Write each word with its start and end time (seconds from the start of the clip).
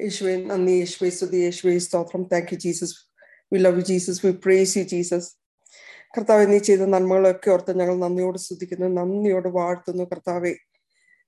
യേശുവെ 0.00 0.36
നന്ദി 0.36 0.72
യേശുവേ 0.72 1.10
സ്തുതി 1.10 1.36
യേശുവേ 1.36 1.78
സ്തോത്രം 1.78 2.22
thank 2.22 2.54
you 2.54 2.58
Jesus 2.58 2.94
we 3.52 3.58
love 3.58 3.76
you 3.76 3.82
Jesus 3.82 4.26
we 4.26 4.32
praise 4.32 4.78
you 4.78 4.82
Jesus 4.82 5.28
കർത്താവ് 6.16 6.52
നീ 6.52 6.58
ചെയ്ത 6.58 6.80
നന്മകളൊക്കെ 6.80 7.50
ഓർത്ത് 7.50 7.78
ഞങ്ങൾ 7.78 7.96
നന്ദിയോട് 7.96 8.38
സ്തുതിക്കുന്നു 8.38 8.86
നന്ദിയോട് 9.00 9.48
വാഴ്ത്തുന്നു 9.48 10.04
കർത്താവെ. 10.04 10.54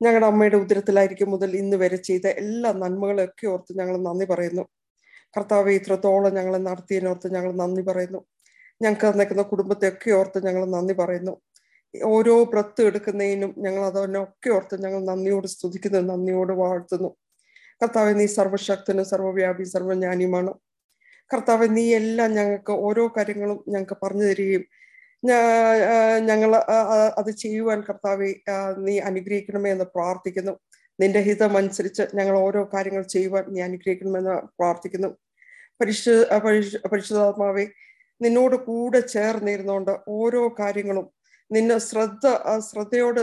ഞങ്ങളുടെ 0.03 0.27
അമ്മയുടെ 0.27 0.57
ഉദരത്തിലായിരിക്കും 0.57 1.31
മുതൽ 1.31 1.57
ഇന്ന് 1.57 1.77
വരെ 1.77 1.97
ചെയ്ത 1.97 2.27
എല്ലാ 2.27 2.73
നന്മകളൊക്കെ 2.73 3.47
ഓർത്ത് 3.47 3.79
ഞങ്ങൾ 3.79 3.97
നന്ദി 4.03 4.25
പറയുന്നു. 4.25 4.65
കർത്താവെ 5.37 5.73
ഇത്രത്തോളം 5.73 6.35
ഞങ്ങളെ 6.35 6.59
നടത്തിയതിനോർത്ത് 6.59 7.29
ഞങ്ങൾ 7.35 7.53
നന്ദി 7.53 7.83
പറയുന്നു. 7.83 8.21
ഞങ്ങൾക്ക് 8.83 9.19
നിൽക്കുന്ന 9.21 9.43
കുടുംബത്തെയൊക്കെ 9.43 10.11
ഓർത്ത് 10.11 10.47
ഞങ്ങൾ 10.47 10.65
നന്ദി 10.67 10.95
പറയുന്നു. 10.95 11.35
ഓരോ 11.95 12.45
ബ്രത്ത് 12.45 12.83
എടുക്കുന്നതിനും 12.83 13.55
ഞങ്ങൾ 13.59 13.85
അതിനൊക്കെ 13.85 14.51
ഓർത്ത് 14.51 14.83
ഞങ്ങൾ 14.85 15.05
നന്ദിയോട് 15.05 15.47
സ്തുതിക്കുന്നു 15.47 16.01
നന്ദിയോട് 16.13 16.53
വാഴ്ത്തുന്നു. 16.53 17.11
കർത്താവ് 17.81 18.13
നീ 18.21 18.27
സർവശക്തനും 18.27 19.05
സർവവ്യാപി 19.05 19.65
സർവജ്ഞാനിയുമാണ്. 19.65 20.53
കർത്താവ് 21.31 21.67
നീ 21.77 21.85
എല്ലാം 22.01 22.31
ഞങ്ങൾക്ക് 22.35 22.73
ഓരോ 22.87 23.05
കാര്യങ്ങളും 23.17 23.59
ഞങ്ങൾക്ക് 23.69 23.97
പറഞ്ഞു 24.03 24.27
തരികയും 24.31 24.65
ഞങ്ങൾ 26.29 26.51
അത് 27.19 27.31
ചെയ്യുവാൻ 27.43 27.79
കർത്താവെ 27.89 28.31
നീ 28.87 28.95
അനുഗ്രഹിക്കണമേ 28.99 29.71
എന്ന് 29.71 29.87
പ്രാർത്ഥിക്കുന്നു. 29.95 30.55
നിന്റെ 31.01 31.21
ഹിതം 31.21 31.57
അനുസരിച്ച് 31.57 32.05
ഞങ്ങൾ 32.15 32.37
ഓരോ 32.39 32.63
കാര്യങ്ങൾ 32.75 33.03
ചെയ്യുവാൻ 33.15 33.45
നീ 33.55 33.61
അനുഗ്രഹിക്കണമെന്ന് 33.61 34.37
പ്രാർത്ഥിക്കുന്നു. 34.61 35.11
പരിശു 35.81 36.13
പരിശുദ്ധാത്മാവെ 36.93 37.65
നിന്നോട് 38.21 38.57
കൂടെ 38.69 39.01
ചേർന്നിരുന്നുകൊണ്ട് 39.15 39.93
ഓരോ 40.09 40.43
കാര്യങ്ങളും 40.61 41.07
നിന്നെ 41.51 41.79
ശ്രദ്ധ 41.79 42.27
ശ്രദ്ധയോട് 42.69 43.21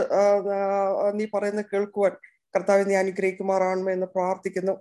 നീ 1.18 1.24
പറയുന്ന 1.34 1.62
കേൾക്കുവാൻ 1.62 2.12
കർത്താവെ 2.54 2.82
നീ 2.82 2.94
അനുഗ്രഹിക്കുമാറാണമേ 2.94 3.92
എന്ന് 3.92 4.06
പ്രാർത്ഥിക്കുന്നു. 4.06 4.74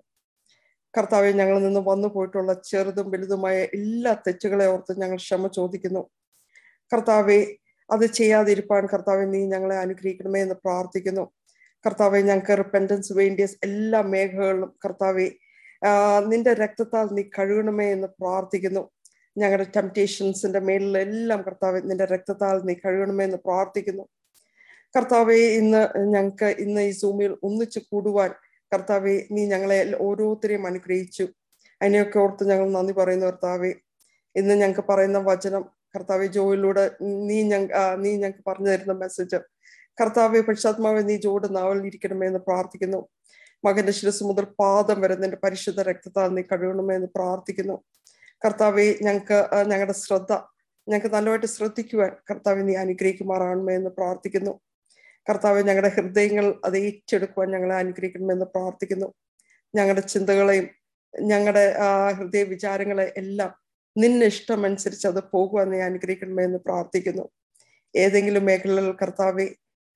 കർത്താവെ 0.97 1.31
ഞങ്ങളിൽ 1.31 1.63
നിന്ന് 1.63 1.79
വന്നു 1.79 2.07
പോയിട്ടുള്ള 2.07 2.53
ചെറുതും 2.69 3.11
വലുതുമായ 3.11 3.57
എല്ലാ 3.77 4.13
തെറ്റുകളെ 4.27 4.65
ഓർത്ത് 4.67 4.99
ഞങ്ങൾ 5.01 5.17
ക്ഷമ 5.17 5.47
ചോദിക്കുന്നു. 5.47 6.03
കർത്താവെ 6.93 7.39
അത് 7.89 8.05
ചെയ്യാതിരിപ്പാൻ 8.05 8.85
കർത്താവെ 8.93 9.25
നീ 9.25 9.41
ഞങ്ങളെ 9.47 9.77
അനുഗ്രഹിക്കണമേ 9.77 10.41
എന്ന് 10.41 10.55
പ്രാർത്ഥിക്കുന്നു. 10.65 11.23
കർത്താവെ 11.85 12.19
ഞങ്ങൾക്ക് 12.21 12.57
റിപ്പൻഡൻസ് 12.57 13.13
വേണ്ടിയ 13.13 13.47
എല്ലാ 13.63 14.01
മേഖലകളിലും 14.13 14.71
കർത്താവെ 14.85 15.27
നിന്റെ 16.31 16.53
രക്തത്താൽ 16.53 17.07
നീ 17.17 17.23
കഴുകണമേ 17.37 17.87
എന്ന് 17.91 18.07
പ്രാർത്ഥിക്കുന്നു. 18.21 18.83
ഞങ്ങളുടെ 19.37 19.67
ടെംപ്റ്റേഷൻസിന്റെ 19.75 20.59
മേളിലെല്ലാം 20.59 21.41
കർത്താവ് 21.41 21.81
നിന്റെ 21.89 22.05
രക്തത്താൽ 22.05 22.57
നീ 22.67 22.73
കഴുകണമേ 22.73 23.23
എന്ന് 23.23 23.37
പ്രാർത്ഥിക്കുന്നു. 23.45 24.05
കർത്താവെ 24.95 25.37
ഇന്ന് 25.59 25.81
ഞങ്ങൾക്ക് 26.13 26.45
ഇന്ന് 26.59 26.81
ഈ 26.81 26.91
സൂമിൽ 26.91 27.31
ഒന്നിച്ചു 27.43 27.79
കൂടുവാൻ 27.91 28.31
കർത്താവെ 28.73 29.15
നീ 29.31 29.41
ഞങ്ങളെ 29.47 29.77
ഓരോരുത്തരെയും 29.99 30.67
അനുഗ്രഹിച്ചു. 30.67 31.25
അതിനെയൊക്കെ 31.81 32.19
ഓർത്ത് 32.19 32.43
ഞങ്ങൾ 32.49 32.67
നന്ദി 32.71 32.93
പറയുന്നു 32.93 33.25
കർത്താവെ. 33.25 33.71
ഇന്ന് 34.35 34.53
ഞങ്ങൾക്ക് 34.53 34.83
പറയുന്ന 34.89 35.19
വചനം 35.19 35.63
കർത്താവെ 35.95 36.27
ജോയിലൂടെ 36.27 36.83
നീ 37.29 37.37
ഞങ്ങ 37.43 37.71
നീ 38.03 38.11
ഞങ്ങൾക്ക് 38.15 38.43
പറഞ്ഞു 38.49 38.67
തരുന്ന 38.67 38.93
മെസ്സേജ് 38.93 39.39
കർത്താവെ 40.01 40.41
പക്ഷാത്മാവെ 40.41 41.01
നീ 41.09 41.15
ജോയുടെ 41.17 41.47
നാവൽ 41.47 41.79
ഇരിക്കണമേ 41.89 42.27
എന്ന് 42.27 42.39
പ്രാർത്ഥിക്കുന്നു. 42.39 42.99
മകന്റെ 43.65 43.91
ശിരസ് 43.91 44.23
മുതൽ 44.23 44.45
പാദം 44.61 45.01
വരെ 45.01 45.15
നിന്റെ 45.15 45.37
പരിശുദ്ധ 45.45 45.81
രക്തത്താൽ 45.81 46.29
നീ 46.35 46.41
കഴിയണമേ 46.41 46.95
എന്ന് 46.95 47.09
പ്രാർത്ഥിക്കുന്നു. 47.17 47.75
കർത്താവെ 48.45 48.85
ഞങ്ങൾക്ക് 49.01 49.39
ഞങ്ങളുടെ 49.71 49.93
ശ്രദ്ധ 49.93 50.31
ഞങ്ങൾക്ക് 50.87 51.15
നല്ലതായിട്ട് 51.15 51.45
ശ്രദ്ധിക്കുവാൻ 51.45 52.11
കർത്താവെ 52.29 52.61
നീ 52.61 52.75
അനുഗ്രഹിക്കുമാറാണമേ 52.75 53.75
എന്ന് 53.75 53.89
പ്രാർത്ഥിക്കുന്നു. 53.89 54.53
കർത്താവ് 55.29 55.61
ഞങ്ങളുടെ 55.63 55.87
ഹൃദയങ്ങൾ 55.87 56.55
അത് 56.65 56.77
ഏറ്റെടുക്കുവാൻ 56.77 57.51
ഞങ്ങളെ 57.51 57.75
അനുഗ്രഹിക്കണമെന്ന് 57.75 58.45
പ്രാർത്ഥിക്കുന്നു. 58.45 59.13
ഞങ്ങളുടെ 59.75 60.01
ചിന്തകളെയും 60.01 60.69
ഞങ്ങളുടെ 61.21 61.75
ആ 61.79 62.11
ഹൃദയ 62.11 62.43
വിചാരങ്ങളെ 62.43 63.13
എല്ലാം 63.17 63.51
നിന്നെ 63.97 64.25
ഇഷ്ടമനുസരിച്ച് 64.25 65.07
അത് 65.07 65.23
പോകുവാൻ 65.33 65.69
നീ 65.69 65.79
അനുഗ്രഹിക്കണമേ 65.79 66.43
എന്ന് 66.43 66.57
പ്രാർത്ഥിക്കുന്നു. 66.57 67.29
ഏതെങ്കിലും 67.95 68.45
മേഖലകളിൽ 68.45 68.91
കർത്താവെ 68.91 69.47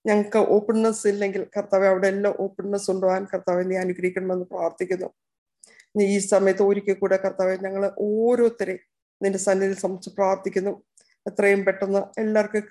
ഞങ്ങൾക്ക് 0.08 0.38
ഓപ്പൺനെസ് 0.38 1.08
ഇല്ലെങ്കിൽ 1.08 1.48
കർത്താവ് 1.58 1.86
അവിടെ 1.86 2.08
എല്ലാം 2.08 2.34
ഓപ്പൺനെസ് 2.40 2.92
ഉണ്ടാവാൻ 2.92 3.28
കർത്താവെ 3.34 3.64
നീ 3.64 3.76
അനുഗ്രഹിക്കണമെന്ന് 3.76 4.46
പ്രാർത്ഥിക്കുന്നു. 4.46 5.10
നീ 5.98 6.06
ഈ 6.16 6.20
സമയത്ത് 6.20 6.64
ഒരിക്കൽ 6.64 6.94
കൂടെ 6.94 7.18
കർത്താവെ 7.18 7.56
ഞങ്ങൾ 7.56 7.92
ഓരോരുത്തരെയും 8.00 8.80
നിന്റെ 9.24 9.40
സന്നിധിയിൽ 9.40 9.80
സംബന്ധിച്ച് 9.80 10.10
പ്രാർത്ഥിക്കുന്നു. 10.16 10.84
എത്രയും 11.28 11.66
പെട്ടെന്ന് 11.66 12.22
എല്ലാവർക്കും 12.22 12.64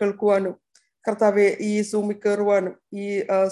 കേൾക്കുവാനും 0.00 0.65
കർത്താവെ 1.06 1.46
ഈ 1.60 1.72
സൂമിൽ 1.90 2.16
കയറുവാനും 2.24 2.74
ഈ 3.02 3.06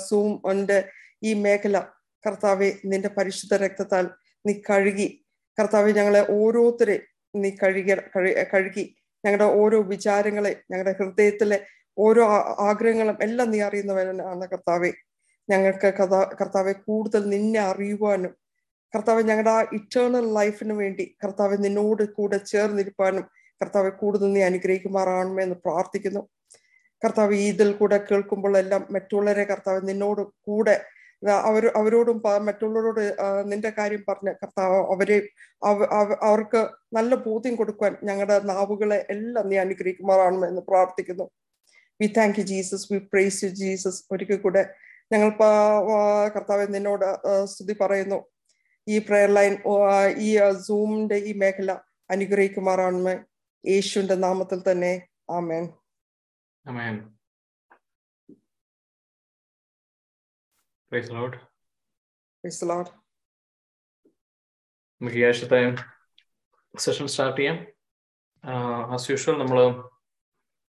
സൂമിന്റെ 0.08 0.78
ഈ 1.22 1.32
മേഖല 1.44 1.78
കർത്താവെ 2.24 2.68
നിന്റെ 2.90 3.10
പരിശുദ്ധ 3.16 3.54
രക്തത്താൽ 3.54 4.04
നീ 4.44 4.52
കഴുകി. 4.68 5.08
കർത്താവെ 5.58 5.90
ഞങ്ങളെ 5.98 6.22
ഓരോരുത്തരെ 6.38 6.96
നീ 7.34 7.50
കഴുകി 7.62 7.94
കഴുകി. 8.52 8.84
ഞങ്ങളുടെ 9.24 9.48
ഓരോ 9.60 9.78
വിചാരങ്ങളെ 9.92 10.52
ഞങ്ങളുടെ 10.70 10.94
ഹൃദയത്തിലെ 11.00 11.58
ഓരോ 11.98 12.22
ആഗ്രഹങ്ങളും 12.68 13.18
എല്ലാം 13.26 13.50
നീ 13.50 13.58
അറിയുന്നവനാണ് 13.60 14.46
കർത്താവെ. 14.52 14.90
ഞങ്ങൾക്ക് 15.48 15.88
കഥാ 16.00 16.20
കർത്താവെ 16.40 16.72
കൂടുതൽ 16.86 17.22
നിന്നെ 17.34 17.60
അറിയുവാനും 17.60 18.32
കർത്താവ് 18.94 19.20
ഞങ്ങളുടെ 19.28 19.50
ആ 19.50 19.60
ഇറ്റേണൽ 19.78 20.26
ലൈഫിന് 20.38 20.72
വേണ്ടി 20.72 21.04
കർത്താവ് 21.22 21.54
നിന്നോട് 21.64 22.02
കൂടെ 22.16 22.38
ചേർന്നിരിപ്പാനും 22.52 23.24
കർത്താവ് 23.60 23.90
കൂടുതൽ 24.00 24.28
നീ 24.32 24.40
അനുഗ്രഹിക്കുമാറാണമേ 24.42 25.42
എന്ന് 25.42 25.56
പ്രാർത്ഥിക്കുന്നു. 25.64 26.22
കർത്താവ് 27.04 27.36
ഇതിൽ 27.50 27.70
കൂടെ 27.72 27.98
കേൾക്കുമ്പോൾ 28.10 28.54
എല്ലാം 28.58 28.82
മറ്റുള്ളവരെ 28.90 29.44
കർത്താവ് 29.44 29.80
നിന്നോട് 29.88 30.22
കൂടെ 30.48 30.76
അവർ 31.48 31.64
അവരോടും 31.80 32.18
മറ്റുള്ളവരോട് 32.46 33.00
നിന്റെ 33.50 33.70
കാര്യം 33.78 34.02
പറഞ്ഞ് 34.08 34.32
കർത്താവ് 34.42 34.78
അവരെ 34.94 35.18
അവർക്ക് 36.28 36.60
നല്ല 36.96 37.14
ബോധ്യം 37.26 37.54
കൊടുക്കുവാൻ 37.56 37.94
ഞങ്ങളുടെ 38.08 38.36
നാവുകളെ 38.50 38.98
എല്ലാം 39.14 39.48
നീ 39.48 39.56
അനുഗ്രഹിക്കുമാറാണ് 39.56 40.44
എന്ന് 40.50 40.62
പ്രാർത്ഥിക്കുന്നു. 40.70 41.26
We 42.00 42.06
thank 42.16 42.38
you 42.40 42.44
Jesus 42.44 42.86
we 42.92 42.98
praise 43.12 43.38
you 43.44 43.50
Jesus 43.62 44.00
ഒരിക്കൽ 44.12 44.36
കൂടെ 44.36 44.62
ഞങ്ങൾ 45.12 45.30
കർത്താവ് 46.34 46.66
നിന്നോട് 46.74 47.06
സ്തുതി 47.52 47.76
പറയുന്നു. 47.80 48.18
ഈ 48.88 48.98
പ്രയർ 48.98 49.30
ലൈൻ 49.38 49.54
ഈ 50.26 50.30
സൂമിന്റെ 50.68 51.16
ഈ 51.16 51.32
മേഖല 51.42 51.72
അനുഗ്രഹിക്കുമാറാണ് 52.10 53.14
യേശുവിന്റെ 53.64 54.16
നാമത്തിൽ 54.26 54.60
തന്നെ. 54.70 54.92
ആമേൻ. 55.30 55.64
Amen. 56.66 56.94
Praise 60.92 61.08
the 61.08 61.14
Lord. 61.14 61.34
Praise 62.44 62.60
the 62.60 62.66
Lord. 62.66 62.88
നമുക്ക് 65.00 65.18
ഈ 65.18 65.24
ആഴ്ചത്തെ 65.26 65.58
സെഷൻ 66.74 67.06
സ്റ്റാർട്ട് 67.12 67.38
ചെയ്യാം 67.38 67.56
ആസ് 68.94 69.08
യൂഷ്വൽ 69.10 69.36
നമ്മൾ 69.40 69.58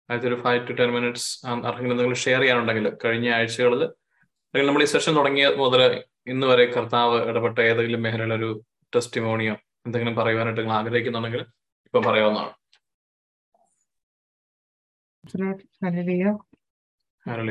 അതായത് 0.10 0.26
ഒരു 0.30 0.38
ഫൈവ് 0.44 0.62
ടു 0.68 0.74
ടെൻ 0.80 0.90
മിനിറ്റ്സ് 0.96 1.28
ആർക്കെങ്കിലും 1.68 1.98
നിങ്ങൾ 2.00 2.16
ഷെയർ 2.24 2.42
ചെയ്യാനുണ്ടെങ്കിൽ 2.42 2.88
കഴിഞ്ഞ 3.04 3.28
ആഴ്ചകളിൽ 3.36 3.84
അല്ലെങ്കിൽ 3.84 4.68
നമ്മൾ 4.70 4.84
ഈ 4.84 4.90
സെഷൻ 4.94 5.14
തുടങ്ങിയ 5.20 5.46
മുതൽ 5.62 5.82
ഇന്ന് 6.28 6.48
വരെ 6.52 6.66
കർത്താവ് 6.74 7.18
ഇടപെട്ട 7.32 7.58
ഏതെങ്കിലും 7.70 8.04
മേഖലയിലൊരു 8.06 8.50
ടെസ്റ്റിമോണിയോ 8.94 9.56
എന്തെങ്കിലും 9.86 10.16
പറയുവാനായിട്ട് 10.20 10.62
നിങ്ങൾ 10.62 10.76
ആഗ്രഹിക്കുന്നുണ്ടെങ്കിൽ 10.80 11.44
ഇപ്പം 11.88 12.04
പറയാവുന്നതാണ് 12.08 12.54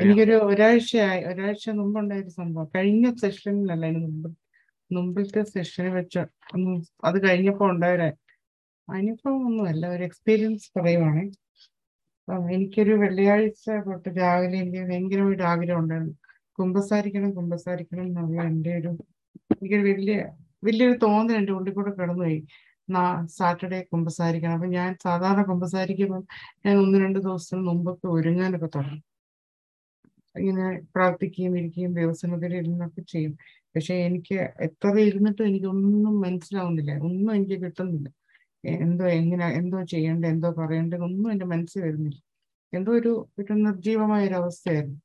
എനിക്കൊരു 0.03 0.37
ഒരാഴ്ചയായി 0.49 1.21
ഒരാഴ്ച 1.25 1.71
മുമ്പുണ്ടായ 1.78 2.21
ഒരു 2.21 2.33
സംഭവം. 2.38 2.66
കഴിഞ്ഞ 2.75 3.06
സെഷനിലല്ല 3.22 3.84
അതിന് 3.87 4.00
മുമ്പ് 4.06 4.28
മുമ്പിലത്തെ 4.91 5.43
സെഷനിൽ 5.53 5.93
വെച്ച് 5.99 6.22
അത് 7.05 7.16
കഴിഞ്ഞപ്പോൾ 7.27 7.69
ഉണ്ടായ 7.75 8.09
അനുഭവം 8.88 9.41
ഒന്നുമല്ല 9.47 9.84
ഒരു 9.94 10.03
എക്സ്പീരിയൻസ് 10.03 10.69
പറയുവാണ് 10.78 11.22
എനിക്കൊരു 12.53 12.93
വെള്ളിയാഴ്ച 12.94 13.65
തൊട്ട് 13.87 14.11
രാവിലെ 14.21 14.56
എനിക്ക് 14.59 14.82
ഭയങ്കരമായിട്ട് 14.91 15.44
ആഗ്രഹം 15.53 15.81
ഉണ്ടായിരുന്നു. 15.82 16.15
കുമ്പസാരിക്കണം 16.59 17.31
കുമ്പസാരിക്കണം 17.38 18.05
എന്നുള്ള 18.09 18.38
എന്റെ 18.50 18.72
ഒരു 18.81 18.91
എനിക്കൊരു 19.53 19.84
വലിയ 19.91 20.16
വലിയൊരു 20.65 20.97
തോന്നൽ 21.05 21.37
എന്റെ 21.41 21.52
ഉള്ളിൽ 21.52 21.73
കൂടെ 21.75 21.91
കിടന്നുപോയി. 21.91 22.38
സാറ്റർഡേ 23.26 23.81
കുമ്പസാരിക്കണം. 23.93 24.52
അപ്പൊ 24.52 24.67
ഞാൻ 24.67 24.96
സാധാരണ 25.05 25.43
കുമ്പസാരിക്കുമ്പോൾ 25.43 26.23
ഞാൻ 26.67 26.76
ഒന്ന് 26.76 26.99
രണ്ട് 26.99 27.19
ദിവസം 27.19 27.64
മുമ്പൊക്കെ 27.64 28.08
ഒരുങ്ങാനൊക്കെ 28.08 28.67
തുടങ്ങും. 28.67 29.02
ഇങ്ങനെ 30.37 30.81
പ്രാർത്ഥിക്കുകയും 30.94 31.58
ഇരിക്കുകയും 31.58 31.94
ദേവസ്വത്തിൽ 31.94 32.56
ഇരുന്നൊക്കെ 32.56 33.00
ചെയ്യും. 33.02 33.38
പക്ഷെ 33.76 33.94
എനിക്ക് 33.94 34.34
എത്ര 34.61 34.99
ഇരുന്നിട്ടും 34.99 35.46
എനിക്കൊന്നും 35.46 36.20
മനസ്സിലാവുന്നില്ല. 36.20 36.99
ഒന്നും 36.99 37.34
എനിക്ക് 37.34 37.62
കിട്ടുന്നില്ല. 37.64 38.08
എന്തോ 38.64 39.06
എങ്ങനെ 39.06 39.46
എന്തോ 39.46 39.82
ചെയ്യേണ്ടത് 39.82 40.31
എന്തോ 40.31 40.50
പറയേണ്ടത് 40.50 41.02
ഒന്നും 41.02 41.32
എന്റെ 41.32 41.46
മനസ്സിൽ 41.46 41.82
വരുന്നില്ല. 41.82 42.20
എന്തോ 42.73 42.93
ഒരു 42.93 43.28
ഒരു 43.38 43.52
നിർജീവമായ 43.52 44.26
ഒരു 44.26 44.35
അവസ്ഥയായിരുന്നു 44.35 45.00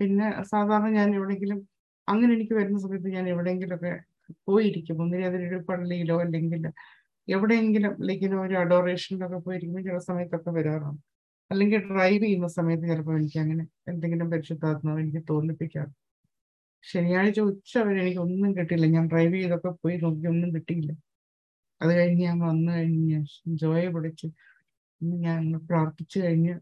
പിന്നെ 0.00 0.42
സാധാരണ 0.42 0.88
ഞാൻ 0.88 1.14
എവിടെയെങ്കിലും 1.14 1.68
അങ്ങനെ 2.08 2.34
എനിക്ക് 2.34 2.54
വരുന്ന 2.54 2.78
സമയത്ത് 2.78 3.08
ഞാൻ 3.08 3.28
എവിടെയെങ്കിലുമൊക്കെ 3.28 4.07
പോയിരിക്കും. 4.48 4.96
ഒന്നിനെ 5.02 5.26
അതിനൊരു 5.26 5.58
പള്ളിയിലോ 5.68 6.16
അല്ലെങ്കിൽ 6.24 6.64
എവിടെയെങ്കിലും 7.28 7.94
ലൈക്കിന് 8.08 8.36
ഒരു 8.44 8.54
അഡോറേഷനിലൊക്കെ 8.54 9.38
പോയിരിക്കുമ്പോൾ 9.46 9.82
ചില 9.88 9.98
സമയത്തൊക്കെ 10.10 10.50
വരാറാണ് 10.58 10.98
അല്ലെങ്കിൽ 11.50 11.80
ഡ്രൈവ് 11.90 12.22
ചെയ്യുന്ന 12.24 12.48
സമയത്ത് 12.58 12.86
ചിലപ്പോൾ 12.90 13.16
എനിക്ക് 13.18 13.38
അങ്ങനെ 13.44 13.64
എന്തെങ്കിലും 13.92 14.28
പരിശുദ്ധാത്മാവ് 14.32 15.00
എനിക്ക് 15.04 15.22
തോന്നിപ്പിക്കാറ് 15.30 15.92
ശനിയാഴ്ച 16.84 17.40
ഉച്ച 17.50 17.72
വരെ 17.86 18.00
എനിക്ക് 18.02 18.20
ഒന്നും 18.26 18.50
കിട്ടിയില്ല. 18.58 18.86
ഞാൻ 18.96 19.04
ഡ്രൈവ് 19.12 19.34
ചെയ്തൊക്കെ 19.34 19.70
പോയി 19.82 19.96
നോക്കി 20.04 20.26
ഒന്നും 20.32 20.50
കിട്ടിയില്ല. 20.56 20.92
അത് 21.80 21.92
കഴിഞ്ഞ് 21.98 22.22
ഞാൻ 22.28 22.38
വന്നു 22.48 22.70
കഴിഞ്ഞ് 22.72 23.18
ജോയെ 23.62 23.88
വിളിച്ച് 23.96 24.28
ഞാൻ 25.26 25.42
പ്രാർത്ഥിച്ചു 25.68 26.18
കഴിഞ്ഞ് 26.24 26.54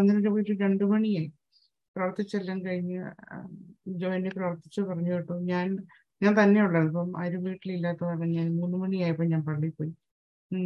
അങ്ങനെ 0.00 0.30
പോയിട്ട് 0.30 0.54
രണ്ടു 0.64 0.84
മണിയായി. 0.92 1.30
പ്രാർത്ഥിച്ചെല്ലാം 1.96 2.58
കഴിഞ്ഞ് 2.66 3.00
ജോയിനെ 4.02 4.30
പ്രാർത്ഥിച്ചു 4.38 4.80
പറഞ്ഞു 4.88 5.12
കേട്ടോ. 5.14 5.36
ഞാൻ 5.52 5.68
ഞാൻ 6.22 6.32
തന്നെ 6.40 6.60
ഉള്ളത് 6.66 6.86
അപ്പം 6.88 7.08
ആരും 7.22 7.42
വീട്ടിലില്ലാത്ത 7.46 8.00
കാരണം 8.04 8.30
ഞാൻ 8.36 8.46
മൂന്ന് 8.60 8.76
മണിയായപ്പോൾ 8.82 9.26
ഞാൻ 9.32 9.42
പള്ളിയിൽ 9.48 9.74
പോയി. 9.78 9.92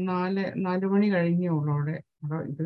നാല് 0.08 0.44
നാല് 0.66 0.86
മണി 0.86 1.06
കഴിഞ്ഞേ 1.14 1.48
ഉള്ളൂ 1.50 1.72
അവിടെ. 1.72 1.96
അവിടെ 2.24 2.40
ഇത് 2.52 2.64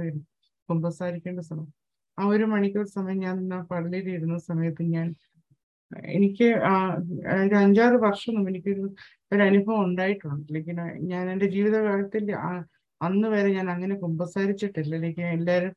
കുമ്പസാരിക്കേണ്ട 0.69 1.41
സമയം. 1.51 1.71
ആ 2.19 2.25
ഒരു 2.27 2.45
മണിക്കൂർ 2.45 2.87
സമയം 2.99 3.19
ഞാൻ 3.27 3.37
പള്ളിയിൽ 3.73 4.09
ഇരുന്ന 4.17 4.39
സമയത്ത് 4.51 4.83
ഞാൻ 4.97 5.09
എനിക്ക് 6.15 6.49
ഒരു 7.37 7.55
അഞ്ചാറ് 7.57 7.97
വർഷം 8.07 8.35
എനിക്കൊരു 8.51 8.85
ഒരു 9.33 9.43
അനുഭവം 9.43 9.81
ഉണ്ടായിട്ടുണ്ട്. 9.87 10.45
അല്ലെങ്കിൽ 10.49 10.79
ഞാൻ 11.13 11.25
എന്റെ 11.33 11.49
ജീവിതകാലത്തിൽ 11.57 12.25
അന്ന് 13.01 13.29
വരെ 13.29 13.49
ഞാൻ 13.59 13.69
അങ്ങനെ 13.71 13.95
കുമ്പസാരിച്ചിട്ടില്ല. 14.05 14.93
അല്ലെങ്കിൽ 14.97 15.27
എല്ലാവരും 15.37 15.75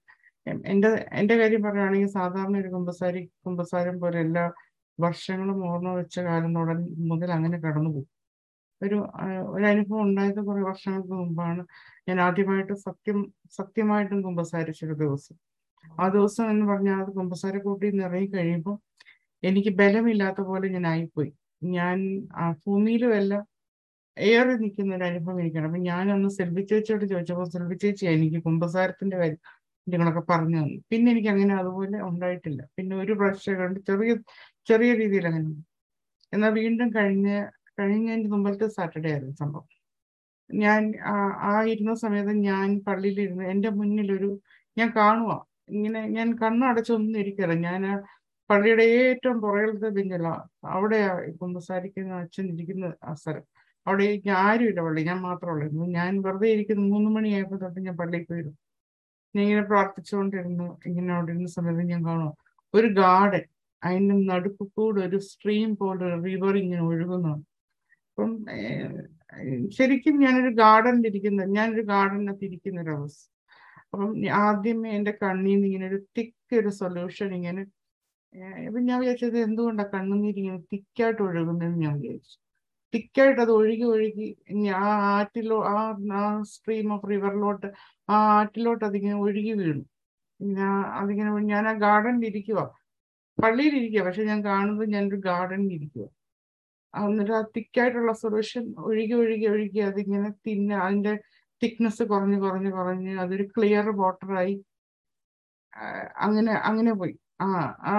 എന്റെ 0.72 0.90
എന്റെ 1.20 1.36
കാര്യം 1.38 1.62
പറയുകയാണെങ്കിൽ 1.64 2.12
സാധാരണ 2.20 2.56
ഒരു 2.58 2.70
കുമ്പസാരി 2.76 3.22
കുമ്പസാരം 3.48 3.96
പോലെ 4.00 4.18
എല്ലാ 4.20 4.46
വർഷങ്ങളും 5.00 5.58
ഓർമ്മ 5.70 5.90
വെച്ച 6.00 6.18
കാലം 6.28 6.52
തുടങ്ങി 6.60 6.90
മുതൽ 7.12 7.30
അങ്ങനെ 7.38 7.58
കടന്നുപോകും 7.66 8.12
ഒരു 8.82 8.98
ഒരു 9.56 9.66
അനുഭവം 9.66 10.02
ഉണ്ടായത് 10.04 10.42
കുറെ 10.48 10.62
വർഷങ്ങൾക്ക് 10.70 11.14
മുമ്പാണ്. 11.22 11.62
ഞാൻ 12.08 12.18
ആദ്യമായിട്ട് 12.22 12.76
സത്യം 12.86 13.20
സത്യമായിട്ടും 13.58 14.20
കുമ്പസാരിച്ചൊരു 14.28 14.96
ദിവസം. 15.04 15.36
ആ 15.86 16.06
ദിവസം 16.10 16.46
എന്ന് 16.54 16.66
പറഞ്ഞാൽ 16.72 17.00
അത് 17.04 17.12
കുമ്പസാര 17.20 17.56
കൂട്ടി 17.68 17.88
നിറങ്ങി 18.02 18.30
കഴിയുമ്പോൾ 18.36 18.78
എനിക്ക് 19.44 19.72
ബലമില്ലാത്ത 19.82 20.42
പോലെ 20.52 20.68
ഞാൻ 20.76 20.86
ആയിപ്പോയി. 20.94 21.32
ഞാൻ 21.78 21.98
ആ 22.36 22.46
ഭൂമിയിലുമല്ല 22.66 23.34
ഏറെ 24.18 24.54
നിൽക്കുന്ന 24.62 24.92
ഒരു 24.98 25.06
അനുഭവം 25.06 25.40
എനിക്കാണ്. 25.42 25.68
അപ്പൊ 25.70 25.82
ഞാനൊന്ന് 25.90 26.30
സെൽവി 26.38 26.64
ചേച്ചിയോട് 26.72 27.06
ചോദിച്ചപ്പോൾ 27.14 27.48
സെൽവി 27.56 27.76
ചേച്ചി 27.84 28.06
എനിക്ക് 28.16 28.40
കുമ്പസാരത്തിന്റെ 28.48 29.18
കാര്യം 29.22 29.42
നിങ്ങളൊക്കെ 29.88 30.24
പറഞ്ഞു 30.32 30.58
തന്നു. 30.62 30.78
പിന്നെ 30.92 31.08
എനിക്ക് 31.14 31.30
അങ്ങനെ 31.34 31.54
അതുപോലെ 31.62 31.98
ഉണ്ടായിട്ടില്ല. 32.10 32.62
പിന്നെ 32.78 32.94
ഒരു 33.04 33.14
പ്രാവശ്യം 33.20 33.58
കണ്ട് 33.62 33.80
ചെറിയ 33.90 34.14
ചെറിയ 34.68 34.94
രീതിയിൽ 34.94 35.28
അങ്ങനെ 35.28 35.50
എന്നാൽ 36.34 36.52
വീണ്ടും 36.52 36.90
കഴിഞ്ഞ 36.96 37.28
കഴിഞ്ഞതിന്റെ 37.80 38.30
മുമ്പത്തെ 38.30 38.68
സാറ്റർഡേ 38.68 39.12
ആയിരുന്നു 39.12 39.36
സംഭവം. 39.36 39.68
ഞാൻ 40.50 40.82
ആ 41.46 41.64
ഇരുന്ന 41.64 41.94
സമയത്ത് 41.94 42.34
ഞാൻ 42.50 42.80
പള്ളിയിലിരുന്ന് 42.88 43.44
എന്റെ 43.44 43.70
മുന്നിലൊരു 43.70 44.30
ഞാൻ 44.78 44.90
കാണുക 44.96 45.34
ഇങ്ങനെ 45.70 46.02
ഞാൻ 46.08 46.28
കണ്ണടച്ചൊന്നും 46.42 47.20
ഇരിക്കില്ല. 47.20 47.54
ഞാൻ 47.68 47.84
പള്ളിയുടെ 48.50 48.84
ഏറ്റവും 48.84 49.42
പുറകിലത്തെ 49.42 49.90
ബെഞ്ചല്ല. 49.90 50.30
അവിടെയാ 50.64 51.10
കുമ്പസാരിക്കുന്ന 51.42 52.14
അച്ഛൻ 52.14 52.46
ഇരിക്കുന്ന 52.54 52.94
ആ 53.04 53.14
സ്ഥലം. 53.14 53.44
അവിടെ 53.88 54.06
ആരുമില്ല 54.30 54.82
പള്ളി. 54.82 55.02
ഞാൻ 55.04 55.20
മാത്രമുള്ളൂ 55.22 55.88
ഞാൻ 56.00 56.22
വെറുതെ 56.22 56.50
ഇരിക്കുന്ന. 56.50 56.84
മൂന്ന് 56.94 57.10
മണിയായപ്പോൾ 57.10 57.60
തൊട്ട് 57.60 57.80
ഞാൻ 57.80 57.98
പള്ളിയിൽ 57.98 58.26
പോയിരുന്നു. 58.26 58.58
ഞാൻ 59.36 59.44
ഇങ്ങനെ 59.48 59.66
പ്രാർത്ഥിച്ചുകൊണ്ടിരുന്നു. 59.68 60.68
ഇങ്ങനെ 60.86 61.14
അവിടെ 61.16 61.32
ഇരുന്ന 61.32 61.50
സമയത്ത് 61.58 61.84
ഞാൻ 61.94 62.02
കാണുക 62.08 62.32
ഒരു 62.74 62.88
ഗാർഡൻ. 63.02 63.46
അതിന്റെ 63.84 64.16
നടുക്ക് 64.32 64.66
കൂടെ 64.78 65.00
ഒരു 65.08 65.18
സ്ട്രീം 65.30 65.70
പോലെ 65.82 66.08
റിവർ 66.28 66.56
ഇങ്ങനെ 66.64 66.84
ഒഴുകുന്നു. 66.90 67.34
അപ്പം 68.10 68.32
ശരിക്കും 69.78 70.16
ഞാനൊരു 70.26 70.52
ഗാർഡനിൽ 70.62 71.06
ഇരിക്കുന്ന 71.12 71.46
ഞാനൊരു 71.58 71.84
ഗാർഡനകത്ത് 71.92 72.46
ഇരിക്കുന്ന 72.50 72.80
ഒരു 72.86 72.94
അവസ്ഥ 72.98 73.24
അപ്പം 73.86 74.10
ആദ്യമേ 74.46 74.90
എന്റെ 74.98 75.14
കണ്ണിൽ 75.22 75.52
നിന്ന് 75.52 75.68
ഇങ്ങനെ 75.70 75.86
ഒരു 75.92 76.00
തിക്ക് 76.18 76.56
ഒരു 76.62 76.72
സൊല്യൂഷൻ 76.82 77.30
ഇങ്ങനെ 77.40 77.62
ഇപ്പം 78.66 78.84
ഞാൻ 78.90 78.98
വിചാരിച്ചത് 79.02 79.38
എന്തുകൊണ്ടാണ് 79.46 79.92
കണ്ണുനീര് 79.94 80.40
ഇങ്ങനെ 80.42 80.60
തിക്കായിട്ട് 80.74 81.22
ഒഴുകുന്നതെന്ന് 81.28 81.80
ഞാൻ 81.86 81.96
വിചാരിച്ചു. 82.02 82.36
തിക്കായിട്ട് 82.94 83.40
അത് 83.46 83.52
ഒഴുകി 83.60 83.86
ഒഴുകി 83.94 84.28
ആ 84.80 84.84
ആറ്റിലോ 85.16 85.58
ആ 85.72 85.78
ആ 86.20 86.22
സ്ട്രീം 86.54 86.88
ഓഫ് 86.96 87.08
റിവറിലോട്ട് 87.12 87.68
ആ 88.10 88.18
ആറ്റിലോട്ട് 88.40 88.84
അതിങ്ങനെ 88.90 89.18
ഒഴുകി 89.26 89.54
വീണു. 89.62 89.84
ഞാൻ 90.40 90.74
അതിങ്ങനെ 91.02 91.32
ഞാൻ 91.54 91.64
ആ 91.72 91.76
ഗാർഡനിൽ 91.86 92.26
ഇരിക്കുക 92.32 92.60
പള്ളിയിൽ 93.38 93.74
ഇരിക്കുക 93.78 94.04
പക്ഷെ 94.04 94.24
ഞാൻ 94.24 94.40
കാണുന്നത് 94.46 94.90
ഞാനൊരു 94.90 95.16
ഗാർഡനിൽ 95.16 95.74
ഇരിക്കുക 95.74 96.06
എന്നിട്ട് 96.94 97.34
ആ 97.34 97.42
തിക്കായിട്ടുള്ള 97.56 98.12
സൊല്യൂഷൻ 98.14 98.64
ഒഴുകി 98.80 99.14
ഒഴുകി 99.14 99.48
ഒഴുകി 99.48 99.80
അതിങ്ങനെ 99.80 100.30
തിന്ന 100.48 100.74
അതിന്റെ 100.76 101.14
തിക്നെസ് 101.62 102.04
കുറഞ്ഞ് 102.04 102.40
കുറഞ്ഞ് 102.40 102.72
കുറഞ്ഞ് 102.72 103.14
അതൊരു 103.20 103.46
ക്ലിയർ 103.58 103.88
വാട്ടറായി 103.90 104.56
അങ്ങനെ 106.18 106.54
അങ്ങനെ 106.70 106.94
പോയി. 106.94 107.16
ആ 107.42 107.48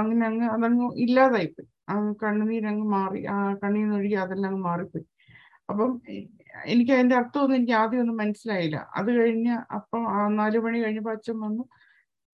അങ്ങനെ 0.00 0.26
അങ്ങ് 0.26 0.46
അതങ്ങ് 0.48 0.86
ഇല്ലാതായിപ്പോയി. 0.96 1.68
ആ 1.90 1.94
കണ്ണുനീരങ്ങ് 2.22 2.86
മാറി. 2.96 3.20
ആ 3.26 3.36
കണ്ണീർ 3.64 3.90
ഒഴുകി 3.98 4.14
അതെല്ലാം 4.14 4.50
അങ്ങ് 4.52 4.62
മാറിപ്പോയി. 4.68 5.06
അപ്പം 5.70 5.90
എനിക്ക് 6.66 6.92
അതിന്റെ 6.92 7.16
അർത്ഥമൊന്നും 7.16 7.56
എനിക്ക് 7.56 7.72
ആദ്യം 7.72 8.00
ഒന്നും 8.00 8.16
മനസ്സിലായില്ല. 8.16 8.78
അത് 8.96 9.10
കഴിഞ്ഞ് 9.18 9.54
അപ്പം 9.76 10.02
ആ 10.16 10.20
മണി 10.66 10.78
കഴിഞ്ഞപ്പോൾ 10.84 11.14
അച്ഛൻ 11.16 11.36
വന്നു. 11.40 11.64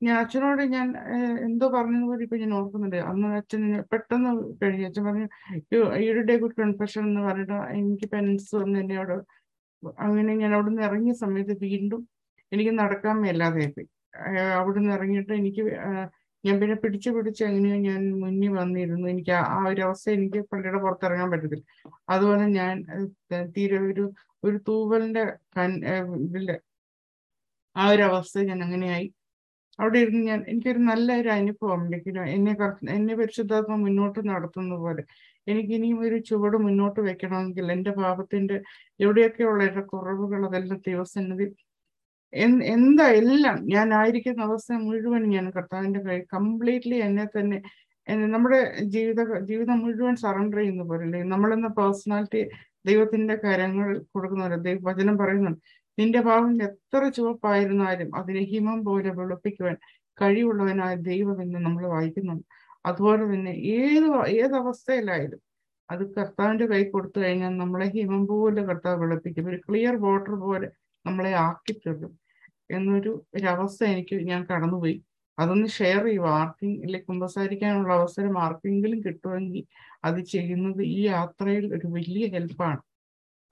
ഞാൻ 0.04 0.16
അച്ഛനോട് 0.22 0.62
ഞാൻ 0.74 0.88
എന്തോ 1.46 1.66
പറഞ്ഞത് 1.74 2.04
പോലെ 2.08 2.22
ഇപ്പൊ 2.26 2.36
ഞാൻ 2.42 2.52
ഓർക്കുന്നുണ്ട്. 2.58 2.98
അന്ന് 3.10 3.28
അച്ഛൻ 3.38 3.62
പെട്ടെന്ന് 3.92 4.30
കഴിഞ്ഞു 4.62 4.86
അച്ഛൻ 4.88 5.04
പറഞ്ഞു 5.08 5.26
ഈയൊരു 6.00 6.22
ഡേ 6.30 6.34
ഗുഡ് 6.42 6.58
കൺഫെഷൻ 6.62 7.02
എന്ന് 7.08 7.22
പറഞ്ഞിട്ട് 7.28 7.58
എനിക്ക് 7.80 8.08
പെൻസ് 8.14 8.50
വന്ന് 8.56 8.78
എന്നോട് 8.82 9.14
അങ്ങനെ 10.06 10.32
ഞാൻ 10.42 10.52
അവിടെ 10.56 10.68
നിന്ന് 10.70 10.84
ഇറങ്ങിയ 10.88 11.14
സമയത്ത് 11.24 11.54
വീണ്ടും 11.66 12.02
എനിക്ക് 12.52 12.72
നടക്കാൻ 12.82 13.16
മേലാതെ 13.24 13.66
പോയി 13.76 13.88
അവിടെ 14.58 14.76
നിന്ന് 14.78 14.92
ഇറങ്ങിയിട്ട് 14.98 15.32
എനിക്ക് 15.40 15.64
ഞാൻ 16.44 16.56
പിന്നെ 16.60 16.76
പിടിച്ചു 16.82 17.10
പിടിച്ച് 17.16 17.42
എങ്ങനെയോ 17.48 17.76
ഞാൻ 17.88 18.00
മുന്നിൽ 18.22 18.52
വന്നിരുന്നു. 18.60 19.06
എനിക്ക് 19.12 19.34
ആ 19.50 19.58
ഒരു 19.70 19.82
അവസ്ഥ 19.86 20.06
എനിക്ക് 20.16 20.40
പള്ളിയുടെ 20.50 20.80
പുറത്തിറങ്ങാൻ 20.84 21.28
പറ്റത്തില്ല. 21.34 21.64
അതുപോലെ 22.14 22.46
ഞാൻ 22.58 22.74
തീരെ 23.56 23.78
ഒരു 23.90 24.04
ഒരു 24.42 24.58
തൂവലിന്റെ 24.68 25.24
കൺ 25.56 25.70
ആ 27.76 27.84
ഒരു 27.92 28.02
അവസ്ഥ 28.08 28.36
ഞാൻ 28.50 28.58
അങ്ങനെയായി. 28.66 29.06
അവിടെ 29.78 29.98
ഇരുന്ന് 30.04 30.22
ഞാൻ 30.30 30.40
എനിക്കൊരു 30.50 30.80
നല്ലൊരു 30.90 31.30
അനുഭവം. 31.36 31.80
ലഭിക്കണം 31.92 32.26
എന്നെ 32.36 32.52
എന്നെ 32.96 33.14
പരിശുദ്ധാത്മ 33.20 33.76
മുന്നോട്ട് 33.84 34.20
നടത്തുന്ന 34.32 34.74
പോലെ. 34.84 35.02
എനിക്ക് 35.46 35.72
ഇനിയും 35.78 35.98
ഒരു 36.06 36.18
ചുവട് 36.28 36.56
മുന്നോട്ട് 36.66 37.00
വെക്കണമെങ്കിൽ 37.08 37.66
എന്റെ 37.74 37.92
പാപത്തിന്റെ 38.00 38.56
എവിടെയൊക്കെയുള്ള 39.00 39.60
എന്റെ 39.68 39.84
കുറവുകൾ 39.92 40.40
അതെല്ലാം 40.50 40.80
ദൈവസന്നിധി 40.88 41.46
എന്താ 42.74 43.06
എല്ലാം 43.20 43.56
ഞാൻ 43.74 43.88
ആയിരിക്കുന്ന 43.98 44.42
അവസ്ഥ 44.48 44.78
മുഴുവൻ 44.86 45.22
ഞാൻ 45.34 45.46
കർത്താവിന്റെ 45.56 46.00
കൈ 46.06 46.16
കംപ്ലീറ്റ്ലി 46.34 46.96
എന്നെ 47.08 47.26
തന്നെ 47.36 47.58
നമ്മുടെ 48.34 48.58
ജീവിത 48.94 49.20
ജീവിതം 49.50 49.78
മുഴുവൻ 49.84 50.14
സറണ്ടർ 50.24 50.58
ചെയ്യുന്ന 50.60 50.84
പോലെ. 50.90 51.04
നമ്മളെന്ന 51.32 51.68
പേഴ്സണാലിറ്റി 51.78 52.40
ദൈവത്തിന്റെ 52.84 53.34
കരങ്ങൾ 53.44 53.86
കൊടുക്കുന്നവരെ 54.14 54.58
ദൈവ 54.66 54.78
വചനം 54.90 55.16
പറയുന്നുണ്ട്. 55.22 55.60
നിന്റെ 55.98 56.20
ഭാവം 56.20 56.52
എത്ര 56.62 57.02
ചുവപ്പായിരുന്നാലും 57.08 58.08
അതിനെ 58.16 58.42
ഹിമം 58.52 58.78
പോലെ 58.84 59.10
വെളുപ്പിക്കുവാൻ 59.10 59.76
കഴിവുള്ളവനായ 60.18 60.94
ദൈവം 61.10 61.38
എന്ന് 61.42 61.58
നമ്മൾ 61.66 61.84
വായിക്കുന്നുണ്ട്. 61.86 62.44
അതുപോലെ 62.86 63.22
തന്നെ 63.34 63.52
ഏത് 63.76 64.06
ഏതവസ്ഥയിലായാലും 64.42 65.40
അത് 65.90 66.02
കർത്താവിന്റെ 66.16 66.66
കൈ 66.66 66.82
കൊടുത്തു 66.84 67.18
കഴിഞ്ഞാൽ 67.20 67.56
നമ്മളെ 67.56 67.86
ഹിമം 67.96 68.22
പോലെ 68.26 68.62
കർത്താവ് 68.62 68.98
വെളുപ്പിക്കും. 69.02 69.48
ഒരു 69.48 69.58
ക്ലിയർ 69.66 69.96
വാട്ടർ 69.96 70.34
പോലെ 70.44 70.68
നമ്മളെ 71.04 71.32
ആക്കിത്തരും 71.46 72.12
എന്നൊരു 72.70 73.10
ഒരവസ്ഥ 73.36 73.80
എനിക്ക് 73.84 74.16
ഞാൻ 74.30 74.42
കടന്നുപോയി. 74.50 74.96
അതൊന്ന് 75.38 75.68
ഷെയർ 75.78 76.02
ചെയ്യുക 76.04 76.26
ആർക്കും 76.40 76.72
ഇല്ലെ 76.84 77.00
കുമ്പസാരിക്കാനുള്ള 77.08 77.92
അവസരം 77.92 78.34
ആർക്കെങ്കിലും 78.38 79.00
കിട്ടുമെങ്കിൽ 79.06 79.64
അത് 80.04 80.20
ചെയ്യുന്നത് 80.34 80.82
ഈ 80.96 81.00
യാത്രയിൽ 81.08 81.64
ഒരു 81.76 81.86
വലിയ 81.96 82.26
ഹെൽപ്പാണ് 82.34 82.82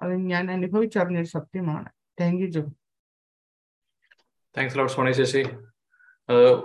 അത് 0.00 0.12
ഞാൻ 0.32 0.44
അനുഭവിച്ചറിഞ്ഞൊരു 0.56 1.30
സത്യമാണ്. 1.38 1.90
Thank 2.18 2.40
you 2.42 2.48
Jo 2.54 2.62
thanks 4.54 4.78
lot 4.78 4.92
Sony 4.94 5.12
Sasi 5.18 5.42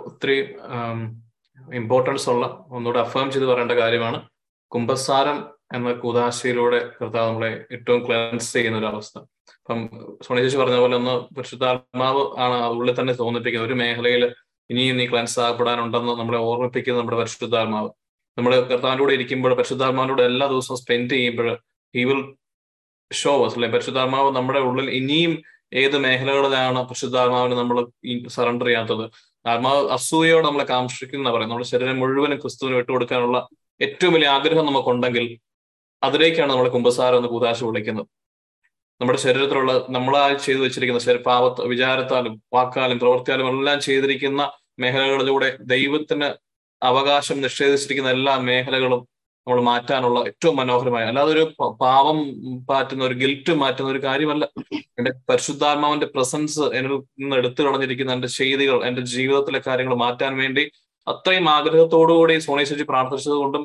ഒത്തിരി 0.08 0.36
ഇമ്പോർട്ടൻസ് 1.80 2.26
ഉള്ള 2.32 2.44
ഒന്നുകൂടെ 2.76 3.00
അഫേം 3.04 3.28
ചെയ്ത് 3.34 3.46
പറയേണ്ട 3.50 3.74
കാര്യമാണ്. 3.82 4.18
കുംഭസാരം 4.72 5.38
എന്ന 5.76 5.88
കൂതാശയിലൂടെ 6.02 6.78
കർത്താവ് 6.98 7.28
നമ്മളെ 7.30 7.50
ഏറ്റവും 7.74 8.00
ക്ലൻസ് 8.06 8.50
ചെയ്യുന്ന 8.54 8.78
ഒരു 8.78 8.88
അവസ്ഥ. 8.92 9.16
അപ്പം 9.60 9.80
സോണി 10.26 10.40
ചേച്ചി 10.42 10.58
പറഞ്ഞ 10.60 10.76
പോലെ 10.82 10.96
ഒന്ന് 11.00 11.14
പരിശുദ്ധാത്മാവ് 11.36 12.22
ആണ് 12.44 12.58
ഉള്ളിൽ 12.76 12.94
തന്നെ 13.00 13.14
തോന്നിപ്പിക്കുന്നത്. 13.22 13.68
ഒരു 13.70 13.78
മേഖലയിൽ 13.82 14.24
ഇനിയും 14.70 14.96
നീ 15.00 15.06
ക്ലൻസ് 15.12 15.38
ആകപ്പെടാനുണ്ടെന്ന് 15.44 16.14
നമ്മളെ 16.20 16.40
ഓർമ്മിപ്പിക്കുന്നത് 16.48 17.00
നമ്മുടെ 17.02 17.18
പരിശുദ്ധാത്മാവ്. 17.22 17.90
നമ്മൾ 18.38 18.52
കർത്താവിന്റെ 18.70 19.02
കൂടെ 19.02 19.14
ഇരിക്കുമ്പോൾ 19.18 19.54
പരിശുദ്ധാത്മാവിനോട് 19.60 20.22
എല്ലാ 20.30 20.46
ദിവസവും 20.52 20.78
സ്പെൻഡ് 20.82 21.14
ചെയ്യുമ്പോൾ 21.16 21.48
ഹി 21.94 22.02
വിൽ 22.08 22.22
ഷോ 23.10 23.32
അല്ലെ? 23.46 23.68
പരിശുദ്ധാത്മാവ് 23.68 24.30
നമ്മുടെ 24.36 24.58
ഉള്ളിൽ 24.58 24.88
ഇനിയും 24.90 25.32
ഏത് 25.72 25.96
മേഖലകളിലാണ് 26.04 26.80
പരിശുദ്ധാത്മാവിന് 26.88 27.54
നമ്മൾ 27.54 27.76
സറണ്ടർ 28.36 28.66
ചെയ്യാത്തത്? 28.66 29.04
ആത്മാവ് 29.44 29.82
അസൂയോട് 29.96 30.46
നമ്മളെ 30.46 30.64
കാംക്ഷിക്കുന്ന 30.64 31.30
പറയും 31.34 31.50
നമ്മുടെ 31.50 31.68
ശരീരം 31.72 31.98
മുഴുവനും 31.98 32.38
ക്രിസ്തുവിന് 32.40 32.76
വിട്ടുകൊടുക്കാനുള്ള 32.76 33.38
ഏറ്റവും 33.80 34.12
വലിയ 34.14 34.28
ആഗ്രഹം 34.28 34.66
നമുക്കുണ്ടെങ്കിൽ 34.66 35.26
അതിലേക്കാണ് 36.02 36.50
നമ്മൾ 36.52 36.68
കുംഭസാരം 36.68 37.16
എന്ന് 37.16 37.28
കൂതാശ 37.28 37.64
വിളിക്കുന്നത്. 37.64 38.08
നമ്മുടെ 39.00 39.18
ശരീരത്തിലുള്ള 39.18 39.72
നമ്മളായി 39.90 40.36
ചെയ്തു 40.46 40.60
വെച്ചിരിക്കുന്ന 40.60 41.22
പാപത്ത് 41.30 41.66
വിചാരത്താലും 41.72 42.42
വാക്കാലും 42.56 42.98
പ്രവൃത്തിയാലും 42.98 43.48
എല്ലാം 43.52 43.80
ചെയ്തിരിക്കുന്ന 43.80 44.42
മേഖലകളിലൂടെ 44.80 45.48
ദൈവത്തിന് 45.74 46.28
അവകാശം 46.82 47.40
നിഷേധിച്ചിരിക്കുന്ന 47.40 48.10
എല്ലാ 48.10 48.34
മേഖലകളും 48.48 49.00
നമ്മൾ 49.46 49.60
മാറ്റാനുള്ള 49.68 50.18
ഏറ്റവും 50.30 50.54
മനോഹരമായ 50.60 51.04
അല്ലാതെ 51.10 51.30
ഒരു 51.34 51.44
പാവം 51.82 52.18
പാറ്റുന്ന 52.70 53.02
ഒരു 53.08 53.14
ഗിൽറ്റ് 53.22 53.52
മാറ്റുന്ന 53.62 53.88
ഒരു 53.94 54.00
കാര്യമല്ല. 54.06 54.44
എന്റെ 54.98 55.12
പരിശുദ്ധാത്മാവിന്റെ 55.28 56.08
പ്രസൻസ് 56.14 56.64
എന്നിൽ 56.78 56.94
നിന്ന് 57.20 57.36
എടുത്തു 57.40 57.60
കളഞ്ഞിരിക്കുന്ന 57.66 58.16
എന്റെ 58.16 58.30
ചെയ്തികൾ 58.38 58.78
എന്റെ 58.88 59.02
ജീവിതത്തിലെ 59.14 59.60
കാര്യങ്ങൾ 59.68 59.94
മാറ്റാൻ 60.04 60.34
വേണ്ടി 60.42 60.64
അത്രയും 61.06 61.46
ആഗ്രഹത്തോടുകൂടി 61.56 62.34
സോണേശ്വരി 62.48 62.84
പ്രാർത്ഥിച്ചത് 62.92 63.36
കൊണ്ടും 63.42 63.62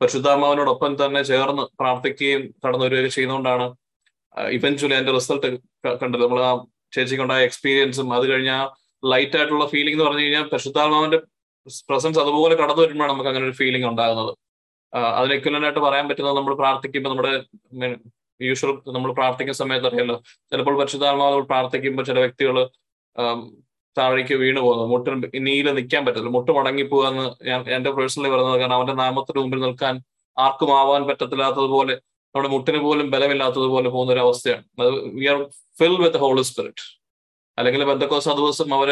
പരിശുദ്ധാത്മാവിനോടൊപ്പം 0.00 0.92
തന്നെ 1.02 1.22
ചേർന്ന് 1.30 1.64
പ്രാർത്ഥിക്കുകയും 1.80 2.42
കടന്നു 2.64 2.84
വരികയും 2.86 3.12
ചെയ്യുന്നതുകൊണ്ടാണ് 3.16 3.66
ഇവൻച്വലി 4.56 4.96
അതിന്റെ 4.98 5.14
റിസൾട്ട് 5.18 5.48
കണ്ടത്. 6.02 6.22
നമ്മൾ 6.24 6.40
ആ 6.50 6.52
ചേച്ചിക്കുണ്ടായ 6.94 7.42
എക്സ്പീരിയൻസും 7.48 8.08
അത് 8.18 8.24
കഴിഞ്ഞ 8.32 8.52
ലൈറ്റ് 9.02 9.36
ആയിട്ടുള്ള 9.38 9.66
ഫീലിംഗ് 9.72 9.96
എന്ന് 9.96 10.06
പറഞ്ഞു 10.08 10.24
കഴിഞ്ഞാൽ 10.24 10.44
പരിശുദ്ധാത്മാവിന്റെ 10.52 11.18
പ്രസൻസ് 11.90 12.20
അതുപോലെ 12.24 12.54
കടന്നു 12.62 12.82
വരുമ്പോഴാണ് 12.84 13.12
നമുക്ക് 13.12 13.30
അങ്ങനെ 13.32 13.46
ഒരു 13.48 13.56
ഫീലിംഗ് 13.60 13.88
ഉണ്ടാകുന്നത്. 13.90 14.32
അതിന് 14.92 15.80
പറയാൻ 15.80 16.06
പറ്റുന്നത് 16.08 16.36
നമ്മൾ 16.36 16.54
പ്രാർത്ഥിക്കുമ്പോൾ 16.54 17.10
നമ്മുടെ 17.10 17.32
യൂഷ്വൽ 18.40 18.70
നമ്മൾ 18.88 19.10
പ്രാർത്ഥിക്കുന്ന 19.12 19.58
സമയത്ത് 19.58 19.86
അറിയാലോ 19.86 20.16
ചിലപ്പോൾ 20.52 20.76
പരിശുദ്ധാത്മാവ് 20.78 21.40
പ്രാർത്ഥിക്കുമ്പോൾ 21.44 22.04
ചില 22.04 22.18
വ്യക്തികൾ 22.18 22.56
താഴേക്ക് 23.96 24.34
വീണു 24.34 24.60
പോകുന്നു 24.60 24.84
മുട്ടിന് 24.86 25.40
നീൽ 25.46 25.66
നിൽക്കാൻ 25.70 26.02
പറ്റത്തില്ല 26.04 26.32
മുട്ട് 26.32 26.52
മടങ്ങി 26.52 26.84
പോകാന്ന് 26.84 27.24
ഞാൻ 27.48 27.60
എന്റെ 27.68 27.90
പേഴ്സണലി 27.90 28.30
പറയുന്നത് 28.30 28.58
കാരണം 28.60 28.76
അവന്റെ 28.76 28.94
നാമത്തിന് 28.94 29.38
മുമ്പിൽ 29.40 29.60
നിൽക്കാൻ 29.60 29.94
ആർക്കും 30.36 30.70
ആവാൻ 30.76 31.02
പറ്റത്തില്ലാത്തതുപോലെ 31.08 31.94
നമ്മുടെ 32.34 32.50
മുട്ടിന് 32.50 32.80
പോലും 32.80 33.06
ബലമില്ലാത്തതുപോലെ 33.10 33.88
പോകുന്ന 33.88 34.12
ഒരു 34.12 34.20
അവസ്ഥയാണ് 34.20 34.64
അത് 34.80 34.90
we 35.14 35.24
are 35.26 35.38
fill 35.78 35.96
with 36.02 36.18
holy 36.18 36.42
spirit 36.42 36.84
അല്ലെങ്കിൽ 37.58 37.82
ബന്ധക്കോസ 37.84 38.28
ദിവസം 38.34 38.68
അവർ 38.74 38.90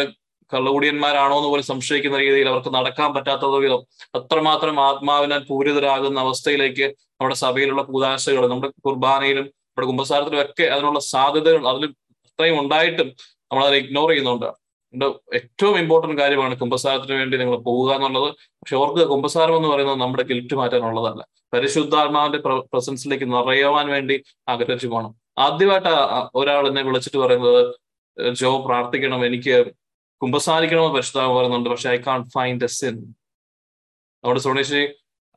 കള്ളുകൂടിയന്മാരാണോ 0.53 1.37
എന്ന് 1.39 1.49
പോലും 1.49 1.65
സംശയിക്കുന്ന 1.65 2.19
രീതിയിൽ 2.19 2.49
അവർക്ക് 2.49 2.71
നടക്കാൻ 2.75 3.11
പറ്റാത്തത് 3.15 3.57
വിധം 3.57 3.83
അത്രമാത്രം 4.15 4.77
ആത്മാവിനാൽ 4.81 5.43
പൂരിതരാകുന്ന 5.49 6.21
അവസ്ഥയിലേക്ക് 6.21 6.87
നമ്മുടെ 7.13 7.37
സഭയിലുള്ള 7.45 7.83
കൂതാശകൾ 7.83 8.45
നമ്മുടെ 8.49 8.71
കുർബാനയിലും 8.87 9.45
നമ്മുടെ 9.45 9.87
കുംഭസാരത്തിലും 9.87 10.41
ഒക്കെ 10.43 10.67
അതിനുള്ള 10.75 11.01
സാധ്യതകൾ 11.15 11.63
അതിൽ 11.73 11.85
അത്രയും 12.29 12.57
ഉണ്ടായിട്ടും 12.61 13.09
നമ്മൾ 13.51 13.63
അതിനെ 13.65 13.79
ഇഗ്നോർ 13.85 14.09
ചെയ്യുന്നുണ്ട് 14.11 14.49
ഏറ്റവും 15.35 15.75
ഇമ്പോർട്ടന്റ് 15.79 16.17
കാര്യമാണ് 16.21 16.55
കുംഭസാരത്തിന് 16.61 17.15
വേണ്ടി 17.21 17.37
നിങ്ങൾ 17.37 17.57
പോവുക 17.67 17.91
എന്നുള്ളത്. 17.97 18.29
പക്ഷെ 18.61 18.77
ഓർക്ക് 18.77 19.03
കുംഭസാരം 19.09 19.55
എന്ന് 19.57 19.69
പറയുന്നത് 19.69 19.99
നമ്മുടെ 20.01 20.25
ഗിൽറ്റ് 20.31 20.55
മാറ്റാനുള്ളതല്ല. 20.55 21.23
പരിശുദ്ധാത്മാവിന്റെ 21.55 22.41
പ്രസൻസിലേക്ക് 22.73 23.27
നിറയുവാൻ 23.35 23.87
വേണ്ടി 23.95 24.17
ആഗ്രഹിച്ചു 24.49 24.87
പോകണം. 24.87 25.13
ആദ്യമായിട്ട് 25.39 25.93
ഒരാൾ 26.41 26.63
എന്നെ 26.69 26.83
വിളിച്ചിട്ട് 26.89 27.19
പറയുന്നത് 27.19 27.63
ജോ 28.41 28.51
പ്രാർത്ഥിക്കണം 28.67 29.21
എനിക്ക് 29.27 29.57
കുമ്പസാരിക്കണമെന്ന് 30.23 30.95
പരിശുദ്ധാവ് 30.95 31.33
പറയുന്നുണ്ട്. 31.37 31.69
പക്ഷെ 31.71 31.89
I 31.91 31.99
can't 32.07 32.21
find 32.35 32.65
a 32.65 32.71
sin 32.79 32.97
നമ്മുടെ 34.25 34.41
സോണേഷ് 34.41 34.83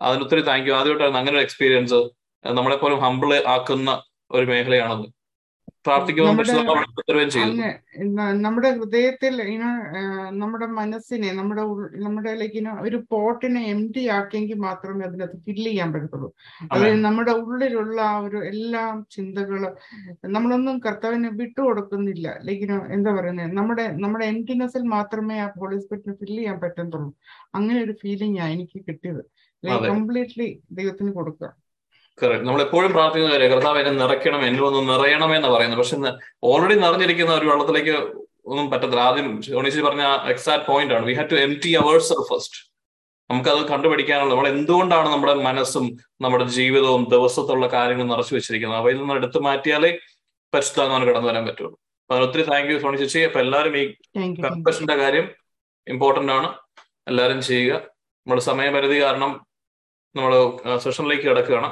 അതിന് 0.01 0.23
ഒത്തിരി 0.23 0.41
താങ്ക് 0.41 0.67
യു 0.69 0.73
ആദ്യമായിട്ടാണ് 0.73 1.17
അങ്ങനെ 1.17 1.35
ഒരു 1.37 1.43
എക്സ്പീരിയൻസ് 1.47 1.99
നമ്മളെപ്പോലും 2.45 2.99
ഹമ്പിൾ 2.99 3.31
ആക്കുന്ന 3.55 3.89
ഒരു 4.31 4.45
മേഖലയാണത്. 4.45 5.05
നമ്മുടെ 8.45 8.69
ഹൃദയത്തിൽ 8.77 9.35
ഇന 9.53 9.63
നമ്മുടെ 10.41 10.67
മനസ്സിനെ 10.79 11.29
നമ്മുടെ 11.39 11.63
നമ്മുടെ 12.05 12.31
ലൈക്ക് 12.41 12.57
ഇന 12.61 12.73
ഒരു 12.87 12.97
പോട്ടിനെ 13.11 13.61
എം 13.73 13.81
ടി 13.95 14.03
ആക്കിയെങ്കിൽ 14.17 14.59
മാത്രമേ 14.67 15.03
അതിനകത്ത് 15.07 15.37
ഫില്ല് 15.47 15.69
ചെയ്യാൻ 15.69 15.89
പറ്റത്തുള്ളൂ. 15.93 16.29
അതായത് 16.71 17.01
നമ്മുടെ 17.07 17.33
ഉള്ളിലുള്ള 17.43 17.97
ആ 18.11 18.13
ഒരു 18.27 18.41
എല്ലാ 18.51 18.83
ചിന്തകൾ 19.15 19.63
നമ്മളൊന്നും 20.35 20.77
കർത്താവിന് 20.85 21.31
വിട്ടുകൊടുക്കുന്നില്ല 21.41 22.27
ലൈക്ക് 22.49 22.65
ഇന 22.67 22.77
എന്താ 22.97 23.13
പറയുന്നത് 23.19 23.57
നമ്മുടെ 23.59 23.87
നമ്മുടെ 24.03 24.27
എംറ്റിനെസ്സിൽ 24.33 24.85
മാത്രമേ 24.97 25.37
ആ 25.45 25.49
ഹോളി 25.59 25.79
സ്പിരിറ്റിന് 25.85 26.15
ഫില്ല് 26.21 26.39
ചെയ്യാൻ 26.41 26.59
പറ്റത്തുള്ളൂ. 26.65 27.11
അങ്ങനെ 27.57 27.79
ഒരു 27.87 27.95
ഫീലിംഗ് 28.03 28.39
ആ 28.43 28.47
എനിക്ക് 28.55 28.79
കിട്ടിയത്. 28.89 29.23
കംപ്ലീറ്റ്ലി 29.91 30.49
ദൈവത്തിന് 30.77 31.11
കൊടുക്കുക. 31.19 31.49
കറക്റ്റ് 32.23 32.47
നമ്മൾ 32.47 32.61
എപ്പോഴും 32.65 32.91
പ്രാർത്ഥിക്കുന്ന 32.95 33.33
കാര്യം 33.33 33.51
കർത്താവ് 33.53 33.79
എന്നെ 33.81 33.93
നിറയ്ക്കണം 34.03 34.41
എന്നിൽ 34.47 34.63
ഒന്ന് 34.69 34.81
നിറയണമേ 34.91 35.35
എന്ന് 35.39 35.51
പറയുന്നത്. 35.55 35.79
പക്ഷെ 35.81 35.97
ഓൾറെഡി 36.49 36.75
നിറഞ്ഞിരിക്കുന്ന 36.85 37.33
ഒരു 37.39 37.47
വെള്ളത്തിലേക്ക് 37.51 37.95
ഒന്നും 38.51 38.67
പറ്റത്തില്ല. 38.71 39.01
ആദ്യം 39.09 39.27
ഗണേശി 39.55 39.81
പറഞ്ഞ 39.87 40.03
എക്സാക്ട് 40.33 40.65
പോയിന്റ് 40.69 40.93
ആണ്. 40.97 41.05
We 41.09 41.13
have 41.19 41.29
to 41.33 41.39
empty 41.65 41.71
ours 41.81 42.15
first 42.29 42.59
നമുക്കത് 43.31 43.61
കണ്ടുപിടിക്കാനുള്ള 43.71 44.31
നമ്മൾ 44.33 44.47
എന്തുകൊണ്ടാണ് 44.47 45.09
നമ്മുടെ 45.11 45.33
മനസ്സും 45.33 45.85
നമ്മുടെ 46.23 46.45
ജീവിതവും 46.55 47.03
ദിവസത്തുള്ള 47.13 47.67
കാര്യങ്ങളും 47.75 48.09
നിറച്ചു 48.13 48.33
വെച്ചിരിക്കുന്നത്? 48.35 48.79
അവയിൽ 48.79 48.97
നിന്ന് 49.01 49.13
എടുത്തു 49.19 49.39
മാറ്റിയാലേ 49.47 49.91
പരിശുദ്ധാത്മാവിന് 50.53 51.07
കടന്നു 51.09 51.29
വരാൻ 51.29 51.43
പറ്റുള്ളൂ. 51.47 51.71
അപ്പൊ 52.01 52.13
അതിന് 52.15 52.25
ഒത്തിരി 52.27 52.43
താങ്ക് 52.49 52.71
യു 52.71 52.77
സോണി 52.79 52.97
ചേച്ചി. 52.97 53.19
അപ്പൊ 53.19 53.39
എല്ലാവരും 53.39 53.77
ഈ 53.81 53.83
കൺഫഷന്റെ 54.45 54.95
കാര്യം 54.95 55.27
ഇമ്പോർട്ടന്റ് 55.87 56.33
ആണ്. 56.37 56.49
എല്ലാവരും 57.07 57.39
ചെയ്യുക. 57.41 57.73
നമ്മുടെ 58.25 58.41
സമയപരിധി 58.41 58.97
കാരണം 59.03 59.31
നമ്മൾ 60.15 60.33
സെഷനിലേക്ക് 60.83 61.23
കിടക്കുകയാണ്. 61.23 61.69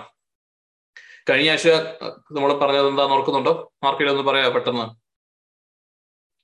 കഴിഞ്ഞ 1.29 1.49
ആഴ്ച 1.53 1.69
നമ്മൾ 2.35 2.51
പറഞ്ഞത് 2.61 2.87
എന്താന്ന് 2.91 3.15
ഓർക്കുന്നുണ്ടോ? 3.15 3.53
മാർക്കിൽ 3.83 4.09
ഒന്ന് 4.13 4.23
പറയാ 4.29 4.49
പെട്ടെന്ന്? 4.55 4.85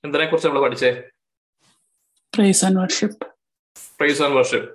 എന്തിനെ 0.04 0.26
കുറിച്ച് 0.30 0.48
നമ്മൾ 0.48 0.62
പഠിച്ചേ? 0.66 0.90
Praise 2.32 2.62
and 2.66 2.80
worship 2.82 3.26
praise 3.98 4.22
and 4.24 4.36
worship 4.38 4.68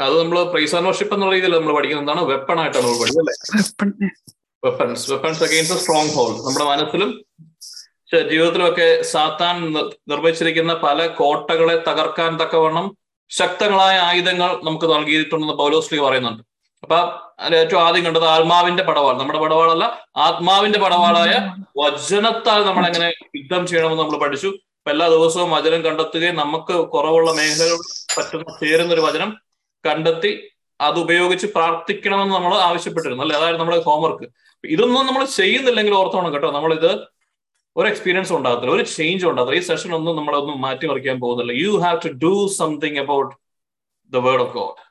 അത് 0.00 0.14
നമ്മൾ 0.22 0.38
പ്രൈസ് 0.52 0.74
ആൻഡ് 0.76 0.88
വർഷിപ്പ് 0.90 1.14
എന്നുള്ള 1.14 1.34
രീതിയിൽ 1.36 1.54
നമ്മൾ 1.56 1.74
പഠിക്കുന്നത്. 1.76 2.04
എന്താണ്? 2.04 2.22
വെപ്പൺ 2.32 2.58
ആയിട്ടാണ് 2.60 2.84
നമ്മൾ 2.86 3.00
പഠിക്കുന്നത്. 3.02 3.32
Weapons 4.62 5.04
weapons 5.12 5.42
against 5.46 5.80
strong 5.82 6.12
whole 6.16 6.30
നമ്മുടെ 6.46 6.66
മനസ്സിലും 6.70 7.10
ജീവിതത്തിലൊക്കെ 8.12 8.28
ജീവിതത്തിലുമൊക്കെ 8.30 8.88
സാത്താൻ 9.10 9.56
നിർമ്മിച്ചിരിക്കുന്ന 10.10 10.72
പല 10.84 11.06
കോട്ടകളെ 11.20 11.76
തകർക്കാൻ 11.88 12.30
തക്കവണ്ണം 12.40 12.86
ശക്തങ്ങളായ 13.30 13.96
ആയുധങ്ങൾ 14.08 14.50
നമുക്ക് 14.66 14.86
നൽകിയിട്ടുണ്ടെന്ന് 14.92 15.56
പൗലോസ്ലി 15.60 15.98
പറയുന്നുണ്ട്. 16.04 16.42
അപ്പൊ 16.84 16.98
അതിൽ 17.40 17.56
ഏറ്റവും 17.56 17.80
ആദ്യം 17.82 18.04
കണ്ടത് 18.04 18.24
ആത്മാവിന്റെ 18.24 18.82
പടവാൾ. 18.82 19.18
നമ്മുടെ 19.18 19.38
പടവാളല്ല 19.38 20.08
ആത്മാവിന്റെ 20.16 20.78
പടവാളായ 20.78 21.54
വചനത്താൽ 21.76 22.64
നമ്മൾ 22.64 22.86
എങ്ങനെ 22.86 23.14
യുദ്ധം 23.36 23.66
ചെയ്യണമെന്ന് 23.66 24.02
നമ്മൾ 24.02 24.18
പഠിച്ചു. 24.18 24.46
അപ്പൊ 24.46 24.90
എല്ലാ 24.90 25.08
ദിവസവും 25.08 25.50
വചനം 25.50 25.84
കണ്ടെത്തുകയും 25.84 26.36
നമുക്ക് 26.36 26.88
കുറവുള്ള 26.88 27.32
മേഖലകൾ 27.32 27.78
പറ്റുന്ന 28.18 28.58
ചേരുന്ന 28.60 28.94
ഒരു 28.94 29.00
വചനം 29.00 29.36
കണ്ടെത്തി 29.86 30.50
അത് 30.80 30.98
ഉപയോഗിച്ച് 30.98 31.46
പ്രാർത്ഥിക്കണമെന്ന് 31.46 32.34
നമ്മൾ 32.34 32.54
ആവശ്യപ്പെട്ടിരുന്നു. 32.54 33.22
അല്ലെ? 33.22 33.36
അതായത് 33.36 33.60
നമ്മുടെ 33.60 33.80
ഹോംവർക്ക് 33.80 34.26
ഇതൊന്നും 34.64 35.06
നമ്മൾ 35.06 35.24
ചെയ്യുന്നില്ലെങ്കിൽ 35.24 35.94
ഓർത്തോണം 35.94 36.32
കേട്ടോ. 36.32 36.50
നമ്മളിത് 36.50 37.06
ഒരു 37.76 37.88
എക്സ്പീരിയൻസ് 37.88 38.32
ഉണ്ടാകത്തില്ല 38.32 38.72
ഒരു 38.72 38.82
ചേഞ്ച് 38.82 39.26
ഉണ്ടാകത്തില്ല. 39.26 39.60
ഈ 39.60 39.64
സെഷൻ 39.64 39.94
ഒന്നും 39.94 40.16
നമ്മളൊന്നും 40.16 40.60
മാറ്റിമറിക്കാൻ 40.60 41.20
പോകുന്നില്ല. 41.20 41.62
You 41.62 41.78
have 41.78 42.00
to 42.04 42.08
do 42.08 42.48
something 42.48 42.98
about 42.98 43.36
the 44.12 44.16
word 44.16 44.42
of 44.42 44.54
God 44.54 44.89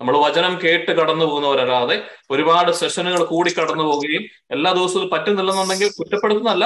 നമ്മൾ 0.00 0.18
വചനം 0.18 0.58
കേട്ട് 0.64 0.90
കടന്നു 0.90 1.24
പോകുന്നവരല്ലാതെ 1.24 2.02
ഒരുപാട് 2.30 2.72
സെഷനുകൾ 2.72 3.24
കൂടി 3.24 3.50
കടന്നു 3.50 3.84
പോവുകയും 3.84 4.24
എല്ലാ 4.50 4.72
ദിവസവും 4.72 5.10
പറ്റുന്നില്ലെന്നുണ്ടെങ്കിൽ 5.10 5.88
കുറ്റപ്പെടുത്തുന്നല്ല 5.98 6.64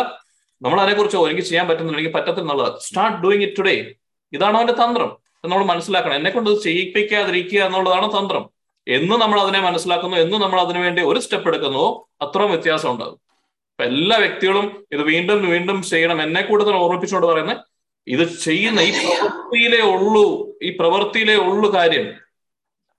നമ്മൾ 0.62 0.80
അതിനെക്കുറിച്ച് 0.80 1.16
"ഓ, 1.16 1.26
എനിക്ക് 1.26 1.42
ചെയ്യാൻ 1.42 1.68
പറ്റുന്നില്ല 1.68 1.98
എനിക്ക് 1.98 2.14
പറ്റത്തിന്നുള്ളത് 2.14 2.80
സ്റ്റാർട്ട് 2.80 3.18
ഡൂയിങ് 3.22 3.42
ഇറ്റ് 3.42 3.56
ടുഡേ 3.58 3.94
ഇതാണ് 4.32 4.56
അവന്റെ 4.56 4.72
തന്ത്രം. 4.72 5.10
നമ്മൾ 5.44 5.64
മനസ്സിലാക്കണം. 5.64 6.14
എന്നെ 6.14 6.30
കൊണ്ട് 6.30 6.62
ചെയ്യിപ്പിക്കാതിരിക്കുക 6.62 7.60
എന്നുള്ളതാണ് 7.60 8.12
തന്ത്രം. 8.12 8.50
എന്ന് 8.88 9.16
നമ്മൾ 9.16 9.40
അതിനെ 9.40 9.60
മനസ്സിലാക്കുന്നു 9.60 10.16
എന്ന് 10.16 10.36
നമ്മൾ 10.36 10.60
അതിനുവേണ്ടി 10.60 11.02
ഒരു 11.02 11.18
സ്റ്റെപ്പ് 11.18 11.48
എടുക്കുന്നു 11.48 12.06
അത്രയും 12.22 12.50
വ്യത്യാസം 12.50 12.90
ഉണ്ടാകും. 12.90 13.18
അപ്പൊ 13.70 13.84
എല്ലാ 13.84 14.16
വ്യക്തികളും 14.16 14.86
ഇത് 14.92 15.00
വീണ്ടും 15.00 15.50
വീണ്ടും 15.50 15.82
ചെയ്യണം. 15.82 16.22
എന്നെ 16.22 16.42
കൂടുതൽ 16.42 16.74
ഓർമ്മിപ്പിച്ചുകൊണ്ട് 16.74 17.26
പറയുന്നത് 17.26 17.56
ഇത് 18.06 18.38
ചെയ്യുന്ന 18.38 18.80
ഈ 18.80 18.90
പ്രവൃത്തിയിലേ 18.90 19.80
ഉള്ളൂ 19.80 20.24
ഈ 20.62 20.76
പ്രവൃത്തിയിലേ 20.80 21.34
ഉള്ളൂ 21.36 21.74
കാര്യം. 21.74 22.06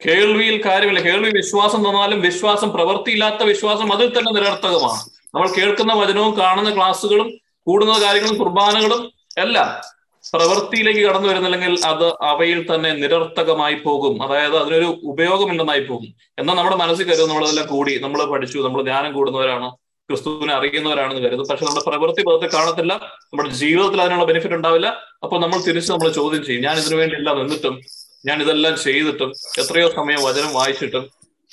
കേൾവിയിൽ 0.06 0.66
കാര്യമില്ല. 0.66 1.00
കേൾവി 1.00 1.30
വിശ്വാസം 1.30 1.90
തന്നാലും 1.90 2.22
വിശ്വാസം 2.22 2.72
പ്രവൃത്തിയില്ലാത്ത 2.72 3.44
വിശ്വാസം 3.44 3.94
അതിൽ 3.94 4.20
തന്നെ 4.20 4.32
നിരർത്ഥകമാണ്. 4.32 5.00
നമ്മൾ 5.36 5.48
കേൾക്കുന്ന 5.48 5.94
വചനവും 5.94 6.38
കാണുന്ന 6.38 6.76
ക്ലാസ്സുകളും 6.76 7.38
കൂടുന്ന 7.68 8.02
കാര്യങ്ങളും 8.02 8.38
കുർബാനകളും 8.38 9.12
എല്ലാം 9.38 9.94
പ്രവൃത്തിയിലേക്ക് 10.34 11.00
കടന്നു 11.00 11.30
വരുന്നില്ലെങ്കിൽ 11.30 11.86
അത് 11.86 12.14
അവയിൽ 12.22 12.76
തന്നെ 12.76 12.92
നിരർത്ഥകമായി 12.92 13.74
പോകും. 13.74 14.24
അതായത് 14.24 14.58
അതിനൊരു 14.58 15.00
ഉപയോഗമില്ലെന്നായി 15.04 15.80
പോകും. 15.80 16.14
എന്നാൽ 16.40 16.56
നമ്മുടെ 16.56 16.76
മനസ്സിൽ 16.76 17.08
കരുതും 17.08 17.30
നമ്മളതെല്ലാം 17.30 17.68
കൂടി. 17.68 17.98
നമ്മൾ 17.98 18.26
പഠിച്ചു. 18.26 18.60
നമ്മൾ 18.60 18.82
ധ്യാനം 18.82 19.14
കൂടുന്നവരാണ്. 19.14 19.72
ക്രിസ്തുവിനെ 20.10 20.54
അറിയുന്നവരാണെന്ന് 20.54 21.22
കരുതും. 21.22 21.48
പക്ഷെ 21.48 21.66
നമ്മുടെ 21.66 21.90
പ്രവൃത്തി 21.90 22.22
പദത്തെ 22.22 22.56
കാണത്തില്ല. 22.56 22.94
നമ്മുടെ 23.24 23.50
ജീവിതത്തിൽ 23.50 24.02
അതിനുള്ള 24.02 24.26
ബെനിഫിറ്റ് 24.26 24.56
ഉണ്ടാവില്ല. 24.56 24.98
അപ്പൊ 25.24 25.40
നമ്മൾ 25.40 25.62
തിരിച്ച് 25.62 25.92
നമ്മൾ 25.92 26.12
ചോദ്യം 26.12 26.46
ചെയ്യും. 26.46 26.64
ഞാൻ 26.64 26.78
ഇതിനു 26.78 26.96
വേണ്ടി 26.96 27.16
നിന്നിട്ടും 27.16 27.82
ഞാൻ 28.26 28.42
ഇതെല്ലാം 28.42 28.78
ചെയ്തിട്ടും 28.84 29.32
എത്രയോ 29.60 29.90
സമയം 29.90 30.24
വചനം 30.24 30.54
വായിച്ചിട്ടും 30.54 31.10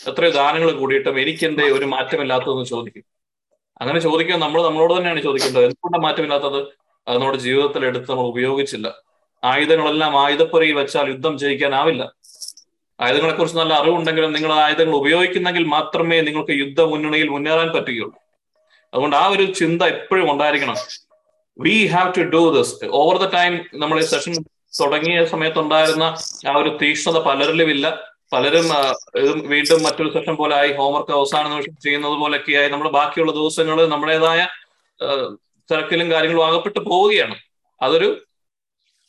എത്രയോ 0.08 0.30
ദാനങ്ങൾ 0.30 0.72
കൂടിയിട്ടും 0.72 1.20
എനിക്കെന്തേ 1.20 1.64
ഒരു 1.64 1.84
മാറ്റമില്ലാത്തതെന്ന് 1.84 2.64
ചോദിക്കും. 2.64 3.04
അങ്ങനെ 3.80 3.98
ചോദിക്കാൻ 3.98 4.40
നമ്മൾ 4.40 4.62
നമ്മളോട് 4.62 4.96
തന്നെയാണ് 4.96 5.22
ചോദിക്കേണ്ടത്. 5.22 5.64
എന്തുകൊണ്ടാണ് 5.64 6.02
മാറ്റമില്ലാത്തത്? 6.02 6.60
അത് 7.08 7.18
നമ്മുടെ 7.18 7.38
ജീവിതത്തിൽ 7.38 7.84
എടുത്ത് 7.84 8.10
നമ്മൾ 8.10 8.24
ഉപയോഗിച്ചില്ല. 8.24 9.02
ആയുധങ്ങളെല്ലാം 9.44 10.26
ആയുധപ്പുറയിൽ 10.26 10.72
വെച്ചാൽ 10.72 11.08
യുദ്ധം 11.08 11.38
ജയിക്കാനാവില്ല. 11.38 12.14
ആയുധങ്ങളെ 13.00 13.34
കുറിച്ച് 13.34 13.58
നല്ല 13.58 13.74
അറിവുണ്ടെങ്കിലും 13.74 14.32
നിങ്ങൾ 14.32 14.52
ആയുധങ്ങൾ 14.52 14.94
ഉപയോഗിക്കുന്നെങ്കിൽ 14.96 15.64
മാത്രമേ 15.64 16.20
നിങ്ങൾക്ക് 16.20 16.50
യുദ്ധ 16.50 16.80
മുന്നണിയിൽ 16.80 17.28
മുന്നേറാൻ 17.28 17.68
പറ്റുകയുള്ളൂ. 17.68 18.14
അതുകൊണ്ട് 18.94 19.16
ആ 19.16 19.26
ഒരു 19.26 19.52
ചിന്ത 19.52 19.82
എപ്പോഴും 19.82 20.32
ഉണ്ടായിരിക്കണം. 20.32 20.76
We 21.58 21.86
have 21.86 22.12
to 22.18 22.20
do 22.20 22.56
this 22.56 22.74
over 22.84 23.16
the 23.16 23.30
time 23.34 23.60
നമ്മൾ 23.74 24.00
ഈ 24.00 24.04
സെഷൻ 24.04 24.32
തുടങ്ങിയ 24.80 25.24
സമയത്തുണ്ടായിരുന്ന 25.24 26.16
ആ 26.48 26.56
ഒരു 26.56 26.78
തീക്ഷ്ണത 26.82 27.18
പലരിലും 27.22 27.70
ഇല്ല 27.70 27.86
പലരും 28.32 28.66
വീണ്ടും 29.48 29.82
മറ്റൊരു 29.82 30.10
സെഷൻ 30.12 30.34
പോലെ 30.36 30.56
ആയി 30.56 30.72
ഹോംവർക്ക് 30.72 31.10
അവസാന 31.10 31.48
നിമിഷം 31.48 31.76
ചെയ്യുന്നത് 31.82 32.12
പോലെയൊക്കെയായി 32.12 32.68
നമ്മൾ 32.68 32.88
ബാക്കിയുള്ള 32.88 33.32
ദിവസങ്ങൾ 33.32 33.86
നമ്മുടേതായ 33.86 34.48
തിരക്കിലും 35.70 36.10
കാര്യങ്ങളും 36.10 36.46
ആകപ്പെട്ട് 36.46 36.80
പോവുകയാണ്. 36.80 37.36
അതൊരു 37.82 38.26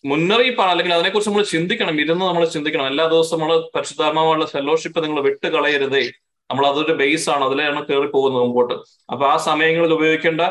മുന്നറിയിപ്പാണ്. 0.06 0.72
അല്ലെങ്കിൽ 0.72 0.94
അതിനെക്കുറിച്ച് 0.94 1.30
നമ്മൾ 1.30 1.44
ചിന്തിക്കണം. 1.44 2.02
ഇരുന്ന് 2.02 2.26
നമ്മൾ 2.26 2.46
ചിന്തിക്കണം. 2.46 2.88
എല്ലാ 2.88 3.08
ദിവസവും 3.08 3.42
നമ്മൾ 3.42 3.58
പരിശുദ്ധാത്മാവുള്ള 3.76 4.46
ഫെലോഷിപ്പ് 4.46 5.04
നിങ്ങൾ 5.04 5.22
വിട്ട് 5.22 5.48
കളയരുതേ 5.48 6.12
നമ്മൾ 6.52 6.68
അതൊരു 6.68 6.94
ബേസ് 6.94 7.30
ആണ്. 7.30 7.44
അതിലാണ് 7.46 7.88
കയറി 7.88 8.08
പോകുന്നത് 8.08 8.42
മുമ്പോട്ട്. 8.42 8.74
അപ്പൊ 9.12 9.28
ആ 9.28 9.38
സമയങ്ങളിൽ 9.38 9.94
ഉപയോഗിക്കേണ്ട 9.94 10.42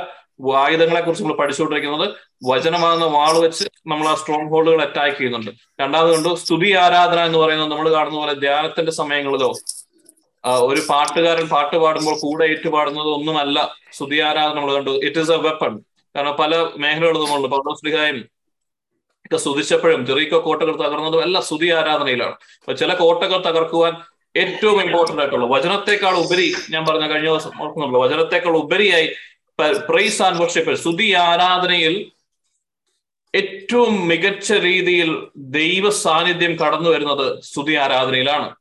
ആയുധങ്ങളെ 0.62 1.00
കുറിച്ച് 1.00 1.25
നമ്മൾ 1.25 1.38
പഠിച്ചുകൊണ്ടിരിക്കുന്നത് 1.40 2.06
വചനമാകുന്ന 2.50 3.06
വാൾ 3.16 3.35
വെച്ച് 3.44 3.64
നമ്മൾ 3.92 4.06
ആ 4.12 4.14
സ്ട്രോങ് 4.20 4.49
ഹോൾഡുകൾ 4.52 4.80
അറ്റാക്ക് 4.87 5.16
ചെയ്യുന്നുണ്ട്. 5.18 5.50
രണ്ടാമത് 5.82 6.12
കൊണ്ട് 6.14 6.30
സ്തുതി 6.42 6.70
ആരാധന 6.85 7.20
എന്ന് 7.28 7.38
പറയുന്നത് 7.42 7.70
നമ്മൾ 7.73 7.88
കാണുന്ന 7.97 8.18
പോലെ 8.23 8.35
ധ്യാനത്തിന്റെ 8.44 8.92
സമയങ്ങളിലോ 9.00 9.50
ഒരു 10.70 10.80
പാട്ടുകാരൻ 10.90 11.47
പാട്ട് 11.54 11.76
പാടുമ്പോൾ 11.85 12.14
കൂടെ 12.25 12.44
ഏറ്റുപാടുന്നത് 12.52 13.09
ഒന്നുമല്ല 13.16 13.59
സ്തുതി 13.97 14.18
ആരാധന 14.28 14.54
നമ്മൾ 14.59 14.73
കണ്ടു. 14.76 14.92
ഇറ്റ് 15.06 15.20
ഈസ് 15.23 15.32
എ 15.37 15.38
വെപ്പൺ 15.47 15.73
കാരണം 16.14 16.37
പല 16.42 16.52
മേഖലകളും 16.85 17.23
നമ്മളുണ്ട്. 17.25 17.49
പൗലോസ്ലിഹായും 17.54 18.18
ഒക്കെ 19.26 19.38
സ്തുതിച്ചപ്പോഴും 19.44 20.00
ജെറീക്കോ 20.09 20.38
കോട്ടകൾ 20.47 20.75
തകർന്നതും 20.85 21.20
എല്ലാം 21.26 21.42
സ്തുതി 21.49 21.68
ആരാധനയിലാണ്. 21.80 22.35
അപ്പൊ 22.62 22.73
ചില 22.82 22.90
കോട്ടകൾ 23.02 23.38
തകർക്കുവാൻ 23.49 23.92
ഏറ്റവും 24.35 24.78
ഇമ്പോർട്ടന്റ് 24.85 25.20
ആയിട്ടുള്ള 25.23 25.47
വചനത്തെക്കാൾ 25.52 26.14
ഉപരി 26.25 26.49
ഞാൻ 26.73 26.82
പറഞ്ഞ 26.88 27.04
കഴിഞ്ഞ 27.12 27.28
ദിവസം 27.32 27.52
ഓർക്കുന്നുള്ളൂ 27.62 28.00
വചനത്തെക്കാൾ 28.04 28.54
ഉപരിയായി 28.64 29.09
പ്രൈസ് 29.69 30.23
ആൻഡ് 30.23 30.43
വർഷിപ്പ് 30.43 30.75
സ്തുതി 30.75 31.12
ആരാധനയിൽ 31.12 32.12
ഏറ്റവും 33.35 34.09
മികച്ച 34.09 34.52
രീതിയിൽ 34.52 35.26
ദൈവ 35.37 35.90
സാന്നിധ്യം 35.90 36.57
കടന്നു 36.57 36.90
വരുന്നത് 36.90 37.43
സ്തുതി 37.43 37.75
ആരാധനയിലാണ്. 37.75 38.57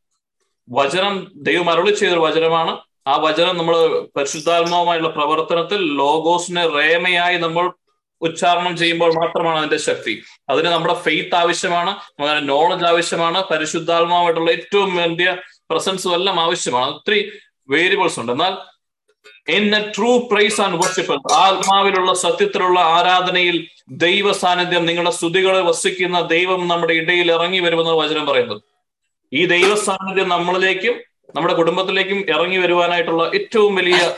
വചനം 0.70 1.32
ദൈവം 1.36 1.70
അരുളി 1.70 1.92
ചെയ്തൊരു 1.92 2.20
വചനമാണ്. 2.20 2.78
ആ 3.08 3.18
വചനം 3.18 3.58
നമ്മൾ 3.58 4.00
പരിശുദ്ധാത്മാവുമായുള്ള 4.16 5.08
പ്രവർത്തനത്തിൽ 5.08 5.98
ലോഗോസിനെ 5.98 6.68
റേമയായി 6.68 7.38
നമ്മൾ 7.38 7.72
ഉച്ചാരണം 8.22 8.78
ചെയ്യുമ്പോൾ 8.78 9.14
മാത്രമാണ് 9.14 9.58
അതിന്റെ 9.58 9.78
ശക്തി. 9.78 10.24
അതിന് 10.50 10.68
നമ്മുടെ 10.68 10.94
ഫെയ്ത്ത് 10.94 11.36
ആവശ്യമാണ് 11.36 11.90
നമ്മുടെ 11.90 12.40
നോളജ് 12.40 12.86
ആവശ്യമാണ് 12.86 13.44
പരിശുദ്ധാത്മാവായിട്ടുള്ള 13.44 14.52
ഏറ്റവും 14.52 14.96
വലിയ 14.96 15.38
പ്രസൻസും 15.70 16.14
എല്ലാം 16.14 16.40
ആവശ്യമാണ്. 16.40 16.96
ഒത്തിരി 16.96 17.32
വേരിയബിൾസ് 17.70 18.20
ഉണ്ട്. 18.20 18.32
എന്നാൽ 18.32 18.79
in 19.50 19.92
true 19.98 20.18
praise 20.18 20.62
and 20.62 20.76
worship 20.76 21.34
ആത്മാവിലുള്ള 21.34 22.14
സത്യത്തിലുള്ള 22.14 22.80
ആരാധനയിൽ 22.80 23.68
ദൈവ 23.90 24.32
സാന്നിധ്യം 24.32 24.86
നിങ്ങളുടെ 24.86 25.12
സ്തുതികളെ 25.12 25.62
വസിക്കുന്ന 25.62 26.22
ദൈവം 26.22 26.68
നമ്മുടെ 26.68 26.94
ഇടയിൽ 26.94 27.32
ഇറങ്ങി 27.32 27.60
വരുമെന്ന് 27.60 27.92
വചനം 27.92 28.26
പറയുന്നത്. 28.26 28.62
ഈ 29.34 29.46
ദൈവ 29.46 29.76
സാന്നിധ്യം 29.76 30.30
നമ്മളിലേക്കും 30.30 30.96
നമ്മുടെ 31.36 31.54
കുടുംബത്തിലേക്കും 31.54 32.20
ഇറങ്ങി 32.30 32.58
വരുവാനായിട്ടുള്ള 32.58 33.32
ഏറ്റവും 33.36 33.76
വലിയ 33.76 34.16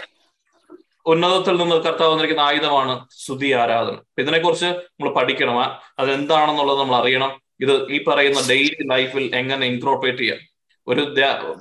ഉന്നതത്തിൽ 1.05 1.55
നിന്ന് 1.55 1.75
കർത്താവ് 1.75 2.11
വന്നിരിക്കുന്ന 2.11 2.47
ആയുധമാണ് 2.47 3.05
സ്തുതി 3.17 3.51
ആരാധന. 3.51 3.97
ഇതിനെക്കുറിച്ച് 4.17 4.65
നമ്മൾ 4.65 5.13
പഠിക്കണം. 5.13 5.61
അതെന്താണെന്നുള്ളത് 5.99 6.79
നമ്മൾ 6.79 6.95
അറിയണം. 6.95 7.41
ഇത് 7.59 7.91
ഈ 7.91 8.03
പറയുന്ന 8.03 8.39
ഡെയിലി 8.49 8.87
ലൈഫിൽ 8.91 9.31
എങ്ങനെ 9.35 9.67
ഇൻക്രോപ്പറേറ്റ് 9.67 10.19
ചെയ്യാം. 10.19 10.50
ഒരു 10.87 11.01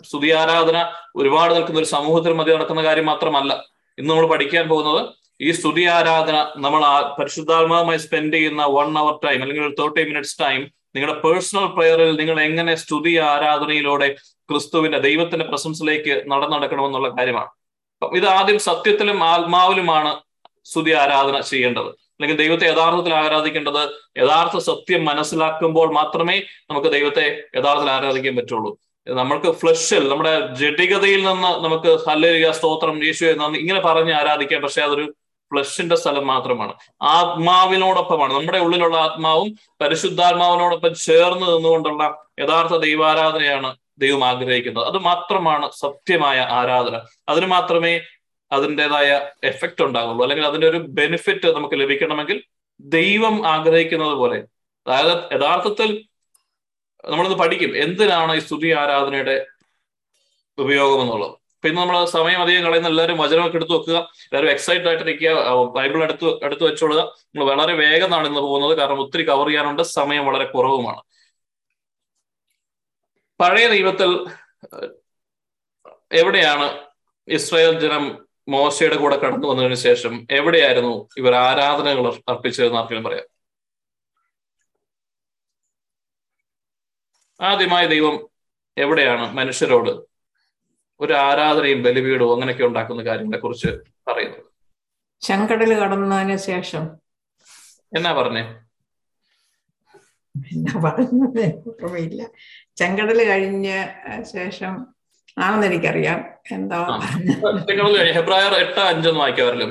സ്തുതി 0.03 0.31
ആരാധന 0.31 0.79
ഒരുപാട് 1.17 1.55
നിൽക്കുന്ന 1.55 1.79
ഒരു 1.79 1.89
സമൂഹത്തിൽ 1.97 2.33
മതി 2.33 2.51
നടക്കുന്ന 2.55 2.83
കാര്യം 2.83 3.07
മാത്രമല്ല. 3.07 3.53
ഇന്ന് 3.99 4.11
നമ്മൾ 4.11 4.27
പഠിക്കാൻ 4.27 4.69
പോകുന്നത് 4.69 5.01
ഈ 5.47 5.51
സ്തുതി 5.53 5.85
ആരാധന 5.85 6.37
നമ്മൾ 6.57 6.83
പരിശുദ്ധാത്മാവുമായി 7.19 7.99
സ്പെൻഡ് 7.99 8.35
ചെയ്യുന്ന 8.35 8.63
വൺ 8.77 8.99
അവർ 8.99 9.15
ടൈം 9.25 9.43
അല്ലെങ്കിൽ 9.43 9.65
ഒരു 9.67 9.75
തേർട്ടി 9.81 10.03
മിനിറ്റ്സ് 10.11 10.37
ടൈം 10.43 10.61
നിങ്ങളുടെ 10.95 11.21
പേഴ്സണൽ 11.21 11.67
പ്രയറിൽ 11.67 12.11
നിങ്ങൾ 12.21 12.41
എങ്ങനെ 12.41 12.75
സ്തുതി 12.75 13.13
ആരാധനയിലൂടെ 13.17 14.09
ക്രിസ്തുവിന്റെ 14.51 14.99
ദൈവത്തിന്റെ 14.99 15.45
പ്രശംസയിലേക്ക് 15.45 16.15
നടന്നടക്കണമെന്നുള്ള 16.33 17.09
കാര്യമാണ്. 17.09 17.51
അപ്പം 18.03 18.17
ഇത് 18.17 18.27
ആദ്യം 18.27 18.59
സത്യത്തിലും 18.59 19.25
ആത്മാവിലുമാണ് 19.25 20.13
സ്തുതി 20.71 20.93
ആരാധന 21.03 21.41
ചെയ്യേണ്ടത്. 21.41 21.91
അല്ലെങ്കിൽ 22.17 22.37
ദൈവത്തെ 22.37 22.67
യഥാർത്ഥത്തിൽ 22.71 23.15
ആരാധിക്കേണ്ടത് 23.15 23.83
യഥാർത്ഥ 24.21 24.59
സത്യം 24.59 25.05
മനസ്സിലാക്കുമ്പോൾ 25.05 25.93
മാത്രമേ 25.93 26.37
നമുക്ക് 26.71 26.89
ദൈവത്തെ 26.97 27.25
യഥാർത്ഥത്തിൽ 27.59 27.91
ആരാധിക്കാൻ 27.91 28.37
പറ്റുള്ളൂ. 28.37 28.71
നമ്മൾക്ക് 29.15 29.51
ഫ്ലഷിൽ 29.51 30.09
നമ്മുടെ 30.09 30.55
ജഡികതയിൽ 30.55 31.25
നിന്ന് 31.25 31.65
നമുക്ക് 31.65 32.09
ഹല്ലേലൂയ 32.09 32.53
സ്തോത്രം 32.53 33.05
യേശു 33.05 33.25
എന്ന് 33.25 33.59
ഇങ്ങനെ 33.59 33.81
പറഞ്ഞ് 33.81 34.13
ആരാധിക്കാം. 34.13 34.63
പക്ഷെ 34.63 34.83
അതൊരു 34.83 35.15
ഫ്ലഷിന്റെ 35.53 35.97
സ്ഥലം 35.97 36.27
മാത്രമാണ്. 36.27 36.75
ആത്മാവിനോടൊപ്പമാണ്. 37.03 38.35
നമ്മുടെ 38.35 38.59
ഉള്ളിലുള്ള 38.59 38.97
ആത്മാവും 38.97 39.57
പരിശുദ്ധാത്മാവിനോടൊപ്പം 39.81 40.95
ചേർന്ന് 40.95 41.47
നിന്നുകൊണ്ടുള്ള 41.47 42.25
യഥാർത്ഥ 42.41 42.77
ദൈവാരാധനയാണ് 42.77 43.77
ദൈവം 43.99 44.25
ആഗ്രഹിക്കുന്നത്. 44.25 44.87
അത് 44.87 44.99
മാത്രമാണ് 44.99 45.71
സത്യമായ 45.71 46.47
ആരാധന. 46.51 47.01
അതിന് 47.29 47.47
മാത്രമേ 47.47 48.01
അതിന്റെതായ 48.53 49.21
എഫക്റ്റ് 49.45 49.85
ഉണ്ടാകുള്ളൂ 49.85 50.23
അല്ലെങ്കിൽ 50.23 50.47
അതിന്റെ 50.47 50.69
ഒരു 50.69 50.79
ബെനിഫിറ്റ് 50.79 51.47
നമുക്ക് 51.47 51.75
ലഭിക്കണമെങ്കിൽ 51.75 52.43
ദൈവം 52.81 53.49
ആഗ്രഹിക്കുന്നത് 53.49 54.13
പോലെ. 54.13 54.45
അതായത് 54.87 55.41
യഥാർത്ഥത്തിൽ 55.41 56.05
നമ്മളിത് 57.09 57.37
പഠിക്കും. 57.39 57.77
എന്തിനാണ് 57.85 58.33
ഈ 58.35 58.39
സ്തുതി 58.39 58.71
ആരാധനയുടെ 58.71 59.47
ഉപയോഗം 60.59 61.03
എന്നുള്ളത് 61.03 61.37
പിന്നെ 61.65 61.81
നമ്മൾ 61.81 62.05
സമയം 62.05 62.43
അധികം 62.43 62.63
കളയുന്ന 62.65 62.89
എല്ലാവരും 62.89 63.19
വചനമൊക്കെ 63.19 63.57
എടുത്ത് 63.57 63.73
വെക്കുക. 63.73 63.99
എല്ലാവരും 64.27 64.51
എക്സൈറ്റഡ് 64.51 64.89
ആയിട്ടിരിക്കുക. 64.89 65.33
ബൈബിൾ 65.77 66.03
എടുത്ത് 66.03 66.45
എടുത്തു 66.45 66.65
വെച്ചോളുക. 66.65 67.01
നമ്മൾ 67.01 67.45
വളരെ 67.53 67.73
വേഗമാണ് 67.73 68.27
ഇന്ന് 68.27 68.41
പോകുന്നത്. 68.41 68.79
കാരണം 68.79 69.01
ഒത്തിരി 69.01 69.23
കവർ 69.23 69.47
ചെയ്യാനുണ്ട്. 69.47 69.83
സമയം 69.83 70.27
വളരെ 70.27 70.45
കുറവുമാണ്. 70.45 71.03
പഴയ 73.41 73.69
നിയമത്തിൽ 73.69 74.11
എവിടെയാണ് 76.13 76.67
ഇസ്രായേൽ 77.29 77.81
ജനം 77.81 78.05
മോശയുടെ 78.49 78.97
കൂടെ 78.97 79.17
കടന്നു 79.17 79.47
വന്നതിന് 79.49 79.75
ശേഷം 79.75 80.27
എവിടെയായിരുന്നു 80.31 81.09
ഇവർ 81.19 81.35
ആരാധനകൾ 81.35 82.07
അർപ്പിച്ചതെന്ന് 82.29 82.79
ആർക്കെങ്കിലും 82.79 83.11
പറയാം? 83.11 83.27
ആദ്യമായി 87.41 87.87
ദൈവം 87.87 88.29
എവിടെയാണ്? 88.79 89.33
മനുഷ്യരോട് 89.33 89.91
ഒരു 91.01 91.13
ആരാധനയും 91.13 91.83
ബലിപീഠവും 91.83 92.33
അങ്ങനെയൊക്കെ 92.33 92.65
ഉണ്ടാക്കുന്ന 92.65 93.03
കാര്യങ്ങളെ 93.03 93.41
കുറിച്ച് 93.41 93.69
പറയുന്നത്. 94.09 94.45
ചെങ്കടൽ 95.21 95.75
കടന്നതിന് 95.75 96.37
ശേഷം. 96.37 96.91
എന്നാ 97.97 98.13
പറഞ്ഞേ? 98.13 98.41
എന്നാ 100.37 100.81
പറഞ്ഞത്? 100.85 101.55
ഓർമ്മയില്ല. 101.69 102.27
ചെങ്കടൽ 102.77 103.25
കഴിഞ്ഞ 103.25 103.87
ശേഷം 104.23 104.87
ആണെന്ന് 105.39 105.67
എനിക്കറിയാം. 105.67 106.31
എന്താ 106.53 107.01
ചെങ്കടൽ 107.69 108.13
ഹെബ്രായർ 108.13 108.55
എട്ട് 108.55 108.81
അഞ്ചൊന്നും 108.81 109.23
വായിക്കാറില്ല 109.23 109.65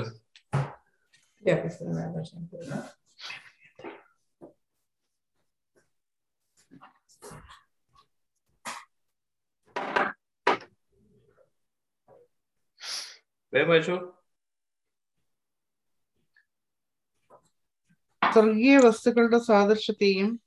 വായിച്ചു 13.53 13.95
സ്വർഗീയ 18.33 18.77
വസ്തുക്കളുടെ 18.77 19.37
സാദൃശ്യത്തെയും 19.37 20.41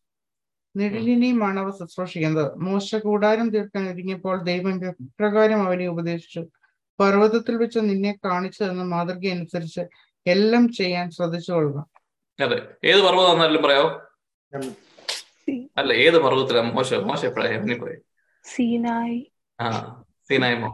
നിഴലിനെയുമാണ് 0.77 1.61
അവ 1.61 1.71
ശുശ്രൂഷിക്കുന്നത് 1.71 2.55
മോശ 2.55 2.95
കൂടാരം 2.95 3.51
തീർക്കാൻ 3.51 3.89
ഒരുങ്ങിയപ്പോൾ 3.89 4.43
ദൈവം 4.43 4.81
പ്രകാരം 5.21 5.67
അവനെ 5.67 5.87
ഉപദേശിച്ചു. 5.89 6.47
പർവതത്തിൽ 7.01 7.57
വെച്ച് 7.57 7.79
നിന്നെ 7.79 8.19
കാണിച്ചു 8.25 8.63
തന്ന 8.63 8.83
മാതൃക 8.83 9.27
അനുസരിച്ച് 9.31 9.81
എല്ലാം 10.27 10.73
ചെയ്യാൻ 10.73 11.11
ശ്രദ്ധിച്ചു 11.11 11.47
ശ്രദ്ധിച്ചുകൊള്ളുക. 11.47 11.79
അതെ. 12.43 12.59
ഏത് 12.85 13.01
പർവതം 13.01 13.33
എന്നാലും 13.33 13.63
പറയാവോ? 13.63 13.91
അല്ല 15.79 15.93
ഏത് 15.93 16.19
പർവതത്തിലാ? 16.19 16.63
മോശ 16.63 16.95
മോശ 16.95 17.25
എപ്പോഴാ 17.25 17.47
എന്നെ 17.47 17.99
സീനായി. 18.45 19.33
ആ 19.61 19.67
സീനായ് 20.29 20.57
മോ 20.57 20.71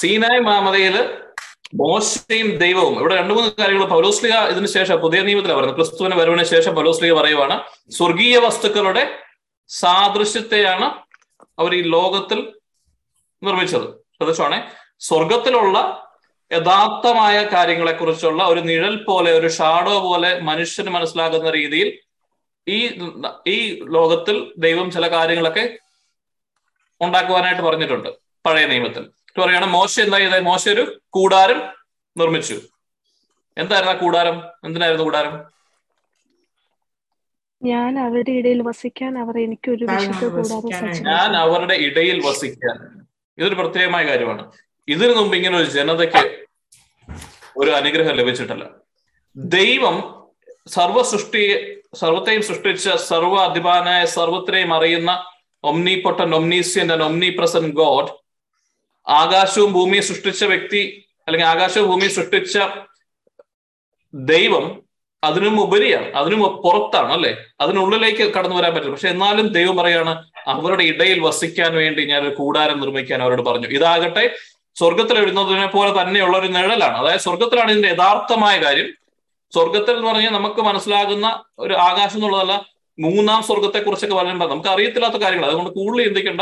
സീനായ് 0.00 0.40
മാമതയിൽ 0.40 1.18
മോശയും 1.74 2.56
ദൈവവും. 2.56 3.00
ഇവിടെ 3.00 3.16
രണ്ടു 3.16 3.34
മൂന്ന് 3.34 3.50
കാര്യങ്ങൾ. 3.58 3.86
പൗലോസ്ലിക 3.86 4.32
ഇതിന് 4.32 4.66
ശേഷം 4.66 4.96
പുതിയ 4.96 5.20
നിയമത്തിലാണ് 5.20 5.60
പറയുന്നത്. 5.60 5.86
ക്രിസ്തുവിന് 5.86 6.14
വരവിന് 6.14 6.44
ശേഷം 6.44 6.74
പൗലോസ്ലിക 6.74 7.12
പറയുവാണ് 7.12 7.62
സ്വർഗീയ 7.90 8.38
വസ്തുക്കളുടെ 8.38 9.18
സാദൃശ്യത്തെയാണ് 9.68 10.84
അവർ 11.58 11.74
ഈ 11.74 11.82
ലോകത്തിൽ 11.82 12.52
നിർമ്മിച്ചത്. 13.42 13.82
ശ്രദ്ധിച്ചോണേ. 13.82 14.68
സ്വർഗത്തിലുള്ള 14.98 16.06
യഥാർത്ഥമായ 16.52 17.44
കാര്യങ്ങളെ 17.44 17.92
കുറിച്ചുള്ള 17.92 18.44
ഒരു 18.44 18.60
നിഴൽ 18.60 19.04
പോലെ 19.04 19.32
ഒരു 19.32 19.48
ഷാഡോ 19.48 20.00
പോലെ 20.00 20.40
മനുഷ്യന് 20.40 20.90
മനസ്സിലാകുന്ന 20.90 21.50
രീതിയിൽ 21.50 21.98
ഈ 22.68 23.00
ഈ 23.46 23.80
ലോകത്തിൽ 23.84 24.52
ദൈവം 24.58 24.90
ചില 24.90 25.10
കാര്യങ്ങളൊക്കെ 25.10 25.78
ഉണ്ടാക്കുവാനായിട്ട് 27.00 27.62
പറഞ്ഞിട്ടുണ്ട് 27.62 28.08
പഴയ 28.46 28.66
നിയമത്തിൽ. 28.66 29.10
പറയുകയാണ് 29.38 29.66
മോശ 29.66 30.00
എന്താ 30.00 30.18
ചെയ്തത് 30.18 30.40
മോശ 30.40 30.68
ഒരു 30.68 31.02
കൂടാരം 31.10 31.58
നിർമ്മിച്ചു. 32.16 32.56
എന്തായിരുന്നു 33.58 33.94
ആ 33.94 33.98
കൂടാരം? 34.00 34.42
എന്തിനായിരുന്നു 34.64 35.04
കൂടാരം? 35.04 35.34
ഞാൻ 37.62 37.98
അവരുടെ 37.98 38.30
ഇടയിൽ 38.30 38.62
വസിക്കാൻ 38.62 39.18
അവർ 39.18 39.38
എനിക്കൊരു. 39.38 39.84
ഞാൻ 41.10 41.36
അവരുടെ 41.36 41.74
ഇടയിൽ 41.74 42.18
വസിക്കാൻ. 42.26 42.76
ഇതൊരു 43.38 43.54
പ്രത്യേകമായ 43.54 44.06
കാര്യമാണ്. 44.06 44.52
ഇതിനു 44.88 45.12
മുമ്പ് 45.12 45.36
ഇങ്ങനെ 45.36 45.56
ഒരു 45.58 45.70
ജനതയ്ക്ക് 45.70 46.46
ഒരു 47.56 47.70
അനുഗ്രഹം 47.70 48.16
ലഭിച്ചിട്ടില്ല. 48.16 48.64
ദൈവം 49.36 49.96
സർവ 50.68 51.02
സൃഷ്ടി 51.02 51.42
സർവത്തെയും 51.94 52.42
സൃഷ്ടിച്ച 52.42 52.88
സർവ 52.88 53.34
അധിപാനായ 53.44 54.04
സർവത്തിനെയും 54.04 54.74
അറിയുന്ന 54.74 55.10
omnipotent 56.00 56.34
omniscient 56.34 56.92
and 56.92 57.02
omnipresent 57.38 57.74
God 57.74 58.19
ആകാശവും 59.08 59.72
ഭൂമിയും 59.72 60.04
സൃഷ്ടിച്ച 60.04 60.44
വ്യക്തി 60.44 61.04
അല്ലെങ്കിൽ 61.26 61.48
ആകാശവും 61.48 61.88
ഭൂമിയും 61.88 62.10
സൃഷ്ടിച്ച 62.10 62.58
ദൈവം 64.14 64.82
അതിനും 65.24 65.60
ഉപരിയാണ് 65.60 66.12
അതിനും 66.12 66.40
പുറത്താണ് 66.40 67.12
അല്ലെ? 67.12 67.44
അതിനുള്ളിലേക്ക് 67.60 68.34
കടന്നു 68.34 68.56
വരാൻ 68.56 68.72
പറ്റില്ല. 68.74 68.94
പക്ഷെ 68.94 69.08
എന്നാലും 69.08 69.48
ദൈവം 69.48 69.76
പറയാണ് 69.76 70.30
അവരുടെ 70.46 70.84
ഇടയിൽ 70.84 71.20
വസിക്കാൻ 71.20 71.74
വേണ്ടി 71.74 72.04
ഞാൻ 72.04 72.26
ഒരു 72.26 72.34
കൂടാരം 72.34 72.80
നിർമ്മിക്കാൻ 72.80 73.22
അവരോട് 73.22 73.42
പറഞ്ഞു. 73.42 73.66
ഇതാകട്ടെ 73.66 74.36
സ്വർഗത്തിൽ 74.74 75.18
എഴുതുന്നതിനെ 75.18 75.66
പോലെ 75.66 76.02
തന്നെയുള്ള 76.02 76.38
ഒരു 76.38 76.46
നിഴലാണ്. 76.46 76.96
അതായത് 76.98 77.20
സ്വർഗത്തിലാണ് 77.20 77.70
ഇതിന്റെ 77.70 77.88
യഥാർത്ഥമായ 77.88 78.58
കാര്യം. 78.58 78.92
സ്വർഗത്തിൽ 79.54 79.96
എന്ന് 79.96 80.08
പറഞ്ഞാൽ 80.08 80.30
നമുക്ക് 80.30 80.60
മനസ്സിലാകുന്ന 80.60 81.44
ഒരു 81.58 81.74
ആകാശം 81.74 82.16
എന്നുള്ളതല്ല 82.16 82.66
മൂന്നാം 82.98 83.42
സ്വർഗത്തെ 83.42 83.78
കുറിച്ചൊക്കെ 83.78 84.16
പറയുമ്പോൾ 84.16 84.50
നമുക്ക് 84.50 84.68
അറിയത്തില്ലാത്ത 84.68 85.14
കാര്യങ്ങൾ. 85.14 85.46
അതുകൊണ്ട് 85.46 85.70
കൂടുതൽ 85.70 86.04
ചിന്തിക്കേണ്ട 86.04 86.40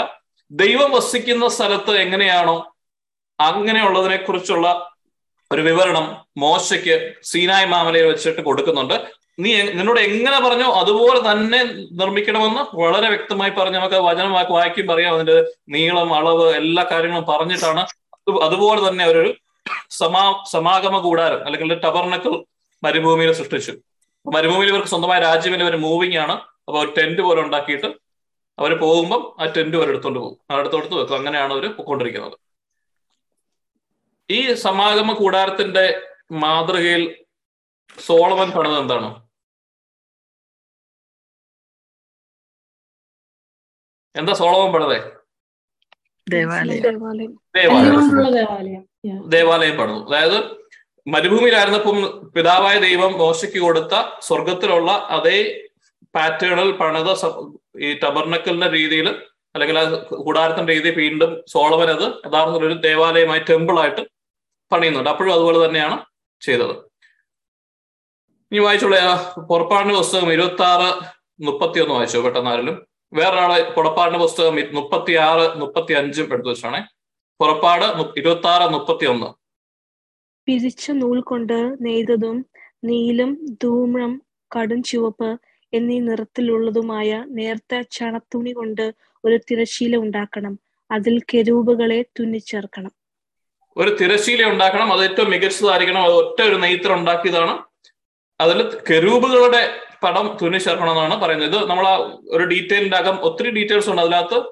ദൈവം 0.51 0.91
വസിക്കുന്ന 0.91 1.49
സ്ഥലത്ത് 1.49 1.91
എങ്ങനെയാണോ 1.91 2.75
അങ്ങനെയുള്ളതിനെ 3.41 4.17
കുറിച്ചുള്ള 4.17 4.91
ഒരു 5.53 5.63
വിവരണം 5.63 6.17
മോശയ്ക്ക് 6.37 7.15
സീനായ് 7.23 7.67
മാമലയിൽ 7.67 8.07
വെച്ചിട്ട് 8.07 8.41
കൊടുക്കുന്നുണ്ട്. 8.41 9.13
നീ 9.39 9.63
നിന്നോട് 9.63 10.01
എങ്ങനെ 10.01 10.49
പറഞ്ഞോ 10.49 10.73
അതുപോലെ 10.73 11.33
തന്നെ 11.33 11.65
നിർമ്മിക്കണമെന്ന് 11.93 12.77
വളരെ 12.77 13.09
വ്യക്തമായി 13.09 13.51
പറഞ്ഞ് 13.51 13.79
നമുക്ക് 13.79 13.95
വചനം 13.95 14.33
വായിക്കും 14.33 14.87
പറയാം. 14.87 15.15
അതിന്റെ 15.15 15.53
നീളം 15.69 16.15
അളവ് 16.15 16.55
എല്ലാ 16.55 16.87
കാര്യങ്ങളും 16.93 17.27
പറഞ്ഞിട്ടാണ്. 17.27 17.87
അതുപോലെ 18.43 18.89
തന്നെ 18.89 19.05
അവരൊരു 19.05 19.35
സമാ 19.91 20.45
സമാഗമ 20.51 20.99
കൂടാരം 20.99 21.45
അല്ലെങ്കിൽ 21.47 21.81
ടബർണക്കൽ 21.81 22.45
മരുഭൂമിയിൽ 22.85 23.33
സൃഷ്ടിച്ചു. 23.33 23.73
മരുഭൂമിയിൽ 24.35 24.69
ഇവർക്ക് 24.69 24.89
സ്വന്തമായ 24.89 25.19
രാജ്യമില്ല 25.21 25.65
ഒരു 25.65 25.77
മൂവിംഗ് 25.77 26.17
ആണ്. 26.17 26.33
അപ്പൊ 26.33 26.81
ഒരു 26.81 26.95
ടെന്റ് 26.99 27.23
പോലെ 27.23 27.41
ഉണ്ടാക്കിയിട്ട് 27.41 28.08
അവർ 28.59 28.79
പോകുമ്പം 28.79 29.37
ആ 29.41 29.53
ടെന്റ് 29.53 29.77
അവർ 29.77 29.89
എടുത്തോണ്ട് 29.89 30.19
പോകും. 30.19 30.59
അടുത്തോടത്ത് 30.59 30.95
വെക്കും. 30.95 31.17
അങ്ങനെയാണ് 31.17 31.53
അവർ 31.53 31.73
പൊക്കൊണ്ടിരിക്കുന്നത്. 31.73 32.39
ഈ 34.31 34.55
സമാഗമ 34.55 35.13
കൂടാരത്തിന്റെ 35.13 36.03
മാതൃകയിൽ 36.33 37.25
സോളമൻ 38.07 38.51
പണിത് 38.51 38.79
എന്താണ്? 38.79 39.29
എന്താ 44.17 44.33
സോളമൻ 44.33 44.73
പണിതേ? 44.73 45.11
ദേവാലയം. 46.31 46.83
ദേവാലയം. 46.83 47.41
ദേവാലയം. 47.57 47.85
കല്ലുകൊണ്ടുള്ള 47.85 48.31
ദേവാലയം. 48.31 49.29
ദേവാലയം 49.29 49.77
പണിതു. 49.77 50.09
അതായത് 50.09 50.69
മരുഭൂമിയിലായിരുന്നപ്പം 51.09 52.31
പിതാവായ 52.37 52.79
ദൈവം 52.79 53.13
മോശയ്ക്ക് 53.13 53.59
കൊടുത്ത 53.59 54.21
സ്വർഗത്തിലുള്ള 54.21 54.93
അതേ 54.93 55.68
പാറ്റേണിൽ 56.19 56.71
പണിത 56.83 57.11
ഈ 57.87 57.89
ടബർണക്കലിന്റെ 58.03 58.69
രീതിയിൽ 58.79 59.09
അല്ലെങ്കിൽ 59.55 59.77
ആ 59.79 59.85
കൂടാരത്തിന്റെ 60.27 60.73
രീതി 60.73 60.91
വീണ്ടും 61.01 61.31
സോളവൻ 61.53 61.89
അത് 61.95 62.07
യഥാർത്ഥത്തിൽ 62.27 62.67
ഒരു 62.67 62.77
ദേവാലയമായി 62.87 63.43
ടെമ്പിൾ 63.51 63.77
ആയിട്ട് 63.81 64.03
പണിയുന്നുണ്ട്. 64.73 65.11
അപ്പോഴും 65.11 65.33
അതുപോലെ 65.35 65.59
തന്നെയാണ് 65.65 65.97
ചെയ്തത്. 66.43 66.75
ഇനി 68.53 68.61
വായിച്ചോളെ. 68.65 68.99
ആ 69.11 69.15
പുറപ്പാടിന്റെ 69.51 69.95
പുസ്തകം 69.95 70.31
ഇരുപത്തി 70.33 70.65
ആറ് 70.73 70.91
മുപ്പത്തി 71.47 71.79
ഒന്ന് 71.81 71.95
വായിച്ചു 71.95 72.19
പെട്ടെന്ന് 72.19 72.51
ആരെങ്കിലും? 72.51 72.77
വേറൊരാളെ 73.13 73.59
പുറപ്പാടിന്റെ 73.77 74.21
പുസ്തകം 74.25 74.57
മുപ്പത്തി 74.79 75.13
ആറ് 75.29 75.45
മുപ്പത്തി 75.61 75.93
അഞ്ചും 75.93 76.29
എടുത്തു 76.35 76.51
വെച്ചാണേ. 76.51 76.81
പുറപ്പാട് 77.41 77.87
ഇരുപത്തി 78.21 78.49
ആറ് 78.55 78.67
മുപ്പത്തി 78.75 79.07
ഒന്ന് 79.07 79.31
പിരിച്ച 80.47 80.91
നൂൽ 80.91 81.19
കൊണ്ട് 81.21 81.59
നെയ്തതും 81.85 82.37
നീലം 82.85 83.31
ധൂമ്രം 83.63 84.13
കടും 84.51 84.81
ചുവപ്പ് 84.83 85.31
എന്നീ 85.73 86.01
നിറത്തിലുള്ളതുമായ 86.01 87.25
നേർത്ത 87.29 87.83
ചണത്തുണി 87.91 88.51
കൊണ്ട് 88.51 88.95
ഒരു 89.25 89.41
തിരശീല 89.51 89.97
ഉണ്ടാക്കണം. 89.97 90.59
അതിൽ 90.91 91.21
കെരൂപുകളെ 91.21 92.03
തുന്നിച്ചേർക്കണം. 92.03 92.93
ഒരു 93.77 93.97
തിരശീല 94.01 94.47
ഉണ്ടാക്കണം. 94.47 94.93
അത് 94.93 95.11
ഏറ്റവും 95.11 95.31
മികച്ചതായിരിക്കണം. 95.31 96.03
അത് 96.03 96.13
ഒറ്റ 96.13 96.43
ഒരു 96.43 96.57
നെയ്ത്തിൽ 96.57 96.93
ഉണ്ടാക്കിയതാണ്. 96.93 97.63
അതിൽ 98.41 98.79
കെരൂപുകളുടെ 98.91 99.75
പടം 100.03 100.39
തുന്നി 100.43 100.59
ചേർക്കണം 100.59 100.91
എന്നാണ് 100.91 101.23
പറയുന്നത്. 101.23 101.57
ഇത് 101.57 101.71
നമ്മൾ 101.71 101.87
ആ 101.87 101.97
ഒരു 102.29 102.45
ഡീറ്റെയിലിന്റെ 102.45 102.97
അകം 102.97 103.21
ഒത്തിരി 103.21 103.51
ഡീറ്റെയിൽസ് 103.51 103.91
ഉണ്ട്. 103.91 104.03
അതിനകത്ത് 104.03 104.43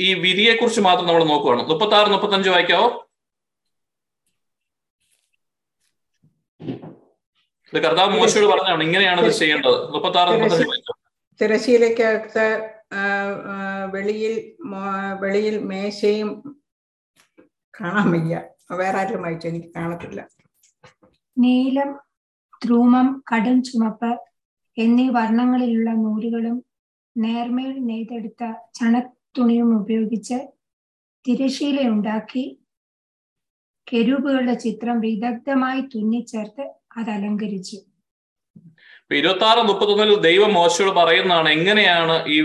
ഈ 0.00 0.14
വിരിയെ 0.14 0.54
കുറിച്ച് 0.54 0.80
മാത്രം 0.80 1.06
നമ്മൾ 1.06 1.24
നോക്കുകയാണ് 1.24 1.68
മുപ്പത്തി 1.68 1.94
ആറ് 1.94 2.08
മുപ്പത്തഞ്ച് 2.08 2.50
വായിക്കാവോ? 2.50 3.09
ഇത് 7.72 7.78
കർത്താവ് 7.84 8.12
മോശയോട് 8.18 8.46
പറഞ്ഞാണ് 8.52 8.82
ഇങ്ങനെയാണ് 8.88 9.20
ഇത് 9.24 9.34
ചെയ്യേണ്ടത്. 9.40 9.78
മുപ്പത്തി 9.94 10.18
ആറ് 10.20 10.96
തിരശീലയ്ക്കകത്ത് 11.40 12.46
വെളിയിൽ 13.94 14.34
വെളിയിൽ 15.22 15.56
മേശയും 15.70 16.30
കാണാൻ 17.74 18.06
വയ്യ. 18.14 18.34
വേറെ 18.80 18.98
ആരും 19.00 19.22
വായിച്ചു? 19.24 19.46
എനിക്ക് 19.50 19.70
കാണത്തില്ല. 19.76 20.20
നീലം 21.36 21.90
ധ്രൂമം 22.64 23.06
കടും 23.30 23.58
ചുമപ്പ് 23.68 24.10
എന്നീ 24.76 25.06
വർണങ്ങളിലുള്ള 25.16 25.90
നൂലുകളും 26.02 26.56
നേർമേൽ 27.16 27.72
നെയ്തെടുത്ത 27.88 28.42
ചണത്തുണിയും 28.78 29.70
ഉപയോഗിച്ച് 29.80 30.38
തിരശീലയുണ്ടാക്കി 31.24 32.44
കെരൂബുകളുടെ 33.86 34.54
ചിത്രം 34.64 34.96
വിദഗ്ധമായി 35.04 35.80
തുന്നിച്ചേർത്ത് 35.94 36.66
അത് 36.96 37.10
അലങ്കരിച്ചു 37.16 37.78
ഇരുപത്തി 39.18 39.44
ആറ് 39.50 39.62
മുപ്പത്തൊന്നിൽ 39.68 40.10
ദൈവം 40.28 40.50
മോശയോട് 40.54 40.92
പറയുന്നതാണ് 40.98 41.48
എങ്ങനെയാണ് 41.48 42.16
ഈ 42.34 42.38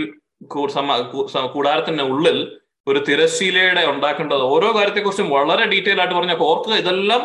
കൂടാരത്തിന്റെ 1.54 2.04
ഉള്ളിൽ 2.12 2.38
ഒരു 2.86 2.98
തിരശീലയുടെ 3.08 3.82
ഉണ്ടാക്കേണ്ടത്? 3.92 4.42
ഓരോ 4.54 4.68
കാര്യത്തെക്കുറിച്ചും 4.76 5.28
വളരെ 5.36 5.64
ഡീറ്റെയിൽ 5.72 6.00
ആയിട്ട് 6.00 6.14
പറഞ്ഞ 6.14 6.34
ഓർക്കുക 6.48 6.74
ഇതെല്ലാം 6.82 7.22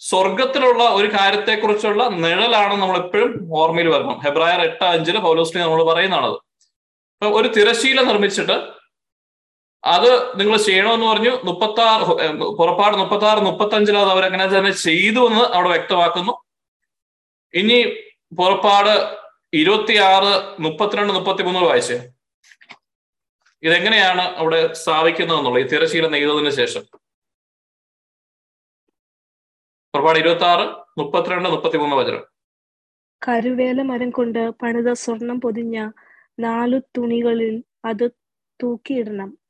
സ്വർഗത്തിലുള്ള 0.00 0.82
ഒരു 0.98 1.08
കാര്യത്തെക്കുറിച്ചുള്ള 1.16 2.02
നിഴലാണ് 2.24 2.74
നമ്മൾ 2.82 2.96
എപ്പോഴും 3.02 3.32
ഓർമ്മയിൽ 3.60 3.88
വരണം. 3.94 4.16
ഹെബ്രായർ 4.24 4.60
എട്ട് 4.68 4.84
അഞ്ചിൽ 4.84 5.18
പൗലോസ്ലി 5.26 5.60
നമ്മൾ 5.62 5.82
പറയുന്നതാണത്. 5.90 6.38
ഒരു 7.22 7.48
തിരശീല 7.56 8.00
നിർമ്മിച്ചിട്ട് 8.10 8.56
അത് 9.84 10.40
നിങ്ങൾ 10.40 10.56
ചെയ്യണമെന്ന് 10.56 11.06
പറഞ്ഞു 11.06 11.30
മുപ്പത്തി 11.44 11.80
ആറ് 11.80 12.02
പുറപ്പാട് 12.58 12.96
മുപ്പത്തി 12.96 13.24
ആറ് 13.24 13.38
മുപ്പത്തി 13.38 13.74
അഞ്ചിൽ 13.74 13.98
അത് 13.98 14.08
അവരങ്ങനെ 14.08 14.46
തന്നെ 14.46 14.70
ചെയ്തു 14.70 15.26
എന്ന് 15.28 15.40
അവിടെ 15.40 15.68
വ്യക്തമാക്കുന്നു. 15.68 16.32
ഇനി 17.54 17.78
പുറപ്പാട് 18.38 19.18
ഇരുപത്തി 19.54 19.96
ആറ് 19.96 20.62
മുപ്പത്തിരണ്ട് 20.62 21.12
മുപ്പത്തി 21.12 21.42
മൂന്ന് 21.42 21.60
വായിച്ചേ. 21.60 22.12
ഇതെങ്ങനെയാണ് 23.62 24.20
അവിടെ 24.20 24.74
സ്ഥാപിക്കുന്നത് 24.74 25.38
എന്നുള്ളത്? 25.38 25.64
ഈ 25.64 25.68
തിരശീല 25.68 26.08
നെയ്തതിന് 26.08 26.50
ശേഷം. 26.50 26.84
പുറപ്പാട് 29.94 30.18
ഇരുപത്തി 30.18 30.44
ആറ് 30.44 30.64
മുപ്പത്തിരണ്ട് 31.00 31.48
മുപ്പത്തി 31.48 31.76
മൂന്ന് 31.76 31.96
വചനം. 31.96 32.24
കരുവേല 33.22 33.82
മരം 33.82 34.10
കൊണ്ട് 34.10 34.50
പണിത 34.50 34.92
സ്വർണം 34.92 35.40
പൊതിഞ്ഞ 35.40 35.90
നാലു 36.40 36.78
തുണികളിൽ 36.78 37.64
അത് 37.84 38.10
തൂക്കിയിടണം. 38.62 39.41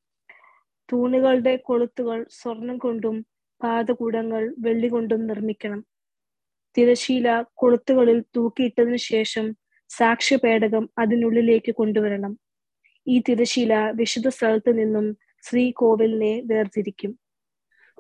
തൂണുകളുടെ 0.91 1.57
കൊളുത്തുകൾ 1.57 2.27
സ്വർണം 2.31 2.79
കൊണ്ടും 2.79 3.27
പാദകൂടങ്ങൾ 3.63 4.55
വെള്ളി 4.59 4.89
കൊണ്ടും 4.89 5.27
നിർമ്മിക്കണം. 5.27 5.85
തിരശീല 6.79 7.45
കൊളുത്തുകളിൽ 7.55 8.21
തൂക്കിയിട്ടതിനു 8.37 8.97
ശേഷം 8.97 9.57
സാക്ഷ്യപേടകം 9.89 10.91
അതിനുള്ളിലേക്ക് 10.99 11.73
കൊണ്ടുവരണം. 11.73 12.39
ഈ 13.07 13.23
തിരശീല 13.29 13.91
വിശുദ്ധ 13.91 14.29
സ്ഥലത്ത് 14.29 14.79
നിന്നും 14.79 15.17
ശ്രീകോവിലിനെ 15.43 16.43
വേർതിരിക്കും. 16.47 17.19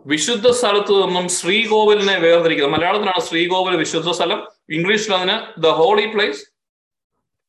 വിശുദ്ധ 0.06 0.48
സ്ഥലത്ത് 0.50 0.92
നിന്നും 0.92 1.28
ശ്രീകോവിലിനെ 1.28 2.18
വേർതിരിക്കുന്നത് 2.18 2.74
മലയാളത്തിലാണ് 2.74 3.20
ശ്രീകോവിൽ 3.20 3.76
വിശുദ്ധ 3.76 4.10
സ്ഥലം. 4.10 4.46
ഇംഗ്ലീഷിൽ 4.70 5.14
അതിന് 5.14 5.60
the 5.60 5.66
holy 5.66 6.06
place 6.06 6.42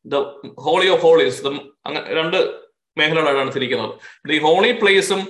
the 0.05 0.15
holy 0.59 0.87
of 0.89 1.01
holies 1.01 1.45
രണ്ട് 2.09 2.62
മേഖലകളാണ് 2.99 3.51
തിരിക്കുന്നത്. 3.55 3.93
ഈ 4.35 4.39
ഹോളി 4.47 4.71
പ്ലേസും 4.81 5.21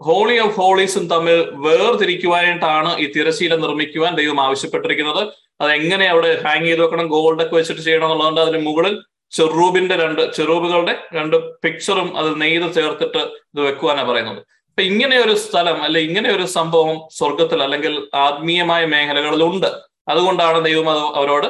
ഹോളി 0.00 0.36
ഓഫ് 0.44 0.56
ഹോളീസും 0.60 1.04
തമ്മിൽ 1.14 1.38
വേർതിരിക്കുവാനായിട്ടാണ് 1.64 2.90
ഈ 3.02 3.04
തിരശീല 3.16 3.54
നിർമ്മിക്കുവാൻ 3.64 4.12
ദൈവം 4.20 4.38
ആവശ്യപ്പെട്ടിരിക്കുന്നത്. 4.46 5.22
അത് 5.62 5.70
എങ്ങനെ 5.80 6.06
അവിടെ 6.12 6.30
ഹാങ് 6.44 6.66
ചെയ്ത് 6.68 6.82
വെക്കണം 6.84 7.08
ഗോൾഡൊക്കെ 7.14 7.54
വെച്ചിട്ട് 7.58 7.82
ചെയ്യണം 7.88 8.06
എന്നുള്ളതുകൊണ്ട് 8.06 8.40
അതിന് 8.44 8.60
മുകളിൽ 8.68 8.94
ചെറൂബിന്റെ 9.32 9.96
രണ്ട് 10.02 10.22
ചെറൂബുകളുടെ 10.36 10.94
രണ്ട് 11.18 11.36
പിക്ചറും 11.62 12.08
അത് 12.20 12.28
നെയ്ത് 12.42 12.66
ചേർത്തിട്ട് 12.78 13.22
ഇത് 13.52 13.60
വെക്കുവാനാണ് 13.68 14.08
പറയുന്നത്. 14.10 14.40
അപ്പൊ 14.70 14.82
ഇങ്ങനെ 14.90 15.16
ഒരു 15.24 15.34
സ്ഥലം 15.44 15.76
അല്ലെ 15.86 16.00
ഇങ്ങനെ 16.08 16.28
ഒരു 16.36 16.44
സംഭവം 16.56 16.96
സ്വർഗത്തിൽ 17.18 17.58
അല്ലെങ്കിൽ 17.66 17.94
ആത്മീയമായ 18.26 18.82
മേഖലകളിലുണ്ട്. 18.94 19.70
അതുകൊണ്ടാണ് 20.12 20.58
ദൈവം 20.68 20.88
അത് 20.94 21.02
അവരോട് 21.20 21.48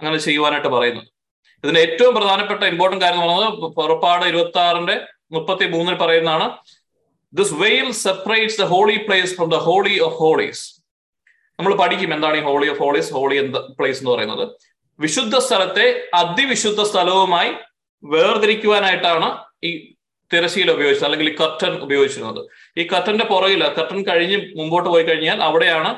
അങ്ങനെ 0.00 0.18
ചെയ്യുവാനായിട്ട് 0.26 0.70
പറയുന്നത്. 0.76 1.08
ഇതിന്റെ 1.64 1.80
ഏറ്റവും 1.86 2.14
പ്രധാനപ്പെട്ട 2.14 2.62
ഇമ്പോർട്ടന്റ് 2.72 3.04
കാര്യം 3.04 3.20
എന്ന് 3.20 3.34
പറയുന്നത് 3.34 3.74
പുറപ്പാട് 3.78 4.24
ഇരുപത്തി 4.30 4.60
ആറിന്റെ 4.64 4.96
മുപ്പത്തി 5.34 5.66
മൂന്നിൽ 5.74 5.96
പറയുന്നതാണ് 6.02 6.46
this 7.32 7.54
veil 7.62 7.88
separates 8.06 8.58
the 8.62 8.66
holy 8.72 8.96
place 9.06 9.32
from 9.36 9.48
the 9.56 9.60
holy 9.68 9.94
of 10.06 10.16
holies 10.22 10.64
നമ്മൾ 11.58 11.72
പഠിക്കും 11.80 12.10
എന്താണ് 12.16 12.36
ഈ 12.36 12.42
holy 12.48 12.68
of 12.72 12.80
holies 12.84 13.10
holy 13.16 13.36
place 13.78 14.00
എന്ന് 14.02 14.12
പറയുന്നത്. 14.14 14.44
വിശുദ്ധ 14.98 15.36
സ്ഥലത്തെ 15.46 15.86
അതിവിശുദ്ധ 16.20 16.80
സ്ഥലവുമായി 16.90 17.50
വേർതിരിക്കുവാനായിട്ടാണ് 18.02 19.28
ഈ 19.68 19.70
തിരശീല 20.30 20.70
ഉപയോഗിച്ചത് 20.76 21.06
അല്ലെങ്കിൽ 21.08 21.28
ഈ 21.32 21.34
കർട്ടൻ 21.42 21.72
ഉപയോഗിച്ചിരുന്നത്. 21.86 22.40
ഈ 22.80 22.84
കർട്ടന്റെ 22.92 23.24
പുറകിൽ 23.32 23.62
കർട്ടൻ 23.78 23.98
കഴിഞ്ഞ് 24.10 24.38
മുമ്പോട്ട് 24.58 24.88
പോയി 24.88 25.04
കഴിഞ്ഞാൽ 25.04 25.38
അവിടെയാണ് 25.48 25.90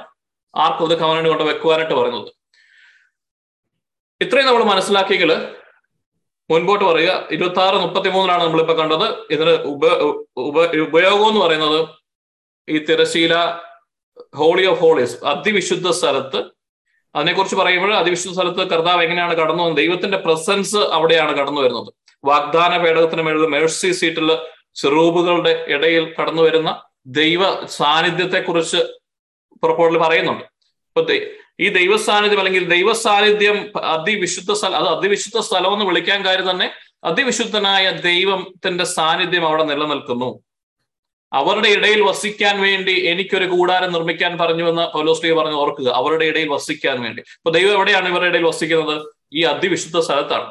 ആർക്കും 0.54 0.84
ഇത് 0.86 0.92
ദ 0.94 0.98
കവനന്റ് 1.02 1.30
കൊണ്ട് 1.32 1.44
വെക്കുവാനായിട്ട് 1.50 1.94
പറയുന്നത്. 1.94 2.30
ഇത്രയും 4.20 4.46
നമ്മൾ 4.46 4.64
മനസ്സിലാക്കിയെങ്കിൽ 4.64 5.46
മുൻപോട്ട് 6.50 6.84
പറയുക. 6.84 7.28
ഇരുപത്തി 7.30 7.60
ആറ് 7.60 7.74
മുപ്പത്തി 7.74 8.08
മൂന്നിലാണ് 8.08 8.44
നമ്മളിപ്പോ 8.44 8.74
കണ്ടത്. 8.74 9.18
ഇതിന് 9.30 9.50
ഉപ 9.50 9.86
ഉപ 10.36 10.64
ഉപയോഗം 10.64 11.28
എന്ന് 11.28 11.40
പറയുന്നത് 11.40 11.88
ഈ 12.68 12.78
തിരശീല 12.78 13.34
ഹോളി 14.36 14.66
ഓഫ് 14.66 14.80
ഹോളീസ് 14.80 15.24
അതിവിശുദ്ധ 15.24 15.90
സ്ഥലത്ത്. 15.90 16.44
അതിനെക്കുറിച്ച് 17.14 17.56
പറയുമ്പോൾ 17.56 17.94
അതിവിശുദ്ധ 17.94 18.34
സ്ഥലത്ത് 18.34 18.70
കർത്താവ് 18.70 19.02
എങ്ങനെയാണ് 19.02 19.34
കടന്നു 19.34 19.62
വന്നത്? 19.62 19.76
ദൈവത്തിന്റെ 19.76 20.18
പ്രസൻസ് 20.18 20.76
അവിടെയാണ് 20.76 21.36
കടന്നു 21.36 21.60
വരുന്നത്. 21.60 21.92
വാഗ്ദാന 22.24 22.78
പേടകത്തിന് 22.78 23.22
മേളിൽ 23.22 23.46
മേഴ്സി 23.46 23.92
സീറ്റിൽ 23.92 24.38
ചെറൂബുകളുടെ 24.74 25.64
ഇടയിൽ 25.68 26.14
കടന്നു 26.20 26.42
വരുന്ന 26.42 26.82
ദൈവ 27.06 27.66
സാന്നിധ്യത്തെ 27.66 28.38
കുറിച്ച് 28.38 28.76
പുറപ്പോടിൽ 29.62 29.98
പറയുന്നുണ്ട്. 29.98 30.55
അപ്പൊ 30.96 31.12
ഈ 31.60 31.68
ദൈവസാന്നിധ്യം 31.68 32.38
അല്ലെങ്കിൽ 32.38 32.68
ദൈവസാന്നിധ്യം 32.68 33.78
അതിവിശുദ്ധ 33.78 34.52
സ്ഥലം 34.52 34.76
അത് 34.76 34.88
അതിവിശുദ്ധ 34.88 35.38
സ്ഥലം 35.38 35.72
എന്ന് 35.72 35.84
വിളിക്കാൻ 35.84 36.24
കാര്യം 36.24 36.50
തന്നെ 36.50 36.70
അതിവിശുദ്ധനായ 37.04 37.90
ദൈവത്തിന്റെ 37.90 38.84
സാന്നിധ്യം 38.84 39.46
അവിടെ 39.46 39.62
നിലനിൽക്കുന്നു. 39.62 40.40
അവരുടെ 41.32 41.68
ഇടയിൽ 41.68 42.02
വസിക്കാൻ 42.02 42.60
വേണ്ടി 42.62 43.06
എനിക്കൊരു 43.06 43.44
കൂടാരം 43.44 43.92
നിർമ്മിക്കാൻ 43.92 44.38
പറഞ്ഞു 44.38 44.68
എന്ന് 44.68 44.92
പൗലോസ്ലിയ 44.92 45.32
പറഞ്ഞു 45.32 45.54
ഓർക്കുക. 45.54 45.88
അവരുടെ 45.88 46.24
ഇടയിൽ 46.24 46.48
വസിക്കാൻ 46.48 47.02
വേണ്ടി. 47.02 47.22
അപ്പൊ 47.22 47.50
ദൈവം 47.50 47.72
എവിടെയാണ് 47.72 48.08
ഇവരുടെ 48.08 48.26
ഇടയിൽ 48.26 48.46
വസിക്കുന്നത്? 48.46 49.12
ഈ 49.32 49.42
അതിവിശുദ്ധ 49.42 49.98
സ്ഥലത്താണ്. 49.98 50.48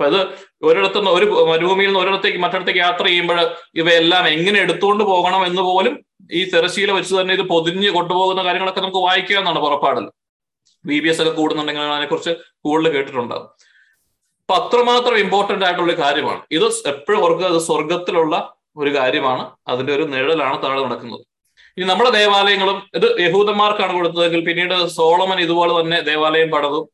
അപ്പൊ 0.00 0.06
ഇത് 0.06 0.20
ഒരിടത്തുനിന്ന് 0.62 1.10
ഒരു 1.10 1.24
മരുഭൂമിയിൽ 1.24 1.88
നിന്ന് 1.88 2.00
ഒരിടത്തേക്ക് 2.00 2.38
മറ്റിടത്തേക്ക് 2.38 2.80
യാത്ര 2.80 3.04
ചെയ്യുമ്പോൾ 3.04 3.56
ഇവയെല്ലാം 3.74 4.28
എങ്ങനെ 4.28 4.60
എടുത്തുകൊണ്ട് 4.60 5.04
പോകണം 5.04 5.46
എന്ന് 5.46 5.62
പോലും 5.62 6.09
ഈ 6.38 6.40
തിരശീല 6.52 6.90
വെച്ച് 6.98 7.14
തന്നെ 7.20 7.32
ഇത് 7.38 7.44
പൊതിഞ്ഞ് 7.52 7.90
കൊണ്ടുപോകുന്ന 7.98 8.42
കാര്യങ്ങളൊക്കെ 8.46 8.82
നമുക്ക് 8.84 9.02
വായിക്കുക 9.06 9.36
എന്നാണ് 9.40 9.60
പുറപ്പാടിൽ. 9.66 10.06
ബി 10.84 10.96
ബി 11.04 11.08
എസ് 11.12 11.20
ഒക്കെ 11.22 11.32
കൂടുന്നുണ്ടെങ്കിൽ 11.40 11.82
അതിനെക്കുറിച്ച് 11.94 12.32
കൂടുതൽ 12.66 12.92
കേട്ടിട്ടുണ്ടാകും 12.96 13.48
അപ്പൊ 14.42 14.54
അത്രമാത്രം 14.60 15.16
ഇമ്പോർട്ടന്റ് 15.24 15.64
ആയിട്ടുള്ള 15.66 15.94
കാര്യമാണ്. 16.04 16.40
ഇത് 16.56 16.64
എപ്പോഴും 16.92 17.20
ഓർക്കുക 17.24 17.46
അത് 17.52 17.60
സ്വർഗത്തിലുള്ള 17.66 18.36
ഒരു 18.80 18.90
കാര്യമാണ്. 18.98 19.42
അതിന്റെ 19.72 19.92
ഒരു 19.96 20.04
നിഴലാണ് 20.14 20.56
താഴെ 20.62 20.80
നടക്കുന്നത്. 20.86 21.22
ഇനി 21.76 21.86
നമ്മുടെ 21.90 22.10
ദേവാലയങ്ങളും 22.18 22.78
ഇത് 22.98 23.06
യഹൂദന്മാർക്കാണ് 23.26 23.92
കൊടുത്തതെങ്കിൽ 23.98 24.40
പിന്നീട് 24.48 24.74
സോളമൻ 24.98 25.38
ഇതുപോലെ 25.46 25.72
തന്നെ 25.80 25.98
ദേവാലയം 26.10 26.50
പടതും 26.54 26.86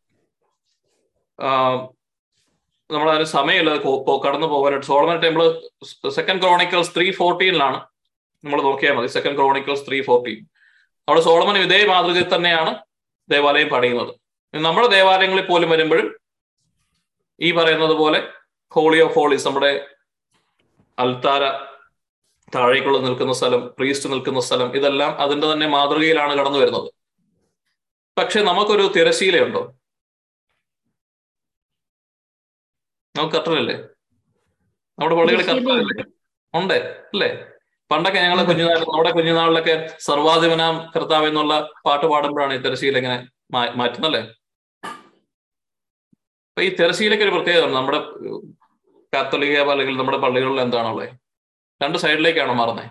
നമ്മളതിന് 2.90 3.26
സമയമില്ല 3.36 3.70
കടന്നു 4.26 4.46
പോകാനായിട്ട്. 4.54 4.86
Solomon 4.90 5.18
temple 5.24 5.44
second 6.18 6.42
Chronicles 6.42 6.92
three 6.96 7.06
ഫോർട്ടീനിലാണ് 7.20 7.78
നമ്മൾ 8.46 8.60
നോക്കിയാൽ 8.68 8.94
മതി. 8.96 9.08
സെക്കൻഡ് 9.16 9.36
ക്രോണിക്കൽസ് 9.38 9.84
ത്രീ 9.88 9.98
ഫോർട്ടീൻ 10.08 10.40
അവിടെ 11.08 11.20
സോളമൻ 11.28 11.56
ഇതേ 11.64 11.80
മാതൃകയിൽ 11.90 12.28
തന്നെയാണ് 12.34 12.72
ദേവാലയം 13.30 13.68
പണിയുന്നത്. 13.74 14.12
നമ്മുടെ 14.54 14.88
ദേവാലയങ്ങളിൽ 14.96 15.46
പോലും 15.46 15.70
വരുമ്പോഴും 15.74 16.08
ഈ 17.46 17.48
പറയുന്നത് 17.58 17.94
പോലെ 18.02 18.18
ഹോളി 18.72 18.98
ഓഫ് 19.04 19.14
ഹോളീസ് 19.18 19.46
നമ്മുടെ 19.48 19.70
അൽത്താര 20.98 21.44
താഴേക്കുള്ള 22.54 22.98
നിൽക്കുന്ന 23.06 23.32
സ്ഥലം 23.38 23.62
പ്രീസ്റ്റ് 23.78 24.10
നിൽക്കുന്ന 24.12 24.40
സ്ഥലം 24.48 24.68
ഇതെല്ലാം 24.78 25.12
അതിന്റെ 25.24 25.46
തന്നെ 25.52 25.66
മാതൃകയിലാണ് 25.74 26.32
കടന്നു 26.38 26.58
വരുന്നത്. 26.62 26.88
പക്ഷെ 28.18 28.40
നമുക്കൊരു 28.48 28.84
തിരശീലയുണ്ടോ? 28.96 29.62
നമുക്ക് 33.14 33.36
കട്ടറല്ലേ 33.36 33.76
നമ്മുടെ 34.98 35.16
പള്ളികളിൽ 35.18 35.46
കട്ടറല്ലേ 35.50 36.06
ഉണ്ട് 36.54 36.78
അല്ലേ? 37.12 37.30
പണ്ടൊക്കെ 37.90 38.18
ഞങ്ങൾ 38.24 38.38
കുഞ്ഞുനാൾ 38.48 38.78
നമ്മുടെ 38.92 39.10
കുഞ്ഞുനാളിലൊക്കെ 39.16 39.74
സർവാധിപനാം 40.06 40.74
കർത്താവ് 40.94 41.26
എന്നുള്ള 41.30 41.54
പാട്ട് 41.86 42.06
പാടുമ്പോഴാണ് 42.12 42.54
ഈ 42.54 42.60
തെരശ്ശീല 42.64 42.98
ഇങ്ങനെ 43.02 43.18
മാറ്റുന്നല്ലേ? 43.80 44.22
അപ്പൊ 46.48 46.62
ഈ 46.66 46.70
തെരശ്ശീലയ്ക്ക് 46.80 47.24
ഒരു 47.26 47.34
പ്രത്യേകത 47.36 47.66
നമ്മുടെ 47.78 48.00
കാത്തോലിക 49.12 49.56
അല്ലെങ്കിൽ 49.72 49.96
നമ്മുടെ 50.00 50.18
പള്ളികളിൽ 50.24 50.60
എന്താണുള്ളത് 50.64 51.08
രണ്ട് 51.82 51.98
സൈഡിലേക്കാണോ 52.04 52.54
മാറുന്നത് 52.60 52.90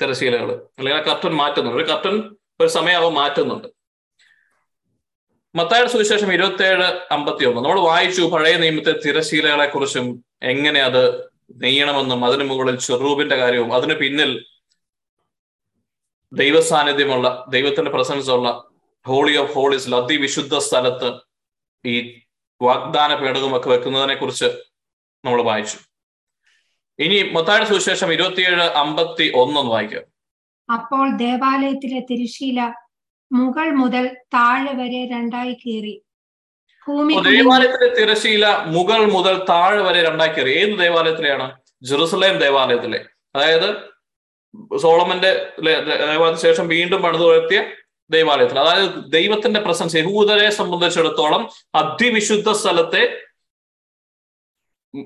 തിരശീലകൾ 0.00 0.50
അല്ലെങ്കിൽ 0.78 1.00
ആ 1.00 1.04
കർട്ടൻ 1.08 1.32
മാറ്റുന്നുണ്ട്. 1.40 1.78
ഒരു 1.80 1.86
കർട്ടൻ 1.90 2.14
ഒരു 2.60 2.68
സമയമാവും 2.76 3.14
മാറ്റുന്നുണ്ട്. 3.20 3.68
മത്തായുടെ 5.54 5.90
സുവിശേഷം 5.94 6.30
ഇരുപത്തി 6.32 6.64
ഏഴ് 6.68 6.88
അമ്പത്തി 7.14 7.44
ഒന്ന് 7.44 7.60
നമ്മൾ 7.64 7.80
വായിച്ചു 7.80 8.22
പഴയ 8.34 8.56
നിയമത്തെ 8.62 8.92
തിരശീലകളെ 9.04 9.66
കുറിച്ചും 9.66 10.06
എങ്ങനെ 10.52 10.80
അത് 10.88 11.02
നെയ്യണമെന്നും 11.50 12.24
അതിനു 12.24 12.44
മുകളിൽ 12.44 12.78
ചെറൂബിന്റെ 12.78 13.36
കാര്യവും. 13.36 13.74
അതിനു 13.74 13.94
പിന്നിൽ 13.94 14.46
ദൈവ 16.32 16.60
സാന്നിധ്യമുള്ള 16.60 17.46
ദൈവത്തിന്റെ 17.50 17.90
പ്രസൻസ് 17.90 18.30
ഉള്ള 18.30 18.70
ഹോളി 19.06 19.36
ഓഫ് 19.36 19.52
ഹോളീസ് 19.52 19.94
അതിവിശുദ്ധ 19.94 20.58
സ്ഥലത്ത് 20.58 21.20
ഈ 21.86 22.22
വാഗ്ദാന 22.62 23.14
പേടകമൊക്കെ 23.14 23.68
വെക്കുന്നതിനെ 23.68 24.14
കുറിച്ച് 24.14 24.44
നമ്മൾ 25.24 25.42
വായിച്ചു. 25.42 25.78
ഇനി 26.98 27.30
മൊത്തായുടെ 27.30 27.64
സുവിശേഷം 27.64 28.12
ഇരുപത്തിയേഴ് 28.12 28.60
അമ്പത്തി 28.60 29.32
ഒന്നൊന്ന് 29.34 29.70
വായിക്കാം. 29.70 30.02
അപ്പോൾ 30.72 31.16
ദേവാലയത്തിലെ 31.16 32.00
തിരുശീല 32.00 32.74
മുകൾ 33.32 33.70
മുതൽ 33.70 34.16
താഴെ 34.34 34.72
വരെ 34.72 35.08
രണ്ടായി 35.08 35.54
കീറി. 35.54 36.02
ദേവാലയത്തിലെ 37.24 38.00
തിരശീല 38.00 38.46
മുകൾ 38.66 39.06
മുതൽ 39.12 39.44
താഴെ 39.48 39.82
വരെ 39.82 40.02
രണ്ടാക്കി 40.02 40.40
അറിയാം 40.40 40.70
ഏത് 40.70 40.78
ദേവാലയത്തിലെയാണ്? 40.78 41.56
ജെറുസലേം 41.82 42.38
ദേവാലയത്തിലെ. 42.38 43.04
അതായത് 43.36 43.88
സോളമന്റെ 44.78 45.52
ദേവാലയത്തിന് 45.64 46.42
ശേഷം 46.42 46.68
വീണ്ടും 46.68 47.02
പണിത് 47.02 47.22
ഉയർത്തിയ 47.22 47.64
ദേവാലയത്തിൽ. 48.10 48.58
അതായത് 48.58 49.12
ദൈവത്തിന്റെ 49.12 49.60
പ്രസൻസ് 49.60 49.96
യഹൂദരെ 49.96 50.50
സംബന്ധിച്ചിടത്തോളം 50.50 51.48
അതിവിശുദ്ധ 51.74 52.52
സ്ഥലത്തെ 52.52 53.28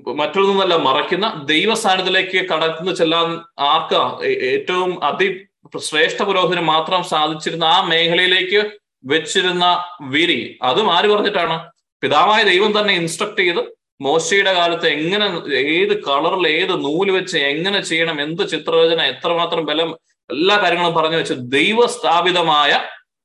മറ്റൊന്നല്ല 0.07 0.75
മറയ്ക്കുന്ന 0.75 1.43
ദൈവ 1.45 1.73
സാന്നിധ്യത്തിലേക്ക് 1.73 2.49
കടന്നു 2.49 2.91
ചെല്ലാൻ 2.91 3.41
ആർക്ക? 3.59 4.23
ഏറ്റവും 4.23 5.03
അതി 5.03 5.47
ശ്രേഷ്ഠ 5.77 6.23
പുരോഹിതന് 6.23 6.61
മാത്രം 6.61 7.03
സാധിച്ചിരുന്ന 7.03 7.63
ആ 7.63 7.87
മേഖലയിലേക്ക് 7.87 8.71
വെച്ചിരുന്ന 9.05 9.83
വിരി. 10.01 10.59
അതും 10.63 10.93
ആര് 10.93 11.05
പറഞ്ഞിട്ടാണ്? 11.05 11.72
പിതാവായ 12.03 12.41
ദൈവം 12.51 12.71
തന്നെ 12.77 12.93
ഇൻസ്ട്രക്ട് 13.01 13.41
ചെയ്ത് 13.43 13.61
മോശയുടെ 14.05 14.53
കാലത്ത് 14.53 14.87
എങ്ങനെ 14.95 15.25
ഏത് 15.75 15.93
കളറിൽ 16.07 16.45
ഏത് 16.57 16.73
നൂൽ 16.85 17.09
വെച്ച് 17.17 17.37
എങ്ങനെ 17.51 17.79
ചെയ്യണം 17.89 18.17
എന്ത് 18.25 18.43
ചിത്രരചന 18.53 19.01
എത്രമാത്രം 19.13 19.63
ബലം 19.69 19.89
എല്ലാ 20.29 20.55
കാര്യങ്ങളും 20.63 20.95
പറഞ്ഞു 20.97 21.17
വെച്ച് 21.21 21.35
ദൈവസ്ഥാപിതമായ 21.55 22.71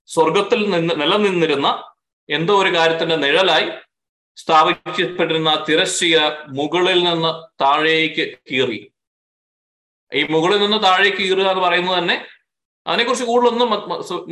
സ്വർഗത്തിൽ 0.09 0.61
നിന്ന് 0.75 0.95
നിലനിന്നിരുന്ന 1.03 1.69
എന്തോ 2.29 2.55
ഒരു 2.63 2.71
കാര്യത്തിന്റെ 2.77 3.17
നിഴലായി 3.25 3.67
സ്ഥാപിക്കപ്പെട്ടിരുന്ന 4.39 5.53
തിരശ്ശീല 5.69 6.19
മുകളിൽ 6.59 6.99
നിന്ന് 7.09 7.31
താഴേക്ക് 7.63 8.25
കീറി. 8.51 8.79
ഈ 10.13 10.21
മുകളിൽ 10.35 10.59
നിന്ന് 10.65 10.79
താഴേക്ക് 10.85 11.21
കീറുക 11.21 11.49
എന്ന് 11.53 11.63
പറയുന്നത് 11.67 11.97
തന്നെ 11.99 12.17
അതിനെക്കുറിച്ച് 12.87 13.27
കൂടുതലൊന്നും 13.31 13.71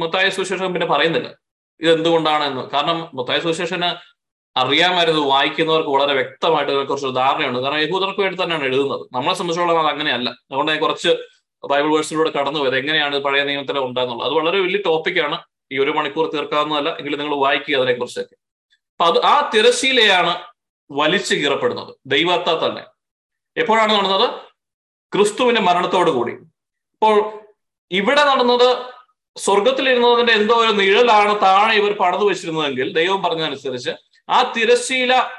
മത്തായ 0.02 0.26
സുശേഷൻ 0.37 0.72
പിന്നെ 0.74 0.88
പറയുന്നില്ല. 0.94 1.28
ഇത് 1.80 1.90
എന്തുകൊണ്ടാണെന്ന് 1.96 2.62
കാരണം 2.74 2.98
മത്തായ 3.18 3.38
സുശേഷന് 3.46 3.90
അറിയാമായിരുന്നു 4.56 5.20
വായിക്കുന്നവർക്ക് 5.20 5.90
വളരെ 5.90 6.12
വ്യക്തമായിട്ട് 6.14 6.86
കുറച്ച് 6.88 7.06
ധാരണയുണ്ട്. 7.06 7.58
കാരണം 7.58 7.78
യഹൂദർക്ക് 7.78 8.20
വേണ്ടി 8.20 8.42
തന്നെയാണ് 8.42 8.64
എഴുതുന്നത്. 8.64 9.08
നമ്മളെ 9.12 9.34
സംബന്ധിച്ചോളം 9.36 9.80
അത് 9.80 9.88
അങ്ങനെയല്ല. 9.88 10.30
അതുകൊണ്ട് 10.30 10.72
ഞാൻ 10.72 10.80
കുറച്ച് 10.80 11.08
ബൈബിൾ 11.70 11.90
വേഴ്സിലൂടെ 11.94 12.30
കടന്നു 12.30 12.60
പോയത് 12.60 12.76
എങ്ങനെയാണ് 12.76 13.18
പഴയ 13.18 13.44
നിയമത്തിൽ 13.44 13.78
ഉണ്ടാകുന്നുള്ളത് 13.78 14.28
അത് 14.28 14.36
വളരെ 14.38 14.60
വലിയ 14.60 14.80
ടോപ്പിക്കാണ് 14.86 15.38
ഈ 15.72 15.78
ഒരു 15.78 15.90
മണിക്കൂർ 15.90 16.30
തീർക്കാവുന്നതല്ല. 16.32 16.96
എങ്കിലും 16.98 17.18
നിങ്ങൾ 17.18 17.36
വായിക്കുക 17.36 17.76
അതിനെക്കുറിച്ചൊക്കെ. 17.76 18.36
അപ്പൊ 18.92 19.04
അത് 19.04 19.24
ആ 19.24 19.50
തിരശീലയാണ് 19.54 20.38
വലിച്ചു 20.90 21.34
കീറപ്പെടുന്നത്. 21.34 21.94
ദൈവത്താൽ 22.06 22.66
തന്നെ. 22.66 22.84
എപ്പോഴാണ് 23.56 23.92
നടന്നത്? 23.92 24.30
ക്രിസ്തുവിന്റെ 25.12 25.60
മരണത്തോടു 25.60 26.10
കൂടി. 26.10 26.32
ഇപ്പോൾ 26.94 27.42
ഇവിടെ 27.90 28.24
നടന്നത് 28.24 28.68
സ്വർഗത്തിലിരുന്നതിന്റെ 29.38 30.32
എന്തോ 30.32 30.54
ഒരു 30.54 30.72
നിഴലാണ് 30.72 31.42
താഴെ 31.42 31.74
ഇവർ 31.76 31.92
പടന്നു 31.96 32.26
വെച്ചിരുന്നതെങ്കിൽ 32.26 32.92
ദൈവം 32.92 33.22
പറഞ്ഞതനുസരിച്ച് 33.22 33.90
ആ 34.28 34.52
തിരശ്ശീല 34.56 35.30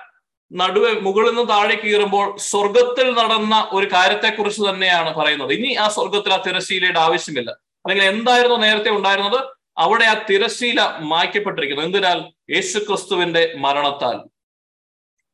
നടുവെ 0.52 0.92
മുകളിൽ 1.00 1.30
നിന്ന് 1.30 1.50
താഴെ 1.50 1.76
കീറുമ്പോൾ 1.76 2.38
സ്വർഗത്തിൽ 2.38 3.14
നടന്ന 3.14 3.70
ഒരു 3.72 3.86
കാര്യത്തെക്കുറിച്ച് 3.94 4.62
തന്നെയാണ് 4.70 5.14
പറയുന്നത്. 5.14 5.54
ഇനി 5.54 5.74
ആ 5.74 5.88
സ്വർഗത്തിൽ 5.88 6.34
ആ 6.34 6.44
തിരശ്ശീലയുടെ 6.48 7.00
ആവശ്യമില്ല. 7.00 7.52
അല്ലെങ്കിൽ 7.86 8.06
എന്തായിരുന്നു 8.06 8.56
നേരത്തെ 8.56 8.90
ഉണ്ടായിരുന്നത്? 8.90 9.40
അവിടെ 9.78 10.06
ആ 10.06 10.14
തിരശ്ശീല 10.30 10.82
മായ്ക്കപ്പെട്ടിരിക്കുന്നു. 11.00 11.84
എന്തിനാൽ? 11.84 12.20
യേശു 12.56 12.80
ക്രിസ്തുവിന്റെ 12.80 13.54
മരണത്താൽ. 13.58 14.18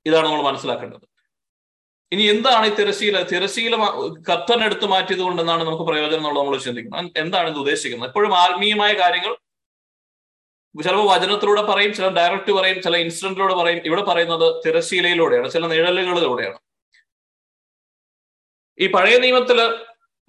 ഇതാണ് 0.05 0.25
നമ്മൾ 0.25 0.41
മനസ്സിലാക്കേണ്ടത്. 0.41 1.05
ഇനി 2.11 2.23
എന്താണ് 2.23 2.65
ഈ 2.65 2.69
തിരശീല 2.69 3.21
തിരശീല 3.21 3.75
കത്തനെടുത്ത് 4.31 4.85
മാറ്റിയത് 4.85 5.19
കൊണ്ട് 5.19 5.41
എന്നാണ് 5.41 5.63
നമുക്ക് 5.63 5.83
പ്രയോജനം 5.83 6.17
എന്നുള്ളത് 6.17 6.43
നമ്മൾ 6.43 6.57
ചിന്തിക്കുന്നത്. 6.57 7.11
എന്താണ് 7.17 7.49
ഇത് 7.49 7.57
ഉദ്ദേശിക്കുന്നത്? 7.57 8.09
എപ്പോഴും 8.09 8.37
ആത്മീയമായ 8.37 8.93
കാര്യങ്ങൾ 8.93 9.37
ചിലപ്പോൾ 10.81 11.07
വചനത്തിലൂടെ 11.13 11.62
പറയും 11.62 11.93
ചില 11.93 12.07
ഡയറക്റ്റ് 12.07 12.51
പറയും 12.51 12.81
ചില 12.81 12.97
ഇൻസിഡന്റിലൂടെ 12.97 13.53
പറയും. 13.53 13.81
ഇവിടെ 13.86 14.01
പറയുന്നത് 14.01 14.63
തിരശീലയിലൂടെയാണ് 14.65 15.51
ചില 15.51 15.67
നിഴലുകളിലൂടെയാണ്. 15.67 16.59
ഈ 18.79 18.88
പഴയ 18.88 19.17
നിയമത്തിൽ 19.17 19.59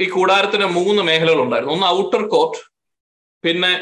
ഈ 0.00 0.10
കൂടാരത്തിന് 0.10 0.64
മൂന്ന് 0.64 1.02
മേഖലകൾ 1.02 1.40
ഉണ്ടായിരുന്നു. 1.40 1.74
ഒന്ന് 1.74 1.86
ഔട്ടർ 1.86 2.28
കോർട്ട് 2.28 2.58
പിന്നെ 3.44 3.72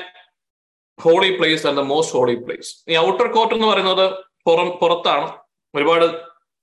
holy 1.03 1.37
place 1.37 1.67
and 1.67 1.79
the 1.79 1.81
most 1.81 2.17
holy 2.17 2.35
place 2.35 2.91
ഈ 2.91 2.97
ഔട്ടർ 2.97 3.33
കോർട്ട് 3.33 3.55
എന്ന് 3.55 3.67
പറയുന്നത് 3.67 4.15
പുറം 4.47 4.71
പുറത്താണ്. 4.71 5.39
ഒരുപാട് 5.75 6.07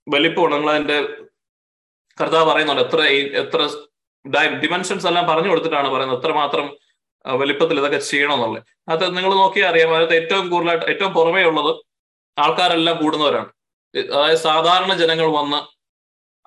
വലിപ്പമാണ് 0.08 0.54
നിങ്ങൾ 0.54 0.70
അതിന്റെ 0.72 1.00
കർത്താവ് 2.22 2.52
പറയുന്നുണ്ട്. 2.52 2.82
എത്ര 2.82 3.02
എത്ര 3.42 3.60
ഡിമെൻഷൻസ് 4.64 5.08
എല്ലാം 5.08 5.28
പറഞ്ഞു 5.28 5.50
കൊടുത്തിട്ടാണ് 5.50 5.90
പറയുന്നത്. 5.90 6.20
എത്രമാത്രം 6.20 6.78
വലിപ്പത്തിൽ 7.26 7.80
ഇതൊക്കെ 7.80 7.98
ചെയ്യണമെന്നുള്ളത്. 7.98 8.64
അത് 8.90 9.18
നിങ്ങൾ 9.18 9.34
നോക്കിയാൽ 9.34 9.70
അറിയാം 9.70 9.90
അതിനകത്ത് 9.90 10.16
ഏറ്റവും 10.16 10.50
കൂടുതലായിട്ട് 10.50 10.86
ഏറ്റവും 10.86 11.14
പുറമേ 11.14 11.44
ഉള്ളത് 11.44 11.86
ആൾക്കാരെല്ലാം 12.40 13.04
കൂടുന്നവരാണ്. 13.04 13.50
അതായത് 13.98 14.38
സാധാരണ 14.38 14.94
ജനങ്ങൾ 14.94 15.26
വന്ന് 15.26 15.80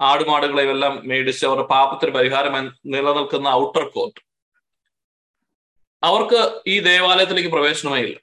ആടുമാടുകളെ 0.03 0.63
എല്ലാം 0.63 1.03
മേടിച്ച് 1.05 1.47
അവരുടെ 1.47 1.67
പാപത്തിന് 1.67 2.11
പരിഹാരം 2.11 2.73
നിലനിൽക്കുന്ന 2.87 3.49
ഔട്ടർ 3.49 3.89
കോർട്ട്. 3.89 4.21
അവർക്ക് 6.03 6.63
ഈ 6.67 6.81
ദേവാലയത്തിലേക്ക് 6.81 7.51
പ്രവേശനമേ 7.51 7.99
ഇല്ല. 7.99 8.17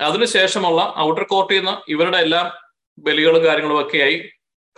അതിനുശേഷമുള്ള 0.00 0.94
ഔട്ടർ 0.98 1.22
കോർട്ടിൽ 1.22 1.58
നിന്ന് 1.58 1.90
ഇവരുടെ 1.90 2.18
എല്ലാം 2.18 2.52
ബലികളും 2.98 3.44
കാര്യങ്ങളും 3.44 3.80
ഒക്കെയായി 3.80 4.30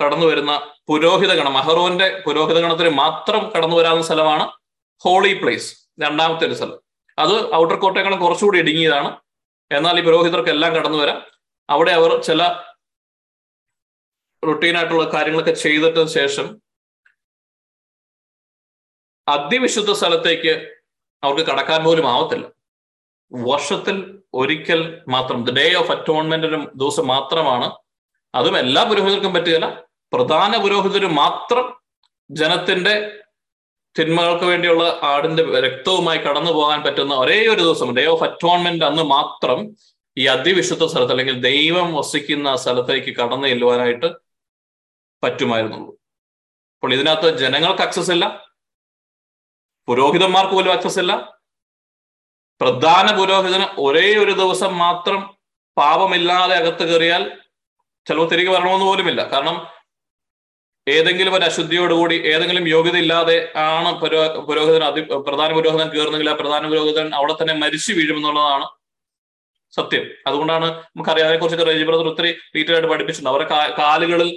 കടന്നു 0.03 0.27
വരുന്ന 0.27 0.71
പുരോഹിത 0.89 1.35
ഗണം 1.35 1.59
അഹറോന്റെ 1.59 2.23
പുരോഹിത 2.27 2.61
ഗണത്തിന് 2.61 2.89
മാത്രം 2.89 3.53
കടന്നു 3.57 3.77
വരാവുന്ന 3.77 4.07
സ്ഥലമാണ് 4.07 4.51
ഹോളി 4.99 5.35
പ്ലേസ് 5.35 5.77
രണ്ടാമത്തെ 6.03 6.47
ഒരു 6.47 6.55
സ്ഥലം. 6.55 6.88
അത് 7.19 7.55
ഔട്ടർ 7.55 7.77
കോർട്ടേക്കാളും 7.77 8.21
കുറച്ചുകൂടി 8.21 8.59
ഇടുങ്ങിയതാണ്. 8.59 9.21
എന്നാൽ 9.73 10.01
ഈ 10.01 10.05
പുരോഹിതർക്ക് 10.05 10.49
എല്ലാം 10.49 10.75
കടന്നു 10.75 10.99
വരാം. 10.99 11.23
അവിടെ 11.71 11.91
അവർ 11.91 12.23
ചില 12.23 12.43
റുട്ടീനായിട്ടുള്ള 14.47 15.05
കാര്യങ്ങളൊക്കെ 15.05 15.53
ചെയ്തിട്ട് 15.53 16.07
ശേഷം 16.07 16.61
അതിവിശുദ്ധ 19.29 19.93
സ്ഥലത്തേക്ക് 19.93 20.81
അവർക്ക് 21.23 21.51
കടക്കാൻ 21.51 21.85
പോലും 21.85 22.09
ആവത്തില്ല. 22.09 22.47
വർഷത്തിൽ 23.33 24.23
ഒരിക്കൽ 24.35 25.05
മാത്രം 25.09 25.45
ദ 25.45 25.55
ഡേ 25.57 25.75
ഓഫ് 25.75 25.91
അറ്റോൺമെന്റിന് 25.91 26.67
ദിവസം 26.75 27.07
മാത്രമാണ്. 27.07 27.79
അതും 28.35 28.59
എല്ലാ 28.59 28.83
പുരോഹിതർക്കും 28.85 29.35
പറ്റുകയില്ല. 29.35 29.85
പ്രധാന 30.13 30.57
പുരോഹിതരും 30.57 31.15
മാത്രം 31.15 31.81
ജനത്തിന്റെ 32.31 32.95
തിന്മകൾക്ക് 33.97 34.45
വേണ്ടിയുള്ള 34.45 35.01
ആടിന്റെ 35.03 35.61
രക്തവുമായി 35.61 36.19
കടന്നു 36.19 36.51
പോകാൻ 36.51 36.83
പറ്റുന്ന 36.83 37.15
ഒരേ 37.15 37.47
ഒരു 37.47 37.61
ദിവസം 37.61 37.97
ഡേ 37.97 38.05
ഓഫ് 38.07 38.25
അറ്റോൺമെന്റ് 38.25 38.85
അന്ന് 38.85 39.03
മാത്രം 39.03 39.77
ഈ 40.19 40.27
അതിവിശുദ്ധ 40.27 40.85
സ്ഥലത്ത് 40.85 41.13
അല്ലെങ്കിൽ 41.13 41.41
ദൈവം 41.41 41.95
വസിക്കുന്ന 41.95 42.57
സ്ഥലത്തേക്ക് 42.57 43.17
കടന്നു 43.17 43.47
ചെല്ലുവാനായിട്ട് 43.49 44.09
പറ്റുമായിരുന്നുള്ളൂ 45.23 45.93
അപ്പോൾ 46.75 46.95
ഇതിനകത്ത് 46.95 47.39
ജനങ്ങൾക്ക് 47.39 47.83
അക്സസ് 47.83 48.11
ഇല്ല. 48.11 48.27
പുരോഹിതന്മാർക്ക് 49.89 50.55
പോലും 50.55 50.73
അക്സസ് 50.73 50.99
ഇല്ല. 50.99 51.13
പ്രധാന 52.61 53.17
പുരോഹിതന് 53.19 53.67
ഒരേ 53.79 54.17
ഒരു 54.17 54.33
ദിവസം 54.33 54.79
മാത്രം 54.79 55.37
പാപമില്ലാതെ 55.77 56.55
അകത്ത് 56.55 56.85
കയറിയാൽ 56.85 57.23
ചിലപ്പോൾ 58.07 58.29
തിരികെ 58.31 58.51
വരണമെന്ന് 58.51 58.87
പോലുമില്ല. 58.87 59.31
കാരണം 59.33 59.78
ഏതെങ്കിലും 60.97 61.35
ഒരു 61.35 61.45
അശുദ്ധിയോടുകൂടി 61.51 62.17
ഏതെങ്കിലും 62.33 62.65
യോഗ്യത 62.75 62.97
ഇല്ലാതെ 63.05 63.37
ആണ് 63.67 63.91
പുരോ 64.01 64.21
പുരോഹിതൻ 64.49 64.83
അതി 64.89 65.03
പ്രധാന 65.29 65.51
പുരോഹിതൻ 65.59 65.89
കയറുന്നെങ്കിൽ 65.95 66.31
ആ 66.33 66.37
പ്രധാന 66.41 66.63
പുരോഹിതൻ 66.73 67.09
അവിടെ 67.21 67.35
തന്നെ 67.41 67.55
മരിച്ചു 67.63 67.93
വീഴുമെന്നുള്ളതാണ് 67.99 68.67
സത്യം. 69.77 70.05
അതുകൊണ്ടാണ് 70.27 70.67
നമുക്കറിയാം 70.67 71.27
അതിനെക്കുറിച്ചൊക്കെ 71.29 71.67
റേജി 71.71 71.85
ബ്രദർ 71.89 72.07
ഒത്തിരി 72.13 72.31
ഡീറ്റെയിൽ 72.55 72.77
ആയിട്ട് 72.77 72.91
പഠിപ്പിച്ചിട്ടുണ്ട്. 72.93 73.31
അവരുടെ 73.33 73.49
കാലുകളിൽ 73.81 74.31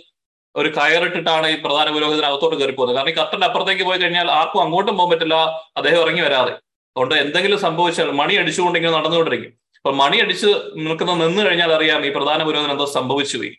ഒരു 0.55 0.69
കയറിട്ടിട്ടാണ് 0.77 1.47
ഈ 1.53 1.55
പ്രധാന 1.65 1.87
പുരോഹിതൻ 1.95 2.25
അകത്തോട്ട് 2.29 2.57
കയറി 2.61 2.73
പോകുന്നത് 2.77 2.97
കാരണം 2.97 3.11
ഈ 3.11 3.15
കത്തിന്റെ 3.21 3.45
അപ്പുറത്തേക്ക് 3.49 3.83
പോയി 3.89 3.99
കഴിഞ്ഞാൽ 4.01 4.27
ആർക്കും 4.39 4.61
അങ്ങോട്ടും 4.63 4.95
പോകാൻ 4.97 5.11
പറ്റില്ല 5.11 5.35
അദ്ദേഹം 5.79 5.99
ഇറങ്ങി 6.05 6.23
വരാതെ. 6.27 6.53
അതുകൊണ്ട് 6.95 7.15
എന്തെങ്കിലും 7.23 7.59
സംഭവിച്ചാൽ 7.65 8.09
മണി 8.21 8.33
അടിച്ചുകൊണ്ടിങ്ങനെ 8.41 8.93
നടന്നുകൊണ്ടിരിക്കും. 8.97 9.51
അപ്പൊ 9.79 9.91
മണി 10.01 10.17
അടിച്ച് 10.23 10.49
നിൽക്കുന്ന 10.87 11.13
നിന്ന് 11.23 11.41
കഴിഞ്ഞാൽ 11.47 11.71
അറിയാം 11.77 12.01
ഈ 12.07 12.09
പ്രധാന 12.17 12.39
പുരോഹിതൻ 12.47 12.71
എന്തോ 12.75 12.87
സംഭവിച്ചു 12.97 13.37
പോയി. 13.37 13.51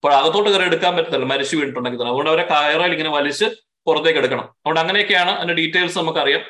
അപ്പോൾ 0.00 0.14
അകത്തോട്ട് 0.14 0.50
കയറി 0.50 0.62
എടുക്കാൻ 0.62 0.96
പറ്റത്തില്ല 0.96 1.24
മരിച്ചു 1.24 1.56
വീണിട്ടുണ്ടെങ്കിൽ 1.56 1.98
തന്നെ. 1.98 2.10
അതുകൊണ്ട് 2.10 2.30
അവരെ 2.30 2.42
കയറിൽ 2.42 2.92
ഇങ്ങനെ 2.92 3.10
വലിച്ച് 3.10 3.44
പുറത്തേക്ക് 3.86 4.18
എടുക്കണം. 4.18 4.44
അതുകൊണ്ട് 4.44 4.80
അങ്ങനെയൊക്കെയാണ് 4.80 5.30
അതിന്റെ 5.30 5.54
ഡീറ്റെയിൽസ് 5.54 5.98
നമുക്കറിയാം. 5.98 6.40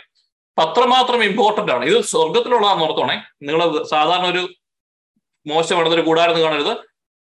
പത്രമാത്രം 0.59 1.25
ഇമ്പോർട്ടന്റ് 1.25 1.73
ആണ്. 1.73 1.85
ഇത് 1.85 2.05
സ്വർഗത്തിലുള്ളതാണെന്ന് 2.05 2.85
ഓർത്തോണേ. 2.85 3.23
നിങ്ങൾ 3.43 3.83
സാധാരണ 3.83 4.27
ഒരു 4.27 4.49
മോശമാണെന്നൊരു 5.47 6.03
കൂടാരെന്ന് 6.03 6.41
കാണരുത്. 6.41 6.77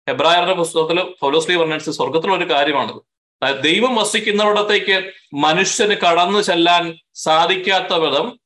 ഹെബ്രായരുടെ 0.09 0.53
പുസ്തകത്തിൽ 0.53 1.15
ഫോലോസ്ലി 1.21 1.55
വർണൻസ് 1.55 1.89
സ്വർഗത്തിലുള്ള 1.89 2.43
ഒരു 2.43 2.53
കാര്യമാണിത്. 2.53 3.61
ദൈവം 3.61 3.95
വസിക്കുന്നിടത്തേക്ക് 3.95 5.11
മനുഷ്യന് 5.33 5.93
കടന്നു 5.93 6.39
ചെല്ലാൻ 6.39 6.97
സാധിക്കാത്ത 7.13 7.93
വിധം 7.93 8.39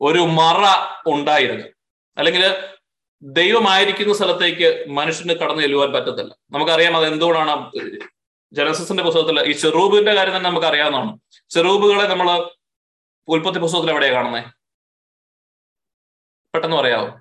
ഒരു 0.00 0.18
മറ 0.18 0.64
ഉണ്ടായിരുന്നു. 1.06 1.66
അല്ലെങ്കിൽ 2.18 2.56
ദൈവമായിരിക്കുന്ന 3.22 4.14
സ്ഥലത്തേക്ക് 4.14 4.90
മനുഷ്യന് 4.90 5.32
കടന്നു 5.32 5.60
ചെല്ലുവാൻ 5.62 5.92
പറ്റത്തില്ല. 5.92 6.36
നമുക്കറിയാം 6.50 6.96
അത് 6.96 7.06
എന്തുകൊണ്ടാണ് 7.06 7.72
ജനസസിന്റെ 8.52 9.02
പുസ്തകത്തിൽ 9.02 9.40
ഈ 9.40 9.52
ചെറൂബിന്റെ 9.52 10.14
കാര്യം 10.14 10.36
തന്നെ 10.36 10.50
നമുക്ക് 10.50 10.66
അറിയാവുന്നതാണ് 10.66 11.18
ചെറൂബുകളെ 11.48 12.08
നമ്മൾ 12.08 12.50
ഉൽപ്പത്തി 13.28 13.58
പുസ്തകത്തിൽ 13.58 13.90
എവിടെയാ 13.90 14.12
കാണുന്നത് 14.12 14.44
പെട്ടെന്ന് 16.54 16.76
പറയാവോ? 16.76 17.20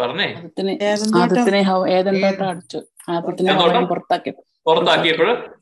പറഞ്ഞേ. 0.00 0.34
ആദത്തിനെ 0.34 0.78
ആദത്തിനെ 1.16 1.62
ഹവ- 1.62 1.88
ഏദൻ 1.88 2.22
തോട്ടം 2.22 2.82
ആദത്തിനെ 3.08 3.50
ഏദൻ 3.50 3.60
തോട്ടം? 3.60 3.74
ഹവയും 3.74 3.86
പുറത്താക്കി. 3.86 4.30
പുറത്താക്കിയപ്പോൾ 4.66 5.56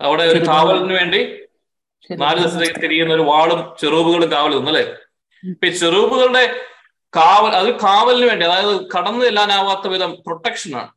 അവിടെ 0.00 0.22
ഒരു 0.22 0.46
കാവലിന് 0.48 0.92
വേണ്ടി 0.92 1.45
നാല് 2.10 2.38
ദിവസത്തേക്ക് 2.38 2.82
തിരിയുന്ന 2.82 3.14
ഒരു 3.14 3.22
വാളും 3.22 3.76
ചെറുവുകളും 3.80 4.30
കാവൽ 4.32 4.58
നിന്നല്ലേ? 4.58 4.84
ഇപ്പൊ 5.44 5.68
ചെറുവുകളുടെ 5.68 6.44
കാവൽ 7.16 7.56
അത് 7.56 7.80
കാവലിന് 7.80 8.26
വേണ്ടി 8.26 8.46
അതായത് 8.46 8.90
കടന്നു 8.96 9.24
ചെല്ലാനാവാത്ത 9.24 9.88
വിധം 9.88 10.22
പ്രൊട്ടക്ഷനാണ് 10.26 10.82
ആണ് 10.82 10.92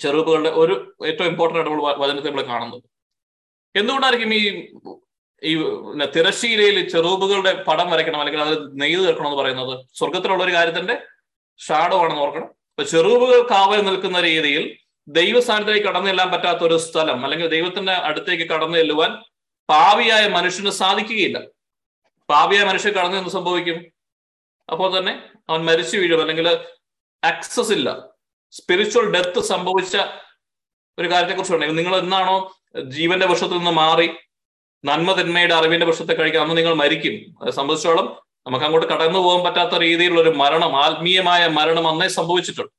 ചെറുവുകളുടെ 0.00 0.50
ഒരു 0.50 0.94
ഏറ്റവും 1.06 1.28
ഇമ്പോർട്ടന്റ് 1.28 1.60
ആയിട്ട് 1.60 1.70
നമ്മൾ 1.70 1.98
വചനത്തെ 2.02 2.28
നമ്മൾ 2.28 2.42
കാണുന്നത്. 2.42 2.82
എന്തുകൊണ്ടായിരിക്കും 3.74 4.34
ഈ 4.34 4.42
ഈ 5.42 5.56
തിരശ്ശീലയിൽ 6.14 6.88
ചെറുപ്പുകളുടെ 6.88 7.62
പടം 7.62 7.90
വരയ്ക്കണം 7.90 8.20
അല്ലെങ്കിൽ 8.20 8.42
അത് 8.42 8.80
നെയ്ത് 8.80 9.04
തീർക്കണം 9.06 9.26
എന്ന് 9.26 9.42
പറയുന്നത്? 9.42 9.84
സ്വർഗത്തിലുള്ള 9.94 10.44
ഒരു 10.44 10.52
കാര്യത്തിന്റെ 10.52 10.94
ഷാഡോ 11.58 11.98
ആണെന്ന് 11.98 12.22
ഓർക്കണം. 12.22 12.48
അപ്പൊ 12.70 12.82
ചെറുപ്പുകൾ 12.82 13.48
കാവൽ 13.50 13.84
നിൽക്കുന്ന 13.84 14.20
രീതിയിൽ 14.20 14.76
ദൈവസ്ഥാനത്തേക്ക് 15.08 15.86
കടന്നു 15.86 16.06
ചെല്ലാൻ 16.06 16.30
പറ്റാത്ത 16.30 16.58
ഒരു 16.58 16.76
സ്ഥലം 16.76 17.24
അല്ലെങ്കിൽ 17.24 17.48
ദൈവത്തിന്റെ 17.48 17.92
അടുത്തേക്ക് 17.92 18.50
കടന്നു 18.50 18.76
ചെല്ലുവാൻ 18.76 19.22
പാവിയായ 19.70 20.28
മനുഷ്യന് 20.28 20.70
സാധിക്കുകയില്ല. 20.70 21.40
പാവിയായ 22.30 22.64
മനുഷ്യൻ 22.64 22.92
കടന്നു 22.92 23.16
എന്ത് 23.16 23.30
സംഭവിക്കും? 23.30 23.86
അപ്പോൾ 24.72 24.98
തന്നെ 24.98 25.22
അവൻ 25.48 25.64
മരിച്ചു 25.64 25.96
വീഴും. 25.96 26.20
അല്ലെങ്കിൽ 26.20 26.58
ആക്സസ് 27.24 27.72
ഇല്ല. 27.72 28.08
സ്പിരിച്വൽ 28.50 29.10
ഡെത്ത് 29.10 29.40
സംഭവിച്ച 29.40 29.96
ഒരു 30.98 31.10
കാര്യത്തെ 31.10 31.34
കുറിച്ച് 31.34 31.78
നിങ്ങൾ 31.78 31.96
എന്നാണോ 31.96 32.56
ജീവന്റെ 32.84 33.26
വർഷത്തിൽ 33.26 33.56
നിന്ന് 33.58 33.70
മാറി 33.70 34.10
നന്മ 34.84 35.12
തിന്മയുടെ 35.12 35.54
അറിവിന്റെ 35.54 35.86
വർഷത്തെ 35.86 36.12
കഴിക്കുക 36.12 36.40
അന്ന് 36.40 36.56
നിങ്ങൾ 36.56 36.74
മരിക്കും. 36.74 37.42
അത് 37.42 37.50
സംബന്ധിച്ചോളം 37.50 38.06
നമുക്ക് 38.46 38.64
അങ്ങോട്ട് 38.64 38.88
കടന്നു 38.88 39.18
പോകാൻ 39.18 39.44
പറ്റാത്ത 39.44 39.74
രീതിയിലുള്ള 39.74 40.20
ഒരു 40.20 40.30
മരണം 40.30 40.84
ആത്മീയമായ 40.84 41.48
മരണം 41.48 41.88
അന്നേ 41.88 42.08
സംഭവിച്ചിട്ടുണ്ട്. 42.08 42.70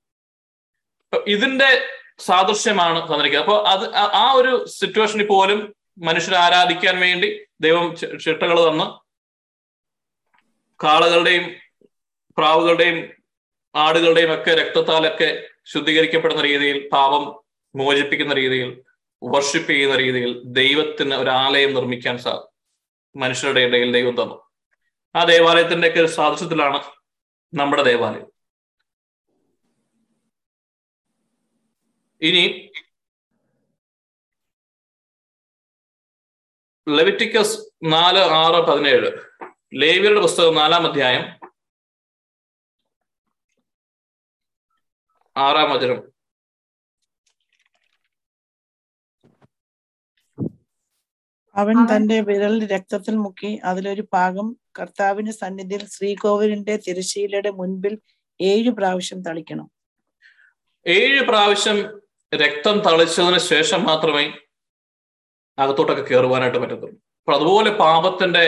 ഇതിന്റെ 1.27 1.87
സാദൃശ്യമാണ് 2.19 3.07
തന്നിരിക്കുന്നത്. 3.07 3.49
അപ്പോൾ 3.49 3.67
അത് 3.67 3.95
ആ 3.95 4.31
ഒരു 4.31 4.65
സിറ്റുവേഷനിൽ 4.65 5.27
പോലും 5.27 5.75
മനുഷ്യരെ 6.01 6.37
ആരാധിക്കാൻ 6.37 6.95
വേണ്ടി 6.99 7.29
ദൈവം 7.61 7.85
ചിട്ടകൾ 8.25 8.57
തന്ന് 8.67 8.87
കാളകളുടെയും 10.79 11.45
പ്രാവുകളുടെയും 12.37 12.97
ആടുകളുടെയും 13.75 14.31
ഒക്കെ 14.33 14.51
രക്തത്താലൊക്കെ 14.61 15.29
ശുദ്ധീകരിക്കപ്പെടുന്ന 15.73 16.41
രീതിയിൽ 16.41 16.77
പാപം 16.93 17.23
മോചിപ്പിക്കുന്ന 17.75 18.33
രീതിയിൽ 18.33 18.69
വർഷിപ്പ് 19.21 19.71
ചെയ്യുന്ന 19.71 19.95
രീതിയിൽ 19.95 20.31
ദൈവത്തിന് 20.59 21.15
ഒരു 21.15 21.31
ആലയം 21.43 21.73
നിർമ്മിക്കാൻ 21.77 22.15
സാ 22.17 22.33
മനുഷ്യരുടെ 23.15 23.61
ഇടയിൽ 23.67 23.89
ദൈവം 23.97 24.15
തന്നു. 24.21 24.37
ആ 25.15 25.21
ദേവാലയത്തിന്റെ 25.31 25.87
ഒക്കെ 25.89 25.99
ഒരു 25.99 26.11
സാദൃശ്യത്തിലാണ് 26.17 26.79
നമ്മുടെ 27.53 27.83
ദേവാലയം. 27.83 28.27
ഇനി 32.21 32.43
ലെവിറ്റിക്കസ് 36.89 37.57
നാല് 37.83 38.19
ആറ് 38.19 38.61
പതിനേഴ്. 38.67 39.09
ലേവിയരുടെ 39.73 40.21
പുസ്തകം 40.21 40.55
നാലാം 40.55 40.87
അധ്യായം 40.87 41.25
ആറാം 45.37 45.71
വചനം. 45.71 46.11
അവൻ 51.55 51.75
തന്റെ 51.85 52.21
വിരൽ 52.21 52.67
രക്തത്തിൽ 52.67 53.15
മുക്കി 53.15 53.59
അതിലൊരു 53.63 54.03
ഭാഗം 54.13 54.57
കർത്താവിന്റെ 54.79 55.31
സന്നിധിയിൽ 55.31 55.87
ശ്രീകോവിലിന്റെ 55.87 56.75
തിരശ്ശീലയുടെ 56.77 57.49
മുൻപിൽ 57.49 57.97
ഏഴ് 58.41 58.69
പ്രാവശ്യം 58.69 59.23
തളിക്കണം. 59.23 59.71
ഏഴ് 60.87 61.21
പ്രാവശ്യം 61.21 61.77
രക്തം 62.35 62.79
തളിച്ചതിന് 62.79 63.37
ശേഷം 63.37 63.83
മാത്രമേ 63.83 64.25
അകത്തോട്ടൊക്കെ 65.57 66.01
കയറുവാനായിട്ട് 66.01 66.57
പറ്റത്തുള്ളൂ. 66.57 66.97
അപ്പൊ 67.21 67.33
അതുപോലെ 67.33 67.71
പാപത്തിന്റെ 67.71 68.43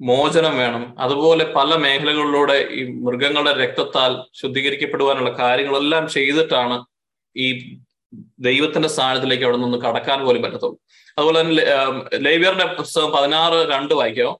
മോചനം 0.00 0.58
വേണം. 0.58 0.96
അതുപോലെ 0.98 1.44
പല 1.56 1.74
മേഖലകളിലൂടെ 1.76 2.56
ഈ 2.78 2.82
മൃഗങ്ങളുടെ 3.06 3.52
രക്തത്താൽ 3.64 4.12
ശുദ്ധീകരിക്കപ്പെടുവാനുള്ള 4.40 5.30
കാര്യങ്ങളെല്ലാം 5.38 6.08
ചെയ്തിട്ടാണ് 6.08 6.84
ഈ 7.36 7.76
ദൈവത്തിന്റെ 8.38 8.88
സ്ഥാനത്തിലേക്ക് 8.88 9.44
അവിടെ 9.44 9.56
നിന്ന് 9.56 9.78
കടക്കാൻ 9.78 10.24
പോലും 10.26 10.42
പറ്റത്തുള്ളൂ. 10.42 10.78
അതുപോലെ 11.18 11.40
തന്നെ 11.40 11.64
ലേവ്യറുടെ 12.26 12.74
പുസ്തകം 12.74 13.10
പതിനാറ് 13.12 13.58
രണ്ട് 13.72 13.94
വായിക്കോ? 13.94 14.30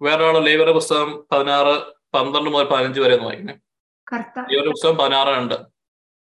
വേറൊരാളോ 0.00 0.40
ലേവിയറുടെ 0.40 0.72
പുസ്തകം 0.72 1.26
പതിനാറ് 1.32 1.74
പന്ത്രണ്ട് 2.14 2.50
മുതൽ 2.50 2.64
പതിനഞ്ച് 2.64 3.00
വരെ 3.00 3.14
ഒന്ന് 3.14 3.26
വായിക്കുന്നത് 3.26 3.65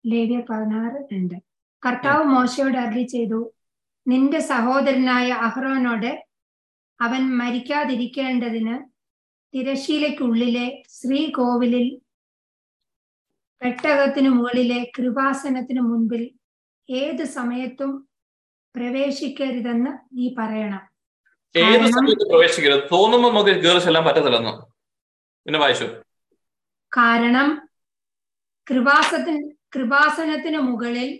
ലേവ്യർ 0.04 0.42
പതിനാറ് 0.50 0.98
രണ്ട് 1.12 1.36
കർത്താവ് 1.82 2.24
മോശയോട് 2.24 2.78
അരളി 2.78 3.02
ചെയ്തു 3.06 3.54
നിന്റെ 4.06 4.38
സഹോദരനായ 4.40 5.30
അഹ്റോനോട് 5.30 6.24
അവൻ 7.00 7.36
മരിക്കാതിരിക്കേണ്ടതിന് 7.36 8.76
തിരശീലയ്ക്കുള്ളിലെ 9.54 10.82
ശ്രീകോവിലിൽ 10.88 12.00
പെട്ടകത്തിനു 13.62 14.28
മുകളിലെ 14.28 14.92
കൃപാസനത്തിനു 14.98 15.80
മുൻപിൽ 15.80 16.22
ഏത് 16.88 17.24
സമയത്തും 17.24 18.08
പ്രവേശിക്കരുതെന്ന് 18.74 19.92
നീ 20.12 20.34
പറയണം. 20.38 20.82
ഏത് 21.54 21.86
സമയത്ത് 21.90 22.24
പ്രവേശിക്കരുത്. 22.28 22.88
തോന്നുമ്പോൾ 22.92 23.32
നമുക്ക് 23.32 23.50
കയറി 23.50 23.78
ചെല്ലാൻ 23.78 24.04
പറ്റത്തില്ലെന്നോ. 24.04 24.52
പിന്നെ 25.46 25.60
വായിച്ചു. 25.60 26.07
കാരണം 26.92 27.48
കൃപാസത്തിൽ 28.66 29.36
കൃപാസനത്തിന് 29.74 30.60
മുകളിൽ 30.60 31.10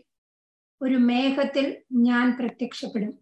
ഒരു 0.81 0.97
മേഘത്തിൽ 1.09 1.67
ഞാൻ 2.01 2.27
പ്രത്യക്ഷപ്പെടും. 2.39 3.13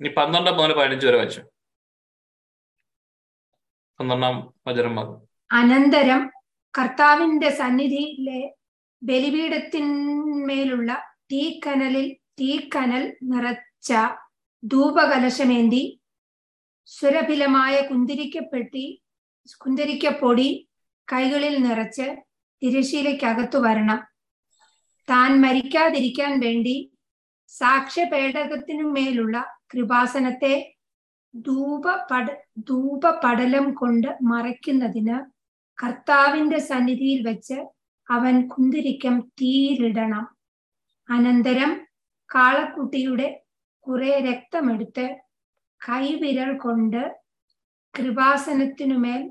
ഇനി 0.00 0.10
പന്ത്രണ്ട് 0.16 0.50
മുതൽ 0.52 0.72
പതിനഞ്ച് 0.78 1.06
വരെ 1.06 1.16
വായിച്ചു 1.16 1.42
പന്ത്രണ്ടാം 4.00 4.36
വചനം 4.66 4.96
അനന്തരം 5.50 6.22
കർത്താവിന്റെ 6.74 7.50
സന്നിധിയിലെ 7.58 8.40
ബലിപീഠത്തിന്മേലുള്ള 9.02 10.90
തീക്കനലിൽ 11.32 12.06
തീക്കനൽ 12.40 13.02
നിറച്ച 13.22 13.90
ധൂപകലശമേന്തി 14.62 15.82
സുരഭിലമായ 16.88 17.74
കുന്തിരിക്കപ്പെട്ടി 17.88 18.84
കുന്തിരിക്കപ്പൊടി 19.62 20.48
കൈകളിൽ 21.08 21.62
നിറച്ച് 21.62 22.06
തിരശീലയ്ക്കകത്തു 22.62 23.58
വരണം. 23.58 23.98
താൻ 25.08 25.40
മരിക്കാതിരിക്കാൻ 25.40 26.40
വേണ്ടി 26.40 26.76
സാക്ഷ്യപേടകത്തിനു 27.52 28.86
മേലുള്ള 28.88 29.36
കൃപാസനത്തെ 29.72 30.54
ധൂപ 31.34 31.84
പട 32.10 32.26
ധൂപപടലം 32.68 33.74
കൊണ്ട് 33.74 34.08
മറയ്ക്കുന്നതിന് 34.22 35.16
കർത്താവിന്റെ 35.78 36.58
സന്നിധിയിൽ 36.62 37.20
വെച്ച് 37.22 37.58
അവൻ 38.08 38.48
കുന്തിരിക്കം 38.48 39.20
തീയിലിടണം 39.40 40.24
അനന്തരം 41.08 41.72
കാളക്കുട്ടിയുടെ 42.30 43.28
കുറെ 43.86 44.12
രക്തമെടുത്ത് 44.20 45.06
കൈവിരൽ 45.80 46.56
കൊണ്ട് 46.56 47.02
കൃപാസനത്തിനുമേൽ 47.96 49.22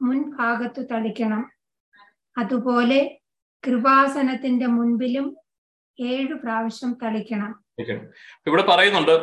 മുൻഭാഗത്തു 0.00 0.82
തളിക്കണം. 0.90 1.42
അതുപോലെ 2.36 3.00
കൃപാസനത്തിന്റെ 3.64 4.66
മുൻപിലും 4.76 5.26
ഏഴ് 5.98 6.34
പ്രാവശ്യം 6.42 6.90
തളിക്കണം. 7.02 7.52
ഇവിടെ 8.48 8.64
പറയുന്നുണ്ട് 8.70 9.14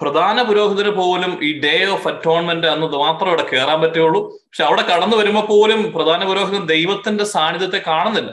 പ്രധാന 0.00 0.42
പുരോഹിതന് 0.48 0.92
പോലും 0.98 1.32
ഈ 1.46 1.48
ഡേ 1.64 1.74
ഓഫ് 1.94 2.08
അറ്റോൺമെന്റ് 2.10 2.68
അന്ന് 2.74 2.86
മാത്രം 3.04 3.28
ഇവിടെ 3.30 3.44
കയറാൻ 3.50 3.78
പറ്റുള്ളൂ 3.82 4.20
പക്ഷെ 4.46 4.64
അവിടെ 4.68 4.84
കടന്നു 4.90 5.16
വരുമ്പോൾ 5.20 5.44
പോലും 5.50 5.80
പ്രധാന 5.96 6.20
പുരോഹിതൻ 6.28 6.62
ദൈവത്തിന്റെ 6.74 7.24
സാന്നിധ്യത്തെ 7.34 7.80
കാണുന്നില്ല. 7.90 8.30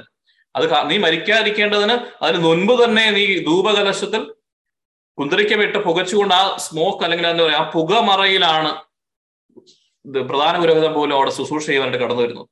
അത് 0.55 0.65
നീ 0.91 0.95
മരിക്കാതിരിക്കേണ്ടതിന് 1.05 1.95
അതിന് 2.23 2.39
മുൻപ് 2.45 2.73
തന്നെ 2.83 3.05
നീ 3.17 3.23
ധൂപകലശത്തിൽ 3.49 4.21
കുന്തിരിക്കമിട്ട് 5.17 5.79
പുകച്ചുകൊണ്ട് 5.87 6.35
ആ 6.39 6.43
സ്മോക്ക് 6.65 7.03
അല്ലെങ്കിൽ 7.05 7.27
എന്താ 7.31 7.43
പറയാ 7.45 7.59
ആ 7.63 7.69
പുകമറയിലാണ് 7.75 8.71
പ്രധാന 10.29 10.53
പുരോഹിതൻ 10.61 10.93
പോലും 10.93 11.15
അവിടെ 11.17 11.31
ശുശ്രൂഷ 11.37 11.65
ചെയ്യാനായിട്ട് 11.65 11.99
കടന്നു 12.03 12.23
വരുന്നു. 12.23 12.43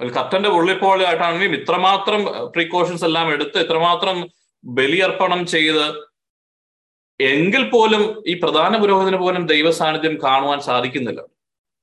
അതിൽ 0.00 0.10
കത്തന്റെ 0.18 0.50
ഉള്ളിപ്പോഴായിട്ടാണെങ്കിലും 0.58 1.54
ഇത്രമാത്രം 1.60 2.22
പ്രീക്കോഷൻസ് 2.54 3.04
എല്ലാം 3.08 3.26
എടുത്ത് 3.34 3.58
ഇത്രമാത്രം 3.64 4.16
ബലിയർപ്പണം 4.64 5.40
ചെയ്ത് 5.54 5.84
എങ്കിൽ 7.20 7.62
പോലും 7.74 8.02
ഈ 8.30 8.34
പ്രധാന 8.42 8.78
പുരോഹിതന് 8.82 9.18
പോലും 9.24 9.42
ദൈവ 9.52 9.70
സാന്നിധ്യം 9.80 10.14
കാണുവാൻ 10.24 10.60
സാധിക്കുന്നില്ല. 10.68 11.20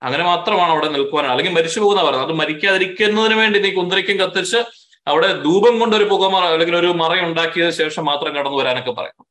അങ്ങനെ 0.01 0.24
മാത്രമാണ് 0.24 0.72
അവിടെ 0.74 0.89
നിൽക്കുവാൻ 0.95 1.26
അല്ലെങ്കിൽ 1.32 1.53
മരിച്ചു 1.57 1.80
പോകുന്ന 1.80 2.01
പറയുന്നത്. 2.07 2.30
അത് 2.30 2.36
മരിക്കാതിരിക്കുന്നതിന് 2.41 3.36
വേണ്ടി 3.41 3.57
നീ 3.66 3.72
കുന്തിരിക്കും 3.78 4.18
കത്തിച്ച് 4.22 4.60
അവിടെ 5.07 5.30
ധൂപം 5.45 5.74
കൊണ്ടൊരു 5.80 6.05
പുകമറ 6.12 6.43
അല്ലെങ്കിൽ 6.53 6.76
ഒരു 6.82 6.89
മറ 7.01 7.14
ഉണ്ടാക്കിയതിനു 7.28 7.76
ശേഷം 7.82 8.03
മാത്രം 8.12 8.32
കടന്നു 8.38 8.57
വരാനൊക്കെ 8.62 8.93
പറയും 8.99 9.26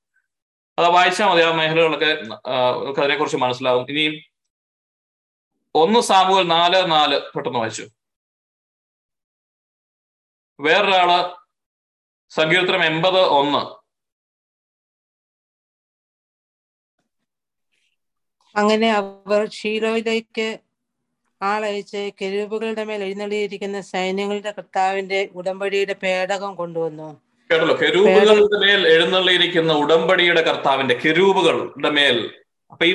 അത് 0.79 0.89
വായിച്ചാൽ 0.97 1.29
മതി 1.31 1.43
ആ 1.49 1.51
മേഖലകളൊക്കെ 1.61 2.11
അതിനെക്കുറിച്ച് 3.01 3.39
മനസ്സിലാവും. 3.45 3.85
ഇനി 3.93 4.05
ഒന്ന് 5.83 6.01
സാമുവൽ 6.01 6.47
നാല് 6.47 6.91
നാല് 6.91 7.17
പെട്ടെന്ന് 7.37 7.59
വായിച്ചു. 7.59 7.87
വേറൊരാൾ 10.61 11.11
സങ്കീർത്തനം 12.31 12.85
എൺപത് 12.85 13.21
ഒന്ന്. 13.21 13.63
അങ്ങനെ 18.59 18.93
അവർ 18.93 19.51
ഷീലോയിലേക്ക് 19.51 20.59
ആളയച്ച് 21.43 22.11
കെരൂബുകളുടെ 22.21 22.85
മേൽ 22.85 23.05
എഴുന്നള്ളിയിരിക്കുന്ന 23.05 23.81
സൈന്യങ്ങളുടെ 23.81 24.51
കർത്താവിന്റെ 24.51 25.29
ഉടമ്പടിയുടെ 25.35 25.93
പേടകം 25.93 26.55
കൊണ്ടുവന്നു. 26.55 27.09
കേട്ടല്ലോ? 27.51 27.77
കെരൂബുകളുടെ 27.77 28.59
മേൽ 28.67 28.89
എഴുന്നള്ളിയിരിക്കുന്ന 28.89 29.73
ഉടമ്പടിയുടെ 29.73 30.43
കർത്താവിന്റെ 30.43 30.95
കെരൂബുകളുടെ 30.95 31.91
മേൽ. 31.91 32.19
അപ്പൊ 32.71 32.85
ഈ 32.85 32.93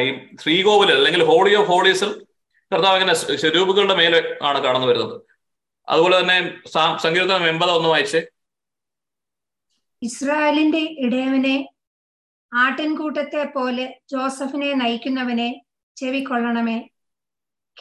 ഈ 0.00 0.36
ശ്രീകോവിൽ 0.42 0.92
അല്ലെങ്കിൽ 0.92 1.24
ഹോളി 1.24 1.54
ഓഫ് 1.54 1.68
ഹോളീസിൽ 1.68 2.26
കർത്താവ് 2.72 2.94
ഇങ്ങനെ 2.94 3.14
സ്വരൂപുകളുടെ 3.14 3.94
മേലെ 3.94 4.38
ആണ് 4.42 4.64
കടന്നു 4.64 4.86
വരുന്നത്. 4.86 5.22
അതുപോലെ 5.88 6.20
തന്നെ 6.20 6.60
സംഗീതം 6.66 6.98
സങ്കീർത്തനം 6.98 7.48
എൺപത് 7.48 7.70
ഒന്ന് 7.70 7.88
വായിച്ചേ. 7.88 8.22
ഇസ്രായേലിന്റെ 10.02 10.96
ഇടയവനെ 10.98 11.68
ആട്ടിൻകൂട്ടത്തെ 12.54 13.44
പോലെ 13.44 14.00
ജോസഫിനെ 14.12 14.74
നയിക്കുന്നവനെ 14.74 15.62
ചെവിക്കൊള്ളണമേ 15.96 16.88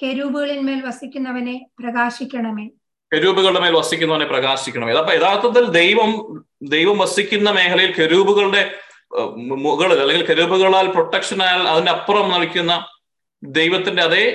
കെരൂബുകളിന്മേൽ 0.02 0.86
വസിക്കുന്നവനെ 0.86 1.68
പ്രകാശിക്കണമേ. 1.80 2.68
കെരൂബുകളുടെ 3.14 3.60
മേൽ 3.60 3.74
വസിക്കുന്നവനെ 3.74 4.26
പ്രകാശിക്കണമേ. 4.26 4.94
അപ്പൊ 4.94 5.14
യഥാർത്ഥത്തിൽ 5.14 5.66
ദൈവം 5.66 6.44
ദൈവം 6.62 6.98
വസിക്കുന്ന 6.98 7.50
മേഖലയിൽ 7.50 7.94
കെരൂബുകളുടെ 7.94 8.62
മു- 8.66 8.93
മുകളിൽ 9.66 10.00
അല്ലെങ്കിൽ 10.00 10.26
കരുവുകളാൽ 10.30 10.88
പ്രൊട്ടക്ഷനാൽ 10.88 11.68
അതിന്റെ 11.68 11.92
അപ്പുറം 11.92 12.30
നൽകുന്ന 12.30 12.86
ദൈവത്തിന്റെ 13.44 14.04
അതേ 14.04 14.26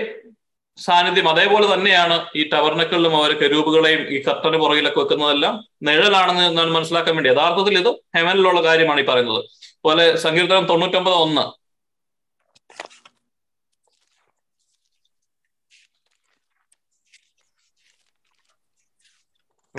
സാന്നിധ്യം 0.79 1.29
അതേപോലെ 1.29 1.75
തന്നെയാണ് 1.75 2.27
ഈ 2.37 2.49
ടവർണക്കളിലും 2.49 3.17
അവർ 3.17 3.31
കരൂപുകളെയും 3.39 4.01
ഈ 4.01 4.23
കർട്ടന് 4.23 4.57
പുറകിലൊക്കെ 4.57 5.01
വെക്കുന്നതെല്ലാം 5.01 5.65
നിഴലാണെന്ന് 5.83 6.57
ഞാൻ 6.59 6.73
മനസ്സിലാക്കാൻ 6.73 7.15
വേണ്ടി 7.17 7.31
യഥാർത്ഥത്തിൽ 7.31 7.79
ഇത് 7.79 7.91
ഹെവനിലുള്ള 8.17 8.65
കാര്യമാണ് 8.65 9.01
ഈ 9.01 9.05
പറയുന്നത്. 9.05 9.43
പോലെ 9.85 10.17
സങ്കീർത്തനം 10.17 10.67
തൊണ്ണൂറ്റൊമ്പത് 10.67 11.15
ഒന്ന്. 11.15 11.58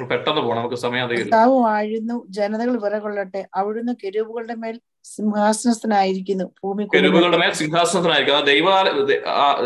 പെട്ടെന്ന് 0.06 0.42
പോകണം 0.42 0.58
നമുക്ക് 0.58 0.76
സമയം. 0.76 1.10
കർത്താവ് 1.10 1.60
വാഴുന്നു 1.60 2.26
ജനതകൾ 2.30 2.78
വിറകൊള്ളട്ടെ 2.78 3.48
അവിടുന്ന് 3.54 3.94
കെരുവുകളുടെ 4.06 4.54
മേൽ 4.54 4.80
സിംഹാസനസ്ഥനായിരിക്കുന്നു 5.04 6.44
ഭൂമി 6.64 6.84
കെരുവുകളുടെ. 6.84 7.38
മേൽ 7.38 7.52
സിംഹാസനസ്ഥനായിരിക്കുന്നു 7.52 8.40
ആ 8.40 8.44
ദൈവ 8.44 8.68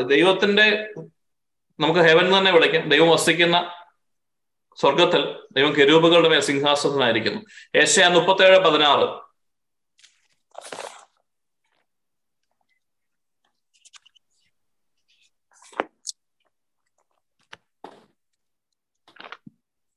ദൈവത്തിന്റെ 0.04 0.66
നമുക്ക് 1.80 2.00
ഹെവൻ 2.00 2.38
തന്നെ 2.38 2.52
വിളിക്കാം 2.52 2.90
ദൈവം 2.90 3.10
വസിക്കുന്ന 3.10 3.58
സ്വർഗത്തിൽ 4.80 5.22
ദൈവം 5.52 5.72
കെരൂപുകളുടെ 5.76 6.30
മേൽ 6.30 6.40
സിംഹാസനത്തിനായിരിക്കുന്നു 6.40 7.42
ഏഷ്യ 7.76 8.08
മുപ്പത്തേഴ് 8.08 8.60
പതിനാറ് 8.60 9.08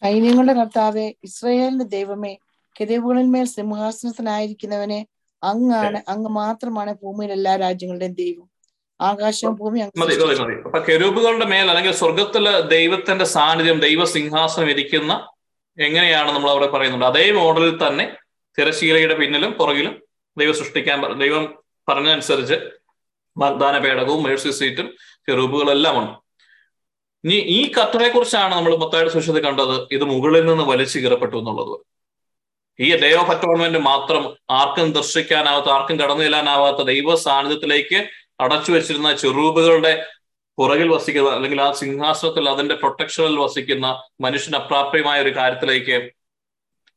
സൈന്യങ്ങളുടെ 0.07 0.53
കർത്താവെ 0.53 1.15
ഇസ്രയേലിന്റെ 1.23 1.85
ദൈവമേ 1.85 2.33
കെരൂബുകളിന്മേൽ 2.77 3.45
സിംഹാസനത്തിനായിരിക്കുന്നവനെ 3.45 4.99
അങ്ങാണ് 5.43 5.99
അങ്ങ് 6.09 6.31
മാത്രമാണ് 6.31 6.93
ഭൂമിയിൽ 6.93 7.33
എല്ലാ 7.33 7.57
രാജ്യങ്ങളുടെയും 7.57 8.15
ദൈവം. 8.15 8.47
ആകാശവും 9.01 9.55
ഭൂമി 9.55 9.79
മതി 10.01 10.17
മതി. 10.19 10.37
മതി 10.43 10.55
അപ്പൊ 10.67 10.79
കെരൂബുകളുടെ 10.79 11.45
മേൽ 11.45 11.67
അല്ലെങ്കിൽ 11.71 11.93
സ്വർഗത്തിലെ 11.93 12.61
ദൈവത്തിന്റെ 12.75 13.25
സാന്നിധ്യം 13.25 13.81
ദൈവ 13.81 14.05
സിംഹാസനം 14.05 14.71
ഇരിക്കുന്ന 14.71 15.13
എങ്ങനെയാണ് 15.79 16.31
നമ്മൾ 16.31 16.51
അവിടെ 16.51 16.67
പറയുന്നുണ്ട് 16.67 17.07
അതേ 17.07 17.31
മോഡലിൽ 17.31 17.87
തന്നെ 17.87 18.07
തിരശീലയുടെ 18.59 19.15
പിന്നിലും 19.15 19.53
പുറകിലും 19.53 19.97
ദൈവം 20.37 20.55
സൃഷ്ടിക്കാൻ 20.55 21.01
ദൈവം 21.19 21.45
പറഞ്ഞനുസരിച്ച് 21.89 22.59
വാഗ്ദാന 23.37 23.79
പേടകവും 23.79 24.23
മേഴ്സി 24.23 24.51
സീറ്റും 24.51 24.87
കെറൂബുകളെല്ലാം 25.29 25.99
ഉണ്ട്. 25.99 26.15
ഇനി 27.27 27.35
ഈ 27.35 27.72
കത്തിനെ 27.72 28.09
കുറിച്ചാണ് 28.09 28.55
നമ്മൾ 28.55 28.77
മൊത്തമായിട്ട് 28.77 29.12
സുഷിത് 29.12 29.43
കണ്ടത്. 29.43 29.89
ഇത് 29.93 30.05
മുകളിൽ 30.05 30.47
നിന്ന് 30.47 30.64
വലിച്ചു 30.64 30.99
കീറപ്പെട്ടു 30.99 31.37
എന്നുള്ളത്. 31.37 31.77
ഈ 32.81 32.97
ഡേ 32.97 33.14
ഓഫ് 33.14 33.31
അറ്റോൺമെന്റ് 33.31 33.79
മാത്രം 33.79 34.37
ആർക്കും 34.51 34.93
ദർശിക്കാനാവാത്ത 34.93 35.68
ആർക്കും 35.68 36.01
കടന്നു 36.01 36.22
ചെല്ലാനാവാത്ത 36.22 36.77
ദൈവ 36.77 37.14
സാന്നിധ്യത്തിലേക്ക് 37.14 37.99
അടച്ചു 38.41 38.72
വെച്ചിരുന്ന 38.72 39.12
ചെറൂബുകളുടെ 39.12 40.07
പുറകിൽ 40.59 40.89
വസിക്കുന്ന 40.89 41.31
അല്ലെങ്കിൽ 41.31 41.62
ആ 41.62 41.72
സിംഹാസനത്തിൽ 41.72 42.49
അതിന്റെ 42.49 42.74
പ്രൊട്ടക്ഷനിൽ 42.74 43.37
വസിക്കുന്ന 43.39 43.87
മനുഷ്യൻ 44.20 44.57
അപ്രാപ്യമായ 44.57 45.22
ഒരു 45.22 45.33
കാര്യത്തിലേക്ക് 45.37 46.11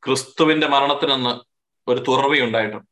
ക്രിസ്തുവിന്റെ 0.03 0.67
മരണത്തിനെന്ന് 0.67 1.33
ഒരു 1.87 1.99
തുറവി 1.99 2.39
ഉണ്ടായിട്ടുണ്ട്. 2.41 2.87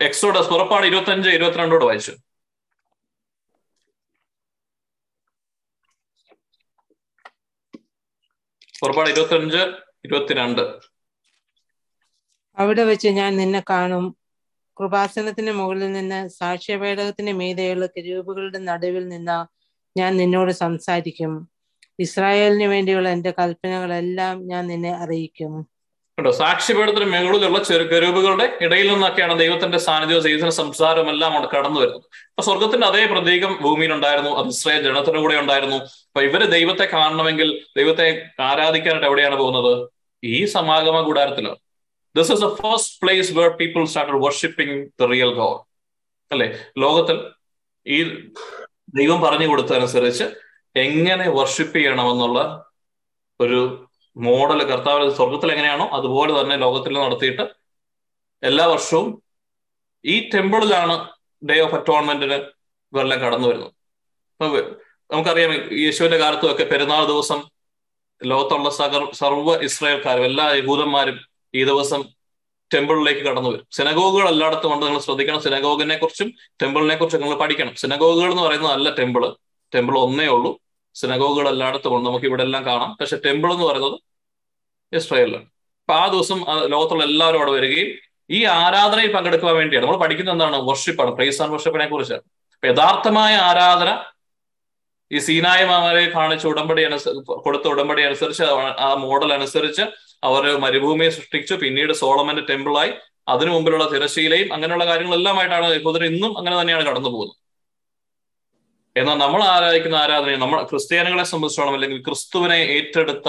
എക്സോഡസ് 0.00 0.48
പുറപ്പാട് 0.48 0.86
ഇരുപത്തഞ്ച് 0.86 1.28
ഇരുപത്തിരണ്ടോട് 1.28 1.84
വായിച്ചു. 1.84 2.12
പുറപ്പാട് 8.82 9.10
ഇരുപത്തിയഞ്ച് 9.10 9.62
ഇരുപത്തിരണ്ട്. 10.04 10.62
അവിടെ 12.58 12.84
വെച്ച് 12.84 13.08
ഞാൻ 13.08 13.36
നിന്നെ 13.36 13.62
കാണും. 13.70 14.16
കൃപാസനത്തിന് 14.80 15.52
മുകളിൽ 15.52 15.92
നിന്ന് 15.92 16.28
സാക്ഷ്യപേടകത്തിന് 16.28 17.32
മീതെയുള്ള 17.32 17.86
കിരൂപുകളുടെ 17.86 18.58
നടുവിൽ 18.58 19.08
നിന്ന് 19.08 19.38
ഞാൻ 19.98 20.16
നിന്നോട് 20.16 20.52
സംസാരിക്കും. 20.52 21.32
ഇസ്രായേലിന് 21.98 22.64
വേണ്ടിയുള്ള 22.64 23.08
എന്റെ 23.08 23.30
കൽപ്പനകളെല്ലാം 23.30 24.46
ഞാൻ 24.46 24.66
നിന്നെ 24.66 24.92
അറിയിക്കും. 24.96 25.54
കേട്ടോ 26.20 26.32
സാക്ഷ്യപീഠത്തിന് 26.36 27.04
മുകളിലുള്ള 27.04 27.62
ചെറു 27.62 27.82
കരൂപുകളുടെ 27.82 28.58
ഇടയിൽ 28.60 28.92
നിന്നൊക്കെയാണ് 28.92 29.38
ദൈവത്തിന്റെ 29.38 29.78
സാന്നിധ്യവും 29.78 30.22
ദൈവത്തിന്റെ 30.22 30.50
സംസാരവും 30.50 31.10
എല്ലാം 31.10 31.32
അവിടെ 31.36 31.56
കടന്നു 31.56 31.80
വരുന്നത്. 31.80 32.04
അപ്പൊ 32.30 32.42
സ്വർഗത്തിന്റെ 32.42 32.86
അതേ 32.86 33.06
പ്രതീകം 33.06 33.62
ഭൂമിയിൽ 33.62 33.92
ഉണ്ടായിരുന്നു 33.92 34.30
അത് 34.30 34.46
ഇസ്രായേൽ 34.46 34.82
ജനത്തിന്റെ 34.82 35.20
കൂടെ 35.20 35.34
ഉണ്ടായിരുന്നു. 35.34 35.76
അപ്പൊ 35.76 36.22
ഇവർ 36.22 36.44
ദൈവത്തെ 36.44 36.84
കാണണമെങ്കിൽ 36.84 37.64
ദൈവത്തെ 37.76 38.06
ആരാധിക്കാനായിട്ട് 38.40 39.06
എവിടെയാണ് 39.06 39.36
പോകുന്നത്? 39.36 39.88
ഈ 40.24 40.44
സമാഗമ 40.44 41.00
കൂടാരത്തിലാണ് 41.00 41.56
this 42.16 42.32
is 42.32 42.40
the 42.40 42.48
first 42.54 43.00
place 43.02 43.32
where 43.32 43.48
people 43.48 43.84
start 43.84 44.12
worshipping 44.12 44.88
the 45.00 45.04
real 45.04 45.34
God 45.34 45.60
അല്ലെ? 46.32 46.48
ലോകത്തിൽ 46.78 47.16
ഈ 47.86 48.04
ദൈവം 48.94 49.20
പറഞ്ഞു 49.20 49.46
കൊടുത്തതനുസരിച്ച് 49.46 50.24
എങ്ങനെ 50.76 51.30
വർഷിപ്പ് 51.30 51.76
ചെയ്യണമെന്നുള്ള 51.76 52.40
ഒരു 53.40 53.89
മോഡൽ 54.16 54.62
കർത്താവ് 54.62 55.14
സ്വർഗത്തിൽ 55.14 55.52
എങ്ങനെയാണോ 55.52 55.88
അതുപോലെ 55.92 56.40
തന്നെ 56.40 56.56
ലോകത്തിൽ 56.56 56.98
നടത്തിയിട്ട് 56.98 57.42
എല്ലാ 58.42 58.66
വർഷവും 58.66 59.22
ഈ 60.04 60.30
ടെമ്പിളിലാണ് 60.34 61.08
ഡേ 61.44 61.60
ഓഫ് 61.60 61.74
അറ്റോൺമെന്റിന് 61.74 62.34
ഇവരെല്ലാം 62.34 63.20
കടന്നു 63.20 63.48
വരുന്നത്. 63.48 63.72
നമുക്കറിയാം 65.10 65.78
യേശുവിന്റെ 65.78 66.18
കാലത്തും 66.18 66.50
ഒക്കെ 66.50 66.64
പെരുന്നാൾ 66.64 67.06
ദിവസം 67.06 67.42
ലോകത്തുള്ള 68.24 68.70
സകർ 68.70 69.12
സർവ 69.12 69.62
ഇസ്രായേൽക്കാരും 69.62 70.24
എല്ലാ 70.24 70.50
യഹൂദന്മാരും 70.50 71.20
ഈ 71.54 71.64
ദിവസം 71.64 72.04
ടെമ്പിളിലേക്ക് 72.74 73.20
കടന്നു 73.20 73.50
വരും. 73.50 73.66
സിനഗോഗുകൾ 73.72 74.28
എല്ലായിടത്തും 74.28 74.74
ഉണ്ട്. 74.74 74.86
നിങ്ങൾ 74.86 75.00
ശ്രദ്ധിക്കണം. 75.00 75.42
സിനഗോഗിനെ 75.42 75.96
കുറിച്ചും 75.96 76.34
ടെമ്പിളിനെ 76.62 76.96
കുറിച്ചും 76.96 77.20
നിങ്ങൾ 77.20 77.36
പഠിക്കണം. 77.36 77.74
സിനഗോഗുകൾ 77.74 78.30
എന്ന് 78.30 78.42
പറയുന്നത് 78.42 78.72
അല്ല 78.72 78.94
ടെമ്പിൾ. 78.94 79.36
ടെമ്പിൾ 79.74 79.98
ഒന്നേ 79.98 80.26
ഉള്ളൂ. 80.26 80.60
സിനഗോഗുകൾ 80.94 81.48
എല്ലായിടത്തും 81.48 82.04
നമുക്ക് 82.04 82.26
ഇവിടെ 82.26 82.42
എല്ലാം 82.42 82.66
കാണാം. 82.66 82.96
പക്ഷെ 83.00 83.16
ടെമ്പിൾ 83.26 83.52
എന്ന് 83.52 83.66
പറയുന്നത് 83.66 83.98
ഇസ്രായേലിലാണ്. 84.92 85.46
അപ്പൊ 85.82 85.94
ആ 85.94 86.06
ദിവസം 86.08 86.38
ലോകത്തുള്ള 86.72 87.04
എല്ലാവരും 87.04 87.38
അവിടെ 87.38 87.50
വരികയും 87.50 87.90
ഈ 88.30 88.44
ആരാധനയിൽ 88.44 89.12
പങ്കെടുക്കുവാൻ 89.12 89.56
വേണ്ടിയാണ്. 89.56 89.86
നമ്മൾ 89.86 90.00
പഠിക്കുന്നത് 90.02 90.34
എന്താണ്? 90.34 90.56
വർഷിപ്പാണ് 90.56 91.10
പ്രൈസ് 91.10 91.42
ആൻഡ് 91.42 91.52
വർഷിപ്പിനെ 91.52 91.86
കുറിച്ചാണ്. 91.86 92.22
അപ്പൊ 92.54 92.68
യഥാർത്ഥമായ 92.68 93.34
ആരാധന 93.36 93.90
ഈ 95.10 95.18
സീനായ 95.18 95.64
മാമരെ 95.64 96.10
കാണിച്ച 96.10 96.46
ഉടമ്പടി 96.46 96.82
അനുസരിച്ച് 96.84 97.32
കൊടുത്ത 97.46 97.68
ഉടമ്പടി 97.68 98.02
അനുസരിച്ച് 98.02 98.44
ആ 98.86 98.94
മോഡൽ 98.94 99.32
അനുസരിച്ച് 99.32 99.82
അവർ 100.24 100.58
മരുഭൂമിയെ 100.58 101.10
സൃഷ്ടിച്ചു. 101.10 101.54
പിന്നീട് 101.54 101.92
സോളമന്റെ 101.92 102.42
ടെമ്പിളായി 102.42 102.92
അതിനു 103.28 103.50
മുമ്പിലുള്ള 103.50 103.86
തിരശീലയും 103.90 104.54
അങ്ങനെയുള്ള 104.54 104.86
കാര്യങ്ങളെല്ലാമായിട്ടാണ് 104.86 105.66
യഹൂദർ 105.74 106.04
ഇന്നും 106.04 106.38
അങ്ങനെ 106.38 106.60
തന്നെയാണ് 106.60 106.86
കടന്നു 106.86 107.08
പോകുന്നത് 107.08 107.39
എന്നാൽ 109.00 109.14
നമ്മൾ 109.14 109.42
ആരാധിക്കുന്ന 109.42 109.96
ആരാധന 109.96 110.36
നമ്മൾ 110.36 110.62
ക്രിസ്ത്യാനികളെ 110.62 111.24
സംബന്ധിച്ചോളം 111.24 111.74
അല്ലെങ്കിൽ 111.74 112.04
ക്രിസ്തുവിനെ 112.04 112.54
ഏറ്റെടുത്ത 112.54 113.28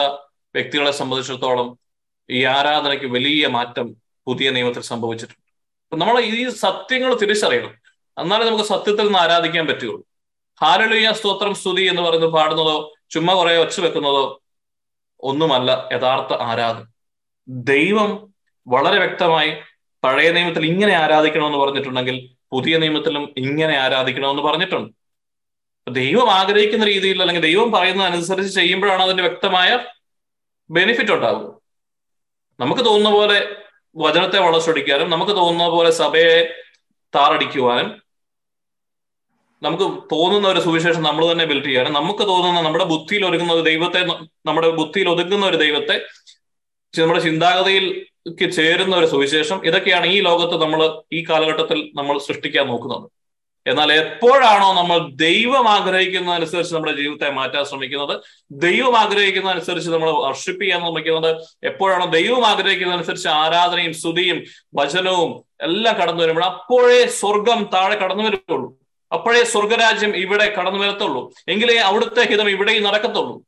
വ്യക്തികളെ 0.56 0.92
സംബന്ധിച്ചിടത്തോളം 0.92 1.80
ഈ 2.30 2.44
ആരാധനയ്ക്ക് 2.44 3.06
വലിയ 3.06 3.48
മാറ്റം 3.48 3.96
പുതിയ 4.26 4.50
നിയമത്തിൽ 4.50 4.82
സംഭവിച്ചിട്ടുണ്ട്. 4.82 5.42
നമ്മൾ 6.02 6.20
ഈ 6.20 6.50
സത്യങ്ങൾ 6.50 7.16
തിരിച്ചറിയണം. 7.16 7.74
എന്നാലേ 8.18 8.46
നമുക്ക് 8.46 8.64
സത്യത്തിൽ 8.64 9.04
നിന്ന് 9.04 9.20
ആരാധിക്കാൻ 9.20 9.68
പറ്റുകയുള്ളൂ. 9.68 10.06
ഹാലലുയ 10.64 11.12
സ്തോത്രം 11.12 11.56
സ്തുതി 11.56 11.82
എന്ന് 11.82 12.02
പറയുന്നത് 12.02 12.30
പാടുന്നതോ 12.30 12.94
ചുമ്മാ 13.12 13.34
കുറെ 13.34 13.58
ഒച്ച 13.58 13.80
വെക്കുന്നതോ 13.80 14.42
ഒന്നുമല്ല 15.20 15.90
യഥാർത്ഥ 15.94 16.34
ആരാധന. 16.34 16.86
ദൈവം 17.48 18.34
വളരെ 18.68 18.98
വ്യക്തമായി 18.98 19.52
പഴയ 20.04 20.32
നിയമത്തിൽ 20.32 20.66
ഇങ്ങനെ 20.66 20.94
ആരാധിക്കണമെന്ന് 20.94 21.58
പറഞ്ഞിട്ടുണ്ടെങ്കിൽ 21.58 22.30
പുതിയ 22.52 22.78
നിയമത്തിലും 22.78 23.34
ഇങ്ങനെ 23.38 23.78
ആരാധിക്കണമെന്ന് 23.78 24.42
പറഞ്ഞിട്ടുണ്ട്. 24.42 25.01
ദൈവം 25.88 26.30
ആഗ്രഹിക്കുന്ന 26.40 26.86
രീതിയിൽ 26.86 27.22
അല്ലെങ്കിൽ 27.22 27.44
ദൈവം 27.50 27.72
പറയുന്നത് 27.72 28.08
അനുസരിച്ച് 28.08 28.52
ചെയ്യുമ്പോഴാണ് 28.60 29.04
അതിന്റെ 29.04 29.24
വ്യക്തമായ 29.28 29.70
ബെനിഫിറ്റ് 30.70 31.14
ഉണ്ടാവുക. 31.18 31.48
നമുക്ക് 32.60 32.84
തോന്നുന്ന 32.86 33.12
പോലെ 33.18 33.38
വചനത്തെ 33.96 34.40
വളച്ചൊടിക്കാനും 34.40 35.10
നമുക്ക് 35.14 35.32
തോന്നുന്ന 35.32 35.72
പോലെ 35.76 35.92
സഭയെ 36.02 36.38
താറടിക്കുവാനും 37.16 37.90
നമുക്ക് 39.62 39.86
തോന്നുന്ന 40.12 40.48
ഒരു 40.48 40.62
സുവിശേഷം 40.66 41.04
നമ്മൾ 41.08 41.32
തന്നെ 41.32 41.46
ബിൽഡ് 41.50 41.66
ചെയ്യാനും 41.66 41.94
നമുക്ക് 41.94 42.24
തോന്നുന്ന 42.30 42.62
നമ്മുടെ 42.62 42.86
ബുദ്ധിയിൽ 42.94 43.24
ഒരുങ്ങുന്ന 43.30 43.54
ഒരു 43.54 43.66
ദൈവത്തെ 43.72 44.00
നമ്മുടെ 44.48 44.70
ബുദ്ധിയിൽ 44.80 45.10
ഒതുങ്ങുന്ന 45.10 45.46
ഒരു 45.46 45.58
ദൈവത്തെ 45.58 45.96
നമ്മുടെ 46.94 47.22
ചിന്താഗതിയിൽ 47.28 47.86
ചേരുന്ന 48.58 48.96
ഒരു 48.96 49.08
സുവിശേഷം 49.12 49.58
ഇതൊക്കെയാണ് 49.70 50.06
ഈ 50.06 50.18
ലോകത്ത് 50.30 50.56
നമ്മൾ 50.64 50.82
ഈ 51.14 51.26
കാലഘട്ടത്തിൽ 51.30 51.80
നമ്മൾ 52.00 52.16
സൃഷ്ടിക്കാൻ 52.28 52.66
നോക്കുന്നത്. 52.68 53.06
എന്നാൽ 53.66 53.94
എപ്പോഴാണോ 53.94 54.74
നമ്മൾ 54.74 55.10
ദൈവം 55.16 55.70
ആഗ്രഹിക്കുന്ന 55.70 56.32
അനുസരിച്ച് 56.32 56.74
നമ്മുടെ 56.74 56.94
ജീവിതത്തെ 56.94 57.30
മാറ്റാൻ 57.30 57.66
ശ്രമിക്കുന്നത്? 57.66 58.22
ദൈവം 58.52 58.98
ആഗ്രഹിക്കുന്ന 58.98 59.50
അനുസരിച്ച് 59.50 59.92
നമ്മൾ 59.92 60.12
വർഷിപ്പ് 60.12 60.62
ചെയ്യാൻ 60.62 60.80
ശ്രമിക്കുന്നത്? 60.80 61.42
എപ്പോഴാണോ 61.64 62.06
ദൈവം 62.06 62.48
ആഗ്രഹിക്കുന്ന 62.48 62.94
അനുസരിച്ച് 62.94 63.28
ആരാധനയും 63.28 63.94
സ്തുതിയും 63.94 64.44
വചനവും 64.76 65.44
എല്ലാം 65.62 65.96
കടന്നു 65.96 66.24
വരുമ്പോൾ 66.24 66.46
അപ്പോഴേ 66.46 67.06
സ്വർഗം 67.06 67.70
താഴെ 67.74 67.96
കടന്നു 67.96 68.24
വരുള്ളൂ 68.24 68.82
അപ്പോഴേ 69.14 69.44
സ്വർഗരാജ്യം 69.44 70.16
ഇവിടെ 70.16 70.56
കടന്നു 70.60 70.80
വരത്തുള്ളൂ. 70.80 71.34
എങ്കിലേ 71.48 71.78
അവിടുത്തെ 71.78 72.22
ഹിതം 72.22 72.50
ഇവിടെയും 72.50 72.84
നടക്കത്തുള്ളൂ. 72.84 73.46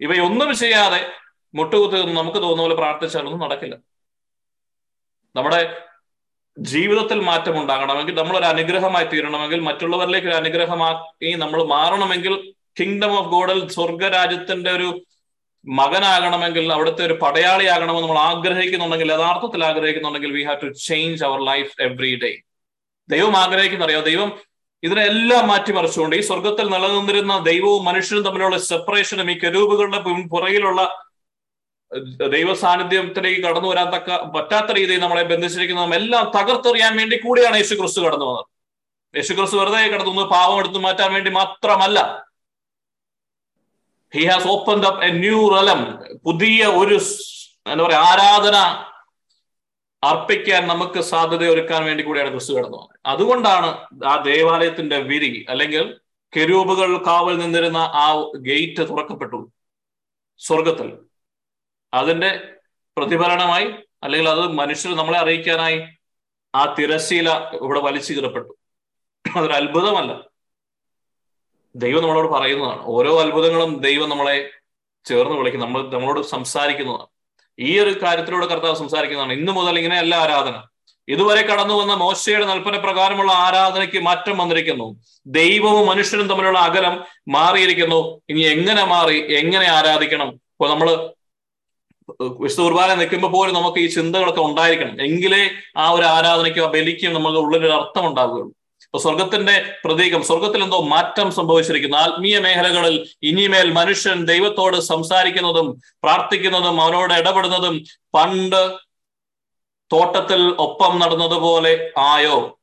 ഇവയൊന്നും 0.00 0.56
ചെയ്യാതെ 0.56 1.10
മുട്ടുകുത്തി 1.54 2.12
നമുക്ക് 2.12 2.38
തോന്നുന്ന 2.38 2.62
പോലെ 2.62 2.74
പ്രാർത്ഥിച്ചാലൊന്നും 2.74 3.40
നടക്കില്ല. 3.40 3.76
നമ്മുടെ 5.36 5.76
ജീവിതത്തിൽ 6.56 7.18
മാറ്റം 7.20 7.54
ഉണ്ടാകണമെങ്കിൽ 7.60 8.14
നമ്മൾ 8.14 8.34
ഒരു 8.36 8.46
അനുഗ്രഹമായി 8.46 9.04
തീരണമെങ്കിൽ 9.04 9.60
മറ്റുള്ളവരിലേക്ക് 9.60 10.28
ഒരു 10.28 10.36
അനുഗ്രഹമാക്കി 10.36 11.30
നമ്മൾ 11.34 11.60
മാറണമെങ്കിൽ 11.66 12.34
കിങ്ഡം 12.78 13.12
ഓഫ് 13.16 13.30
ഗോഡിൽ 13.30 13.60
സ്വർഗരാജ്യത്തിന്റെ 13.68 14.70
ഒരു 14.70 14.88
മകനാകണമെങ്കിൽ 15.64 16.64
അവിടുത്തെ 16.72 17.02
ഒരു 17.04 17.14
പടയാളിയാകണമെന്ന് 17.14 18.02
നമ്മൾ 18.02 18.18
ആഗ്രഹിക്കുന്നുണ്ടെങ്കിൽ 18.22 19.10
യഥാർത്ഥത്തിൽ 19.12 19.60
ആഗ്രഹിക്കുന്നുണ്ടെങ്കിൽ 19.64 20.32
we 20.32 20.42
have 20.42 20.60
to 20.62 20.70
change 20.78 21.22
our 21.24 21.38
life 21.42 21.72
every 21.80 22.12
day 22.14 22.32
ദൈവം 23.08 23.34
ആഗ്രഹിക്കുന്നറിയോ 23.36 24.00
ദൈവം 24.00 24.30
ഇതിനെല്ലാം 24.82 25.44
മാറ്റിമറിച്ചുകൊണ്ട് 25.48 26.14
ഈ 26.16 26.22
സ്വർഗത്തിൽ 26.22 26.66
നിലനിന്നിരുന്ന 26.66 27.34
ദൈവവും 27.44 27.82
മനുഷ്യനും 27.84 28.24
തമ്മിലുള്ള 28.24 28.58
സെപ്പറേഷനും 28.64 29.28
ഈ 29.30 29.36
കരൂപുകളുടെ 29.38 30.00
പുറകിലുള്ള 30.30 30.82
ദൈവ 32.34 32.54
സാന്നിധ്യത്തിലേക്ക് 32.54 33.40
കടന്നു 33.46 33.68
വരാൻ 33.68 33.88
തക്ക 33.94 34.16
പറ്റാത്ത 34.34 34.70
രീതിയിൽ 34.78 35.00
നമ്മളെ 35.00 35.22
ബന്ധിച്ചിരിക്കുന്നതും 35.22 35.94
എല്ലാം 35.94 36.24
തകർത്തെറിയാൻ 36.36 36.96
വേണ്ടി 36.96 37.16
കൂടിയാണ് 37.16 37.56
യേശു 37.56 37.74
ക്രിസ്തു 37.74 38.00
കടന്നു 38.00 38.26
വന്നത്. 38.26 38.46
യേശു 39.14 39.32
ക്രിസ്തു 39.32 39.56
വെറുതെ 39.56 39.82
കടന്നു 39.94 40.24
പാവം 40.34 40.58
എടുത്തു 40.58 40.78
മാറ്റാൻ 40.78 41.12
വേണ്ടി 41.12 41.30
മാത്രമല്ല. 41.30 42.24
He 44.12 44.24
has 44.26 44.48
open 44.54 44.86
up 44.86 45.04
a 45.04 45.10
new 45.10 45.48
realm 45.54 45.80
പുതിയ 46.24 46.66
ഒരു 46.80 46.98
എന്താ 47.66 47.84
പറയാ 47.84 48.00
ആരാധന 48.10 48.56
അർപ്പിക്കാൻ 50.02 50.62
നമുക്ക് 50.66 51.00
സാധ്യത 51.00 51.44
ഒരുക്കാൻ 51.44 51.84
വേണ്ടി 51.84 52.02
കൂടിയാണ് 52.02 52.30
ക്രിസ്തു 52.30 52.52
കടന്നു 52.52 52.78
വന്നത്. 52.78 52.98
അതുകൊണ്ടാണ് 53.06 53.68
ആ 54.06 54.22
ദേവാലയത്തിന്റെ 54.24 54.98
വിരി 54.98 55.46
അല്ലെങ്കിൽ 55.48 55.98
കെരൂബുകൾ 56.32 57.04
കാവൽ 57.06 57.34
നിന്നിരുന്ന 57.38 57.78
ആ 58.04 58.06
ഗേറ്റ് 58.48 58.82
തുറക്കപ്പെട്ടു 58.90 59.40
സ്വർഗത്തിൽ 60.40 60.88
അതിന്റെ 61.94 62.52
പ്രതിഫലനമായി 62.96 63.74
അല്ലെങ്കിൽ 64.02 64.28
അത് 64.28 64.40
മനുഷ്യർ 64.40 64.96
നമ്മളെ 64.96 65.18
അറിയിക്കാനായി 65.18 65.82
ആ 66.54 66.74
തിരശീല 66.78 67.30
ഇവിടെ 67.62 67.80
വലിച്ചു 67.80 68.12
കീറപ്പെട്ടു. 68.12 68.56
അതൊരു 69.36 69.52
അത്ഭുതമല്ല. 69.52 70.24
ദൈവം 71.76 72.02
നമ്മളോട് 72.02 72.28
പറയുന്നതാണ്. 72.28 72.82
ഓരോ 72.84 73.20
അത്ഭുതങ്ങളും 73.20 73.80
ദൈവം 73.80 74.08
നമ്മളെ 74.08 74.50
ചേർന്ന് 75.04 75.36
വിളിക്കും. 75.36 75.60
നമ്മൾ 75.60 75.90
നമ്മളോട് 75.90 76.20
സംസാരിക്കുന്നതാണ്. 76.20 77.06
ഈ 77.58 77.78
ഒരു 77.78 78.02
കാര്യത്തിലൂടെ 78.02 78.46
കർത്താവ് 78.46 78.76
സംസാരിക്കുന്നതാണ്. 78.76 79.32
ഇന്നു 79.32 79.52
മുതൽ 79.52 79.78
ഇങ്ങനെയല്ല 79.78 80.14
ആരാധന. 80.14 80.62
ഇതുവരെ 81.08 81.42
കടന്നു 81.42 81.74
വന്ന 81.74 81.94
മോശയുടെ 81.94 82.44
നൽപ്പന 82.44 82.78
പ്രകാരമുള്ള 82.78 83.32
ആരാധനയ്ക്ക് 83.32 84.00
മാറ്റം 84.00 84.38
വന്നിരിക്കുന്നു. 84.38 85.00
ദൈവവും 85.26 85.86
മനുഷ്യനും 85.86 86.28
തമ്മിലുള്ള 86.28 86.58
അകലം 86.58 87.04
മാറിയിരിക്കുന്നു. 87.28 88.20
ഇനി 88.28 88.40
എങ്ങനെ 88.40 88.84
മാറി 88.84 89.32
എങ്ങനെ 89.32 89.66
ആരാധിക്കണം? 89.66 90.28
ഇപ്പൊ 90.28 90.68
നമ്മൾ 90.68 91.12
വിശുദ്ധ 92.20 92.60
കുർബാന 92.60 92.94
നിൽക്കുമ്പോൾ 92.94 93.28
പോലും 93.28 93.54
നമുക്ക് 93.54 93.78
ഈ 93.78 93.86
ചിന്തകളൊക്കെ 93.86 94.40
ഉണ്ടായിരിക്കണം. 94.40 95.02
എങ്കിലേ 95.02 95.50
ആ 95.76 95.90
ഒരു 95.90 96.02
ആരാധനയ്ക്കും 96.02 96.70
ബലിക്കും 96.70 97.14
നമുക്ക് 97.14 97.36
ഉള്ളിലൊരു 97.36 97.72
അർത്ഥം 97.72 98.06
ഉണ്ടാവുകയുള്ളൂ. 98.06 98.52
ഇപ്പൊ 98.82 98.98
സ്വർഗത്തിന്റെ 98.98 99.72
പ്രതീകം 99.84 100.22
സ്വർഗത്തിൽ 100.22 100.62
എന്തോ 100.62 100.80
മാറ്റം 100.80 101.32
സംഭവിച്ചിരിക്കുന്നു. 101.32 101.96
ആത്മീയ 101.96 102.38
മേഖലകളിൽ 102.38 103.08
ഇനിമേൽ 103.22 103.72
മനുഷ്യൻ 103.72 104.26
ദൈവത്തോട് 104.26 104.76
സംസാരിക്കുന്നതും 104.80 105.80
പ്രാർത്ഥിക്കുന്നതും 106.02 106.80
അവനോട് 106.80 107.14
ഇടപെടുന്നതും 107.14 107.84
പണ്ട് 108.14 108.76
തോട്ടത്തിൽ 109.92 110.56
ഒപ്പം 110.58 110.98
നടന്നതുപോലെ 110.98 111.92
ആയോ? 111.98 112.60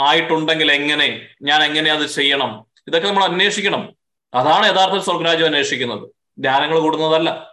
ആയിട്ടുണ്ടെങ്കിൽ 0.00 0.72
എങ്ങനെ? 0.72 1.26
ഞാൻ 1.42 1.62
എങ്ങനെ 1.62 1.92
അത് 1.92 2.06
ചെയ്യണം? 2.06 2.66
ഇതൊക്കെ 2.88 3.08
നമ്മൾ 3.08 3.24
അന്വേഷിക്കണം. 3.24 3.92
അതാണ് 4.34 4.66
യഥാർത്ഥ 4.66 4.98
സ്വർഗരാജ്യം 4.98 5.46
അന്വേഷിക്കുന്നത്. 5.46 6.08
ധ്യാനങ്ങൾ 6.38 6.78
കൂടുന്നതല്ല. 6.78 7.50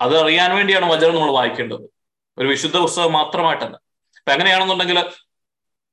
അത് 0.00 0.22
അറിയാൻ 0.22 0.56
വേണ്ടിയാണ് 0.56 0.86
വചനം 0.92 1.14
നമ്മൾ 1.14 1.32
വായിക്കേണ്ടത്. 1.32 1.84
ഒരു 2.38 2.48
വിശുദ്ധ 2.48 2.76
പുസ്തകം 2.76 3.12
മാത്രമായിട്ടല്ല. 3.12 3.76
അപ്പൊ 4.18 4.32
എങ്ങനെയാണെന്നുണ്ടെങ്കിൽ 4.32 4.98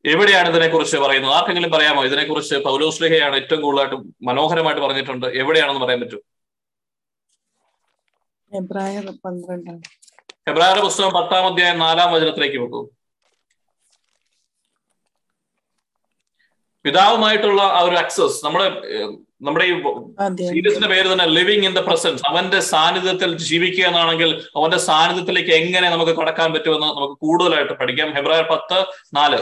എവിടെയാണ് 0.06 0.50
ഇതിനെക്കുറിച്ച് 0.50 0.98
പറയുന്നത്? 0.98 1.34
ആർക്കെങ്കിലും 1.34 1.72
പറയാമോ? 1.72 2.06
ഇതിനെക്കുറിച്ച് 2.06 2.56
പൗലോസ്ലിഹയാണ് 2.56 3.36
ഏറ്റവും 3.36 3.62
കൂടുതലായിട്ട് 3.62 3.96
മനോഹരമായിട്ട് 4.22 4.82
പറഞ്ഞിട്ടുണ്ട്. 4.82 5.28
എവിടെയാണെന്ന് 5.28 5.82
പറയാൻ 5.82 6.02
പറ്റും 6.02 6.24
ഫെബ്രുവരി 10.48 10.82
പുസ്തകം 10.82 11.14
പത്താം 11.14 11.46
അധ്യായം 11.46 11.80
നാലാം 11.80 12.12
വചനത്തിലേക്ക് 12.14 12.58
വെക്കൂ 12.58 12.90
പിതാവുമായിട്ടുള്ള 16.84 17.62
ആ 17.62 17.80
ഒരു 17.80 17.96
ആക്സസ് 17.96 18.46
നമ്മുടെ 18.46 18.66
നമ്മുടെ 19.46 19.66
ഈ 19.66 19.74
സീരീസിന്റെ 20.48 20.88
പേര് 20.88 21.14
തന്നെ 21.14 21.26
ലിവിങ് 21.26 21.66
ഇൻ 21.66 21.74
ദ 21.74 21.80
പ്രസൻസ് 21.80 22.24
അവന്റെ 22.28 22.60
സാന്നിധ്യത്തിൽ 22.60 23.38
ജീവിക്കുക 23.38 23.84
എന്നാണെങ്കിൽ 23.84 24.44
അവന്റെ 24.56 24.78
സാന്നിധ്യത്തിലേക്ക് 24.78 25.52
എങ്ങനെ 25.52 25.90
നമുക്ക് 25.90 26.12
കടക്കാൻ 26.12 26.54
പറ്റുമെന്ന് 26.54 26.88
നമുക്ക് 26.88 27.14
കൂടുതലായിട്ട് 27.14 27.74
പഠിക്കാം. 27.74 28.14
ഫെബ്രുവരി 28.14 28.46
പത്ത് 28.52 28.86
നാല്. 29.14 29.40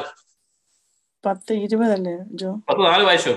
പത്ത് 1.25 1.53
ഇരുപതല്ലേ 1.53 2.17
ജോ? 2.31 2.53
പത്ത് 2.69 2.85
നാല് 2.85 3.03
വായിച്ചു? 3.03 3.35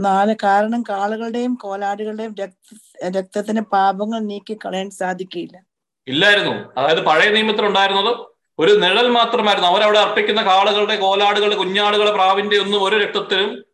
നാല്. 0.00 0.34
കാരണം 0.42 0.82
കാളുകളുടെയും 0.88 1.54
കോലാടുകളുടെയും 1.54 2.34
രക്ത 2.34 3.08
രക്തത്തിന് 3.18 3.60
പാപങ്ങൾ 3.60 4.18
നീക്കി 4.18 4.54
കളയാൻ 4.54 4.90
സാധിക്കില്ല. 4.90 5.56
ഇല്ലായിരുന്നു. 6.08 6.80
അതായത് 6.80 7.04
പഴയ 7.06 7.28
നിയമത്തിൽ 7.28 7.66
ഉണ്ടായിരുന്നത് 7.66 8.12
ഒരു 8.58 8.72
നിഴൽ 8.72 9.08
മാത്രമായിരുന്നു. 9.08 9.68
അവരവിടെ 9.68 9.98
അർപ്പിക്കുന്ന 9.98 10.42
കാളുകളുടെ 10.42 10.96
കോലാടുകളുടെ 10.96 11.56
കുഞ്ഞാടുകളുടെ 11.56 12.12
പ്രാവിന്റെ 12.12 12.56
ഒന്നും 12.56 12.84
ഒരു 12.84 12.96
രക്തത്തിലും 12.96 13.67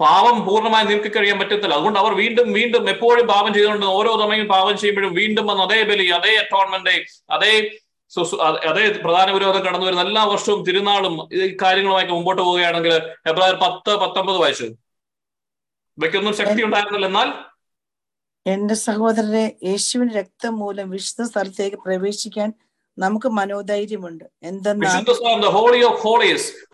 പാപം 0.00 0.36
പൂർണമായി 0.46 0.86
നീക്കി 0.86 1.10
കഴിയാൻ 1.12 1.38
പറ്റത്തില്ല. 1.38 1.74
അതുകൊണ്ട് 1.78 1.98
അവർ 2.02 2.12
വീണ്ടും 2.22 2.48
വീണ്ടും 2.58 2.84
എപ്പോഴും 2.90 3.26
പാപം 3.26 3.50
ചെയ്തുകൊണ്ട് 3.54 3.86
ഓരോ 3.98 4.10
തവണയും 4.20 4.48
പാപം 4.48 4.74
ചെയ്യുമ്പോഴും 4.78 5.12
വീണ്ടും 5.20 5.46
വന്ന് 5.46 5.62
അതേ 5.62 5.78
ബലി 5.90 6.06
അതേ 6.18 6.32
അറ്റോൺമെന്റ് 6.42 6.94
അതേ 7.36 7.52
അതേ 8.70 8.84
പ്രധാന 9.04 9.28
വിരോധം 9.36 9.62
കടന്നു 9.64 9.86
വരുന്ന 9.86 10.04
എല്ലാ 10.08 10.22
വർഷവും 10.24 10.60
തിരുനാളും 10.66 11.14
ഈ 11.32 11.56
കാര്യങ്ങളുമായി 11.62 12.06
മുമ്പോട്ട് 12.12 12.42
പോവുകയാണെങ്കിൽ 12.42 12.94
ഫെബ്രുവരി 13.26 13.56
പത്ത് 13.64 13.94
പത്തൊമ്പത് 14.02 14.38
വയസ്സ്. 14.44 14.68
ഇവയ്ക്കൊന്നും 15.98 16.34
ശക്തി 16.40 16.62
ഉണ്ടായിരുന്നില്ല. 16.68 17.06
എന്നാൽ 17.06 17.28
എന്റെ 18.46 18.74
സഹോദരരെ 18.86 19.44
യേശുവിന്റെ 19.64 20.14
രക്തം 20.20 20.52
മൂലം 20.58 20.90
വിശുദ്ധ 20.90 21.22
സ്ഥലത്തേക്ക് 21.30 21.78
പ്രവേശിക്കാൻ 21.86 22.48
നമുക്ക് 22.98 23.28
മനോധൈര്യമുണ്ട്. 23.28 24.24
എന്തെന്നാൽ 24.42 24.94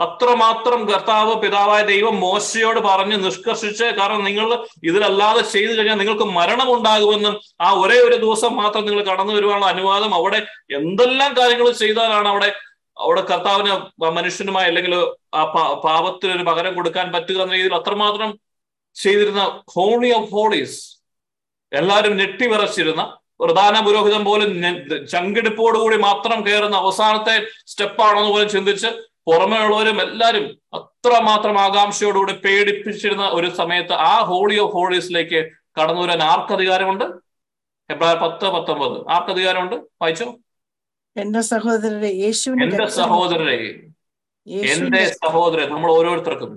അത്രമാത്രം 0.05 0.81
കർത്താവ് 0.89 1.35
പിതാവായ 1.43 1.83
ദൈവം 1.85 2.15
മോശയോട് 2.21 2.81
പറഞ്ഞ് 2.81 3.17
നിഷ്കർഷിച്ച് 3.25 3.87
കാരണം 3.99 4.23
നിങ്ങൾ 4.25 4.47
ഇതിലല്ലാതെ 4.83 5.43
ചെയ്തു 5.51 5.73
കഴിഞ്ഞാൽ 5.73 5.99
നിങ്ങൾക്ക് 5.99 6.29
മരണം 6.33 6.71
ഉണ്ടാകുമെന്നും 6.77 7.35
ആ 7.61 7.71
ഒരേ 7.75 7.99
ഒരു 8.01 8.17
ദിവസം 8.17 8.55
മാത്രം 8.57 8.85
നിങ്ങൾ 8.85 9.03
കടന്നു 9.05 9.33
വരുവാനുള്ള 9.33 9.67
അനുവാദം 9.67 10.15
അവിടെ 10.15 10.41
എന്തെല്ലാം 10.73 11.33
കാര്യങ്ങൾ 11.39 11.69
ചെയ്താലാണ് 11.79 12.29
അവിടെ 12.29 12.51
അവിടെ 12.97 13.23
കർത്താവിന് 13.23 13.73
മനുഷ്യനുമായി 14.11 14.67
അല്ലെങ്കിൽ 14.67 14.95
ആ 15.35 15.43
പാപത്തിന് 15.85 16.33
ഒരു 16.33 16.45
പകരം 16.45 16.75
കൊടുക്കാൻ 16.75 17.07
പറ്റുക 17.13 17.41
എന്ന 17.41 17.55
രീതിയിൽ 17.55 17.75
അത്രമാത്രം 17.75 18.31
ചെയ്തിരുന്ന 18.97 19.45
ഹോളി 19.75 20.11
ഓഫ് 20.13 20.31
ഹോളീസ് 20.31 20.79
എല്ലാവരും 21.73 22.13
ഞെട്ടിവിറച്ചിരുന്ന 22.17 23.03
പ്രധാന 23.41 23.81
പുരോഹിതൻ 23.81 24.25
പോലും 24.25 24.51
ചങ്കെടുപ്പോടുകൂടി 25.07 25.97
മാത്രം 25.97 26.39
കയറുന്ന 26.47 26.77
അവസാനത്തെ 26.77 27.37
സ്റ്റെപ്പാണെന്ന് 27.67 28.31
പോലും 28.31 28.49
ചിന്തിച്ച് 28.49 28.91
പുറമേ 29.27 29.59
ഉള്ളവരും 29.59 29.99
എല്ലാവരും 30.03 30.47
അത്രമാത്രം 30.75 31.57
ആകാംക്ഷയോടുകൂടി 31.61 32.33
പേടിപ്പിച്ചിരുന്ന 32.33 33.27
ഒരു 33.29 33.49
സമയത്ത് 33.61 33.93
ആ 33.93 34.15
ഹോളി 34.21 34.57
ഓഫ് 34.59 34.73
ഹോളീസിലേക്ക് 34.73 35.41
കടന്നു 35.79 36.03
വരാൻ 36.03 36.23
ആർക്ക് 36.23 36.53
അധികാരമുണ്ട് 36.53 37.05
ഫെബ്രുവരി 37.91 38.19
പത്ത് 38.19 38.47
പത്തൊമ്പത്. 38.47 38.97
ആർക്ക് 39.11 39.31
അധികാരമുണ്ട് 39.31 39.77
വായിച്ചോ? 40.03 40.27
എന്റെ 41.17 41.41
സഹോദരരെ 41.53 42.11
യേശു 42.25 42.51
എന്റെ 42.65 42.87
സഹോദരരെ. 43.01 43.59
എന്റെ 44.73 45.03
സഹോദരൻ 45.23 45.69
നമ്മൾ 45.75 45.91
ഓരോരുത്തർക്കും. 45.93 46.53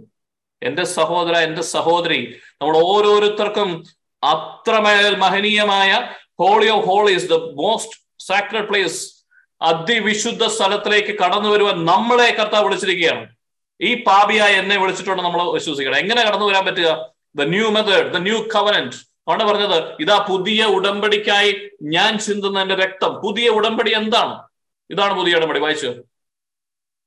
എന്റെ 0.61 0.83
സഹോദര 0.97 1.35
എന്റെ 1.47 1.61
സഹോദരി 1.61 2.19
നമ്മൾ 2.61 2.75
ഓരോരുത്തർക്കും 2.77 3.69
അത്രമേൽ 4.23 5.15
മഹനീയമായ 5.23 5.89
holy 6.39 6.67
of 6.69 6.85
holies 6.85 7.29
the 7.29 7.33
most 7.33 8.01
sacred 8.19 8.67
place 8.67 9.25
അതിവിശുദ്ധ 9.61 10.45
സ്ഥലത്തിലേക്ക് 10.45 11.19
കടന്നു 11.19 11.49
വരുവാൻ 11.49 11.85
നമ്മളെ 11.85 12.31
കർത്താവ് 12.31 12.65
വിളിച്ചിരിക്കുകയാണ്. 12.65 13.35
ഈ 13.81 14.03
പാപിയായി 14.03 14.55
എന്നെ 14.55 14.77
വിളിച്ചിട്ടുണ്ട് 14.77 15.23
നമ്മൾ 15.23 15.51
വിശ്വസിക്കണം. 15.51 15.95
എങ്ങനെ 15.95 16.21
കടന്നു 16.21 16.45
വരാൻ 16.45 16.65
പറ്റുക? 16.65 17.13
The 17.35 17.41
new 17.41 17.69
method 17.69 18.13
the 18.13 18.17
new 18.17 18.47
covenant 18.55 18.95
അവിടെ 19.27 19.45
പറഞ്ഞത് 19.45 19.93
ഇതാ 19.99 20.25
പുതിയ 20.29 20.65
ഉടമ്പടിക്കായി 20.65 21.69
ഞാൻ 21.83 22.19
ചിന്തുന്ന 22.19 22.61
എന്റെ 22.61 22.75
രക്തം. 22.75 23.21
പുതിയ 23.23 23.49
ഉടമ്പടി 23.49 23.93
എന്താണ്? 23.95 24.43
ഇതാണ് 24.89 25.13
പുതിയ 25.19 25.35
ഉടമ്പടി. 25.35 25.59
വായിച്ചു. 25.59 25.93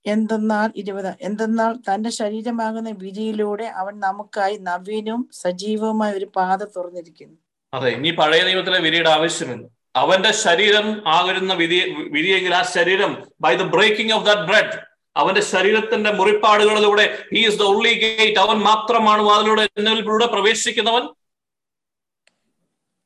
എന്തെന്നാൽ 0.07 0.73
ഇരുപത് 0.77 1.15
എന്തെന്നാൽ 1.21 1.73
തന്റെ 1.73 2.11
ശരീരമാകുന്ന 2.11 2.91
വിധിയിലൂടെ 2.91 3.65
അവൻ 3.65 4.01
നമുക്കായി 4.01 4.57
നവീനവും 4.57 5.29
സജീവവുമായ 5.33 6.13
ഒരു 6.13 6.29
പാത 6.37 6.63
തുറന്നിരിക്കുന്നു. 6.65 7.37
അതെ 7.73 7.91
ഇനി 7.91 8.11
പഴയ 8.11 8.41
നിയമത്തിലെ 8.47 8.79
വിധിയുടെ 8.79 9.11
ആവശ്യമില്ല. 9.11 9.65
അവന്റെ 9.95 10.33
ശരീരം 10.45 10.87
ആകുന്ന 11.15 11.53
വിധി 11.55 11.79
വിധിയെങ്കിൽ 12.17 12.55
ആ 12.55 12.63
ശരീരം 12.75 13.13
by 13.41 13.53
the 13.57 13.65
breaking 13.75 14.13
of 14.13 14.27
that 14.27 14.47
bread 14.51 14.77
അവന്റെ 15.17 15.43
ശരീരത്തിന്റെ 15.53 16.11
മുറിപ്പാടുകളിലൂടെ 16.19 17.05
he 17.33 17.41
is 17.47 17.59
the 17.59 17.65
holy 17.73 17.93
gate 18.03 18.39
അവൻ 18.39 18.59
മാത്രമാണ് 18.69 19.23
വാതിലൂടെ 19.23 19.65
എന്നിലൂടെ 19.81 20.27
പ്രവേശിക്കുന്നവൻ 20.27 21.07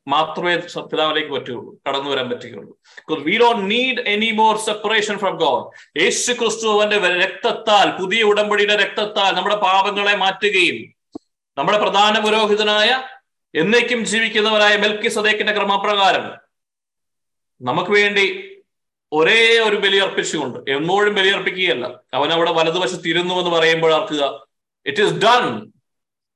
മാത്രമേ 0.06 0.54
പിതാവിലേക്ക് 0.90 1.32
പറ്റുകയുള്ളൂ 1.32 1.70
കടന്നു 1.86 2.08
വരാൻ 2.10 2.26
പറ്റുകയുള്ളൂ. 2.30 2.72
We 3.26 3.36
don't 3.36 3.62
need 3.70 4.00
any 4.12 4.30
more 4.40 4.54
separation 4.66 5.16
from 5.18 5.36
God 5.36 5.64
Yesu 6.02 6.32
Kristu 6.32 6.66
അവന്റെ 6.74 6.98
രക്തത്താൽ 7.22 7.86
പുതിയ 8.00 8.22
ഉടമ്പടിയുടെ 8.22 8.76
രക്തത്താൽ 8.76 9.30
നമ്മുടെ 9.34 9.56
പാപങ്ങളെ 9.64 10.14
മാറ്റുകയും 10.16 10.78
നമ്മുടെ 11.56 11.78
പ്രധാന 11.78 12.14
പുരോഹിതനായ 12.20 12.90
എന്നേക്കും 13.54 14.04
ജീവിക്കുന്നവരായ 14.04 14.76
മെൽക്കി 14.76 15.08
സദേക്കിന്റെ 15.08 15.52
ക്രമപ്രകാരം 15.52 16.24
നമുക്ക് 17.62 17.90
വേണ്ടി 17.90 18.50
ഒരേ 19.12 19.58
ഒരു 19.58 19.76
ബലിയർപ്പിച്ചുകൊണ്ട് 19.76 20.70
എന്നോഴും 20.70 21.14
ബലിയർപ്പിക്കുകയല്ല. 21.14 22.00
അവൻ 22.14 22.32
അവിടെ 22.32 22.52
വലതുവശത്ത് 22.52 23.08
ഇരുന്നു 23.08 23.34
എന്ന് 23.34 23.50
പറയുമ്പോൾ 23.50 23.94
ഓർക്കുക 23.94 24.46
ഇറ്റ് 24.86 25.02
ഈസ് 25.02 25.14
ഡൺ 25.14 25.72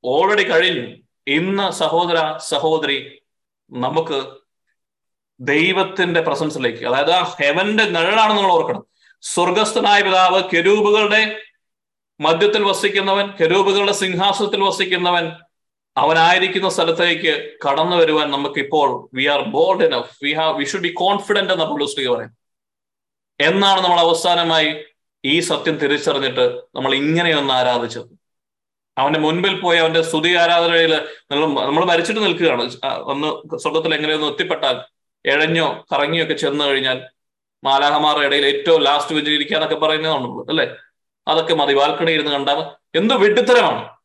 ഓൾറെഡി 0.05 0.43
കഴിഞ്ഞു. 0.43 0.97
ഇന്ന് 1.27 1.73
സഹോദര 1.73 2.37
സഹോദരി 2.37 3.23
നമുക്ക് 3.71 4.25
ദൈവത്തിന്റെ 5.41 6.21
പ്രസൻസിലേക്ക് 6.21 6.85
അതായത് 6.85 7.13
ആ 7.13 7.23
ഹെവന്റെ 7.23 7.85
നിഴലാണ് 7.85 8.33
നമ്മൾ 8.33 8.53
ഓർക്കണം. 8.53 8.85
സ്വർഗസ്ഥനായ 9.23 10.03
പിതാവ് 10.03 10.43
കെരൂപുകളുടെ 10.55 11.41
മധ്യത്തിൽ 12.21 12.63
വസിക്കുന്നവൻ 12.65 13.31
കെരൂപുകളുടെ 13.31 13.93
സിംഹാസനത്തിൽ 13.93 14.63
വസിക്കുന്നവൻ 14.63 15.48
അവനായിരിക്കുന്ന 15.99 16.69
സ്ഥലത്തേക്ക് 16.69 17.33
കടന്നു 17.65 17.97
വരുവാൻ 17.97 18.31
നമുക്ക് 18.31 18.59
ഇപ്പോൾ 18.61 19.09
we 19.15 19.25
are 19.27 19.41
bold 19.41 19.85
enough 19.85 20.25
we 20.25 20.33
have 20.33 20.59
we 20.59 20.65
should 20.65 20.83
be 20.83 20.93
confident 20.93 21.53
എന്ന് 21.53 21.87
സ്ത്രീ 21.87 22.07
പറയും 22.07 22.33
എന്നാണ് 23.41 23.81
നമ്മൾ 23.85 24.01
അവസാനമായി 24.01 24.71
ഈ 25.25 25.41
സത്യം 25.41 25.77
തിരിച്ചറിഞ്ഞിട്ട് 25.77 26.45
നമ്മൾ 26.75 26.95
ഇങ്ങനെയൊന്ന് 26.95 27.53
ആരാധിച്ചത്. 27.55 28.11
അവന്റെ 28.99 29.21
മുൻപിൽ 29.21 29.61
പോയി 29.61 29.79
അവന്റെ 29.79 30.03
സ്തുതി 30.03 30.35
ആരാധനയിൽ 30.35 30.93
നമ്മൾ 31.31 31.85
മരിച്ചിട്ട് 31.85 32.21
നിൽക്കുകയാണ്. 32.21 32.63
ഒന്ന് 33.03 33.59
സ്വർഗത്തിൽ 33.59 33.95
എങ്ങനെയൊന്ന് 33.95 34.27
എത്തിപ്പെട്ടാൽ 34.27 34.77
എഴഞ്ഞോ 35.25 35.85
കറങ്ങിയോ 35.93 36.25
ഒക്കെ 36.25 36.35
ചെന്ന് 36.35 36.65
കഴിഞ്ഞാൽ 36.65 36.99
മാലാഹമാരുടെ 37.65 38.27
ഇടയിൽ 38.27 38.47
ഏറ്റവും 38.47 38.81
ലാസ്റ്റ് 38.83 39.15
ബെഞ്ചിൽ 39.15 39.35
ഇരിക്കാന്നൊക്കെ 39.35 39.75
പറയുന്നതാണുള്ളൂ 39.75 40.47
അല്ലെ? 40.49 40.67
അതൊക്കെ 41.29 41.55
മതി. 41.55 41.75
വാൽക്കണി 41.75 42.11
ഇരുന്ന് 42.11 42.33
കണ്ടാൽ 42.33 42.61
എന്ത് 42.99 43.15
വിഡ്ഢിത്തരമാണ്. 43.15 43.98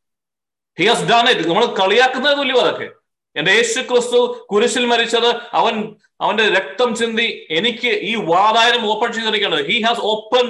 ഹി 0.77 0.85
ഹാസ് 0.89 1.05
ഡൺ 1.11 1.25
ഇറ്റ് 1.31 1.47
നമ്മൾ 1.49 1.65
കളിയാക്കുന്നത് 1.79 2.35
തുല്യം 2.39 2.59
അതൊക്കെ 2.63 2.87
എന്റെ 3.35 3.51
യേശു 3.57 3.79
ക്രിസ്തു 3.89 4.19
കുരിശിൽ 4.51 4.85
മരിച്ചത് 4.85 5.29
അവൻ 5.59 5.75
അവന്റെ 6.23 6.45
രക്തം 6.57 6.89
ചിന്തി 6.95 7.27
എനിക്ക് 7.57 7.91
ഈ 8.09 8.13
വാതായനം 8.31 8.83
ഓപ്പൺ 8.91 9.09
ചെയ്തിരിക്കുന്നത്. 9.15 9.63
He 9.69 9.77
has 9.85 10.03
open 10.13 10.45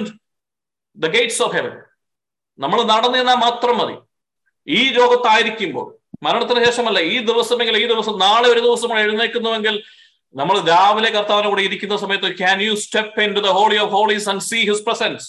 the 0.96 1.10
gates 1.16 1.42
of 1.42 1.54
heaven 1.56 1.74
നമ്മൾ 2.58 2.78
നടന്നു 2.92 3.18
നിന്നാൽ 3.18 3.38
മാത്രം 3.46 3.76
മതി. 3.78 3.96
ഈ 4.68 4.80
രോഗത്തായിരിക്കുമ്പോൾ 4.98 5.86
മരണത്തിന് 6.24 6.60
ശേഷമല്ല 6.66 6.98
ഈ 7.12 7.16
ദിവസമെങ്കിൽ 7.30 7.76
ഈ 7.82 7.86
ദിവസം 7.86 8.14
നാളെ 8.18 8.48
ഒരു 8.48 8.60
ദിവസം 8.60 8.88
നമ്മൾ 8.88 9.02
എഴുന്നേൽക്കുന്നുവെങ്കിൽ 9.06 9.74
നമ്മൾ 10.34 10.56
രാവിലെ 10.68 11.10
കർത്താവിനെ 11.16 11.48
കൂടെ 11.48 11.62
ഇരിക്കുന്ന 11.68 11.96
സമയത്ത് 11.96 12.28
can 12.38 12.60
you 12.66 12.74
step 12.84 13.22
into 13.36 13.40
the 13.40 13.50
holy 13.58 13.76
of 13.84 13.92
holies 13.96 14.28
and 14.28 14.44
see 14.50 14.60
his 14.70 14.84
presence 14.86 15.26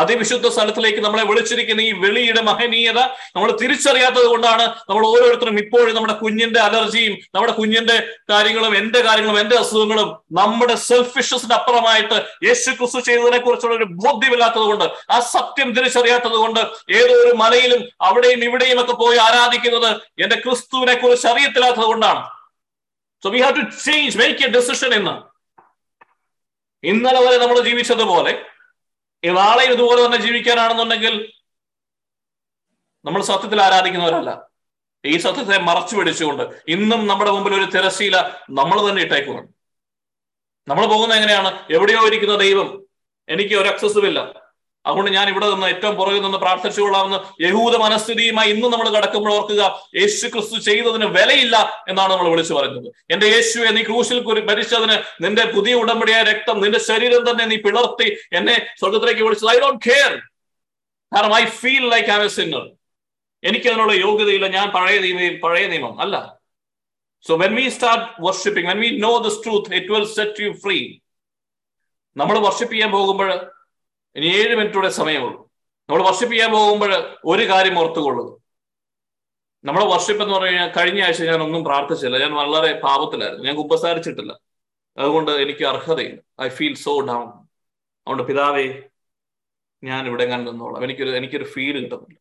അതിവിശുദ്ധ 0.00 0.46
സ്ഥലത്തിലേക്ക് 0.54 1.00
നമ്മളെ 1.06 1.24
വിളിച്ചിരിക്കുന്ന 1.30 1.82
ഈ 1.88 1.92
വെളിയുടെ 2.04 2.42
മഹനീയത 2.48 3.00
നമ്മൾ 3.36 3.50
തിരിച്ചറിയാത്തത് 3.62 4.28
കൊണ്ടാണ് 4.32 4.64
നമ്മൾ 4.90 5.02
ഓരോരുത്തരും 5.12 5.58
ഇപ്പോഴും 5.64 5.94
നമ്മുടെ 5.98 6.16
കുഞ്ഞിന്റെ 6.22 6.60
അലർജിയും 6.66 7.14
നമ്മുടെ 7.34 7.54
കുഞ്ഞിന്റെ 7.60 7.96
കാര്യങ്ങളും 8.32 8.74
എന്റെ 8.80 9.02
കാര്യങ്ങളും 9.08 9.38
എന്റെ 9.42 9.56
അസുഖങ്ങളും 9.62 10.10
നമ്മുടെ 10.40 10.76
സെൽഫിഷസിന് 10.88 11.56
അപ്പുറമായിട്ട് 11.58 12.18
യേശു 12.48 12.70
ക്രിസ്തു 12.78 13.02
ചെയ്തതിനെ 13.08 13.40
കുറിച്ചുള്ള 13.46 13.76
ഒരു 13.80 13.88
ബോധ്യമില്ലാത്തത് 14.04 14.66
കൊണ്ട് 14.70 14.86
ആ 15.14 15.18
സത്യം 15.34 15.68
തിരിച്ചറിയാത്തത് 15.76 16.38
കൊണ്ട് 16.44 16.60
ഏതോ 17.00 17.14
ഒരു 17.24 17.34
മലയിലും 17.42 17.82
അവിടെയും 18.08 18.42
ഇവിടെയും 18.48 18.80
ഒക്കെ 18.82 18.96
പോയി 19.02 19.18
ആരാധിക്കുന്നത് 19.26 19.90
എന്റെ 20.24 20.36
ക്രിസ്തുവിനെ 20.44 20.94
കുറിച്ച് 21.02 21.26
അറിയത്തില്ലാത്തത് 21.32 21.86
കൊണ്ടാണ്. 21.92 22.22
So 23.22 23.28
we 23.34 23.40
have 23.44 23.56
to 23.58 23.64
change 23.84 24.18
make 24.20 24.44
a 24.46 24.50
decision 24.56 24.92
എന്ന്. 24.98 25.14
ഇന്നലെ 26.84 27.20
വരെ 27.26 27.36
നമ്മൾ 27.42 27.58
ജീവിച്ചതുപോലെ 27.68 28.32
നാളെയും 29.28 29.72
ഇതുപോലെ 29.72 30.04
തന്നെ 30.04 30.18
ജീവിക്കാനാണെന്നുണ്ടെങ്കിൽ 30.18 31.32
നമ്മൾ 33.04 33.22
സത്യത്തിൽ 33.22 33.62
ആരാധിക്കുന്നവരല്ല. 33.62 34.48
ഈ 35.04 35.18
സത്യത്തെ 35.18 35.58
മറച്ചു 35.58 35.96
പിടിച്ചുകൊണ്ട് 35.96 36.62
ഇന്നും 36.68 37.06
നമ്മുടെ 37.06 37.30
മുമ്പിൽ 37.30 37.54
ഒരു 37.54 37.64
തിരശീല 37.64 38.16
നമ്മൾ 38.50 38.90
തന്നെ 38.90 39.02
ഇട്ടേക്കുന്നുണ്ട് 39.02 39.52
നമ്മൾ 40.68 40.86
പോകുന്ന 40.86 41.14
എങ്ങനെയാണ്? 41.14 41.66
എവിടെയോ 41.70 42.06
ഇരിക്കുന്ന 42.06 42.36
ദൈവം 42.36 42.86
എനിക്ക് 43.28 43.54
ഒരു 43.54 43.68
അക്സസും 43.68 44.06
ഇല്ല. 44.06 44.45
അതുകൊണ്ട് 44.86 45.10
ഞാൻ 45.16 45.26
ഇവിടെ 45.32 45.46
നിന്ന് 45.52 45.66
ഏറ്റവും 45.72 45.94
പുറകിൽ 46.00 46.22
നിന്ന് 46.26 46.38
പ്രാർത്ഥിച്ചുകൊള്ളാമെന്ന് 46.44 47.18
യഹൂദ 47.44 47.74
മനസ്ഥിതിയുമായി 47.84 48.50
ഇന്ന് 48.54 48.68
നമ്മൾ 48.74 48.88
കടക്കുമ്പോൾ 48.96 49.32
ഓർക്കുക 49.38 49.62
യേശു 50.00 50.26
ക്രിസ്തു 50.34 50.58
ചെയ്തതിന് 50.68 51.06
വിലയില്ല 51.16 51.56
എന്നാണ് 51.90 52.12
നമ്മൾ 52.12 52.28
വിളിച്ചു 52.34 52.54
പറയുന്നത്. 52.58 52.88
എന്റെ 53.14 53.26
യേശുവെ 53.34 53.70
നീ 53.78 53.82
ക്രൂശിൽ 53.88 54.20
കുരി 54.28 54.42
മരിച്ചതിന് 54.50 54.96
നിന്റെ 55.24 55.44
പുതിയ 55.56 55.74
ഉടമ്പടിയായ 55.82 56.22
രക്തം 56.32 56.56
നിന്റെ 56.64 56.80
ശരീരം 56.90 57.24
തന്നെ 57.30 57.46
നീ 57.52 57.58
പിളർത്തി 57.66 58.08
എന്നെ 58.40 58.56
സ്വർഗത്തിലേക്ക് 58.80 59.24
വിളിച്ചത്. 59.26 59.50
ഐ 59.54 59.58
ഡോണ്ട് 59.64 59.82
കെയർ 59.88 60.14
കാരണം 61.12 61.34
I 61.40 61.44
feel 61.60 61.84
like 61.94 62.10
I 62.16 62.18
a 62.28 62.30
sinner 62.38 62.64
എനിക്ക് 63.42 63.68
അതിനുള്ള 63.70 63.92
യോഗ്യതയില്ല. 64.06 64.46
ഞാൻ 64.58 64.66
പഴയ 64.76 64.96
നിയമം 65.04 65.34
പഴയ 65.44 65.66
നിയമം 65.72 65.94
അല്ല. 66.04 66.16
So 67.26 67.34
when 67.42 67.52
we 67.58 67.66
start 67.76 68.06
worshipping 68.26 68.68
when 68.70 68.80
we 68.84 68.90
know 69.06 69.12
this 69.26 69.38
truth 69.44 69.74
it 69.80 69.92
will 69.94 70.06
set 70.16 70.42
you 70.44 70.50
free 70.64 70.78
നമ്മൾ 72.16 72.36
വർഷിപ്പ് 72.46 72.72
ചെയ്യാൻ 72.74 72.90
പോകുമ്പോൾ 72.96 73.30
ഇനി 74.16 74.26
ഏഴ് 74.26 74.56
മിനിറ്റൂടെ 74.56 74.88
സമയമുള്ളൂ 74.88 75.50
നമ്മൾ 75.88 76.02
വർഷിപ്പ് 76.02 76.32
ചെയ്യാൻ 76.32 76.50
പോകുമ്പോൾ 76.52 77.18
ഒരു 77.24 77.48
കാര്യം 77.48 77.78
ഓർത്തുകൊള്ളുക. 77.78 78.36
നമ്മുടെ 79.64 79.86
വർഷിപ്പ് 79.86 80.22
എന്ന് 80.22 80.34
പറഞ്ഞു 80.34 80.48
കഴിഞ്ഞാൽ 80.48 80.72
കഴിഞ്ഞ 80.76 81.02
ആഴ്ച 81.02 81.22
ഞാൻ 81.22 81.42
ഒന്നും 81.42 81.64
പ്രാർത്ഥിച്ചില്ല. 81.64 82.18
ഞാൻ 82.18 82.32
വളരെ 82.32 82.80
പാപത്തിലായിരുന്നു. 82.80 83.44
ഞാൻ 83.44 83.56
ഉപസാരിച്ചിട്ടില്ല. 83.56 84.40
അതുകൊണ്ട് 84.98 85.30
എനിക്ക് 85.30 85.64
അർഹതയില്ല. 85.64 86.42
ഐ 86.42 86.48
ഫീൽ 86.48 86.74
സോ 86.74 87.00
ഡൗൺ 87.00 87.28
അതുകൊണ്ട് 87.28 88.22
പിതാവേ 88.22 88.82
ഞാൻ 89.84 90.06
ഇവിടെ 90.06 90.24
എങ്ങനെ 90.24 90.42
നിന്നോളാം. 90.42 90.84
എനിക്കൊരു 90.84 91.10
എനിക്കൊരു 91.10 91.44
ഫീൽ 91.44 91.80
കിട്ടുന്നില്ല 91.80 92.18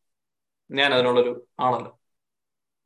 ഞാൻ 0.71 0.93
അതിനുള്ളൊരു 0.93 1.47
ആളല്ല. 1.59 1.89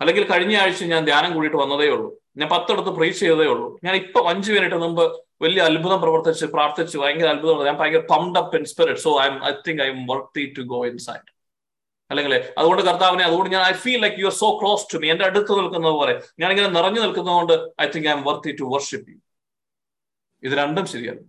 അല്ലെങ്കിൽ 0.01 0.29
കഴിഞ്ഞ 0.31 0.57
ആഴ്ച 0.57 0.83
ഞാൻ 0.83 1.05
ധ്യാനം 1.05 1.33
കൂടിയിട്ട് 1.33 1.57
വന്നതേ 1.57 1.89
ഉള്ളൂ. 1.89 2.21
ഞാൻ 2.39 2.47
പത്തെടുത്ത് 2.53 2.91
പ്രീച്ച് 2.97 3.19
ചെയ്തതേ 3.21 3.47
ഉള്ളൂ. 3.53 3.67
ഞാൻ 3.85 3.93
ഇപ്പൊ 4.01 4.19
അഞ്ചു 4.31 4.49
മിനിറ്റ് 4.55 4.77
മുമ്പ് 4.83 5.03
വലിയ 5.43 5.61
അത്ഭുതം 5.67 5.99
പ്രവർത്തിച്ച് 6.03 6.45
പ്രാർത്ഥിച്ച് 6.55 6.95
ഭയങ്കര 7.01 7.27
അത്ഭുതം 7.33 7.65
ഞാൻ 7.67 7.77
ഭയങ്കര 7.81 8.01
pumped 8.11 8.39
up 8.41 8.55
in 8.59 8.65
spirit 8.71 9.03
so 9.05 9.11
I 9.23 9.27
I 9.49 9.51
think 9.67 9.81
I 9.85 9.89
am 9.95 10.01
worthy 10.11 10.43
to 10.57 10.63
go 10.71 10.79
inside 11.07 11.27
അല്ലെങ്കിൽ 12.11 12.33
അതുകൊണ്ട് 12.59 12.81
കർത്താവിനെ 12.87 13.23
അതുകൊണ്ട് 13.29 13.49
ഞാൻ 13.55 13.63
I 13.63 13.73
feel 13.83 13.99
like 14.05 14.19
you 14.21 14.27
are 14.29 14.35
so 14.43 14.49
close 14.61 14.85
to 14.93 14.99
me 15.01 15.09
എന്റെ 15.13 15.25
അടുത്ത് 15.29 15.51
നിൽക്കുന്നത് 15.59 15.95
പോലെ 15.99 16.13
ഞാൻ 16.41 16.49
ഇങ്ങനെ 16.53 16.69
നിറഞ്ഞു 16.77 17.01
നിൽക്കുന്നതുകൊണ്ട് 17.05 17.53
I 17.81 17.87
think 17.95 18.07
I 18.11 18.13
am 18.17 18.23
worthy 18.29 18.53
to 18.61 18.67
worship 18.75 19.09
you 19.13 19.17
ഇത് 20.43 20.55
രണ്ടും 20.61 20.87
ശരിയാണ് 20.93 21.21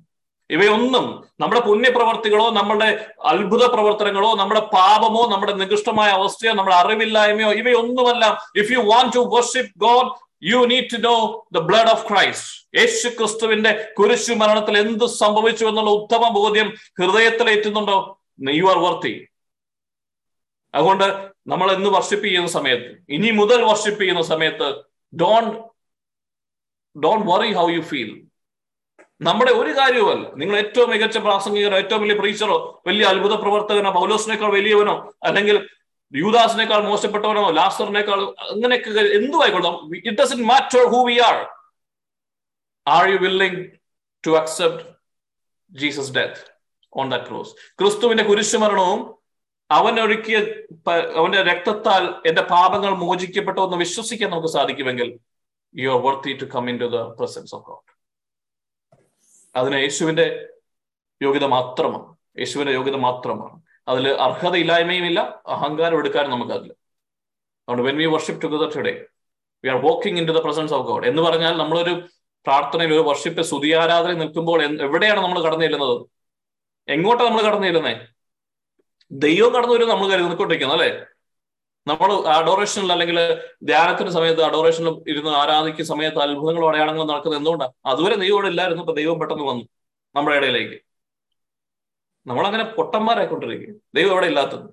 ഇവയൊന്നും 0.50 1.04
നമ്മുടെ 1.40 1.60
പുണ്യപ്രവർത്തികളോ 1.66 2.46
നമ്മുടെ 2.56 2.88
അത്ഭുത 3.32 3.64
പ്രവർത്തനങ്ങളോ 3.74 4.30
നമ്മുടെ 4.40 4.62
പാപമോ 4.74 5.22
നമ്മുടെ 5.32 5.52
നികൃഷ്ടമായ 5.60 6.10
അവസ്ഥയോ 6.18 6.52
നമ്മുടെ 6.52 6.76
അറിവില്ലായ്മയോ 6.76 7.50
ഇവയൊന്നുമല്ല. 7.60 8.24
If 8.62 8.72
you 8.74 8.80
want 8.90 9.14
to 9.16 9.22
worship 9.36 9.72
God 9.84 10.10
you 10.42 10.66
need 10.66 10.90
to 10.92 10.98
know 11.08 11.16
the 11.52 11.58
blood 11.58 11.90
of 11.90 12.04
Christ 12.08 12.48
Yeshu 12.78 13.08
ക്രിസ്തുവിന്റെ 13.08 13.70
കുരിശു 13.98 14.32
മരണത്തിൽ 14.32 14.78
എന്ത് 14.78 15.06
സംഭവിച്ചു 15.22 15.64
എന്നുള്ള 15.64 15.90
ഉത്തമ 15.90 16.28
ബോധ്യം 16.28 16.68
ഹൃദയത്തിൽ 17.00 17.50
ഏറ്റുന്നുണ്ടോ? 17.50 17.98
യു 18.52 18.66
ആർ 18.66 18.78
വർത്തി 18.78 19.14
അതുകൊണ്ട് 20.74 21.06
നമ്മൾ 21.46 21.72
എന്ന് 21.72 21.90
വർഷിപ്പ് 21.90 22.24
ചെയ്യുന്ന 22.24 22.48
സമയത്ത് 22.48 22.90
ഇനി 23.08 23.30
മുതൽ 23.30 23.62
വർഷിപ്പ് 23.62 24.00
ചെയ്യുന്ന 24.00 24.22
സമയത്ത് 24.22 24.68
don't 25.12 25.44
don't 26.96 27.18
worry 27.26 27.52
how 27.52 27.66
you 27.70 27.80
feel 27.80 28.10
നമ്മുടെ 29.20 29.52
ഒരു 29.52 29.72
കാര്യവുമല്ല. 29.78 30.32
നിങ്ങൾ 30.34 30.56
ഏറ്റവും 30.56 30.90
മികച്ച 30.90 31.18
പ്രാസംഗികനോ 31.18 31.76
ഏറ്റവും 31.76 32.00
വലിയ 32.02 32.14
പ്രീച്ചറോ 32.14 32.56
വലിയ 32.86 33.04
അത്ഭുത 33.04 33.34
പ്രവർത്തകനോ 33.34 33.90
പൗലോസിനേക്കാൾ 33.90 34.50
വലിയവനോ 34.50 34.94
അല്ലെങ്കിൽ 35.22 35.56
യൂദാസിനേക്കാൾ 36.12 36.80
മോശപ്പെട്ടവനോ 36.88 37.42
ലാസ്റ്ററിനേക്കാൾ 37.58 38.20
അങ്ങനെയൊക്കെ 38.46 38.90
എന്തുമായിക്കൊള്ളാം 39.18 39.76
it 39.98 40.16
doesn't 40.20 40.40
matter 40.50 40.82
who 40.94 41.00
we 41.08 41.16
are 41.28 41.36
are 42.86 43.04
you 43.12 43.18
willing 43.18 43.60
to 44.24 44.32
accept 44.40 44.84
Jesus 45.72 46.12
death 46.14 46.40
on 46.92 47.08
that 47.12 47.28
cross 47.28 47.52
ക്രിസ്തുവിന്റെ 47.80 48.24
കുരിശുമരണവും 48.30 49.00
അവൻ 49.70 49.94
ഒഴുക്കിയ 50.00 50.36
അവന്റെ 51.18 51.42
രക്തത്താൽ 51.50 52.04
എന്റെ 52.26 52.42
പാപങ്ങൾ 52.54 52.92
മോചിക്കപ്പെട്ടോ 53.02 53.64
എന്ന് 53.64 53.76
വിശ്വസിക്കാൻ 53.76 54.30
നമുക്ക് 54.30 54.50
സാധിക്കുമെങ്കിൽ 54.56 55.08
you 55.74 55.90
are 55.90 56.00
worthy 56.06 56.32
to 56.40 56.46
come 56.54 56.64
into 56.80 56.88
the 56.96 57.00
presence 57.18 57.54
of 57.56 57.64
God 57.68 57.86
അതിന് 59.54 59.76
യേശുവിന്റെ 59.84 60.26
യോഗ്യത 61.20 61.46
മാത്രമാണ്. 61.54 62.06
യേശുവിന്റെ 62.38 62.72
യോഗ്യത 62.78 62.98
മാത്രമാണ്. 63.06 63.56
അതിൽ 63.90 64.06
അർഹതയില്ലായ്മയും 64.26 65.06
ഇല്ല 65.10 65.20
അഹങ്കാരം 65.54 65.98
എടുക്കാനും 66.02 66.32
നമുക്കതില്ല. 66.34 66.72
അതുകൊണ്ട് 67.68 67.84
when 67.88 67.96
we 68.00 68.06
worship 68.14 68.42
together 68.44 68.68
today 68.76 68.94
we 69.64 69.70
are 69.72 69.78
walking 69.86 70.18
into 70.28 70.34
the 70.36 70.42
presence 70.46 70.74
of 70.76 70.86
God 70.90 71.06
എന്ന് 71.10 71.22
പറഞ്ഞാൽ 71.26 71.54
നമ്മളൊരു 71.62 71.94
പ്രാർത്ഥനയിൽ 72.46 72.92
ഒരു 72.96 73.04
വർഷിപ്പ് 73.10 73.42
സ്തുതിയാരാധന 73.50 74.12
നിൽക്കുമ്പോൾ 74.22 74.58
എവിടെയാണ് 74.86 75.20
നമ്മൾ 75.24 75.38
കടന്നു 75.46 75.64
ചെല്ലുന്നത്? 75.66 75.96
എങ്ങോട്ടാണ് 76.88 77.28
നമ്മൾ 77.30 77.42
കടന്നു 77.46 77.66
ചെല്ലുന്നത് 77.68 77.96
ദൈവം 79.10 79.50
കടന്നു 79.56 79.74
വരും 79.76 79.90
നമ്മൾ 79.92 80.06
കരുതി 80.12 80.28
നിൽക്കൊണ്ടിരിക്കുന്നു 80.30 80.74
അല്ലെ? 80.76 80.90
നമ്മൾ 81.86 82.08
അഡോറേഷനിൽ 82.36 82.90
അല്ലെങ്കിൽ 82.94 83.18
ധ്യാനത്തിന്റെ 83.68 84.12
സമയത്ത് 84.16 84.42
അഡോറേഷനിൽ 84.48 84.94
ഇരുന്ന് 85.12 85.32
ആരാധിക്കുന്ന 85.40 85.90
സമയത്ത് 85.92 86.20
അത്ഭുതങ്ങളും 86.24 86.68
അടയാളങ്ങളും 86.70 87.08
നടക്കുന്നത് 87.12 87.38
എന്തുകൊണ്ടാണ് 87.40 87.72
അതുവരെ 87.92 88.16
ദൈവം 88.24 88.46
ഇല്ലായിരുന്നു 88.50 88.82
ഇപ്പൊ 88.84 88.94
ദൈവം 89.00 89.16
പെട്ടെന്ന് 89.22 89.46
വന്നു 89.50 89.64
നമ്മുടെ 90.14 90.36
ഇടയിലേക്ക്. 90.40 90.76
നമ്മളങ്ങനെ 92.30 92.64
പൊട്ടന്മാരായിക്കൊണ്ടിരിക്കും 92.64 93.82
ദൈവം 93.94 94.10
അവിടെ 94.10 94.26
ഇല്ലാത്തത്. 94.26 94.70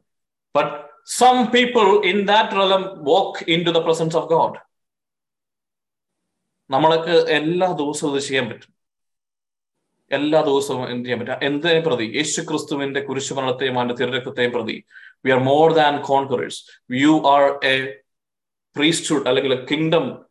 But 0.56 0.88
some 1.06 1.46
people 1.46 2.06
in 2.06 2.26
that 2.26 2.52
realm 2.52 3.04
walk 3.04 3.52
into 3.66 3.70
the 3.70 3.78
presence 3.78 4.18
of 4.18 4.26
God 4.26 4.68
നമ്മൾക്ക് 6.70 7.30
എല്ലാ 7.30 7.72
ദിവസവും 7.72 8.16
ഇത് 8.16 8.24
ചെയ്യാൻ 8.24 8.48
പറ്റും. 8.48 8.78
എല്ലാ 10.12 10.42
ദിവസവും 10.42 10.92
എന്ത് 10.92 11.10
ചെയ്യാൻ 11.10 11.20
പറ്റും? 11.20 11.46
എന്തിനെ 11.46 11.80
പ്രതി? 11.80 12.04
യേശു 12.04 12.42
ക്രിസ്തുവിന്റെ 12.42 13.00
കുരിശുമരണത്തെയും 13.00 13.80
അവന്റെ 13.80 13.96
തിരരക്തത്തെയും 13.96 14.52
പ്രതി. 14.52 14.84
We 15.26 15.32
are 15.32 15.40
more 15.40 15.74
than 15.74 16.02
conquerors 16.02 16.64
you 16.92 17.24
are 17.28 17.66
a 17.66 18.02
priesthood 18.76 19.28
അല്ലെങ്കിൽ 19.28 19.66
കിങ്ഡം 19.66 20.26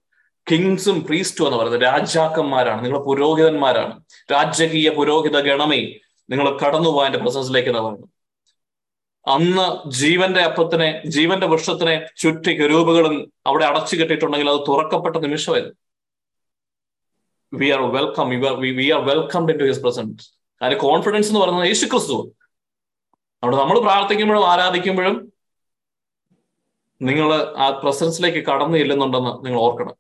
കിങ്സും 0.51 1.05
പ്രീസ്റ്റും 1.05 1.47
എന്ന് 1.47 1.59
പറയുന്നത് 1.59 1.83
രാജാക്കന്മാരാണ്. 1.83 2.85
നിങ്ങൾ 2.85 2.99
പുരോഹിതന്മാരാണ്. 2.99 4.05
രാജകീയ 4.33 4.91
പുരോഹിത 4.91 5.41
ഗണമേ 5.41 5.95
നിങ്ങൾ 6.29 6.47
കടന്നു 6.63 6.89
പോകാൻ 6.89 7.13
പ്രസൻസിലേക്ക് 7.25 7.73
നടന്നു 7.77 8.07
അന്ന് 9.27 9.67
ജീവന്റെ 10.01 10.43
അപ്പത്തിനെ 10.49 10.89
ജീവന്റെ 11.15 11.47
വൃക്ഷത്തിനെ 11.53 11.95
ചുറ്റി 12.23 12.53
കരൂപുകളും 12.59 13.15
അവിടെ 13.47 13.65
അടച്ചു 13.65 13.95
കെട്ടിയിട്ടുണ്ടെങ്കിൽ 13.97 14.51
അത് 14.51 14.61
തുറക്കപ്പെട്ട 14.69 15.17
നിമിഷമായിരുന്നു. 15.17 15.77
We 17.53 17.69
are 17.71 17.81
welcome 17.97 18.29
we 18.81 18.87
are 18.97 19.01
welcomed 19.11 19.53
into 19.59 19.65
his 19.65 19.83
presence 19.83 20.27
അതിന്റെ 20.61 20.79
കോൺഫിഡൻസ് 20.87 21.29
എന്ന് 21.31 21.41
പറയുന്നത് 21.41 21.67
യേശു 21.67 21.87
ക്രിസ്തു 21.87 22.19
അവിടെ 23.43 23.57
നമ്മൾ 23.57 23.77
പ്രാർത്ഥിക്കുമ്പോഴും 23.81 24.47
ആരാധിക്കുമ്പോഴും 24.53 25.17
നിങ്ങൾ 27.01 27.29
ആ 27.57 27.67
പ്രസൻസിലേക്ക് 27.83 28.41
കടന്നു 28.49 28.77
ചെല്ലുന്നുണ്ടെന്ന് 28.79 29.33
നിങ്ങൾ 29.45 29.59
ഓർക്കണം. 29.61 29.97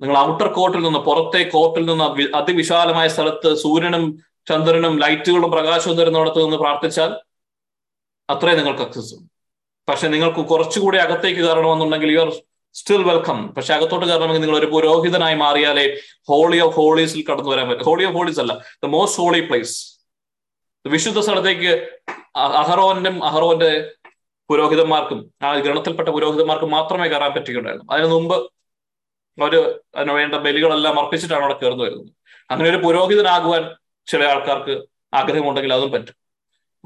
നിങ്ങൾ 0.00 0.16
ഔട്ടർ 0.18 0.48
കോർട്ടിൽ 0.52 0.82
നിന്ന് 0.82 1.00
പുറത്തെ 1.08 1.42
കോർട്ടിൽ 1.54 1.84
നിന്ന് 1.86 2.04
അതിവിശാലമായ 2.34 3.08
സ്ഥലത്ത് 3.08 3.50
സൂര്യനും 3.54 4.04
ചന്ദ്രനും 4.48 4.94
ലൈറ്റുകളും 5.02 5.50
പ്രകാശവും 5.56 5.96
തരുന്നിടത്ത് 5.98 6.40
നിന്ന് 6.44 6.58
പ്രാർത്ഥിച്ചാൽ 6.64 7.10
അത്രേ 8.28 8.52
നിങ്ങൾക്ക് 8.54 8.84
അക്സസ് 8.86 9.16
പക്ഷെ 9.88 10.06
നിങ്ങൾക്ക് 10.14 10.42
കുറച്ചുകൂടി 10.50 10.98
അകത്തേക്ക് 11.04 11.40
കയറണമെന്നുണ്ടെങ്കിൽ 11.40 12.10
യു 12.14 12.20
ആർ 12.20 12.30
സ്റ്റിൽ 12.74 13.02
വെൽക്കം 13.02 13.38
പക്ഷെ 13.56 13.72
അകത്തോട്ട് 13.74 14.06
കയറണമെങ്കിൽ 14.06 14.42
നിങ്ങൾ 14.44 14.56
ഒരു 14.56 14.68
പുരോഹിതനായി 14.74 15.36
മാറിയാലേ 15.44 15.84
ഹോളി 16.30 16.58
ഓഫ് 16.66 16.76
ഹോളീസിൽ 16.80 17.22
കടന്നു 17.30 17.50
വരാൻ 17.52 17.66
പറ്റും. 17.68 17.84
ഹോളി 17.84 18.04
ഓഫ് 18.08 18.16
ഹോളീസ് 18.18 18.40
അല്ല 18.40 18.52
ദ 18.84 18.90
മോസ്റ്റ് 18.96 19.20
ഹോളി 19.22 19.40
പ്ലേസ് 19.48 19.76
വിശുദ്ധ 20.84 21.18
സ്ഥലത്തേക്ക് 21.18 21.70
അഹറോന്റെ 22.36 22.60
അഹറോനും 22.60 23.16
അഹറോന്റെ 23.24 23.70
പുരോഹിതന്മാർക്കും 24.50 25.18
ആ 25.42 25.48
ഗണത്തിൽപ്പെട്ട 25.66 26.08
പുരോഹിതന്മാർക്കും 26.08 26.70
മാത്രമേ 26.70 27.08
കയറാൻ 27.08 27.32
പറ്റുകയുണ്ടായിരുന്നു 27.34 27.88
അതിനു 27.94 28.08
മുമ്പ് 28.14 28.36
അവർ 29.38 29.54
അതിന് 29.98 30.12
വേണ്ട 30.12 30.34
ബലികളെല്ലാം 30.44 30.94
അർപ്പിച്ചിട്ടാണ് 31.00 31.44
അവിടെ 31.44 31.56
കയറുന്നു 31.62 31.84
വരുന്നത്. 31.84 32.10
അങ്ങനെ 32.50 32.68
ഒരു 32.70 32.80
പുരോഹിതനാകുവാൻ 32.86 33.64
ചില 34.08 34.24
ആൾക്കാർക്ക് 34.24 34.84
ആഗ്രഹമുണ്ടെങ്കിൽ 35.14 35.72
അതും 35.72 35.92
പറ്റും. 35.92 36.14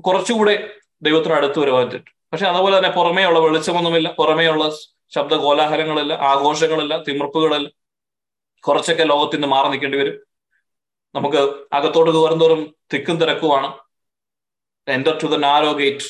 കുറച്ചുകൂടെ 0.03 0.75
ദൈവത്തിന് 1.03 1.35
അടുത്ത് 1.35 1.59
വരുവാൻ 1.59 1.87
പറ്റും 1.87 2.15
പക്ഷെ 2.33 2.47
അതുപോലെ 2.47 2.77
തന്നെ 2.77 2.91
പുറമേയുള്ള 2.91 3.39
വെളിച്ചമൊന്നുമില്ല. 3.39 4.13
പുറമേയുള്ള 4.13 4.71
ശബ്ദ 5.15 5.35
കോലാഹലങ്ങളില്ല 5.35 6.13
ആഘോഷങ്ങളില്ല 6.13 7.03
തിമിർപ്പുകളില്ല. 7.03 7.69
കുറച്ചൊക്കെ 8.61 9.05
ലോകത്തിൽ 9.05 9.37
നിന്ന് 9.37 9.49
മാറി 9.49 9.69
നിൽക്കേണ്ടി 9.69 9.99
വരും. 9.99 10.21
നമുക്ക് 11.15 11.37
അകത്തോട്ട് 11.73 12.11
കയറുന്തോറും 12.11 12.75
തിക്കും 12.95 13.17
തിരക്കുമാണ്. 13.21 13.73
Enter 14.89 15.19
to 15.23 15.27
the 15.27 15.35
narrow 15.35 15.73
gate 15.73 16.05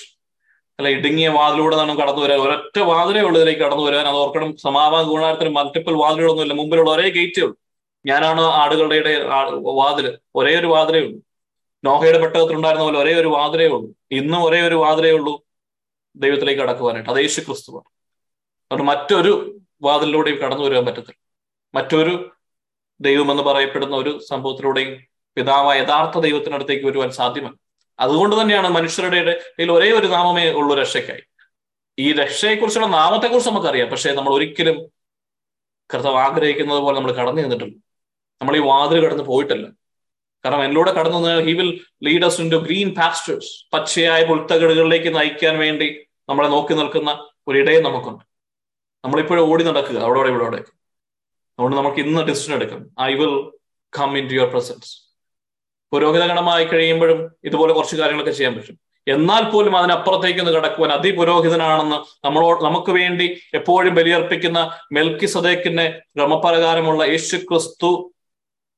അല്ല 0.78 0.88
ഇടുങ്ങിയ 0.88 1.28
വാതിലൂടെ 1.28 1.76
നമ്മൾ 1.76 1.94
കടന്നു 1.94 2.20
വരാൻ 2.20 2.38
ഒരൊറ്റ 2.38 2.78
വാതിലേ 2.78 3.20
ഉള്ളതിലേക്ക് 3.20 3.60
കടന്നു 3.60 3.82
വരാൻ. 3.82 4.06
അത് 4.06 4.16
ഓർക്കണം 4.16 4.56
സമാപന 4.56 5.02
ഗുണാരത്തിന് 5.02 5.48
മൾട്ടിപ്പിൾ 5.48 5.94
വാതിലുകളൊന്നുമില്ല. 5.94 6.54
മുമ്പിലുള്ള 6.54 6.90
ഒരേ 6.90 7.08
ഗേറ്റേ 7.08 7.42
ഉള്ളൂ. 7.42 7.58
ഞാനാണ് 8.07 8.40
ആടുകളുടെ 8.40 8.94
ഇടയിൽ 8.94 9.22
വാതിൽ. 9.57 10.18
ഒരേ 10.34 10.59
ഒരു 10.59 10.66
വാതിലേ 10.66 11.00
ഉള്ളൂ. 11.00 11.20
നോഹയുടെ 11.84 12.18
പെട്ടകത്തിലുണ്ടായിരുന്ന 12.18 12.84
പോലെ 12.84 12.98
ഒരേ 12.98 13.20
ഒരു 13.20 13.28
വാതിലേ 13.28 13.66
ഉള്ളൂ. 13.66 13.94
ഇന്നും 14.11 14.44
ഒരേ 14.44 14.61
ഒരു 14.61 14.74
വാതിലേ 14.74 15.11
ഉള്ളൂ 15.11 15.42
ദൈവത്തിലേക്ക് 16.16 16.61
കടക്കുവാനായിട്ട്. 16.61 17.11
അത് 17.11 17.18
യേശു 17.18 17.40
ക്രിസ്തുവാണ് 17.40 17.84
അതുകൊണ്ട് 18.72 18.92
മറ്റൊരു 18.92 19.61
വാതിലിലൂടെയും 19.82 20.38
കടന്നു 20.38 20.62
വരാൻ 20.62 20.84
പറ്റത്തില്ല. 20.84 21.14
മറ്റൊരു 21.74 22.30
ദൈവമെന്ന് 23.00 23.42
പറയപ്പെടുന്ന 23.42 23.96
ഒരു 23.96 24.20
സംഭവത്തിലൂടെയും 24.28 25.05
പിതാവായ 25.36 25.80
യഥാർത്ഥ 25.80 26.18
ദൈവത്തിനടുത്തേക്ക് 26.18 26.86
വരുവാൻ 26.86 27.11
സാധ്യമല്ല. 27.11 27.57
അതുകൊണ്ട് 28.00 28.42
തന്നെയാണ് 28.42 28.68
മനുഷ്യരുടെ 28.68 29.16
ഇടയിൽ 29.16 29.72
ഒരേ 29.72 29.92
ഒരു 29.92 30.07
നാമമേ 30.07 30.50
ഉള്ളൂ 30.50 30.76
രക്ഷയ്ക്കായി. 30.76 31.22
ഈ 31.98 32.12
രക്ഷയെക്കുറിച്ചുള്ള 32.12 32.86
നാമത്തെക്കുറിച്ച് 32.86 33.50
നമുക്കറിയാം. 33.50 33.88
പക്ഷേ 33.88 34.12
നമ്മൾ 34.12 34.34
ഒരിക്കലും 34.34 34.86
കർത്താവ് 35.94 36.16
ആഗ്രഹിക്കുന്നത് 36.16 36.78
പോലെ 36.78 36.96
നമ്മൾ 36.96 37.12
കടന്നു 37.12 37.91
നമ്മൾ 38.43 38.57
ഈ 38.57 38.61
വാതിൽ 38.61 39.07
കടന്ന് 39.07 39.22
പോയിട്ടല്ല. 39.22 39.66
കാരണം 40.45 40.64
എന്നിലൂടെ 40.64 40.93
കടന്നു 40.93 41.18
he 41.49 41.53
will 41.53 41.80
lead 42.05 42.24
into 42.51 42.57
green 42.57 42.95
pastures 42.95 43.74
പച്ചയായ 43.74 44.24
പുൽത്തകടുകളിലേക്ക് 44.24 45.14
നയിക്കാൻ 45.16 45.59
വേണ്ടി 45.59 46.07
നമ്മളെ 46.28 46.49
നോക്കി 46.49 46.74
നിൽക്കുന്ന 46.74 47.28
ഒരിടയും 47.49 47.82
നമുക്കുണ്ട്. 47.82 48.24
നമ്മളിപ്പോഴും 49.05 49.53
ഓടി 49.53 49.64
നടക്കുക 49.64 49.97
അവിടെ 49.97 50.28
ഇവിടെ 50.28 50.45
അവിടെ 50.45 50.57
അതുകൊണ്ട് 51.59 51.76
നമുക്ക് 51.76 51.97
ഇന്ന് 51.97 52.22
ഡിസിഷൻ 52.22 52.55
എടുക്കാം. 52.55 52.86
I 53.01 53.14
will 53.14 53.51
come 53.99 54.18
into 54.28 54.34
your 54.34 54.51
presence 54.51 55.12
പുരോഹിതഗണമായി 55.93 56.64
കഴിയുമ്പോഴും 56.64 57.30
ഇതുപോലെ 57.45 57.72
കുറച്ച് 57.72 57.97
കാര്യങ്ങളൊക്കെ 57.97 58.30
ചെയ്യാൻ 58.30 58.55
പറ്റും. 58.57 58.76
എന്നാൽ 59.07 59.51
പോലും 59.51 59.76
അതിനപ്പുറത്തേക്ക് 59.76 60.40
ഒന്ന് 60.40 60.53
കടക്കുവാൻ 60.53 60.93
അതിപുരോഹിതനാണെന്ന് 60.93 62.26
നമ്മളോ 62.26 62.61
നമുക്ക് 62.62 62.90
വേണ്ടി 62.90 63.36
എപ്പോഴും 63.55 63.95
ബലിയർപ്പിക്കുന്ന 63.95 64.70
മെൽക്കി 64.93 65.26
സദേക്കിന്റെ 65.26 66.01
ക്രമപ്രകാരമുള്ള 66.18 67.05
യേശു 67.05 67.36
ക്രിസ്തു 67.36 68.11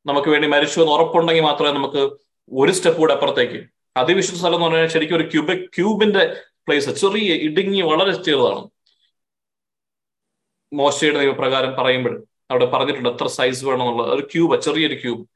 നമുക്ക് 0.06 0.28
വേണ്ടി 0.28 0.48
മരിച്ചു 0.48 0.80
എന്ന് 0.80 0.92
ഉറപ്പുണ്ടെങ്കിൽ 0.92 1.42
മാത്രമേ 1.42 1.70
നമുക്ക് 1.70 2.16
ഒരു 2.52 2.72
സ്റ്റെപ്പ് 2.72 3.00
കൂടെ 3.00 3.12
അപ്പുറത്തേക്ക്. 3.12 3.64
അതിവിശുദ്ധ 3.96 4.38
സ്ഥലം 4.38 4.54
എന്ന് 4.54 4.66
പറഞ്ഞാൽ 4.66 4.86
ശരിക്കും 4.86 5.16
ഒരു 5.16 5.28
ക്യൂബ് 5.28 5.64
ക്യൂബിന്റെ 5.64 6.42
പ്ലേസ് 6.68 6.90
ചെറിയ 6.90 7.34
ഇടുങ്ങി 7.34 7.80
വളരെ 7.80 8.12
ചെറുതാണ്. 8.22 8.68
മോശയുടെ 10.72 11.18
നിയമപ്രകാരം 11.18 11.76
പറയുമ്പോൾ 11.76 12.24
അവിടെ 12.50 12.64
പറഞ്ഞിട്ടുണ്ട് 12.64 13.08
എത്ര 13.08 13.26
സൈസ് 13.26 13.64
വേണമെന്നുള്ളത് 13.64 14.14
ഒരു 14.14 14.26
ക്യൂബ് 14.26 14.60
ചെറിയൊരു 14.60 14.94
ക്യൂബ് 14.94 15.26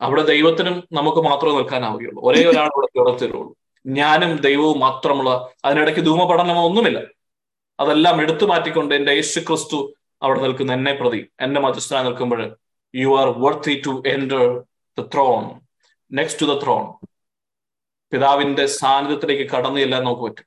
അവിടെ 0.00 0.22
ദൈവത്തിനും 0.22 0.88
നമുക്ക് 0.92 1.18
മാത്രമേ 1.18 1.56
നിൽക്കാനാവുകയുള്ളൂ. 1.56 2.22
ഒരേ 2.24 2.44
ഒരാൾ 2.44 2.66
ഇവിടെ 2.66 2.88
തുറത്തിരുള്ളൂ 2.98 3.56
ഞാനും 3.86 4.36
ദൈവവും 4.36 4.80
മാത്രമുള്ള 4.80 5.50
അതിനിടയ്ക്ക് 5.64 6.00
ധൂമപഠനമോ 6.00 6.66
ഒന്നുമില്ല. 6.68 7.00
അതെല്ലാം 7.80 8.22
എടുത്തു 8.22 8.44
മാറ്റിക്കൊണ്ട് 8.44 8.94
എന്റെ 8.94 9.12
യേശു 9.12 9.40
ക്രിസ്തു 9.40 9.94
അവിടെ 10.22 10.40
നിൽക്കുന്ന 10.40 10.72
എന്നെ 10.72 10.92
പ്രതി 10.92 11.30
എന്റെ 11.40 11.60
മധ്യസ്ഥനായി 11.60 12.04
നിൽക്കുമ്പോൾ 12.04 12.56
you 12.94 13.08
are 13.08 13.32
worthy 13.44 13.74
to 13.86 13.92
enter 14.14 14.44
the 14.98 15.04
throne, 15.14 15.46
next 16.12 16.34
to 16.40 16.46
the 16.50 16.58
throne. 16.62 16.86
പിതാവിന്റെ 18.12 18.66
സാന്നിധ്യത്തിലേക്ക് 18.66 19.50
കടന്നു 19.50 19.78
ചെല്ലാൻ 19.78 20.04
നമുക്ക് 20.04 20.22
പറ്റും. 20.22 20.46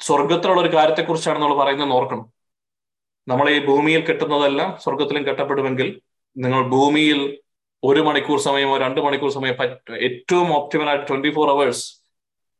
സ്വർഗത്തിലുള്ള 0.00 0.60
ഒരു 0.60 0.76
കാര്യത്തെക്കുറിച്ചാണ് 0.76 1.38
നമ്മൾ 1.42 1.56
പറയുന്നത് 1.56 1.90
ഓർക്കണം. 1.90 2.32
നമ്മൾ 3.28 3.50
ഈ 3.50 3.66
ഭൂമിയിൽ 3.66 4.06
കെട്ടുന്നതെല്ലാം 4.06 4.78
സ്വർഗത്തിലും 4.80 5.26
കെട്ടപ്പെടുമെങ്കിൽ 5.26 6.00
നിങ്ങൾ 6.36 6.68
ഭൂമിയിൽ 6.68 7.38
ഒരു 7.84 8.00
മണിക്കൂർ 8.00 8.40
സമയമോ 8.40 8.78
രണ്ട് 8.78 9.00
മണിക്കൂർ 9.00 9.30
സമയം 9.30 9.54
ഏറ്റവും 10.08 10.54
ഓപ്റ്റിമൽ 10.56 10.88
ആയിട്ട് 10.88 11.06
ട്വന്റി 11.08 11.34
ഫോർ 11.34 11.50
അവേഴ്സ് 11.50 12.02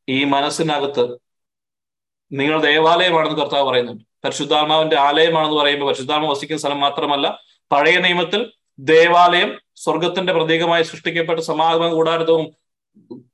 ഈ 0.09 0.25
മനസ്സിനകത്ത് 0.25 1.19
നിങ്ങൾ 2.33 2.61
ദേവാലയമാണെന്ന് 2.61 3.39
കർത്താവ് 3.39 3.71
പറയുന്നുണ്ട്. 3.71 4.05
പരിശുദ്ധാത്മാവിന്റെ 4.25 4.97
ആലയമാണെന്ന് 4.97 5.57
പറയുമ്പോൾ 5.57 5.87
പരിശുദ്ധാത്മ 5.87 6.27
വസിക്കുന്ന 6.27 6.61
സ്ഥലം 6.61 6.81
മാത്രമല്ല 6.81 7.46
പഴയ 7.71 7.97
നിയമത്തിൽ 7.99 8.41
ദേവാലയം 8.79 9.51
സ്വർഗത്തിന്റെ 9.85 10.33
പ്രതീകമായി 10.33 10.83
സൃഷ്ടിക്കപ്പെട്ട 10.83 11.41
സമാഗമ 11.41 11.89
കൂടാരതവും 11.89 12.47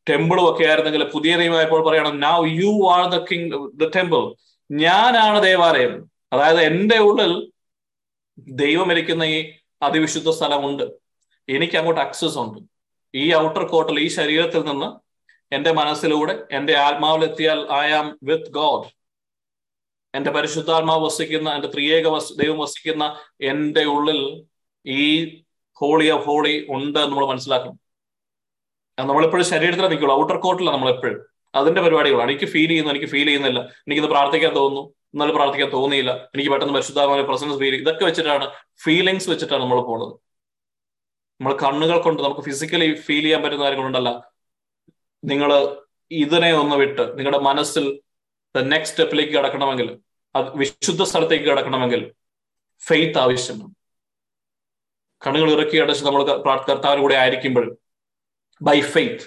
ടെമ്പിളും 0.09 0.45
ഒക്കെ 0.51 0.65
ആയിരുന്നെങ്കിൽ 0.65 1.05
പുതിയ 1.05 1.37
നിയമമായപ്പോൾ 1.37 1.89
പറയണം 1.89 2.21
now 2.21 2.39
you 2.47 2.73
are 2.95 3.05
the 3.15 3.19
king 3.31 3.51
the 3.81 3.91
temple 3.97 4.23
ഞാനാണ് 4.71 5.43
ദേവാലയം. 5.43 5.93
അതായത് 6.33 6.61
എന്റെ 6.61 6.99
ഉള്ളിൽ 6.99 7.33
ദൈവം 8.63 8.93
ഇരിക്കുന്ന 8.93 9.25
ഈ 9.35 9.39
അതിവിശുദ്ധ 9.83 10.31
സ്ഥലമുണ്ട്. 10.31 10.85
എനിക്ക് 11.49 11.77
അങ്ങോട്ട് 11.77 12.01
അക്സസ് 12.01 12.39
ഉണ്ട്. 12.39 12.59
ഈ 13.15 13.35
ഔട്ടർ 13.35 13.65
കോട്ടിൽ 13.67 13.97
ഈ 14.01 14.09
ശരീരത്തിൽ 14.09 14.63
നിന്ന് 14.65 14.89
എന്റെ 15.53 15.73
മനസ്സിലൂടെ 15.73 16.35
എന്റെ 16.57 16.75
ആത്മാവിലെത്തിയാൽ 16.87 17.59
ഐ 17.73 17.87
ആം 17.91 18.07
വിത്ത് 18.23 18.53
ഗോഡ് 18.53 18.87
എന്റെ 20.15 20.31
പരിശുദ്ധാത്മാവ് 20.31 21.05
വസിക്കുന്ന 21.05 21.51
എന്റെ 21.51 21.69
ത്രിയേക 21.69 22.03
ദൈവം 22.43 22.59
വസിക്കുന്ന 22.59 23.17
എന്റെ 23.41 23.85
ഉള്ളിൽ 23.85 24.45
ഈ 24.87 25.37
ഹോളി 25.73 26.11
ഓഫ് 26.11 26.25
ഹോളി 26.25 26.67
ഉണ്ട് 26.69 26.99
നമ്മൾ 26.99 27.27
മനസ്സിലാക്കണം. 27.27 27.81
നമ്മളെപ്പോഴും 28.99 29.47
ശരീരത്തിൽ 29.47 29.89
നിൽക്കുള്ളൂ. 29.89 30.21
ഔട്ടർ 30.21 30.39
കോട്ടിലാണ് 30.39 30.77
നമ്മളെപ്പോഴും. 30.77 31.33
അതിന്റെ 31.55 31.83
പരിപാടികളാണ്. 31.83 32.31
എനിക്ക് 32.31 32.45
ഫീൽ 32.45 32.69
ചെയ്യുന്നു 32.69 32.91
എനിക്ക് 32.91 33.07
ഫീൽ 33.07 33.25
ചെയ്യുന്നില്ല. 33.25 33.61
എനിക്കിത് 33.61 34.09
പ്രാർത്ഥിക്കാൻ 34.09 34.55
തോന്നുന്നു. 34.55 34.95
ഇന്നലെ 35.15 35.33
പ്രാർത്ഥിക്കാൻ 35.33 35.73
തോന്നിയില്ല. 35.73 36.31
എനിക്ക് 36.35 36.51
പെട്ടെന്ന് 36.51 36.75
പരിശുദ്ധാത്മാവിന്റെ 36.75 37.29
പ്രസൻസ് 37.29 37.59
ഫീൽ 37.59 37.75
ഇതൊക്കെ 37.75 38.05
വെച്ചിട്ടാണ് 38.05 38.51
ഫീലിങ്സ് 38.85 39.31
വെച്ചിട്ടാണ് 39.31 39.63
നമ്മൾ 39.63 39.81
പോണത്. 39.81 40.13
നമ്മൾ 41.41 41.57
കണ്ണുകൾ 41.57 42.03
കൊണ്ട് 42.03 42.23
നമുക്ക് 42.23 42.41
ഫിസിക്കലി 42.41 42.95
ഫീൽ 42.95 43.23
ചെയ്യാൻ 43.23 43.43
പറ്റുന്ന 43.43 43.65
കാര്യങ്ങളുണ്ടല്ല. 43.65 44.33
നിങ്ങൾ 45.25 45.77
ഇതിനെ 46.11 46.53
ഒന്ന് 46.53 46.77
വിട്ട് 46.77 47.19
നിങ്ങളുടെ 47.19 47.39
മനസ്സിൽ 47.39 48.02
നെക്സ്റ്റ് 48.55 48.95
സ്റ്റെപ്പിലേക്ക് 48.95 49.33
കടക്കണമെങ്കിൽ 49.33 49.99
അത് 50.35 50.57
വിശുദ്ധ 50.57 51.03
സ്ഥലത്തേക്ക് 51.03 51.45
കടക്കണമെങ്കിൽ 51.45 52.13
ഫെയ്ത്ത് 52.83 53.19
ആവശ്യമാണ്. 53.19 53.75
കണ്ണുകൾ 55.23 55.51
ഇറക്കി 55.53 55.77
അടച്ച് 55.77 56.05
നമ്മൾ 56.05 56.23
കർത്താവിന് 56.69 57.01
കൂടെ 57.01 57.15
ആയിരിക്കുമ്പോൾ 57.15 57.77
ബൈ 58.61 58.81
ഫെയ്ത്ത് 58.81 59.27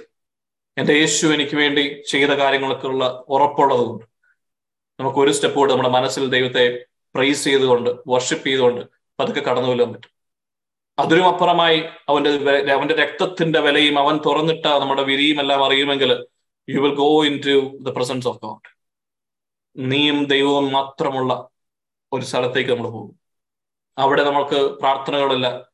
എന്റെ 0.78 0.94
യേശു 0.94 1.28
എനിക്ക് 1.28 1.56
വേണ്ടി 1.56 2.04
ചെയ്ത 2.08 2.32
കാര്യങ്ങളൊക്കെ 2.32 2.88
ഉള്ള 2.88 3.24
ഉറപ്പുള്ളതുകൊണ്ട് 3.28 4.06
നമുക്ക് 5.00 5.20
ഒരു 5.20 5.32
സ്റ്റെപ്പ് 5.32 5.56
കൂടെ 5.56 5.72
നമ്മുടെ 5.74 5.90
മനസ്സിൽ 5.90 6.30
ദൈവത്തെ 6.30 6.86
പ്രൈസ് 7.16 7.44
ചെയ്തുകൊണ്ട് 7.44 7.90
വർഷിപ്പ് 8.08 8.48
ചെയ്തുകൊണ്ട് 8.48 8.82
പതുക്കെ 9.20 9.42
കടന്നു 9.42 9.68
കൊല്ലാൻ 9.68 9.94
പറ്റും. 9.94 10.12
അതിനും 10.98 11.28
അപ്പുറമായി 11.28 11.84
അവന്റെ 12.10 12.32
അവന്റെ 12.74 12.96
രക്തത്തിന്റെ 12.96 13.60
വിലയും 13.60 14.00
അവൻ 14.00 14.18
തുറന്നിട്ട 14.26 14.66
നമ്മുടെ 14.66 15.04
വിരിയും 15.04 15.40
എല്ലാം 15.40 15.66
അറിയുമെങ്കിൽ 15.66 16.12
you 16.68 16.80
will 16.82 16.96
go 16.96 17.26
into 17.48 17.56
the 17.82 17.90
presence 17.90 18.28
of 18.28 18.38
God 18.38 18.75
നീയും 19.78 20.26
ദൈവവും 20.26 20.72
മാത്രമുള്ള 20.72 21.50
ഒരു 22.14 22.26
സ്ഥലത്തേക്ക് 22.26 22.72
നമ്മൾ 22.72 22.90
പോകും. 22.90 23.20
അവിടെ 23.98 24.24
നമുക്ക് 24.24 24.56
പ്രാർത്ഥനകളല്ല 24.56 25.68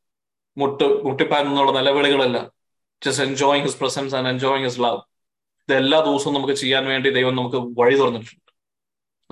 മുട്ട് 0.58 1.04
മുട്ടിപ്പാൻ 1.04 1.47
എന്നുള്ള 1.47 1.72
നിലവിളികളല്ല. 1.72 2.52
Just 3.06 3.24
enjoying 3.24 3.66
his 3.66 3.80
presence 3.80 4.16
and 4.16 4.30
enjoying 4.30 4.64
his 4.64 4.80
love 4.80 4.99
ഇത് 5.70 5.76
എല്ലാ 5.76 5.99
ദിവസവും 5.99 6.34
നമുക്ക് 6.34 6.54
ചെയ്യാൻ 6.54 6.86
വേണ്ടി 6.86 7.10
ദൈവം 7.10 7.36
നമുക്ക് 7.36 7.82
വഴി 7.82 7.95
തുറന്നിട്ടുണ്ട്. 7.95 8.52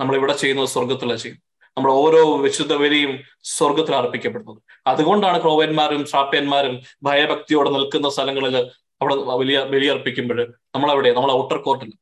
നമ്മൾ 0.00 0.16
ഇവിടെ 0.16 0.32
ചെയ്യുന്നത് 0.32 0.68
സ്വർഗത്തിലാണ് 0.68 1.18
ചെയ്യുന്നത്. 1.18 1.72
നമ്മൾ 1.76 1.92
ഓരോ 1.92 2.36
വിശുദ്ധ 2.36 2.72
വരിയും 2.72 3.20
സ്വർഗത്തിൽ 3.42 3.94
അർപ്പിക്കപ്പെടുന്നത്. 3.94 4.62
അതുകൊണ്ടാണ് 4.86 5.42
ക്രോവന്മാരും 5.42 6.06
ശ്രാപ്യന്മാരും 6.06 6.80
ഭയഭക്തിയോടെ 7.02 7.70
നിൽക്കുന്ന 7.70 8.08
സ്ഥലങ്ങളിൽ 8.08 8.70
അവിടെ 9.00 9.14
വലിയ 9.14 9.64
ബലിയർപ്പിക്കുമ്പോൾ 9.64 10.54
നമ്മളവിടെ? 10.74 11.12
നമ്മൾ 11.12 11.32
ഔട്ടർ 11.32 11.58
കോർട്ടിൽ 11.58 11.92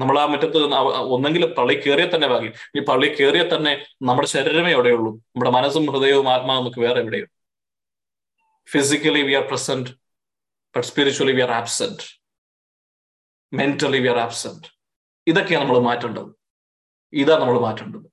നമ്മൾ 0.00 0.18
ആ 0.20 0.24
മുറ്റത്ത് 0.26 0.58
ഒന്നെങ്കിൽ 1.14 1.54
പള്ളി 1.54 1.74
കയറിയ 1.74 2.06
തന്നെ 2.14 2.28
ഭാഗ്യം 2.28 2.54
ഈ 2.76 2.84
പള്ളി 2.84 3.08
കയറിയ 3.08 3.42
തന്നെ 3.42 3.72
നമ്മുടെ 4.02 4.28
ശരീരമേ 4.28 4.70
എവിടെയുള്ളൂ 4.70 5.12
നമ്മുടെ 5.14 5.50
മനസ്സും 5.50 5.86
ഹൃദയവും 5.92 6.28
ആത്മാവും 6.28 6.60
നമുക്ക് 6.60 6.80
വേറെ 6.80 7.00
എവിടെയും 7.00 7.28
physically 8.70 9.22
we 9.22 9.34
are 9.34 9.44
present 9.48 9.90
but 10.74 10.86
spiritually 10.86 11.32
we 11.32 11.40
are 11.40 11.50
absent 11.50 12.04
mentally 13.52 13.98
we 13.98 14.08
are 14.08 14.18
absent 14.18 14.68
ഇതൊക്കെയാണ് 15.26 15.64
നമ്മൾ 15.64 15.80
മാറ്റേണ്ടത്. 15.80 16.28
ഇതാ 17.12 17.38
നമ്മൾ 17.38 17.60
മാറ്റേണ്ടത്. 17.60 18.06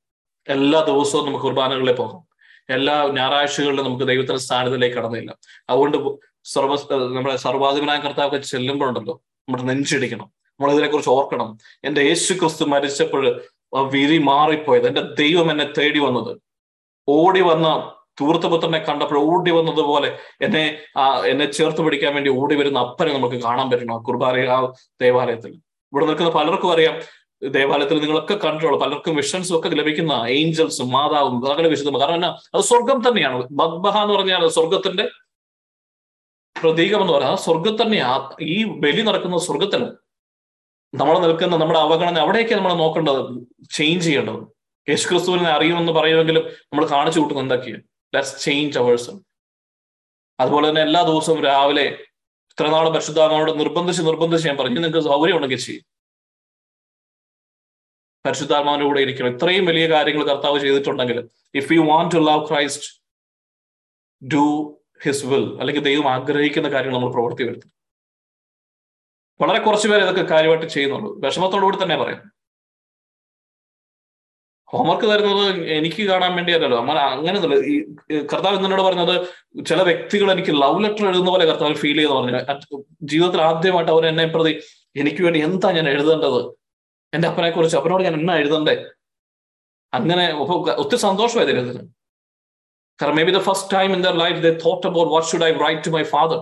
എല്ലാ 0.48 0.80
ദിവസവും 0.86 1.26
നമുക്ക് 1.26 1.44
കുർബാനകളിൽ 1.44 1.96
പോകാം. 1.96 2.24
എല്ലാ 2.70 2.96
ഞായറാഴ്ചകളിലും 3.08 3.86
നമുക്ക് 3.86 4.08
ദൈവത്തിന്റെ 4.08 4.42
സ്ഥാനത്തിലേക്ക് 4.42 4.96
കടന്നില്ല. 4.96 5.38
അതുകൊണ്ട് 5.70 5.98
സർവ 6.44 6.76
നമ്മുടെ 7.16 7.36
സർവാധിപനായ 7.36 8.00
കർത്താവ് 8.00 8.42
ചെല്ലുമ്പോഴുണ്ടല്ലോ 8.42 9.14
നമ്മുടെ 9.48 9.64
നെഞ്ചിടിക്കണം. 9.64 10.37
നമ്മൾ 10.60 10.74
ഇതിനെക്കുറിച്ച് 10.74 11.10
ഓർക്കണം. 11.10 11.58
എന്റെ 11.84 12.02
യേശു 12.02 12.34
ക്രിസ്തു 12.34 12.66
മരിച്ചപ്പോൾ 12.66 13.42
വിരി 13.94 14.18
മാറിപ്പോയത്. 14.18 14.88
എന്റെ 14.88 15.02
ദൈവം 15.02 15.52
എന്നെ 15.52 15.66
തേടി 15.78 16.00
വന്നത്. 16.00 16.42
ഓടി 17.10 17.42
വന്ന 17.42 17.94
തൂർത്തപുത്രനെ 18.22 18.80
കണ്ടപ്പോൾ 18.80 19.20
ഓടി 19.20 19.52
വന്നതുപോലെ 19.52 20.18
എന്നെ 20.42 20.80
എന്നെ 21.28 21.52
ചേർത്ത് 21.52 21.82
പിടിക്കാൻ 21.82 22.14
വേണ്ടി 22.14 22.30
ഓടി 22.30 22.56
വരുന്ന 22.56 22.80
അപ്പനെ 22.80 23.14
നമുക്ക് 23.14 23.36
കാണാൻ 23.36 23.70
പറ്റണം 23.70 23.94
ആ 23.94 23.98
കുർബാന 23.98 24.46
ആ 24.46 24.74
ദേവാലയത്തിൽ. 25.02 25.52
ഇവിടെ 25.94 26.06
നിൽക്കുന്ന 26.06 26.32
പലർക്കും 26.32 26.72
അറിയാം. 26.72 26.96
ദേവാലയത്തിൽ 27.48 28.00
നിങ്ങളൊക്കെ 28.00 28.34
കണ്ടിട്ടുള്ളൂ 28.34 28.80
പലർക്കും 28.80 29.16
വിഷൻസും 29.16 29.60
ഒക്കെ 29.60 29.70
ലഭിക്കുന്ന 29.70 30.26
ഏഞ്ചൽസും 30.30 30.90
മാതാവും 30.90 31.52
അങ്ങനെ 31.52 31.70
വിശുദ്ധം 31.70 32.00
കാരണം 32.00 32.16
എന്നാ 32.16 32.38
അത് 32.56 32.62
സ്വർഗം 32.62 33.10
തന്നെയാണ്. 33.10 33.48
ബദ്ബഹ 33.52 33.98
എന്ന് 33.98 34.14
പറഞ്ഞാൽ 34.14 34.48
സ്വർഗത്തിന്റെ 34.48 35.10
പ്രതീകം 36.64 37.02
എന്ന് 37.02 37.14
പറഞ്ഞാൽ 37.14 37.36
സ്വർഗം 37.36 37.84
തന്നെയാ. 37.84 38.30
ഈ 38.42 38.64
ബലി 38.66 39.02
നടക്കുന്ന 39.02 39.38
സ്വർഗത്തിലാണ് 39.38 40.07
നമ്മൾ 40.94 41.20
നിൽക്കുന്ന 41.20 41.58
നമ്മുടെ 41.58 41.80
അവഗണന 41.80 42.20
അവിടേക്ക് 42.20 42.54
നമ്മൾ 42.54 42.74
നോക്കേണ്ടത് 42.74 43.22
ചേഞ്ച് 43.72 44.06
ചെയ്യേണ്ടത്. 44.06 44.48
യേശു 44.90 45.10
ക്രിസ്തുവിനെ 45.10 45.50
അറിയുമെന്ന് 45.50 45.92
പറയുമെങ്കിലും 45.92 46.44
നമ്മൾ 46.48 46.90
കാണിച്ചു 46.90 47.20
കൂട്ടുന്നത് 47.20 47.46
എന്തൊക്കെയാണ് 47.46 47.84
ലെറ്റ്സ് 48.16 48.46
ചേഞ്ച് 48.46 48.80
അവേഴ്സ് 48.80 49.12
അതുപോലെ 50.40 50.70
തന്നെ 50.70 50.82
എല്ലാ 50.82 51.02
ദിവസവും 51.02 51.44
രാവിലെ 51.44 51.86
ഇത്ര 52.52 52.68
നാൾ 52.68 52.90
പരിശുദ്ധാത്മാവോട് 52.90 53.60
നിർബന്ധിച്ച് 53.60 54.02
നിർബന്ധിച്ച് 54.02 54.48
ഞാൻ 54.48 54.58
പറഞ്ഞു 54.58 54.76
നിങ്ങൾക്ക് 54.76 55.00
സൗകര്യം 55.00 55.36
ഉണ്ടെങ്കിൽ 55.36 55.58
ചെയ്യും. 55.58 55.84
പരിശുദ്ധാത്മാവിന്റെ 58.26 58.86
കൂടെ 58.86 59.00
ഇരിക്കണം. 59.00 59.34
ഇത്രയും 59.34 59.66
വലിയ 59.66 59.90
കാര്യങ്ങൾ 59.90 60.24
കർത്താവ് 60.24 60.60
ചെയ്തിട്ടുണ്ടെങ്കിൽ 60.60 61.30
if 61.56 61.74
you 61.74 61.80
want 61.80 62.16
to 62.16 62.20
love 62.20 62.48
Christ 62.48 63.02
do 64.34 64.46
his 65.06 65.26
will 65.26 65.60
അല്ലെങ്കിൽ 65.60 65.84
ദൈവം 65.84 66.10
ആഗ്രഹിക്കുന്ന 66.12 66.70
കാര്യങ്ങൾ 66.70 67.00
നമ്മൾ 67.00 67.14
പ്രവർത്തി 67.14 67.44
വരുത്തും. 67.44 67.77
വളരെ 69.42 69.60
കുറച്ച് 69.60 69.88
പേര് 69.90 70.02
ഇതൊക്കെ 70.02 70.24
കാര്യമായിട്ട് 70.34 70.66
ചെയ്യുന്നുള്ളൂ. 70.66 71.10
വിഷമത്തോടുകൂടി 71.26 71.84
തന്നെ 71.84 71.98
പറയാം. 71.98 72.22
ഹോംവർക്ക് 74.72 75.06
തരുന്നത് 75.12 75.44
എനിക്ക് 75.72 76.08
കാണാൻ 76.08 76.36
വേണ്ടിയല്ലോ 76.36 76.78
അങ്ങനെ 76.80 77.00
അങ്ങനെ 77.00 77.56
ഈ 77.74 77.76
കർത്താവ് 78.32 78.56
എന്നോട് 78.56 78.82
പറഞ്ഞത് 78.82 79.14
ചില 79.70 79.82
വ്യക്തികൾ 79.82 80.32
എനിക്ക് 80.32 80.54
ലവ് 80.62 80.84
ലെറ്റർ 80.84 81.06
എഴുതുന്ന 81.10 81.30
പോലെ 81.32 81.46
കർത്താവ് 81.46 81.76
ഫീൽ 81.76 81.98
ചെയ്ത് 81.98 82.14
പറഞ്ഞു 82.14 82.34
ജീവിതത്തിൽ 83.04 83.42
ആദ്യമായിട്ട് 83.42 83.92
അവർ 83.92 84.06
എന്നെ 84.08 84.26
പ്രതി 84.26 84.54
എനിക്ക് 84.96 85.24
വേണ്ടി 85.24 85.40
എന്താ 85.40 85.72
ഞാൻ 85.72 85.90
എഴുതേണ്ടത്? 85.90 86.42
എന്റെ 87.14 87.28
അപ്പനെ 87.28 87.52
കുറിച്ച് 87.52 87.78
അപ്പനോട് 87.78 88.04
ഞാൻ 88.04 88.14
എന്നാ 88.14 88.36
എഴുതണ്ടേ? 88.36 88.76
അങ്ങനെ 89.94 90.26
ഒത്തിരി 90.84 91.00
സന്തോഷമായി 91.02 91.48
ഇതിന് 91.48 91.84
കാരണം 93.02 93.16
maybe 93.24 93.32
the 93.32 93.40
first 93.40 93.78
time 93.78 93.94
in 93.94 94.02
their 94.04 94.16
life 94.18 94.40
the 94.46 94.52
thought 94.66 94.88
about 94.88 95.14
what 95.14 95.28
should 95.28 95.44
I 95.44 95.52
write 95.66 95.84
to 95.88 95.90
my 95.90 96.04
father 96.04 96.40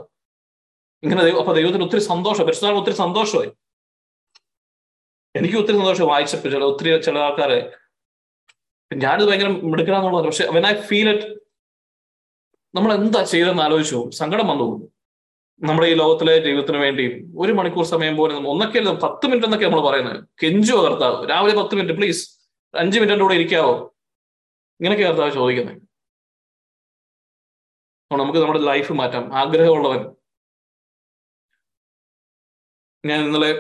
ഇങ്ങനെ 1.04 1.22
അപ്പൊ 1.40 1.54
ദൈവത്തിന് 1.54 1.84
ഒത്തിരി 1.84 2.02
സന്തോഷം 2.02 2.44
പരിശുദ്ധാത്മ 2.44 2.80
ഒത്തിരി 2.80 2.96
സന്തോഷമായി. 2.96 3.52
എനിക്ക് 5.36 5.56
ഒത്തിരി 5.56 5.78
സന്തോഷം 5.78 6.08
വായിച്ചപ്പോൾ 6.08 6.50
ചില 6.50 6.64
ഒത്തിരി 6.64 7.02
ചില 7.02 7.18
ആൾക്കാരെ. 7.18 7.60
ഞാനിത് 8.94 9.28
ഭയങ്കര 9.30 9.48
മിടുക്കണമെന്നുള്ളത് 9.48 10.26
പക്ഷെ 10.26 10.46
വെൻ 10.52 10.68
ഐ 10.68 10.74
ഫീൽ 10.82 11.10
ഇറ്റ് 11.10 11.28
നമ്മൾ 12.76 12.94
എന്താ 12.94 13.24
ചെയ്തെന്ന് 13.24 13.64
ആലോചിച്ചു 13.64 14.10
സങ്കടം 14.10 14.48
വന്നു 14.48 14.68
നമ്മുടെ 15.62 15.88
ഈ 15.88 15.94
ലോകത്തിലെ 15.94 16.40
ജീവിതത്തിന് 16.46 16.78
വേണ്ടി 16.78 17.26
ഒരു 17.38 17.52
മണിക്കൂർ 17.52 17.86
സമയം 17.86 18.16
പോലെ 18.18 18.36
ഒന്നൊക്കെ 18.36 18.80
പത്ത് 18.80 19.26
മിനിറ്റ് 19.26 19.48
എന്നൊക്കെ 19.48 19.66
നമ്മൾ 19.66 19.82
പറയുന്നത്. 19.90 20.26
കെഞ്ചുവോ 20.44 20.84
കർത്താവ്? 20.86 21.30
രാവിലെ 21.30 21.56
പത്ത് 21.62 21.76
മിനിറ്റ് 21.76 21.96
പ്ലീസ് 22.00 22.22
അഞ്ച് 22.74 23.00
മിനിറ്റിന്റെ 23.00 23.24
കൂടെ 23.24 23.36
ഇരിക്കാവോ? 23.36 23.96
ഇങ്ങനെയൊക്കെ 24.80 25.06
കർത്താവ് 25.08 25.32
ചോദിക്കുന്നത് 25.32 25.82
നമുക്ക് 28.12 28.40
നമ്മുടെ 28.40 28.60
ലൈഫ് 28.60 28.94
മാറ്റാം. 28.94 29.24
ആഗ്രഹമുള്ളവൻ 29.38 30.02
ഞാൻ 33.10 33.20
ഇന്നലെ 33.28 33.52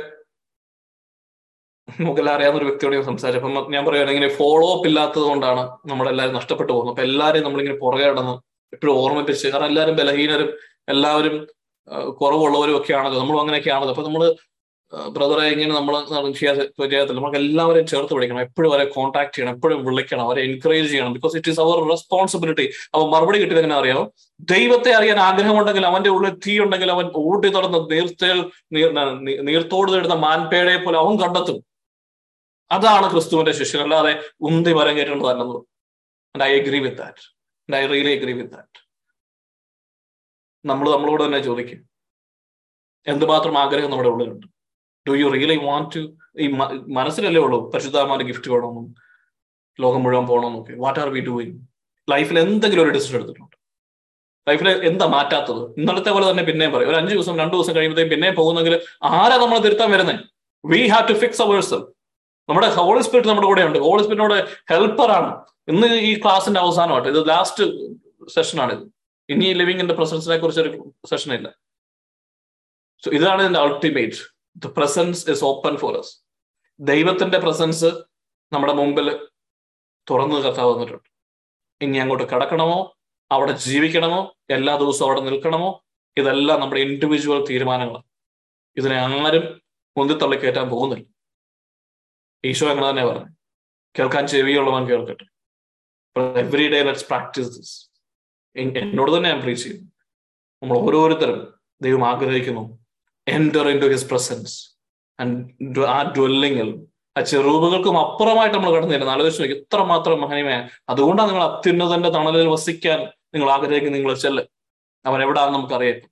നമുക്കെല്ലാം 1.88 2.34
അറിയാവുന്ന 2.36 2.60
ഒരു 2.62 2.68
വ്യക്തിയോട് 2.70 2.96
സംസാരിച്ചു. 3.10 3.40
അപ്പം 3.42 3.72
ഞാൻ 3.74 3.82
പറയുകയാണെങ്കിൽ 3.88 4.26
ഫോളോ 4.40 4.68
അപ്പ് 4.76 4.88
ഇല്ലാത്തത് 4.90 5.26
കൊണ്ടാണ് 5.32 5.64
നമ്മളെല്ലാവരും 5.92 6.36
നഷ്ടപ്പെട്ടു 6.40 6.72
പോകുന്നത്. 6.74 6.94
അപ്പൊ 6.94 7.04
എല്ലാവരെയും 7.10 7.46
നമ്മളിങ്ങനെ 7.48 7.78
പുറകെ 7.84 8.08
കടന്ന് 8.10 8.34
എപ്പോഴും 8.76 8.96
ഓർമ്മിപ്പിച്ച് 9.02 9.48
കാരണം 9.54 9.70
എല്ലാവരും 9.72 9.96
ബലഹീനരും 10.00 10.50
എല്ലാവരും 10.94 11.36
കുറവുള്ളവരും 12.22 12.76
ഒക്കെ 12.80 12.94
ആണല്ലോ 13.00 13.18
നമ്മളും 13.22 13.42
അങ്ങനെയൊക്കെ 13.42 13.72
ആണല്ലോ 13.76 13.94
അപ്പൊ 13.96 14.06
നമ്മൾ 14.08 14.24
ബ്രദറെ 15.16 15.46
ഇങ്ങനെ 15.54 15.74
നമ്മൾ 15.74 15.94
ചെയ്യാത്തില്ല? 16.40 17.20
നമുക്ക് 17.20 17.38
എല്ലാവരെയും 17.38 17.88
ചേർത്ത് 17.88 18.14
പിടിക്കണം. 18.14 18.42
എപ്പോഴും 18.42 18.70
അവരെ 18.74 18.86
കോൺടാക്ട് 18.90 19.34
ചെയ്യണം. 19.36 19.54
എപ്പോഴും 19.56 19.86
വിളിക്കണം. 19.86 20.22
അവരെ 20.22 20.42
എൻകറേജ് 20.42 20.90
ചെയ്യണം. 20.92 21.14
Because 21.14 21.36
it 21.38 21.52
is 21.52 21.60
our 21.60 21.90
responsibility 21.90 22.66
അവൻ 22.96 23.06
മറുപടി 23.14 23.38
കിട്ടിയത് 23.42 23.62
എങ്ങനെ 23.62 23.78
അറിയാമോ 23.80 24.04
ദൈവത്തെ 24.40 24.92
അറിയാൻ 25.00 25.20
ആഗ്രഹമുണ്ടെങ്കിൽ 25.20 25.86
അവന്റെ 25.86 26.10
ഉള്ളിൽ 26.10 26.34
തീ 26.48 26.60
ഉണ്ടെങ്കിൽ 26.60 26.92
അവൻ 26.92 27.12
ഓടി 27.16 27.50
തുടർന്ന് 27.50 27.80
നീർത്തേൽ 27.92 28.40
നീർത്തോട് 29.50 29.94
നേടുന്ന 29.94 30.18
മാൻപേടയെ 30.26 30.78
പോലെ 30.86 31.00
അവൻ 31.00 31.16
കണ്ടെത്തും. 31.24 31.60
അതാണ് 32.72 33.12
ക്രിസ്തുവിന്റെ 33.12 33.52
ശിഷ്യൻ 33.52 33.82
അല്ലാതെ 33.82 34.14
ഉന്തി 34.42 34.74
മരം 34.74 34.96
കയറ്റേണ്ടതല്ലെന്ന് 34.98 35.60
I 36.44 36.52
agree 36.60 36.80
with 36.80 36.98
that 36.98 37.76
I 37.76 37.86
really 37.88 38.16
agree 38.16 38.34
with 38.40 38.52
that 38.52 38.80
നമ്മൾ 40.66 40.86
നമ്മളോട് 40.92 41.22
തന്നെ 41.26 41.40
ചോദിക്കും. 41.40 41.80
എന്തുമാത്രം 43.08 43.58
ആഗ്രഹം 43.58 43.92
നമ്മുടെ 43.92 44.10
ഉള്ളിലുണ്ട്? 44.10 44.55
Do 45.08 45.14
you 45.22 45.28
really 45.36 45.58
want 45.70 45.90
to 45.96 46.02
ഈ 46.44 46.46
മനസ്സിലല്ലേ 46.98 47.42
ഉള്ളൂ 47.46 47.60
പരിശുദ്ധമാരുടെ 47.74 48.26
ഗിഫ്റ്റ് 48.30 48.50
വേണമെന്നും 48.54 48.86
ലോകം 49.80 50.02
മുഴുവൻ 50.06 50.26
പോകണമെന്നൊക്കെ. 50.32 50.74
വാട്ട് 50.84 51.00
ആർ 51.04 51.10
വി 51.16 51.22
ഡൂയിങ് 51.30 51.56
ലൈഫിൽ 52.14 52.38
എന്തെങ്കിലും 52.46 52.84
ഒരു 52.86 52.92
ഡിസിഷൻ 52.98 53.16
എടുത്തിട്ടുണ്ട്. 53.20 53.56
ലൈഫിൽ 54.48 54.68
എന്താ 54.90 55.06
മാറ്റാത്തത്? 55.16 55.62
ഇന്നലത്തെ 55.80 56.12
പോലെ 56.16 56.26
തന്നെ 56.30 56.44
പിന്നെയും 56.50 56.72
പറയും. 56.76 56.90
ഒരു 56.92 56.98
അഞ്ച് 57.00 57.14
ദിവസം 57.16 57.36
രണ്ടു 57.42 57.56
ദിവസം 57.58 57.74
കഴിയുമ്പോഴത്തേക്കും 57.78 58.14
പിന്നെയും 58.16 58.36
പോകുന്നെങ്കിൽ 58.40 58.74
ആരാ 59.20 59.36
നമ്മൾ 59.44 59.60
തിരുത്താൻ 59.66 59.90
വരുന്നത് 59.94 60.20
we 60.64 60.82
have 60.94 61.08
to 61.12 61.16
fix 61.22 61.42
ours 61.46 61.80
നമ്മുടെ 62.50 62.68
ഹോളി 62.78 63.02
സ്പിരിറ്റ് 63.06 63.30
നമ്മുടെ 63.30 63.48
കൂടെ 63.52 63.62
ഉണ്ട്. 63.70 63.80
ഹോളി 63.86 64.02
സ്പിരിറ്റിനോട് 64.06 64.38
ഹെൽപ്പറാണ് 64.72 65.30
ഇന്ന് 65.72 65.88
ഈ 66.10 66.12
ക്ലാസിന്റെ 66.24 66.60
അവസാനമായിട്ട് 66.66 67.10
ഇത് 67.14 67.20
ലാസ്റ്റ് 67.32 67.66
സെഷനാണിത് 68.36 68.84
ഇനി 69.30 69.48
ലിവിങ് 69.60 69.82
ഇൻ 69.84 69.88
ദ 69.92 69.94
പ്രസൻസിനെ 70.00 70.38
കുറിച്ച് 70.44 70.62
ഒരു 70.64 70.72
സെഷൻ 71.12 71.32
ഇല്ല. 71.38 71.48
സോ 73.04 73.10
ഇതാണ് 73.20 73.42
ഇതിന്റെ 73.46 73.62
ultimate 73.66 74.22
the 74.58 74.66
presence 74.66 75.30
is 75.30 75.44
open 75.44 75.78
for 75.78 75.98
us 75.98 76.22
ദൈവത്തിന്റെ 76.80 77.40
പ്രസൻസ് 77.40 77.86
നമ്മുടെ 78.54 78.74
മുമ്പിൽ 78.74 79.28
തുറന്നു 80.10 80.36
കർത്താവ് 80.36 80.72
വന്നിട്ടുണ്ട് 80.72 81.10
ഇനി 81.82 81.98
അങ്ങോട്ട് 81.98 82.30
കിടക്കണമോ? 82.30 82.98
അവിടെ 83.32 83.52
ജീവിക്കണമോ? 83.52 84.36
എല്ലാ 84.50 84.78
ദിവസവും 84.78 85.08
അവിടെ 85.08 85.22
നിൽക്കണമോ? 85.22 85.86
ഇതെല്ലാം 86.18 86.60
നമ്മുടെ 86.60 86.82
ഇൻഡിവിജ്വൽ 86.82 87.48
തീരുമാനങ്ങളാണ്. 87.50 88.04
ഇതിനെ 88.78 88.96
ആരും 88.96 89.62
മുന്തിത്തള്ളി 89.98 90.38
കയറ്റാൻ 90.38 90.70
പോകുന്നില്ല. 90.70 91.06
ഈശോ 92.46 92.68
അങ്ങനെ 92.68 92.90
തന്നെ 92.90 93.06
പറഞ്ഞു. 93.06 93.26
കേൾക്കാൻ 94.00 94.28
ചെവിയുള്ളവൻ 94.28 94.86
കേൾക്കട്ടെ. 94.86 95.24
Every 96.20 96.72
day 96.72 96.84
let's 96.84 97.08
practice 97.08 97.58
this 97.58 97.90
എന്നോട് 98.56 99.18
തന്നെ 99.18 99.30
ഞാൻ 99.30 99.42
പ്രീച്ച് 99.42 99.64
ചെയ്യുന്നു. 99.64 99.92
നമ്മൾ 100.64 100.78
ഓരോരുത്തരും 100.78 101.54
ദൈവം 101.82 102.06
ആഗ്രഹിക്കുന്നു. 102.06 102.85
Enter 103.28 103.70
into 103.82 103.86
his 103.86 104.10
presence 104.10 104.76
and 105.20 105.80
ആ 105.80 106.14
ഡ്വല്ലിങ്ങിൽ 106.18 106.86
ആ 107.18 107.22
ചെറുപകൾക്കും 107.22 108.00
അപ്പുറമായിട്ട് 108.00 108.56
നമ്മൾ 108.56 108.76
കടന്നു 108.76 108.94
തരുന്നത് 108.94 109.10
ആലോചിച്ച് 109.10 109.42
നോക്കി 109.42 109.56
എത്ര 109.56 109.84
മാത്രം 109.84 110.22
മഹനിമയാണ് 110.22 110.70
അതുകൊണ്ടാണ് 110.90 111.30
നിങ്ങൾ 111.30 111.44
അത്യുന്നതന്റെ 111.44 112.10
തണലിൽ 112.10 112.48
വസിക്കാൻ 112.48 113.00
നിങ്ങൾ 113.34 113.52
ആഗ്രഹിക്കുന്ന 113.52 113.98
നിങ്ങൾ 113.98 114.14
ചെല്ല്. 114.14 114.44
അവൻ 115.06 115.22
എവിടാന്ന് 115.22 115.54
നമുക്കറിയാം. 115.54 116.10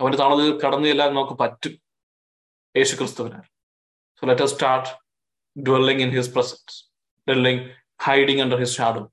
അവന്റെ 0.00 0.18
തണലിൽ 0.18 0.58
കടന്നു 0.58 0.88
ചെല്ലാൻ 0.88 1.14
നമുക്ക് 1.14 1.32
പറ്റും. 1.32 1.80
യേശു 2.76 2.96
ക്രിസ്തുവിനാണ് 2.96 3.42
so 4.20 4.26
let 4.26 4.44
start 4.44 4.88
dwelling 5.60 6.02
in 6.02 6.10
his 6.10 6.34
presence 6.34 6.84
dwelling 7.28 7.70
hiding 8.02 8.40
under 8.40 8.58
his 8.58 8.76
shadow 8.76 9.12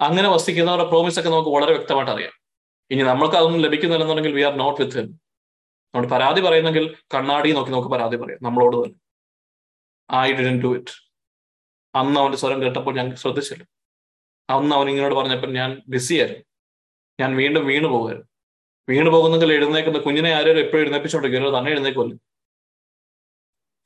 അങ്ങനെ 0.00 0.28
വസിക്കുന്നവരുടെ 0.28 0.88
പ്രോമിസ് 0.88 1.18
ഒക്കെ 1.20 1.28
നമുക്ക് 1.28 1.48
വളരെ 1.48 1.72
വ്യക്തമായിട്ട് 1.72 2.12
അറിയാം. 2.12 2.32
ഇനി 2.90 3.02
നമ്മൾക്ക് 3.02 3.36
അതൊന്നും 3.36 3.60
ലഭിക്കുന്നില്ലെന്നുണ്ടെങ്കിൽ 3.60 4.34
we 4.34 4.42
are 4.42 4.56
not 4.56 4.82
with 4.82 4.96
him 4.96 5.25
നമ്മൾ 5.96 6.08
പരാതി 6.08 6.40
പറയുന്നെങ്കിൽ 6.40 6.96
കണ്ണാടി 7.14 7.52
നോക്കി 7.52 7.70
നോക്കി 7.70 7.88
പരാതി 7.88 8.16
പറയാം. 8.16 8.38
നമ്മളോട് 8.42 8.76
തന്നെ. 8.76 8.98
ഐ 10.14 10.32
ഡിഡൻ 10.32 10.62
ഡു 10.62 10.76
ഇറ്റ് 10.76 10.92
അന്ന് 11.94 12.20
അവന്റെ 12.20 12.38
സ്വരം 12.38 12.62
കേട്ടപ്പോൾ 12.62 12.94
ഞാൻ 12.96 13.16
ശ്രദ്ധിച്ചില്ല. 13.16 13.64
അന്ന് 14.50 14.76
അവൻ 14.76 14.90
ഇങ്ങനോട് 14.90 15.14
പറഞ്ഞപ്പോൾ 15.14 15.52
ഞാൻ 15.52 15.82
ബിസിയായിരുന്നു 15.88 16.44
ഞാൻ 17.20 17.36
വീണ്ടും 17.36 17.66
വീണു 17.66 17.88
പോകുമായിരുന്നു. 17.88 18.28
വീണു 18.88 19.10
പോകുന്നെങ്കിൽ 19.10 19.52
എഴുന്നേക്കുന്ന 19.52 19.98
കുഞ്ഞിനെ 19.98 20.32
ആരും 20.32 20.58
എപ്പോഴും 20.58 20.82
എഴുന്നേപ്പിച്ചോണ്ടിരിക്കും 20.82 21.58
തന്നെ 21.58 21.70
എഴുന്നേക്കുമല്ലോ 21.70 22.16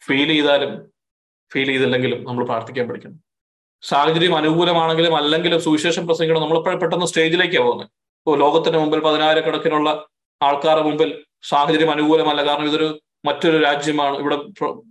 ഫീൽ 0.05 0.29
ചെയ്താലും 0.29 0.93
ഫീൽ 1.53 1.67
ചെയ്തില്ലെങ്കിലും 1.67 2.25
നമ്മൾ 2.25 2.45
പ്രാർത്ഥിക്കാൻ 2.45 2.89
പഠിക്കണം. 2.89 3.25
സാഹചര്യം 3.83 4.37
അനുകൂലമാണെങ്കിലും 4.37 5.17
അല്ലെങ്കിലും 5.17 5.61
സുവിശേഷം 5.61 6.07
പ്രസംഗിക്കണം 6.07 6.41
നമ്മളെപ്പോഴും 6.41 6.81
പെട്ടെന്ന് 6.81 7.07
സ്റ്റേജിലേക്കാണ് 7.07 7.65
പോകുന്നത്. 7.65 7.89
ഇപ്പോൾ 8.19 8.39
ലോകത്തിന് 8.39 8.79
മുമ്പിൽ 8.79 9.01
പതിനായിരക്കണക്കിനുള്ള 9.01 10.09
ആൾക്കാരുടെ 10.43 10.85
മുമ്പിൽ 10.89 11.25
സാഹചര്യം 11.43 11.91
അനുകൂലമല്ല. 11.91 12.47
കാരണം 12.47 12.67
ഇതൊരു 12.67 13.01
മറ്റൊരു 13.25 13.63
രാജ്യമാണ്. 13.63 14.19
ഇവിടെ 14.19 14.35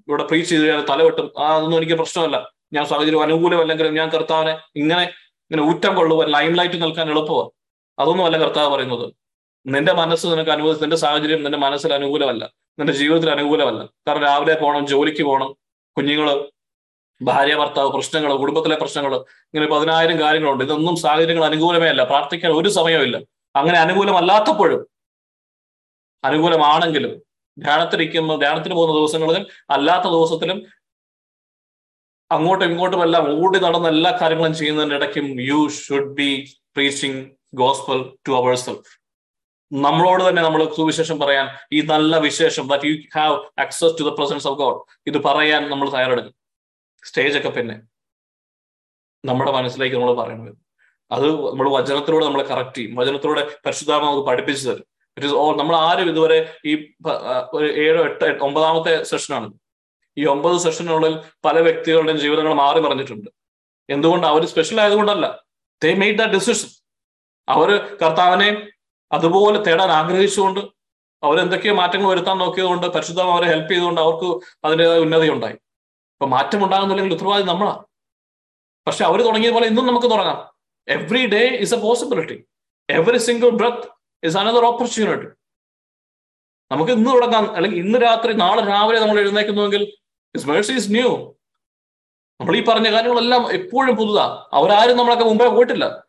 ഇവിടെ 0.08 0.24
പ്രീച്ച് 0.24 0.50
ചെയ്ത് 0.50 0.64
കഴിഞ്ഞാൽ 0.64 0.86
തലവെട്ടും 0.86 1.40
അതൊന്നും 1.40 1.78
എനിക്ക് 1.78 1.94
പ്രശ്നമല്ല. 1.94 2.54
ഞാൻ 2.74 2.86
സാഹചര്യം 2.86 3.22
അനുകൂലമല്ലെങ്കിലും 3.22 3.94
ഞാൻ 3.94 4.10
കർത്താവിനെ 4.10 4.58
ഇങ്ങനെ 4.76 5.04
ഇങ്ങനെ 5.52 5.64
ഊറ്റം 5.70 5.96
കൊള്ളുവാൻ 5.96 6.30
ലൈം 6.30 6.54
ലൈറ്റ് 6.54 6.82
നിൽക്കാൻ 6.82 7.10
എളുപ്പമാണ് 7.10 7.50
അതൊന്നും 8.00 8.26
അല്ല 8.26 8.38
കർത്താവ് 8.38 8.76
പറയുന്നത്. 8.76 9.14
നിന്റെ 9.66 9.94
മനസ്സ് 9.94 10.28
നിനക്ക് 10.28 10.52
അനുവദിച്ച് 10.52 10.84
നിന്റെ 10.84 10.98
സാഹചര്യം 10.98 11.44
നിന്റെ 11.44 11.58
മനസ്സിൽ 11.58 11.94
അനുകൂലമല്ല. 11.94 12.54
നിന്റെ 12.80 12.94
ജീവിതത്തിൽ 12.94 13.32
അനുകൂലമല്ല. 13.32 13.86
കാരണം 14.08 14.22
രാവിലെ 14.22 14.56
പോകണം 14.56 14.88
ജോലിക്ക് 14.88 15.24
പോകണം 15.24 15.56
കുഞ്ഞുങ്ങൾ 15.98 16.50
ഭാര്യ 17.22 17.56
ഭർത്താവ് 17.56 17.92
പ്രശ്നങ്ങൾ 17.92 18.36
കുടുംബത്തിലെ 18.36 18.76
പ്രശ്നങ്ങൾ 18.76 19.16
ഇങ്ങനെ 19.18 19.68
പതിനായിരം 19.68 20.20
കാര്യങ്ങളുണ്ട്. 20.20 20.64
ഇതൊന്നും 20.64 20.96
സാഹചര്യങ്ങൾ 20.96 21.46
അനുകൂലമേ 21.46 21.88
അല്ല. 21.88 22.04
പ്രാർത്ഥിക്കാൻ 22.04 22.52
ഒരു 22.52 22.70
സമയമില്ല 22.70 23.20
അങ്ങനെ 23.56 23.80
അനുകൂലമല്ലാത്തപ്പോഴും 23.80 24.88
അനുകൂലമാണെങ്കിലും 26.24 27.14
ധ്യാനത്തിരിക്കുന്ന 27.58 28.36
ധ്യാനത്തിന് 28.44 28.76
പോകുന്ന 28.76 28.94
ദിവസങ്ങളിലും 29.00 29.44
അല്ലാത്ത 29.76 30.08
ദിവസത്തിലും 30.16 30.60
അങ്ങോട്ടും 32.32 32.66
ഇങ്ങോട്ടും 32.72 33.04
എല്ലാം 33.04 33.26
ഓടി 33.40 33.60
നടന്ന 33.60 33.88
എല്ലാ 33.88 34.12
കാര്യങ്ങളും 34.22 34.56
ചെയ്യുന്നതിന്റെ 34.60 34.96
ഇടയ്ക്കും 34.96 35.28
you 35.50 35.60
should 35.84 36.14
be 36.20 36.30
preaching 36.76 37.22
gospel 37.62 38.00
to 38.28 38.32
our 38.40 38.56
self 38.66 38.92
നമ്മളോട് 39.72 40.22
തന്നെ 40.28 40.42
നമ്മൾ 40.42 40.62
സുവിശേഷം 40.76 41.18
പറയാൻ 41.20 41.48
ഈ 41.76 41.80
നല്ല 41.94 42.18
വിശേഷം 42.28 42.68
that 42.72 42.88
you 42.90 42.96
have 43.18 43.36
access 43.64 43.94
to 44.00 44.04
the 44.10 44.12
presence 44.20 44.48
of 44.52 44.58
God 44.62 44.80
ഇത് 45.10 45.18
പറയാൻ 45.28 45.62
നമ്മൾ 45.72 45.88
തയ്യാറെടുക്കും. 45.96 46.36
സ്റ്റേജ് 47.04 47.36
ഒക്കെ 47.40 47.52
പിന്നെ 47.58 47.76
നമ്മുടെ 49.24 49.52
മനസ്സിലേക്ക് 49.52 49.96
നമ്മൾ 49.96 50.14
പറയുന്നത്. 50.22 50.54
അത് 51.12 51.26
നമ്മൾ 51.50 51.68
വചനത്തിലൂടെ 51.78 52.26
നമ്മൾ 52.26 52.42
കറക്റ്റ് 52.52 52.78
ചെയ്യും. 52.80 52.96
വചനത്തിലൂടെ 53.00 53.44
പരിശുദ്ധാമ 53.66 54.02
നമുക്ക് 54.06 54.26
പഠിപ്പിച്ചു 54.30 54.64
തരും. 54.70 54.86
ഇറ്റ് 55.20 55.30
ഇസ് 55.30 55.38
ഓൾ 55.44 55.54
നമ്മൾ 55.60 55.76
ആരും 55.88 56.10
ഇതുവരെ 56.12 56.40
ഈ 56.70 56.74
ഒരു 57.58 57.68
ഏഴോ 57.86 58.02
എട്ട് 58.10 58.30
ഒമ്പതാമത്തെ 58.48 58.94
സെഷനാണ് 59.12 59.48
ഈ 60.18 60.26
ഒമ്പത് 60.34 60.58
സെഷനുള്ളിൽ 60.66 61.14
പല 61.46 61.56
വ്യക്തികളുടെയും 61.60 62.20
ജീവിതങ്ങൾ 62.24 62.54
മാറി 62.54 62.80
മറിഞ്ഞിട്ടുണ്ട്. 62.86 63.30
എന്തുകൊണ്ട്? 63.90 64.26
അവർ 64.28 64.42
സ്പെഷ്യൽ 64.46 64.82
ആയതുകൊണ്ടല്ല. 64.82 65.26
ദേ 65.84 65.90
മെയ്ഡ് 66.02 66.20
ദ 66.20 66.26
ഡിസിഷൻ 66.36 66.70
അവർ 67.48 67.70
കർത്താവിനെ 68.02 68.50
അതുപോലെ 69.12 69.60
തേടാൻ 69.68 69.92
ആഗ്രഹിച്ചുകൊണ്ട് 70.00 70.60
അവരെന്തൊക്കെയോ 71.24 71.74
മാറ്റങ്ങൾ 71.80 72.10
വരുത്താൻ 72.10 72.38
നോക്കിയതുകൊണ്ട് 72.38 72.88
പരിശുദ്ധം 72.88 73.30
അവരെ 73.34 73.48
ഹെൽപ്പ് 73.52 73.72
ചെയ്തുകൊണ്ട് 73.72 74.02
അവർക്ക് 74.02 74.28
അതിന്റെതായ 74.66 75.00
ഉന്നതി 75.06 75.30
ഉണ്ടായി 75.36 75.58
അപ്പൊ 76.14 76.26
മാറ്റം 76.36 76.62
ഉണ്ടാകുന്നില്ലെങ്കിൽ 76.66 77.14
ഉത്തരവാദി 77.16 77.44
നമ്മളാ. 77.44 77.74
പക്ഷെ 78.88 79.04
അവർ 79.06 79.20
തുടങ്ങിയ 79.22 79.52
പോലെ 79.52 79.68
ഇന്നും 79.68 79.88
നമുക്ക് 79.88 80.10
തുടങ്ങാം. 80.12 80.40
Every 80.88 81.24
day 81.34 81.42
is 81.66 81.74
a 81.74 81.78
possibility 81.78 82.38
every 82.90 83.18
single 83.18 83.50
breath 83.50 83.88
is 84.24 84.38
another 84.38 84.66
opportunity 84.66 85.26
നമുക്ക് 86.72 86.92
ഇന്ന് 86.92 87.10
തുടങ്ങാം. 87.12 87.56
അല്ലെങ്കിൽ 87.56 87.80
ഇന്ന് 87.80 88.00
രാത്രി 88.00 88.34
നാളെ 88.34 88.68
രാവിലെ 88.68 89.00
നമ്മൾ 89.00 89.20
എഴുന്നേക്കുന്നുവെങ്കിൽ 89.20 89.94
ഇസ് 90.36 90.48
മേഴ്സി 90.48 90.74
ഇസ് 90.74 90.92
ന്യൂ 90.92 91.36
നമ്മൾ 92.42 92.56
ഈ 92.56 92.64
പറഞ്ഞ 92.66 92.92
കാര്യങ്ങളെല്ലാം 92.92 93.54
എപ്പോഴും 93.54 93.96
പുതുതാ. 93.96 94.46
അവരാരും 94.54 94.98
നമ്മളൊക്കെ 94.98 95.26
മുമ്പേ 95.26 95.48
പോയിട്ടില്ല. 95.48 96.04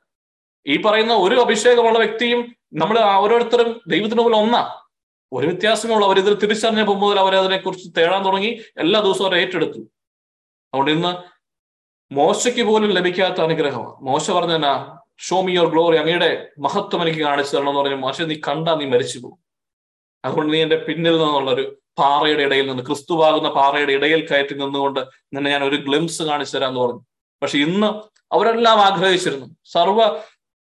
ഈ 0.66 0.82
പറയുന്ന 0.82 1.14
ഒരു 1.14 1.40
അഭിഷേകമുള്ള 1.40 1.98
വ്യക്തിയും 1.98 2.56
നമ്മൾ 2.74 3.00
ഓരോരുത്തരും 3.00 3.80
ദൈവത്തിന് 3.86 4.20
മുമ്പിൽ 4.20 4.38
ഒന്നാ. 4.38 4.82
ഒരു 5.32 5.46
വ്യത്യാസമുള്ള 5.46 6.06
അവർ 6.06 6.18
ഇതിൽ 6.18 6.34
തിരിച്ചറിഞ്ഞപ്പോൾ 6.34 6.98
മുതൽ 6.98 7.20
അവർ 7.20 7.36
അതിനെക്കുറിച്ച് 7.36 7.90
തേടാൻ 7.98 8.24
തുടങ്ങി. 8.24 8.62
എല്ലാ 8.76 9.00
ദിവസവും 9.00 9.26
അവർ 9.26 9.36
ഏറ്റെടുത്തു. 9.36 9.78
അതുകൊണ്ട് 9.78 10.90
ഇന്ന് 10.90 11.40
മോശയ്ക്ക് 12.14 12.62
പോലും 12.62 12.90
ലഭിക്കാത്ത 12.90 13.40
അനുഗ്രഹമാണ്. 13.40 13.94
മോശ 14.02 14.30
പറഞ്ഞ 14.30 14.56
ഷോ 15.26 15.40
മി 15.42 15.52
യുവർ 15.52 15.68
ഗ്ലോറി 15.72 15.96
അങ്ങയുടെ 15.96 16.30
മഹത്വം 16.58 17.02
എനിക്ക് 17.02 17.18
കാണിച്ചു 17.18 17.56
തരണം 17.56 17.70
എന്ന് 17.70 17.80
പറഞ്ഞു 17.80 17.96
മോശ 17.96 18.22
നീ 18.22 18.36
കണ്ടാ 18.48 18.72
നീ 18.80 18.86
മരിച്ചു 18.86 19.18
പോകും. 19.18 19.38
അതുകൊണ്ട് 20.24 20.52
നീ 20.52 20.58
എന്റെ 20.62 20.76
പിന്നിൽ 20.86 21.14
നിന്നുള്ളൊരു 21.22 21.64
പാറയുടെ 21.98 22.42
ഇടയിൽ 22.42 22.66
നിന്ന് 22.70 22.82
ക്രിസ്തുവാകുന്ന 22.82 23.48
പാറയുടെ 23.48 23.92
ഇടയിൽ 23.92 24.20
കയറ്റി 24.30 24.54
നിന്നുകൊണ്ട് 24.54 25.00
നിന്നെ 25.34 25.50
ഞാൻ 25.50 25.64
ഒരു 25.64 25.76
ഗ്ലിംസ് 25.76 26.22
കാണിച്ചു 26.22 26.56
തരാന്ന് 26.56 26.80
പറഞ്ഞു. 26.80 27.02
പക്ഷെ 27.42 27.58
ഇന്ന് 27.58 27.88
അവരെല്ലാം 28.34 28.78
ആഗ്രഹിച്ചിരുന്നു. 28.80 29.46
സർവ 29.72 29.98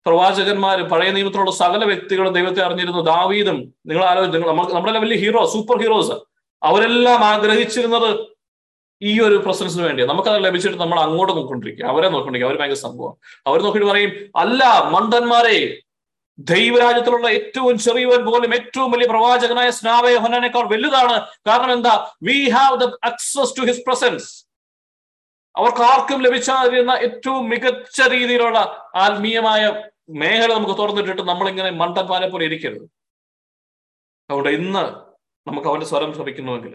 പ്രവാചകന്മാരും 0.05 0.89
പഴയ 0.89 1.09
നിയമത്തിലുള്ള 1.11 1.51
സകല 1.51 1.83
വ്യക്തികളും 1.85 2.33
ദൈവത്തെ 2.33 2.61
അറിഞ്ഞിരുന്നു. 2.61 3.01
ദാവീദും 3.01 3.57
നിങ്ങൾ 3.87 4.03
ആലോചിച്ച് 4.05 4.37
നമ്മൾ 4.37 4.65
നമ്മളെല്ലാം 4.73 5.03
വലിയ 5.03 5.17
ഹീറോ 5.23 5.45
സൂപ്പർ 5.45 5.77
ഹീറോസ് 5.81 6.15
അവരെല്ലാം 6.61 7.23
ആഗ്രഹിച്ചിരുന്നത് 7.25 8.09
ഈ 9.09 9.13
ഒരു 9.19 9.37
പ്രസൻസിന് 9.45 9.83
വേണ്ടി 9.87 10.03
നമുക്കത് 10.11 10.43
ലഭിച്ചിട്ട് 10.45 10.77
നമ്മൾ 10.83 10.99
അങ്ങോട്ട് 11.05 11.33
നോക്കൊണ്ടിരിക്കുക 11.37 11.85
അവരെ 11.93 12.09
നോക്കൊണ്ടിരിക്കുക 12.09 12.49
അവർ 12.49 12.59
ഭയങ്കര 12.61 12.79
സംഭവം 12.87 13.13
അവർ 13.47 13.59
നോക്കിയിട്ട് 13.65 13.89
പറയും 13.91 14.11
അല്ല 14.43 14.63
മണ്ടന്മാരെ 14.95 15.57
ദൈവരാജ്യത്തിലുള്ള 16.39 17.27
ഏറ്റവും 17.37 17.75
ചെറിയവൻ 17.77 18.21
പോലും 18.27 18.51
ഏറ്റവും 18.55 18.91
വലിയ 18.91 19.07
പ്രവാചകനായ 19.07 19.69
സ്നാവയോഹനേക്കാൾ 19.79 20.63
വലുതാണ്. 20.73 21.17
കാരണം 21.47 21.71
എന്താ? 21.73 21.93
We 22.23 22.37
have 22.49 22.77
the 22.83 22.85
access 23.09 23.53
to 23.57 23.65
his 23.69 23.83
presence 23.87 24.29
അവർക്ക് 25.55 25.83
ആർക്കും 25.91 26.19
ലഭിച്ചാതിരുന്ന 26.25 26.93
ഏറ്റവും 27.07 27.43
മികച്ച 27.49 28.01
രീതിയിലുള്ള 28.15 28.59
ആത്മീയമായ 28.95 29.63
മേഖല 30.23 30.49
നമുക്ക് 30.53 30.75
തുറന്നിട്ടിട്ട് 30.81 31.21
നമ്മളിങ്ങനെ 31.21 31.71
മണ്ടന്മാരെ 31.81 32.27
പോലെ 32.29 32.45
ഇരിക്കരുത്. 32.45 32.87
അതുകൊണ്ട് 34.29 34.49
ഇന്ന് 34.49 34.83
നമുക്ക് 35.47 35.67
അവന്റെ 35.67 35.87
സ്വരം 35.91 36.11
ശ്രമിക്കുന്നുവെങ്കിൽ 36.17 36.73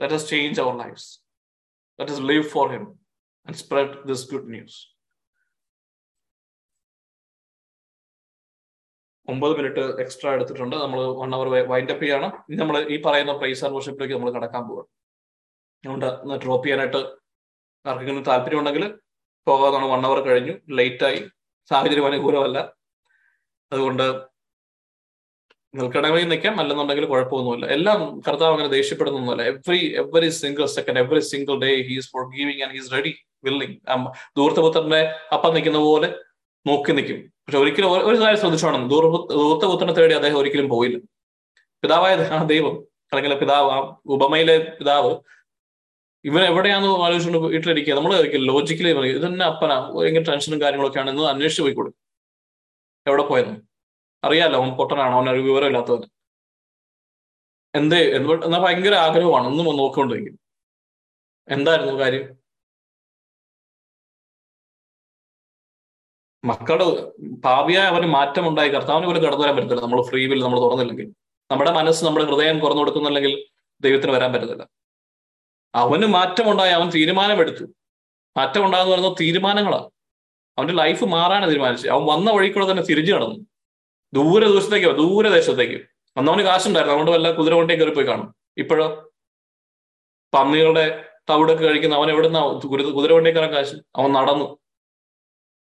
let 0.00 0.18
change 0.30 0.60
our 0.64 0.74
lives 0.82 1.10
let 2.02 2.14
us 2.16 2.22
live 2.32 2.46
for 2.54 2.64
Him 2.74 2.84
and 3.46 3.56
spread 3.64 3.90
this 4.08 4.24
good 4.32 4.48
news. 4.56 4.74
ഒമ്പത് 9.32 9.52
മിനിറ്റ് 9.58 9.82
എക്സ്ട്രാ 10.02 10.30
എടുത്തിട്ടുണ്ട്. 10.36 10.74
നമ്മൾ 10.82 11.00
വൺ 11.18 11.34
അവർ 11.36 11.48
വൈൻഡ് 11.72 11.92
അപ്പ് 11.94 12.02
ചെയ്യാണ്. 12.04 12.28
ഇനി 12.48 12.56
നമ്മൾ 12.60 12.76
ഈ 12.94 12.96
പറയുന്ന 13.04 13.32
പ്രൈസ് 13.40 13.62
ആൻഡ് 13.66 13.76
വർഷിപ്പിലേക്ക് 13.76 14.14
നമ്മൾ 14.16 14.30
കടക്കാൻ 14.36 14.62
പോകണം 14.68 14.88
അതുകൊണ്ട് 15.84 16.08
ഡ്രോപ്പ് 16.44 16.64
ചെയ്യാനായിട്ട് 16.66 17.00
ആർക്കെങ്കിലും 17.90 18.24
താല്പര്യം 18.30 18.60
ഉണ്ടെങ്കിൽ 18.62 18.84
പോകാതാണ് 19.50 19.86
വൺ 19.92 20.06
അവർ 20.08 20.18
കഴിഞ്ഞു 20.28 20.54
ലേറ്റായി 20.78 21.20
സാഹചര്യം 21.70 22.08
അനുകൂലമല്ല. 22.10 22.58
അതുകൊണ്ട് 23.74 24.06
നിൽക്കണമെങ്കിൽ 25.74 26.28
നിൽക്കാം. 26.28 26.60
അല്ലെന്നുണ്ടെങ്കിൽ 26.60 27.04
കുഴപ്പമൊന്നുമില്ല. 27.04 27.66
എല്ലാം 27.66 28.20
കർത്താവ് 28.28 28.52
അങ്ങനെ 28.52 28.68
ദേഷ്യപ്പെടുന്നൊന്നുമല്ല. 28.68 29.42
Every 29.42 29.94
every 29.96 30.28
single 30.28 30.66
second 30.66 30.98
every 30.98 31.20
single 31.20 31.58
day 31.58 31.82
he's 31.82 32.10
forgiving 32.36 32.62
and 32.62 32.72
he's 32.72 32.92
ready 32.92 33.14
willing 33.44 33.76
ദൂർത്തപുത്രന്റെ 34.36 35.14
അപ്പം 35.32 35.54
നിൽക്കുന്ന 35.54 35.78
പോലെ 35.78 36.14
നോക്കി 36.66 36.92
നിൽക്കും. 36.92 37.16
പക്ഷെ 37.16 37.58
ഒരിക്കലും 37.58 37.92
ഒരു- 37.92 38.20
കാര്യം 38.20 38.40
ശ്രദ്ധിച്ചോണം. 38.40 38.88
ദൂർ 38.88 39.04
ദൂർത്തപുത്രനെ 39.32 39.92
തേടി 39.92 40.14
അദ്ദേഹം 40.14 40.38
ഒരിക്കലും 40.38 40.68
പോയില്ല. 40.68 40.98
പിതാവായ 41.82 42.16
ദൈവം. 42.46 42.84
അല്ലെങ്കിൽ 43.12 43.38
പിതാവ് 43.38 43.70
ആ 43.70 43.96
ഉപമയിലെ 44.06 44.76
പിതാവ്. 44.78 45.16
ഇവൻ 46.24 46.42
എവിടെയാന്ന് 46.42 46.88
ആലോചിച്ചുകൊണ്ട് 46.88 47.48
വീട്ടിലിരിക്കുക. 47.48 47.94
നമ്മൾ 47.94 48.22
ലോജിക്കലി 48.22 48.92
പറയും 48.92 49.16
ഇതന്നെ 49.16 49.46
അപ്പനാ. 49.46 49.92
ഭയങ്കര 49.94 50.20
ടെൻഷനും 50.20 50.60
കാര്യങ്ങളൊക്കെയാണ്. 50.60 51.10
എന്ന് 51.10 51.22
അന്വേഷിച്ച് 51.22 51.62
പോയി 51.62 51.92
എവിടെ 53.06 53.22
പോയെന്ന്? 53.22 53.71
അറിയാലോ 54.24 54.64
അവൻ 54.64 54.76
പൊട്ടനാണ്? 54.76 55.14
അവനൊരു 55.14 55.40
വിവരമില്ലാത്തവൻ. 55.40 56.02
എന്തേ 57.74 58.16
എന്ത് 58.16 58.44
എന്നാ 58.44 58.58
ഭയങ്കര 58.58 58.94
ആഗ്രഹമാണ്. 58.94 59.46
ഒന്നും 59.46 59.76
നോക്കിക്കൊണ്ടിരിക്കും. 59.76 60.40
എന്തായിരുന്നു 61.48 61.92
കാര്യം? 61.92 62.42
മക്കളുടെ 66.44 67.12
ഭാവിയായ 67.44 67.86
അവന് 67.86 68.06
മാറ്റം 68.06 68.48
ഉണ്ടായി 68.48 68.68
കർത്താവിന് 68.68 69.06
പോലും 69.06 69.22
കടന്നു 69.22 69.42
വരാൻ 69.42 69.56
പറ്റത്തില്ല. 69.56 69.80
നമ്മൾ 69.80 70.02
ഫ്രീ 70.02 70.26
വിൽ 70.26 70.42
നമ്മൾ 70.42 70.60
തുറന്നില്ലെങ്കിൽ. 70.60 71.14
നമ്മുടെ 71.50 71.72
മനസ്സ് 71.72 72.04
നമ്മുടെ 72.04 72.26
ഹൃദയം 72.26 72.58
തുറന്നു 72.58 72.78
കൊടുക്കുന്നില്ലെങ്കിൽ 72.78 73.46
ദൈവത്തിന് 73.80 74.12
വരാൻ 74.12 74.32
പറ്റത്തില്ല. 74.32 74.68
അവന് 75.74 76.06
മാറ്റമുണ്ടായി. 76.06 76.72
അവൻ 76.72 76.90
തീരുമാനമെടുത്തു. 76.90 77.64
മാറ്റം 78.36 78.64
ഉണ്ടാകുന്ന 78.64 78.94
പറയുന്നത് 78.94 79.16
തീരുമാനങ്ങളാണ്. 79.20 79.84
അവന്റെ 80.58 80.74
ലൈഫ് 80.74 81.04
മാറാനാണ് 81.04 81.50
തീരുമാനിച്ചത്. 81.50 81.90
അവൻ 81.90 82.06
വന്ന 82.06 82.30
വഴിക്കൂടെ 82.30 82.70
തന്നെ 82.70 82.82
തിരിച്ചു 82.82 83.12
നടന്നു. 83.12 83.51
ദൂരെ 84.14 84.46
ദൂരദേശത്തേക്കും 84.46 84.96
ദൂരെ 84.96 85.30
ദേശത്തേക്ക് 85.30 85.82
അന്നവന് 86.16 86.42
കാശുണ്ടായിരുന്നു 86.42 86.94
അതുകൊണ്ട് 86.94 87.10
വല്ല 87.10 87.32
കുതിര 87.32 87.54
കൊണ്ടേ 87.54 87.74
കയറി 87.74 87.94
പോയി 87.94 88.06
കാണും. 88.06 88.34
ഇപ്പോഴോ? 88.58 89.12
പന്നികളുടെ 90.34 91.04
തവിടൊക്കെ 91.30 91.64
കഴിക്കുന്ന 91.64 91.94
അവൻ 91.94 92.10
എവിടുന്ന 92.10 92.40
കുതിര 92.94 93.12
കൊണ്ടേ 93.12 93.30
കയറാൻ 93.30 93.50
കാശ്? 93.52 93.74
അവൻ 93.96 94.12
നടന്നു. 94.12 94.58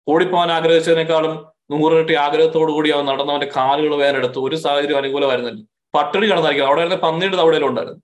ഓടിപ്പോവാൻ 0.08 0.52
ആഗ്രഹിച്ചതിനേക്കാളും 0.52 1.48
നൂറിരട്ടി 1.72 2.14
ആഗ്രഹത്തോടു 2.14 2.72
കൂടി 2.72 2.90
അവൻ 2.90 3.06
നടന്ന് 3.06 3.34
അവന്റെ 3.34 3.52
കാലുകൾ 3.58 3.96
വേനെടുത്തു 3.96 4.40
ഒരു 4.40 4.56
സാഹചര്യം 4.56 4.98
അനുകൂലമായിരുന്നില്ല. 4.98 5.64
പട്ടിണി 5.98 6.26
കിടന്നായിരിക്കും. 6.26 6.68
അവിടെ 6.68 6.82
ഇരുന്ന 6.82 6.96
പന്നിയുടെ 6.96 7.38
തവിടയിലും 7.38 7.68
ഉണ്ടായിരുന്നു. 7.68 8.02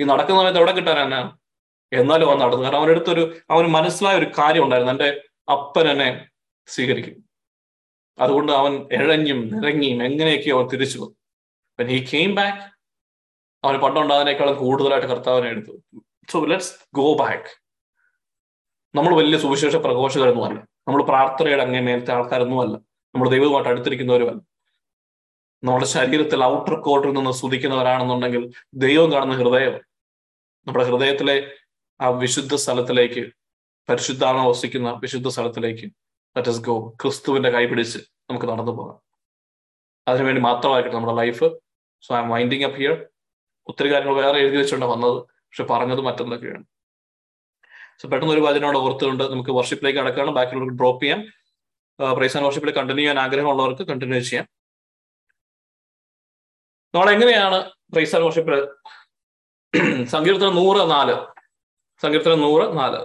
ഈ 0.00 0.04
നടക്കുന്ന 0.04 0.40
സമയത്ത് 0.40 0.58
എവിടെ 0.58 0.72
കിട്ടാനാ 0.72 1.38
എന്നാലും 1.92 2.30
അവൻ 2.30 2.38
നടന്നു. 2.38 2.62
കാരണം 2.62 2.76
അവനടുത്തൊരു 2.76 3.36
അവന് 3.50 3.66
മനസ്സിലായ 3.66 4.18
ഒരു 4.18 4.26
കാര്യം 4.38 4.64
ഉണ്ടായിരുന്നു. 4.64 4.92
എന്റെ 4.92 5.20
അപ്പൻ 5.52 5.88
എന്നെ 5.88 6.28
സ്വീകരിക്കും. 6.66 7.31
അതുകൊണ്ട് 8.24 8.52
അവൻ 8.60 8.72
ഇഴഞ്ഞും 8.98 9.40
നിറങ്ങിയും 9.54 9.98
എങ്ങനെയൊക്കെയോ 10.08 10.56
അവൻ 10.58 10.68
തിരിച്ചു 10.74 10.98
വന്നു. 11.02 11.16
When 11.78 11.88
he 11.92 12.22
ബാക്ക് 12.38 12.62
അവന് 13.64 13.78
പണ്ടുണ്ടാകുന്നതിനേക്കാളും 13.84 14.54
കൂടുതലായിട്ട് 14.62 15.08
കർത്താവിനെ 15.12 15.48
എടുത്തു. 15.54 15.72
സോ 16.30 16.38
ലെറ്റ്സ് 16.50 16.72
ഗോ 16.98 17.06
ബാക്ക് 17.20 17.50
നമ്മൾ 18.94 19.12
വലിയ 19.20 19.36
സുവിശേഷ 19.44 19.76
പ്രഘോഷകരൊന്നുമല്ല 19.84 20.58
നമ്മൾ 20.86 21.00
പ്രാർത്ഥനയുടെ 21.10 21.62
അങ്ങേ 21.66 21.80
മേലത്തെ 21.88 22.12
ആൾക്കാരൊന്നുമല്ല 22.16 22.74
നമ്മൾ 23.14 23.26
ദൈവവുമായിട്ട് 23.34 23.70
അടുത്തിരിക്കുന്നവരുമല്ല. 23.72 24.40
നമ്മുടെ 25.62 25.86
ശരീരത്തിൽ 25.96 26.40
ഔട്ടർ 26.52 26.74
കോർട്ടിൽ 26.86 27.10
നിന്ന് 27.16 27.32
സ്തുതിക്കുന്നവരാണെന്നുണ്ടെങ്കിൽ 27.40 28.44
ദൈവം 28.84 29.08
കാണുന്ന 29.14 29.34
ഹൃദയം 29.42 29.74
നമ്മുടെ 30.66 30.84
ഹൃദയത്തിലെ 30.88 31.36
ആ 32.00 32.08
വിശുദ്ധ 32.22 32.54
സ്ഥലത്തിലേക്ക് 32.64 33.22
പരിശുദ്ധാത്മ 33.88 34.42
വസിക്കുന്ന 34.50 34.88
വിശുദ്ധ 35.04 35.28
സ്ഥലത്തിലേക്ക് 35.36 35.86
ലെറ്റ് 36.36 36.50
ഗോ 36.50 36.90
ക്രിസ്തുവിന്റെ 37.02 37.50
കൈ 37.50 37.66
പിടിച്ച് 37.66 37.98
നമുക്ക് 37.98 38.46
നടന്നു 38.46 38.72
പോകാം. 38.72 39.02
അതിനുവേണ്ടി 40.08 40.42
മാത്രമായിട്ട് 40.42 40.90
നമ്മുടെ 40.90 41.14
life 41.16 41.50
so 42.02 42.16
I 42.16 42.20
am 42.20 42.28
winding 42.28 42.64
up 42.64 42.78
here 42.78 43.08
ഒത്തിരി 43.66 43.92
കാര്യങ്ങൾ 43.92 44.16
വേറെ 44.22 44.38
എഴുതി 44.38 44.56
വെച്ചുകൊണ്ട് 44.56 44.86
വന്നത്. 44.86 45.22
പക്ഷെ 45.22 45.64
പറഞ്ഞത് 45.64 46.00
മറ്റൊന്നൊക്കെയാണ്. 46.00 46.64
സോ 48.02 48.08
പെട്ടെന്ന് 48.08 48.34
ഒരു 48.34 48.40
വചനോട് 48.40 48.78
ഓർത്തുകൊണ്ട് 48.78 49.24
നമുക്ക് 49.24 49.50
വർഷിപ്പിലേക്ക് 49.50 49.98
അടക്കാണ് 49.98 50.30
ബാക്കിയുള്ളവർക്ക് 50.30 50.78
ഡ്രോപ്പ് 50.78 51.02
ചെയ്യാം. 51.04 51.20
പ്രൈസ് 52.16 52.36
ആൻഡ് 52.36 52.46
വർഷിപ്പിൽ 52.46 52.72
കണ്ടിന്യൂ 52.72 53.02
ചെയ്യാൻ 53.02 53.18
ആഗ്രഹമുള്ളവർക്ക് 53.20 53.82
കണ്ടിന്യൂ 53.82 54.20
ചെയ്യാം. 54.20 54.48
നമ്മൾ 56.94 57.10
എങ്ങനെയാണ് 57.10 57.70
പ്രൈസ് 57.92 58.16
ആൻഡ് 58.16 58.24
വർഷിപ്പിൽ 58.24 58.68
സങ്കീർത്തനം 60.04 60.54
നൂറ് 60.54 60.90
നാല്. 60.90 61.26
സങ്കീർത്തനം 62.02 62.40
നൂറ് 62.40 62.78
നാല്. 62.78 62.98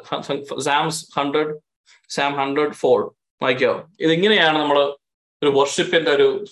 Psalms 0.60 1.20
hundred 1.20 1.60
psalm 2.10 2.34
hundred 2.34 2.74
four 2.74 3.17
വായിക്കാവോ. 3.42 3.90
ഇതിങ്ങനെയാണ് 4.00 4.58
നമ്മൾ 4.60 4.78
ഒരു 5.44 5.50
വർഷിപ്പിന്റെ 5.50 6.12
ഒരു 6.12 6.46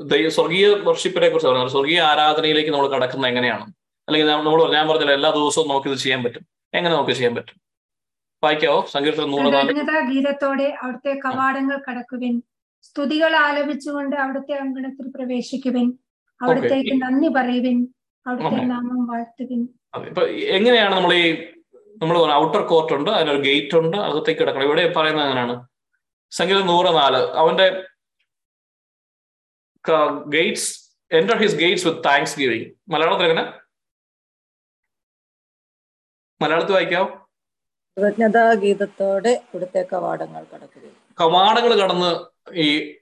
ദൈവ 0.00 0.28
സ്വർഗീയ 0.28 0.66
വർഷിപ്പിനെ 0.88 1.28
കുറിച്ച് 1.28 1.48
പറയുന്നത് 1.48 1.72
സ്വർഗീയ 1.72 2.00
ആരാധനയിലേക്ക് 2.00 2.70
നമ്മൾ 2.70 2.88
കടക്കുന്നത് 2.88 3.30
എങ്ങനെയാണ്? 3.30 3.66
അല്ലെങ്കിൽ 4.08 4.28
നമ്മൾ 4.32 4.72
ഞാൻ 4.72 4.88
പറഞ്ഞില്ല 4.88 5.12
എല്ലാ 5.12 5.30
ദിവസവും 5.30 5.68
നമുക്കിത് 5.68 5.96
ചെയ്യാൻ 5.96 6.22
പറ്റും. 6.24 6.44
എങ്ങനെ 6.74 6.94
നമുക്ക് 6.94 7.10
ചെയ്യാൻ 7.10 7.34
പറ്റും? 7.34 7.56
വായിക്കാവോ? 8.44 8.86
സങ്കീർത്തനം 8.90 9.30
നൂറ് 9.30 10.12
ഗീതത്തോടെ 10.12 10.74
അവിടുത്തെ 10.82 11.20
കവാടങ്ങൾ 11.24 11.78
കടക്കുവിൻ. 11.88 12.42
സ്തുതികൾ 12.82 13.36
ആലപിച്ചുകൊണ്ട് 13.36 14.16
അവിടുത്തെ 14.16 14.52
അങ്കണത്തിൽ 14.52 15.06
പ്രവേശിക്കുവിൻ. 15.16 15.92
അവിടത്തേക്ക് 16.42 17.02
നന്ദി 17.02 17.28
പറയുവിൻ. 17.28 17.88
അവിടുത്തെ 18.26 18.64
നാമം 18.64 19.06
വാഴ്ത്തുവിൻ. 19.06 19.68
ഇപ്പൊ 20.06 20.22
എങ്ങനെയാണ് 20.58 20.94
നമ്മൾ 20.94 21.14
ഈ 21.14 21.24
നമ്മൾ 21.96 22.32
ഔട്ടർ 22.32 22.62
കോർട്ട് 22.66 22.92
ഉണ്ട് 22.92 23.10
അതിനൊരു 23.10 23.40
ഗേറ്റ് 23.42 23.76
ഉണ്ട് 23.78 23.96
അകത്തേക്ക് 23.96 24.40
കിടക്കണം. 24.40 24.64
ഇവിടെ 24.64 24.92
പറയുന്നത് 24.96 25.24
എങ്ങനെയാണ്? 25.24 25.54
സംഗീതം 26.30 26.66
നൂറ് 26.66 26.86
നാല്. 26.86 27.16
അവന്റെ 27.16 27.84
gates 30.28 30.90
enter 31.12 31.36
his 31.38 31.56
gates 31.56 31.86
with 31.88 32.04
thanksgiving 32.40 32.70
മലയാളത്തിൽ 32.88 33.24
എങ്ങനെ? 33.24 33.42
മലയാളത്തിൽ 36.42 36.72
വായിക്കാവോ? 36.72 37.30
കൃതജ്ഞതാ 37.98 38.52
ഗീതത്തോടെ 38.52 39.28
ഇവിടുത്തെ 39.28 39.86
കവാടങ്ങൾ 39.92 40.44
കടക്കുക 40.54 40.82
കവാടങ്ങൾ 41.20 41.74
കടന്ന് 41.74 42.26
ഈ 42.54 42.96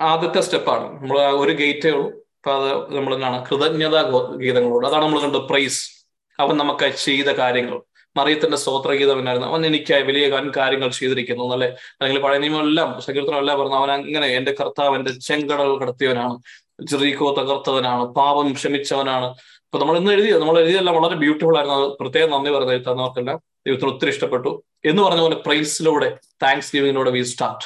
ആദ്യത്തെ 0.00 0.40
സ്റ്റെപ്പാണ്. 0.40 0.84
നമ്മൾ 0.84 1.20
ഒരു 1.20 1.52
ഗേറ്റേ 1.52 1.90
ഉള്ളൂ. 1.90 2.10
അപ്പൊ 2.10 2.54
അത് 2.54 2.96
നമ്മൾ 2.96 3.14
എന്താണ്? 3.14 3.46
കൃതജ്ഞതാ 3.46 4.02
ഗീതങ്ങളോട്. 4.36 4.86
അതാണ് 4.86 5.04
നമ്മൾ 5.04 5.20
കണ്ടത് 5.20 5.40
പ്രൈസ്. 5.40 6.06
അവൻ 6.40 6.56
നമുക്ക് 6.56 6.94
ചെയ്ത 6.96 7.26
കാര്യങ്ങൾ. 7.26 7.82
മറിയത്തിന്റെ 8.16 8.56
സ്തോത്രഗീതം 8.56 9.18
എന്നായിരുന്നു 9.18 9.48
അവൻ 9.48 9.66
എനിക്കായി 9.66 10.02
വലിയ 10.02 10.28
കാര്യങ്ങൾ 10.56 10.88
ചെയ്തിരിക്കുന്നു. 10.88 11.44
എന്നല്ലേ 11.44 11.66
അല്ലെങ്കിൽ 11.68 12.22
പഴയ 12.22 12.38
നിയമം 12.38 12.60
എല്ലാം 12.60 13.00
സങ്കീർത്തനം 13.00 13.38
എല്ലാം 13.38 13.60
പറഞ്ഞു 13.60 13.74
അവൻ 13.74 13.90
അങ്ങനെ 13.90 14.26
എന്റെ 14.26 14.54
കർത്താവ് 14.60 14.96
എന്റെ 14.96 15.12
ചെങ്കടൽ 15.12 15.78
കടത്തിയവനാണ്. 15.78 16.38
ചെറീക്കോ 16.86 17.34
തകർത്തവനാണ്. 17.34 18.04
പാപം 18.04 18.52
ക്ഷമിച്ചവനാണ്. 18.52 19.26
ഇപ്പൊ 19.26 19.78
നമ്മൾ 19.78 19.96
ഇന്ന് 19.96 20.12
എഴുതിയത് 20.12 20.40
നമ്മൾ 20.40 20.58
എഴുതിയെല്ലാം 20.58 20.96
വളരെ 20.96 21.14
ബ്യൂട്ടിഫുൾ 21.14 21.56
ആയിരുന്നു. 21.56 21.96
പ്രത്യേകം 22.00 22.30
നന്ദി 22.30 22.50
പറഞ്ഞു 22.50 22.76
തന്നവർക്കെല്ലാം 22.76 23.40
ദൈവത്തിന് 23.66 23.90
ഒത്തിരി 23.90 24.10
ഇഷ്ടപ്പെട്ടു. 24.10 24.62
എന്ന് 24.84 25.02
പറഞ്ഞ 25.02 25.20
പോലെ 25.20 25.34
പ്രൈസിലൂടെ 25.34 26.18
താങ്ക്സ് 26.42 26.76
ഗിവിങ്ങിലൂടെ 26.76 27.10
വി 27.10 27.22
സ്റ്റാർട്ട് 27.22 27.64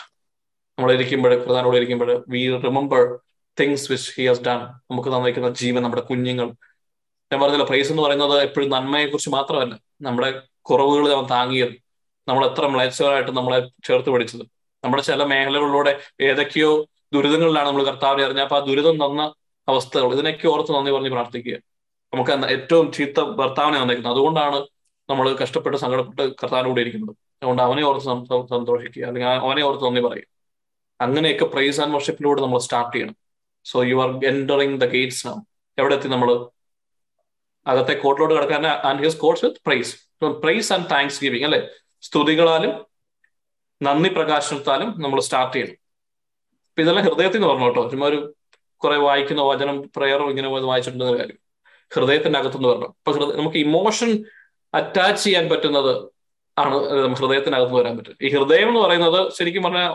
നമ്മൾ 0.79 0.93
ഇരിക്കുമ്പോൾ 0.93 1.45
പ്രധാനോടെ 1.45 1.77
ഇരിക്കുമ്പോൾ 1.77 2.25
we 2.29 2.59
remember 2.59 3.19
things 3.61 3.93
which 3.93 4.13
he 4.17 4.27
has 4.27 4.43
done 4.43 4.59
നമുക്ക് 4.91 5.09
തന്നിരിക്കുന്ന 5.09 5.51
ജീവൻ 5.51 5.83
നമ്മുടെ 5.83 6.03
കുഞ്ഞുങ്ങൾ. 6.03 6.47
ഞാൻ 7.33 7.41
പറഞ്ഞില്ല 7.41 7.65
പ്രൈസ് 7.65 7.91
എന്ന് 7.93 8.03
പറയുന്നത് 8.03 8.43
എപ്പോഴും 8.43 8.71
നന്മയെ 8.71 9.07
കുറിച്ച് 9.07 9.31
മാത്രമല്ല. 9.31 9.79
നമ്മുടെ 10.03 10.43
കുറവുകൾ 10.61 11.13
അവൻ 11.13 11.27
താങ്ങിയത് 11.27 11.75
നമ്മൾ 12.29 12.51
എത്ര 12.51 12.67
മ്ലേച്ഛമായിട്ട് 12.67 13.31
നമ്മളെ 13.31 13.69
ചേർത്ത് 13.85 14.11
പിടിച്ചത്. 14.11 14.43
നമ്മുടെ 14.85 15.03
ചില 15.03 15.25
മേഖലകളിലൂടെ 15.25 16.01
ഏതൊക്കെയോ 16.21 16.87
ദുരിതങ്ങളിലാണ് 17.13 17.69
നമ്മൾ 17.69 17.85
കർത്താവിനെ 17.85 18.25
അറിഞ്ഞ 18.25 18.41
അപ്പൊ 18.41 18.57
ആ 18.57 18.59
ദുരിതം 18.59 18.97
തന്ന 19.05 19.23
അവസ്ഥകൾ 19.69 20.13
ഇതിനൊക്കെ 20.13 20.49
ഓർത്ത് 20.49 20.73
നന്ദി 20.73 20.91
പറഞ്ഞ് 20.91 21.11
പ്രാർത്ഥിക്കുക. 21.11 21.57
നമുക്ക് 22.13 22.47
ഏറ്റവും 22.47 22.93
ചീത്ത 22.93 23.21
ഭർത്താവിനെ 23.21 23.77
തന്നിരിക്കുന്നത് 23.83 24.13
അതുകൊണ്ടാണ് 24.13 24.59
നമ്മൾ 25.11 25.37
കഷ്ടപ്പെട്ട് 25.37 25.79
സങ്കടപ്പെട്ട് 25.79 26.35
കർത്താവിനെ 26.43 26.69
കൂടെ 26.69 26.81
ഇരിക്കുന്നത്. 26.81 27.17
അതുകൊണ്ട് 27.43 27.63
അവനെ 27.63 27.83
ഓർത്ത് 27.83 28.05
സന്തോഷിക്കുക. 28.51 29.05
അല്ലെങ്കിൽ 29.05 29.29
അവനെ 29.29 29.63
ഓർത്ത് 29.63 29.85
നന്ദി 29.85 30.01
പറയുക. 30.01 30.25
അങ്ങനെയൊക്കെ 31.01 31.45
പ്രൈസ് 31.45 31.81
ആൻഡ് 31.81 31.95
വർഷിപ്പിലൂടെ 31.95 32.43
നമ്മൾ 32.43 32.59
സ്റ്റാർട്ട് 32.59 32.97
ചെയ്യണം. 32.97 33.17
So 33.65 33.83
you 33.83 33.97
are 34.03 34.27
entering 34.27 34.81
the 34.81 34.85
gates 34.85 35.27
now 35.27 35.35
എവിടെ 35.79 35.95
എത്തി 35.95 36.09
നമ്മൾ 36.09 36.29
അകത്തെ 37.67 37.93
കോട്ടിലോട് 37.93 38.35
കിടക്കാൻ 38.35 38.67
and 38.67 39.05
his 39.05 39.17
courts 39.17 39.45
with 39.45 39.61
praise 39.67 39.97
praise 40.25 40.73
and 40.73 40.91
thanksgiving 41.25 41.45
അല്ലെ? 41.45 41.69
സ്തുതികളാലും 42.03 42.87
നന്ദി 43.83 44.09
പ്രകാശനത്താലും 44.09 44.95
നമ്മൾ 44.99 45.21
സ്റ്റാർട്ട് 45.21 45.57
ചെയ്യണം. 45.57 45.77
അപ്പൊ 46.69 46.83
ഇതെല്ലാം 46.83 47.07
ഹൃദയത്തിൽ 47.07 47.37
നിന്ന് 47.37 47.49
പറഞ്ഞു 47.49 47.65
കേട്ടോ. 47.65 47.89
ചുമ്മാ 47.91 48.07
ഒരു 48.07 48.35
കുറെ 48.77 48.97
വായിക്കുന്ന 48.97 49.43
വചനം 49.43 49.83
പ്രയറും 49.97 50.31
ഇങ്ങനെ 50.31 50.49
വായിച്ചിട്ടുണ്ടെന്ന 50.49 51.19
കാര്യം. 51.19 51.39
ഹൃദയത്തിന്റെ 51.95 52.39
അകത്തുനിന്ന് 52.39 52.69
പറഞ്ഞു 52.69 52.87
അപ്പൊ 52.87 53.13
ഹൃദയ 53.13 53.37
നമുക്ക് 53.37 53.57
ഇമോഷൻ 53.57 54.25
അറ്റാച്ച് 54.75 55.25
ചെയ്യാൻ 55.25 55.49
പറ്റുന്നത് 55.49 56.13
ആണ് 56.59 56.75
ഹൃദയത്തിനകത്ത് 57.15 57.73
വരാൻ 57.73 57.97
പറ്റും 57.97 58.17
ഈ 58.23 58.29
ഹൃദയം 58.29 58.69
എന്ന് 58.69 58.81
പറയുന്നത് 58.81 59.33
ശരിക്കും 59.33 59.63
പറഞ്ഞാൽ 59.63 59.95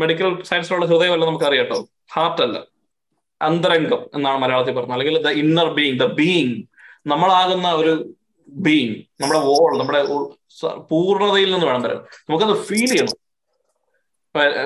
മെഡിക്കൽ 0.00 0.42
സയൻസിലുള്ള 0.42 0.86
ഹൃദയമല്ല 0.86 1.24
നമുക്ക് 1.24 1.44
അറിയാട്ടോ 1.44 1.88
ഹാർട്ട് 2.14 2.42
അല്ല. 2.42 2.66
അന്തരംഗം 3.42 4.10
എന്നാണ് 4.14 4.38
മലയാളത്തിൽ 4.38 4.72
പറഞ്ഞത്. 4.72 4.92
അല്ലെങ്കിൽ 4.92 5.22
the 5.22 5.28
inner 5.28 5.74
being 5.74 5.98
the 6.00 6.04
being 6.04 6.62
നമ്മളാകുന്ന 7.06 7.68
ഒരു 7.80 7.92
ബീങ് 8.48 8.96
നമ്മുടെ 9.20 9.40
വോൾ 9.48 9.70
നമ്മുടെ 9.80 10.00
പൂർണതയിൽ 10.90 11.50
നിന്ന് 11.54 11.66
വേണം 11.68 11.82
വരാൻ. 11.86 12.00
നമുക്കത് 12.28 12.54
ഫീൽ 12.68 12.90
ചെയ്യണം. 12.92 13.18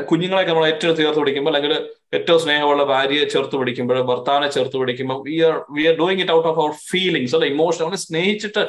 കുഞ്ഞുങ്ങളെയൊക്കെ 0.09 0.53
നമ്മൾ 0.53 0.67
ഏറ്റവും 0.73 0.95
ചേർത്ത് 0.99 1.21
പിടിക്കുമ്പോൾ 1.21 1.51
അല്ലെങ്കിൽ 1.51 1.73
ഏറ്റവും 2.17 2.39
സ്നേഹമുള്ള 2.43 2.83
ഭാര്യയെ 2.91 3.25
ചേർത്ത് 3.33 3.57
പിടിക്കുമ്പോൾ 3.61 3.99
ഭർത്താവിനെ 4.11 4.49
ചേർത്ത് 4.57 4.77
പിടിക്കുമ്പോൾ 4.81 5.19
we 5.29 5.37
are 5.47 5.55
we 5.77 5.85
are 5.91 5.95
doing 6.01 6.21
it 6.25 6.35
out 6.37 6.49
of 6.51 6.61
our 6.63 6.73
feelings 6.91 7.35
അല്ലെ 7.37 7.49
ഇമോഷൻ 7.55 7.83
അവനെ 7.87 7.99
സ്നേഹിച്ചിട്ട് 8.05 8.63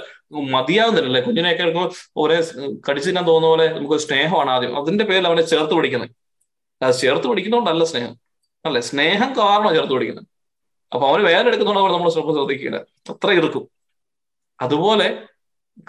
മതിയാവുന്നില്ലല്ലേ? 0.55 1.21
കുഞ്ഞിനെയൊക്കെ 1.27 1.65
ഒരേ 2.23 2.39
കടിച്ചു 2.87 3.09
തിന്നാൻ 3.09 3.25
തോന്നുന്ന 3.31 3.51
പോലെ 3.53 3.67
നമുക്ക് 3.75 3.99
സ്നേഹമാണ് 4.07 4.51
ആദ്യം. 4.55 4.73
അതിന്റെ 4.81 5.05
പേരിൽ 5.11 5.27
അവനെ 5.31 5.43
ചേർത്ത് 5.53 5.75
പിടിക്കുന്നത്. 5.79 6.11
ചേർത്ത് 7.03 7.27
പിടിക്കുന്നതുകൊണ്ടല്ല 7.31 7.85
സ്നേഹം. 7.91 8.15
അല്ലെ 8.65 8.81
സ്നേഹം 8.89 9.29
കാരണം 9.41 9.71
ചേർത്ത് 9.77 9.93
പിടിക്കുന്നത്. 9.97 10.27
അപ്പൊ 10.93 11.07
അവന് 11.07 11.23
വേദന 11.23 11.55
നമ്മൾ 11.63 12.09
ശ്രദ്ധ 12.09 12.31
ശ്രദ്ധിക്കുക 12.31 12.85
അത്ര 13.09 13.31
ഇറുക്കും 13.31 13.69
അതുപോലെ 14.61 15.23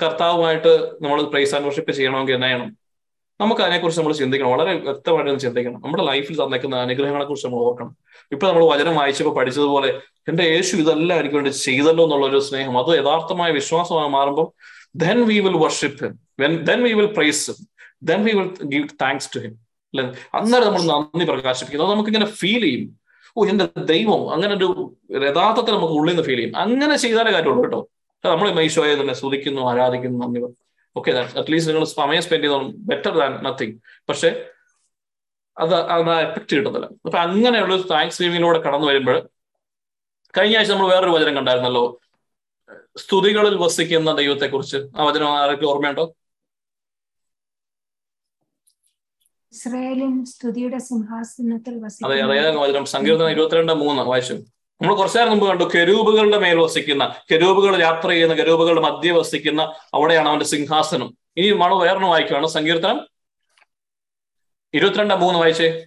കർത്താവുമായിട്ട് 0.03 0.89
നമ്മൾ 1.03 1.23
പ്രൈസ് 1.23 1.55
ആൻഡ് 1.55 1.67
വർഷിപ്പ് 1.67 1.93
ചെയ്യണമെങ്കിൽ 1.93 2.35
എന്നാ 2.35 2.47
ചെയ്യണം? 2.47 2.77
നമുക്ക് 3.41 3.61
അതിനെക്കുറിച്ച് 3.61 4.01
നമ്മൾ 4.01 4.13
ചിന്തിക്കണം. 4.13 4.51
വളരെ 4.51 4.75
വ്യക്തമായിട്ട് 4.75 5.41
ചിന്തിക്കണം. 5.41 5.81
നമ്മുടെ 5.81 6.05
ലൈഫിൽ 6.05 6.45
തന്നേക്കുന്ന 6.45 6.77
അനുഗ്രഹങ്ങളെ 6.77 7.25
കുറിച്ച് 7.25 7.47
നമ്മൾ 7.47 7.61
ഓർക്കണം. 7.61 7.97
ഇപ്പൊ 8.33 8.49
നമ്മൾ 8.49 8.65
വചനം 8.65 8.97
വായിച്ചപ്പോൾ 8.97 9.35
പഠിച്ചതുപോലെ 9.35 10.01
എന്റെ 10.29 10.43
യേശു 10.43 10.77
ഇതെല്ലാം 10.77 11.21
എനിക്ക് 11.21 11.35
വേണ്ടി 11.35 11.51
ചെയ്തല്ലോ 11.51 12.05
എന്നുള്ള 12.05 12.27
ഒരു 12.27 12.39
സ്നേഹം 12.39 12.79
അത് 12.79 12.99
യഥാർത്ഥമായ 12.99 13.51
വിശ്വാസമായി 13.51 14.09
മാറുമ്പോൾ 14.09 14.53
then 14.97 15.27
we 15.27 15.39
will 15.39 15.57
worship 15.57 16.13
then 16.41 16.83
we 16.83 16.93
will 16.93 17.07
praise 17.07 17.51
then 18.03 18.25
we 18.25 18.33
will 18.33 18.55
give 18.63 18.89
thanks 19.03 19.31
to 19.37 19.41
him 19.41 19.51
അല്ലെ? 19.51 20.13
അന്നേരം 20.35 20.67
നമ്മൾ 20.67 20.83
നന്ദി 20.83 21.25
പ്രകാശിപ്പിക്കുന്നു 21.25 21.87
അത് 21.87 21.93
നമുക്ക് 21.93 22.11
ഇങ്ങനെ 22.11 22.27
ഫീൽ 22.27 22.61
ചെയ്യും. 22.61 22.98
ഓ 23.39 23.45
എന്റെ 23.45 23.69
ദൈവം? 23.85 24.33
അങ്ങനെ 24.33 24.53
ഒരു 24.57 24.69
യഥാർത്ഥത്തിൽ 25.13 25.73
നമുക്ക് 25.75 25.95
ഉള്ളിൽ 25.95 26.13
നിന്ന് 26.13 26.27
ഫീൽ 26.27 26.37
ചെയ്യും. 26.37 26.57
അങ്ങനെ 26.57 26.97
ചെയ്താലേ 26.97 27.33
കാര്യമുള്ളൂ 27.33 27.65
കേട്ടോ. 27.65 27.81
നമ്മൾ 28.25 28.51
മൈശോയെ 28.51 28.95
തന്നെ 28.95 29.15
സ്തുതിക്കുന്നു 29.15 29.63
ആരാധിക്കുന്നു 29.71 30.27
നന്ദി 30.27 30.41
ഓക്കെ 30.97 31.11
അറ്റ്ലീസ്റ്റ് 31.11 31.73
നിങ്ങൾ 31.73 31.87
സമയം 31.87 32.23
സ്പെൻഡ് 32.23 32.45
ചെയ്തോളും. 32.45 32.75
ബെറ്റർ 32.79 33.19
ദാൻ 33.19 33.33
നത്തിങ് 33.43 33.75
പക്ഷെ 34.09 34.45
അത് 35.59 35.75
അത് 35.75 36.11
എഫക്ട് 36.11 36.57
കിട്ടുന്നില്ല 36.57 36.87
അപ്പൊ 36.87 37.19
അങ്ങനെയുള്ള 37.19 37.77
താങ്ക്സ് 37.77 38.23
ഗിവിങ്ങിലൂടെ 38.23 38.59
കടന്നു 38.59 38.87
വരുമ്പോൾ 38.87 39.29
കഴിഞ്ഞ 40.39 40.57
ആഴ്ച 40.57 40.71
നമ്മൾ 40.71 40.89
വേറൊരു 40.89 41.11
വചനം 41.11 41.37
കണ്ടായിരുന്നല്ലോ. 41.37 42.01
സ്തുതികളിൽ 42.97 43.57
വസിക്കുന്ന 43.57 44.13
ദൈവത്തെക്കുറിച്ച്. 44.13 44.77
ആ 44.77 45.05
വചനം 45.05 45.29
ആരൊക്കെ 45.39 45.67
ഓർമ്മയുണ്ടോ? 45.67 46.15
ഇസ്രായേലിൻ 49.53 50.25
സ്തുതിയുടെ 50.25 50.79
സിംഹാസനത്തിൽ 50.79 51.75
അതെ 52.05 52.23
വചനം? 52.27 52.87
സങ്കീർത്തനം 52.87 53.31
ഇരുപത്തിരണ്ട് 53.31 53.73
മൂന്ന് 53.73 54.03
വായിച്ചു. 54.03 54.33
നമ്മൾ 54.81 54.95
കുറച്ചു 54.95 55.19
നേരം 55.19 55.31
മുമ്പ് 55.31 55.47
കണ്ടു 55.47 55.65
കെരൂബുകളുടെ 55.65 56.39
മേൽ 56.39 56.59
വസിക്കുന്ന 56.59 57.15
കെരൂബുകൾ 57.31 57.81
യാത്ര 57.81 58.09
ചെയ്യുന്ന 58.09 58.35
കെരൂബുകളുടെ 58.35 58.81
മധ്യ 58.81 59.13
വസിക്കുന്ന 59.13 59.75
അവിടെയാണ് 59.95 60.29
അവന്റെ 60.29 60.45
സിംഹാസനം. 60.45 61.17
ഇനി 61.37 61.53
മണ 61.53 61.75
വേറെ 61.75 61.99
വായിക്കുകയാണ് 61.99 62.47
സങ്കീർത്തനം 62.47 63.01
ഇരുപത്തിരണ്ട് 64.75 65.15
മൂന്ന് 65.15 65.39
വായിച്ചേ. 65.39 65.87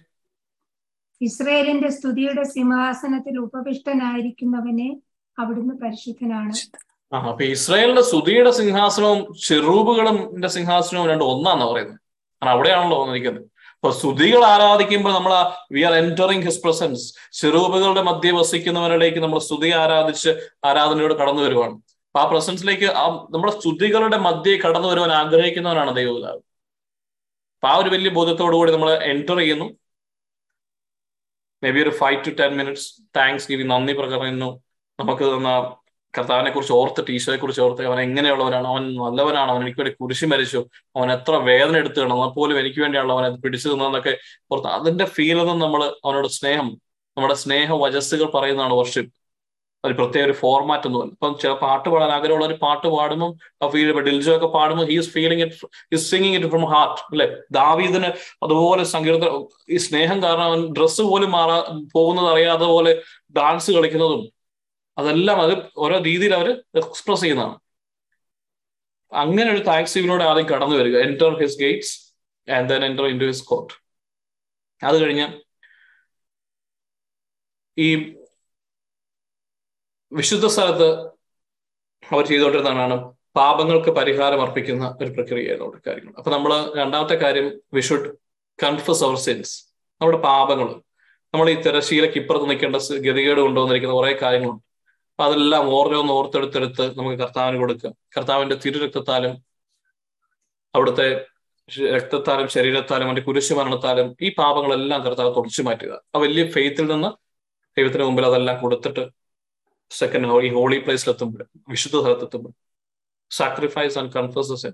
ഇസ്രയേലിന്റെ 1.20 1.88
സ്തുതിയുടെ 1.88 2.42
സിംഹാസനത്തിൽ 2.42 3.38
ഉപവിഷ്ടനായിരിക്കുന്നവനെ 3.38 4.96
അവിടുന്ന് 5.38 5.74
പരിശുദ്ധനാണ്. 5.74 6.52
ആ 7.14 7.18
അപ്പൊ 7.18 7.44
ഇസ്രായേലിന്റെ 7.44 8.02
സ്തുതിയുടെ 8.02 8.50
സിംഹാസനവും 8.50 9.34
ചെറൂബുകളും 9.46 10.48
സിംഹാസനവും 10.48 11.08
രണ്ടും 11.08 11.24
ഒന്നാന്ന് 11.24 11.64
പറയുന്നത്. 11.64 11.98
കാരണം 11.98 12.52
അവിടെയാണല്ലോ 12.52 13.00
വന്നിരിക്കുന്നത്. 13.00 13.51
അപ്പൊ 13.82 13.90
സ്തുതികൾ 13.98 14.42
ആരാധിക്കുമ്പോൾ 14.44 15.12
നമ്മൾ 15.14 15.32
we 15.74 15.80
are 15.86 15.94
entering 16.00 16.44
his 16.48 16.60
presence 16.64 17.04
ചെറൂബുകളുടെ 17.40 18.02
മധ്യ 18.08 18.32
വസിക്കുന്നവരിലേക്ക് 18.36 19.20
നമ്മൾ 19.24 19.38
സ്തുതി 19.46 19.70
ആരാധിച്ച് 19.82 20.30
ആരാധനയോട് 20.68 21.14
കടന്നു 21.20 21.42
വരുവാണ്. 21.42 21.74
അപ്പൊ 22.08 22.20
ആ 22.22 22.24
പ്രസൻസിലേക്ക് 22.32 22.88
ആ 23.02 23.04
നമ്മുടെ 23.34 23.52
സ്തുതികളുടെ 23.58 24.18
മധ്യേ 24.26 24.54
കടന്നു 24.64 24.88
വരുവാൻ 24.88 25.12
ആഗ്രഹിക്കുന്നവനാണ് 25.12 25.92
ദൈവപിതാവ്. 25.96 26.40
അപ്പൊ 27.56 27.68
ആ 27.72 27.74
ഒരു 27.82 27.90
വലിയ 27.94 28.10
ബോധ്യത്തോടു 28.18 28.56
കൂടി 28.56 28.72
നമ്മൾ 28.72 28.90
എന്റർ 29.12 29.38
ചെയ്യുന്നു. 29.42 29.66
മേ 31.62 31.70
ബി 31.74 31.80
ഒരു 31.80 31.90
five 32.02 32.20
to 32.26 32.30
ten 32.40 32.52
minutes 32.60 32.88
thanksgiving 33.52 33.70
നന്ദി 33.72 33.92
പ്രകടനം 34.00 34.52
നമുക്ക് 34.98 35.24
തന്ന 35.34 35.50
കർത്താവിനെ 36.14 36.50
കുറിച്ച് 36.50 36.74
ഓർത്തിട്ട് 36.78 37.10
ഈശോയെ 37.10 37.38
കുറിച്ച് 37.38 37.62
ഓർത്ത് 37.62 37.86
അവൻ 37.86 38.00
എങ്ങനെയുള്ളവനാണ്? 38.00 38.66
അവൻ 38.68 38.82
നല്ലവനാണ്. 38.98 39.50
അവൻ 39.52 39.60
എനിക്ക് 39.62 39.80
വേണ്ടി 39.80 39.94
കുരിശി 40.00 40.26
മരിച്ചു. 40.32 40.60
അവൻ 40.96 41.08
എത്ര 41.12 41.34
വേദന 41.48 41.74
എടുത്തു 41.76 41.98
കിടന്നു 42.00 42.28
പോലും 42.36 42.56
എനിക്ക് 42.62 42.80
വേണ്ടിയാണല്ലോ 42.80 43.16
അവൻ 43.18 43.36
പിടിച്ചു 43.44 43.66
തന്നതെന്നൊക്കെ 43.68 44.12
ഓർത്ത് 44.50 44.68
അതിന്റെ 44.76 45.06
ഫീലൊന്നും 45.16 45.58
നമ്മൾ 45.64 45.82
അവനോട് 46.04 46.28
സ്നേഹം 46.38 46.68
നമ്മുടെ 47.16 47.36
സ്നേഹ 47.42 47.68
വജസ്സുകൾ 47.82 48.28
പറയുന്നതാണ് 48.36 48.74
വർഷിപ്പ് 48.80 49.12
ഒരു 49.84 49.94
പ്രത്യേക 49.98 50.24
ഒരു 50.24 50.34
ഫോർമാറ്റ് 50.40 50.86
എന്ന് 50.88 50.98
പറഞ്ഞു 50.98 51.14
ഇപ്പം 51.14 51.32
ചില 51.40 51.52
പാട്ട് 51.62 51.88
പാടാൻ 51.88 52.10
ആഗ്രഹമുള്ള 52.16 52.46
ഒരു 52.46 52.56
പാട്ട് 52.60 52.88
പാടുമ്പോൾ 52.92 53.30
ആ 53.62 53.68
ഫീൽ 53.68 53.88
ഡിൽജോ 54.06 54.32
ഒക്കെ 54.36 54.48
പാടുമ്പോൾ 54.48 54.86
he's 54.90 55.10
feeling 55.14 55.42
it 55.46 55.56
his 55.92 56.06
singing 56.10 56.36
it 56.38 56.50
from 56.50 56.64
heart 56.72 57.00
അല്ലെ? 57.12 57.26
ദാവീദിന് 57.52 58.10
അതുപോലെ 58.44 58.84
സംഗീത 58.92 59.28
ഈ 59.70 59.80
സ്നേഹം 59.86 60.18
കാരണം 60.22 60.44
അവൻ 60.44 60.60
ഡ്രസ്സ് 60.72 61.02
പോലും 61.10 61.30
മാറാ 61.30 61.56
പോകുന്നത് 61.94 62.28
അറിയാതെ 62.32 62.68
പോലെ 62.74 62.92
ഡാൻസ് 63.36 63.70
കളിക്കുന്നതും 63.76 64.22
അതെല്ലാം 64.98 65.40
അത് 65.40 65.52
ഓരോ 65.76 65.98
രീതിയിൽ 65.98 66.34
അവർ 66.34 66.64
എക്സ്പ്രസ് 66.74 67.20
ചെയ്യുന്നതാണ്. 67.20 67.58
അങ്ങനെ 69.12 69.52
ഒരു 69.52 69.62
താക്സിവിനോട് 69.62 70.24
ആദ്യം 70.24 70.46
കടന്നു 70.48 70.76
വരിക. 70.76 70.96
Enter 70.98 71.40
his 71.40 71.58
gates 71.58 71.94
and 72.50 72.70
then 72.70 72.84
enter 72.84 73.06
into 73.20 73.24
his 73.24 73.44
court 73.44 73.74
അത് 74.84 74.96
കഴിഞ്ഞ് 75.02 75.26
ഈ 77.78 78.16
വിശുദ്ധ 80.12 80.46
സ്ഥലത്ത് 80.46 80.88
അവർ 82.12 82.26
ചെയ്തുകൊണ്ടിരുന്നതാണ് 82.26 82.96
പാപങ്ങൾക്ക് 83.36 83.90
പരിഹാരം 83.90 84.42
അർപ്പിക്കുന്ന 84.42 84.98
ഒരു 85.00 85.10
പ്രക്രിയയിലുള്ള 85.10 85.80
കാര്യങ്ങൾ. 85.86 86.14
അപ്പൊ 86.18 86.30
നമ്മൾ 86.30 86.74
രണ്ടാമത്തെ 86.74 87.14
കാര്യം 87.14 87.60
we 87.74 87.80
should 87.80 88.10
confess 88.64 89.04
our 89.04 89.16
sins 89.16 89.54
നമ്മുടെ 90.00 90.18
പാപങ്ങൾ 90.18 90.68
നമ്മൾ 91.34 91.50
ഈ 91.50 91.54
തിരശീലയ്ക്ക് 91.54 92.18
ഇപ്പുറത്ത് 92.18 92.50
നിൽക്കേണ്ട 92.50 92.76
ഗതികേട് 93.06 93.40
കൊണ്ടുവന്നിരിക്കുന്ന 93.40 93.94
കുറെ 93.94 94.18
കാര്യങ്ങളുണ്ട്. 94.22 94.71
അപ്പൊ 95.22 95.34
അതെല്ലാം 95.34 95.68
ഓരോന്ന് 95.74 96.12
ഓർത്തെടുത്തെടുത്ത് 96.12 96.98
നമുക്ക് 96.98 97.18
കർത്താവിന് 97.18 97.58
കൊടുക്കുക. 97.58 97.90
കർത്താവിന്റെ 98.16 98.54
തിരുരക്തത്താലും 98.54 99.34
അവിടുത്തെ 100.74 101.26
രക്തത്താലും 101.92 102.48
ശരീരത്താലും 102.48 103.04
അവന്റെ 103.04 103.22
കുരിശുമരണത്താലും 103.22 104.16
ഈ 104.22 104.34
പാപങ്ങളെല്ലാം 104.34 105.02
കർത്താവ് 105.02 105.36
തുടച്ചു 105.36 105.62
മാറ്റുക. 105.62 106.00
ആ 106.14 106.18
വലിയ 106.18 106.50
ഫെയ്ത്തിൽ 106.50 106.86
നിന്ന് 106.86 107.08
ദൈവത്തിന് 107.78 108.02
മുമ്പിൽ 108.02 108.26
അതെല്ലാം 108.26 108.60
കൊടുത്തിട്ട് 108.60 109.08
സെക്കൻഡ് 109.90 110.28
ഹോളി 110.28 110.48
ഹോളി 110.48 110.78
പ്ലേസിലെത്തുമ്പോൾ 110.78 111.46
വിശുദ്ധ 111.68 111.96
സ്ഥലത്തെത്തുമ്പോൾ 112.00 112.52
സാക്രിഫൈസ് 113.30 113.98
ആൻഡ് 113.98 114.12
കൺഫ്യൂസസ് 114.12 114.66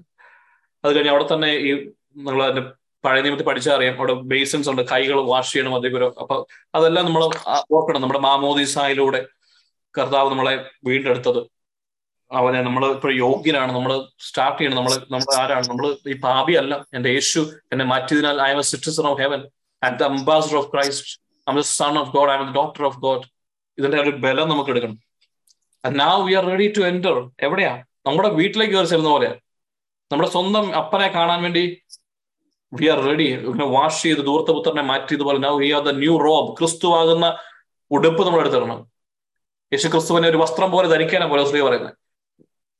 അത് 0.84 0.94
കഴിഞ്ഞ് 0.94 1.10
അവിടെ 1.10 1.34
തന്നെ 1.34 1.48
ഈ 1.52 1.90
നിങ്ങൾ 2.16 2.42
അതിന്റെ 2.42 2.70
പഴയ 3.04 3.22
നിയമത്തിൽ 3.22 3.44
പഠിച്ചാൽ 3.44 3.74
അറിയാം. 3.74 3.96
അവിടെ 3.96 4.12
ബേസിൻസ് 4.12 4.70
ഉണ്ട് 4.70 4.82
കൈകൾ 4.82 5.20
വാഷ് 5.20 5.52
ചെയ്യണം 5.52 5.74
അതേപോലെ 5.74 6.06
അപ്പൊ 6.06 6.46
അതെല്ലാം 6.74 7.06
നമ്മൾ 7.06 7.24
ഓർക്കണം. 7.70 8.00
നമ്മുടെ 8.00 8.20
മാമോദിസായിലൂടെ 8.20 9.26
കർത്താവ് 9.94 10.28
നമ്മളെ 10.32 10.54
വീണ്ടെടുത്തത്. 10.88 11.40
അവനെ 12.30 12.60
നമ്മൾ 12.66 12.82
ഇപ്പോൾ 12.96 13.12
യോഗ്യനാണ്. 13.24 13.70
നമ്മൾ 13.76 13.92
സ്റ്റാർട്ട് 14.26 14.58
ചെയ്യണം. 14.58 14.76
നമ്മൾ 14.78 14.92
നമ്മൾ 15.14 15.30
ആരാണ്? 15.42 15.66
നമ്മൾ 15.70 15.86
ഈ 16.12 16.16
പാപി 16.26 16.54
അല്ല 16.62 16.74
എന്റെ 16.96 17.10
യേശു 17.16 17.40
എന്നെ 17.72 17.84
മാറ്റിയതിനാൽ 17.92 18.38
I 18.46 18.50
am 18.54 18.60
a 18.64 18.66
citizen 18.72 19.06
of 19.10 19.20
heaven 19.24 19.40
and 19.82 19.98
the 20.00 20.04
ambassador 20.12 20.56
of 20.60 20.70
Christ 20.74 21.12
I 21.46 21.50
am 21.52 21.58
the 21.60 21.64
son 21.78 21.94
of 22.02 22.10
God 22.16 22.30
I 22.32 22.36
am 22.38 22.44
the 22.48 22.52
doctor 22.60 22.84
of 22.88 22.98
God 23.06 23.24
ഇതിന്റെ 23.78 23.98
ഒരു 24.04 24.12
ബലം 24.24 24.48
നമുക്ക് 24.52 24.70
എടുക്കണം. 24.74 24.98
നാ 25.84 26.08
we 26.26 26.32
are 26.38 26.44
ready 26.52 26.66
to 26.76 26.82
enter 26.92 27.16
എവിടെയാ? 27.46 27.72
നമ്മുടെ 28.06 28.28
വീട്ടിലേക്ക് 28.40 28.74
കയറി 28.74 28.88
ചെല്ലുന്ന 28.92 29.12
പോലെ 29.16 29.30
നമ്മുടെ 30.10 30.28
സ്വന്തം 30.34 30.66
അപ്പനെ 30.80 31.08
കാണാൻ 31.16 31.38
വേണ്ടി 31.46 31.62
വി 32.72 32.86
ആർ 32.92 33.00
റെഡി 33.08 33.26
വാഷ് 33.76 34.00
ചെയ്ത് 34.02 34.22
ദൂർത്തപുത്രനെ 34.28 34.82
മാറ്റിയതുപോലെ 34.90 35.38
now 35.46 35.52
we 35.62 35.68
are 35.76 35.82
the 35.88 35.92
new 36.02 36.14
robe 36.26 36.50
ക്രിസ്തുവാകുന്ന 36.58 37.26
ഉടുപ്പ് 37.90 38.22
നമ്മൾ 38.26 38.40
എടുത്തിടണം 38.44 38.80
യേശു 39.72 39.88
ക്രിസ്തുവിനെ 39.88 40.28
ഒരു 40.28 40.36
വസ്ത്രം 40.36 40.70
പോലെ 40.70 40.88
ധരിക്കാനാണ് 40.88 41.30
പോലെ 41.30 41.44
സ്ത്രീ 41.46 41.60
പറയുന്നത്. 41.60 41.94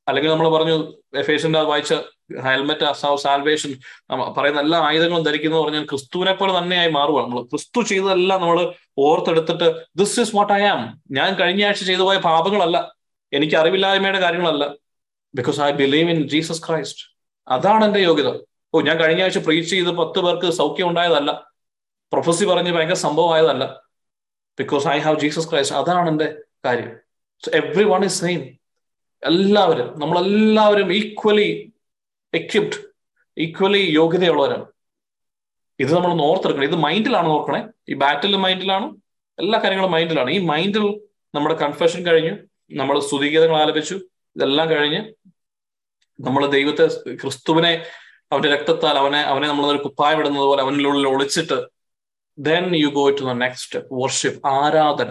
അല്ലെങ്കിൽ 0.07 0.31
നമ്മൾ 0.31 0.49
പറഞ്ഞു 0.49 0.75
എഫേഷ്യന്റെ 1.17 1.61
വായിച്ച 1.61 1.93
ഹെൽമെറ്റ് 2.45 3.15
സാൽവേഷൻ 3.23 3.71
പറയുന്ന 4.37 4.59
എല്ലാ 4.61 4.79
ആയുധങ്ങളും 4.79 5.23
ധരിക്കുന്നത് 5.23 5.61
പറഞ്ഞാൽ 5.61 5.85
ക്രിസ്തുവിനെ 5.85 6.33
പോലെ 6.33 6.57
തന്നെയായി 6.57 6.91
മാറുക 6.91 7.21
നമ്മൾ 7.21 7.43
ക്രിസ്തു 7.43 7.81
ചെയ്തതെല്ലാം 7.81 8.41
നമ്മൾ 8.41 8.73
ഓർത്തെടുത്തിട്ട് 8.97 9.67
this 9.95 10.19
is 10.19 10.35
what 10.35 10.53
I 10.53 10.61
am 10.61 11.01
ഞാൻ 11.11 11.35
കഴിഞ്ഞ 11.35 11.65
ആഴ്ച 11.65 11.83
ചെയ്തു 11.83 12.01
പോയ 12.01 12.17
പാപങ്ങളല്ല. 12.17 12.93
എനിക്ക് 13.33 13.55
അറിവില്ലായ്മയുടെ 13.55 14.19
കാര്യങ്ങളല്ല. 14.19 14.75
Because 15.35 15.59
I 15.59 15.71
believe 15.71 16.09
in 16.09 16.27
Jesus 16.27 16.61
Christ 16.67 17.03
അതാണ് 17.47 17.85
എന്റെ 17.85 17.99
യോഗ്യത. 17.99 18.39
ഓ 18.73 18.81
ഞാൻ 18.81 18.97
കഴിഞ്ഞ 18.97 19.21
ആഴ്ച 19.21 19.37
പ്രീച്ച് 19.37 19.69
ചെയ്ത് 19.69 19.89
പത്ത് 19.89 20.19
പേർക്ക് 20.19 20.51
സൗഖ്യം 20.51 20.87
ഉണ്ടായതല്ല. 20.89 21.31
പ്രൊഫസി 22.13 22.45
പറഞ്ഞ് 22.45 22.71
ഭയങ്കര 22.71 22.93
സംഭവമായതല്ല. 22.93 23.81
Because 24.59 24.87
I 24.87 24.99
have 24.99 25.19
Jesus 25.19 25.49
Christ 25.49 25.75
അതാണ് 25.75 26.09
എന്റെ 26.09 26.35
കാര്യം. 26.65 26.91
എവ്രി 27.59 27.83
വൺ 27.83 28.03
ഇസ് 28.05 28.19
സെയിം 28.21 28.41
എല്ലാവരും 29.23 29.87
നമ്മളെല്ലാവരും 29.99 30.89
ഈക്വലി 30.93 31.49
എക്യുപ്ഡ് 32.33 32.79
ഈക്വലി 33.37 33.81
യോഗ്യതയുള്ളവരാണ്. 33.99 34.65
ഇത് 35.79 35.91
നമ്മൾ 35.95 36.21
ഓർത്തെടുക്കണം. 36.29 36.67
ഇത് 36.69 36.77
മൈൻഡിലാണ് 36.85 37.27
നോക്കണേ 37.27 37.61
ഈ 37.89 37.95
ബാറ്റിൽ 38.03 38.35
മൈൻഡിലാണ് 38.45 38.87
എല്ലാ 39.39 39.57
കാര്യങ്ങളും 39.63 39.91
മൈൻഡിലാണ് 39.91 40.29
ഈ 40.31 40.39
മൈൻഡിൽ 40.51 40.85
നമ്മുടെ 41.35 41.55
കൺഫെഷൻ 41.55 42.01
കഴിഞ്ഞു 42.07 42.33
നമ്മൾ 42.71 42.99
സ്തുതിഗീതങ്ങൾ 42.99 43.57
ആലപിച്ചു 43.61 43.95
ഇതെല്ലാം 44.35 44.69
കഴിഞ്ഞ് 44.69 45.01
നമ്മൾ 46.19 46.43
ദൈവത്തെ 46.55 46.85
ക്രിസ്തുവിനെ 47.21 47.71
അവന്റെ 48.31 48.49
രക്തത്താൽ 48.55 48.95
അവനെ 49.01 49.21
അവനെ 49.31 49.47
നമ്മൾ 49.47 49.65
ഒരു 49.65 49.79
കുപ്പായം 49.85 50.19
ഇടുന്നത് 50.19 50.45
പോലെ 50.49 50.61
അവനുള്ളിൽ 50.61 51.07
ഒളിച്ചിട്ട് 51.07 51.57
then 52.37 52.65
you 52.75 52.89
go 52.89 53.09
to 53.09 53.23
the 53.23 53.33
next 53.45 53.79
worship 54.01 54.41
ആരാധന. 54.47 55.09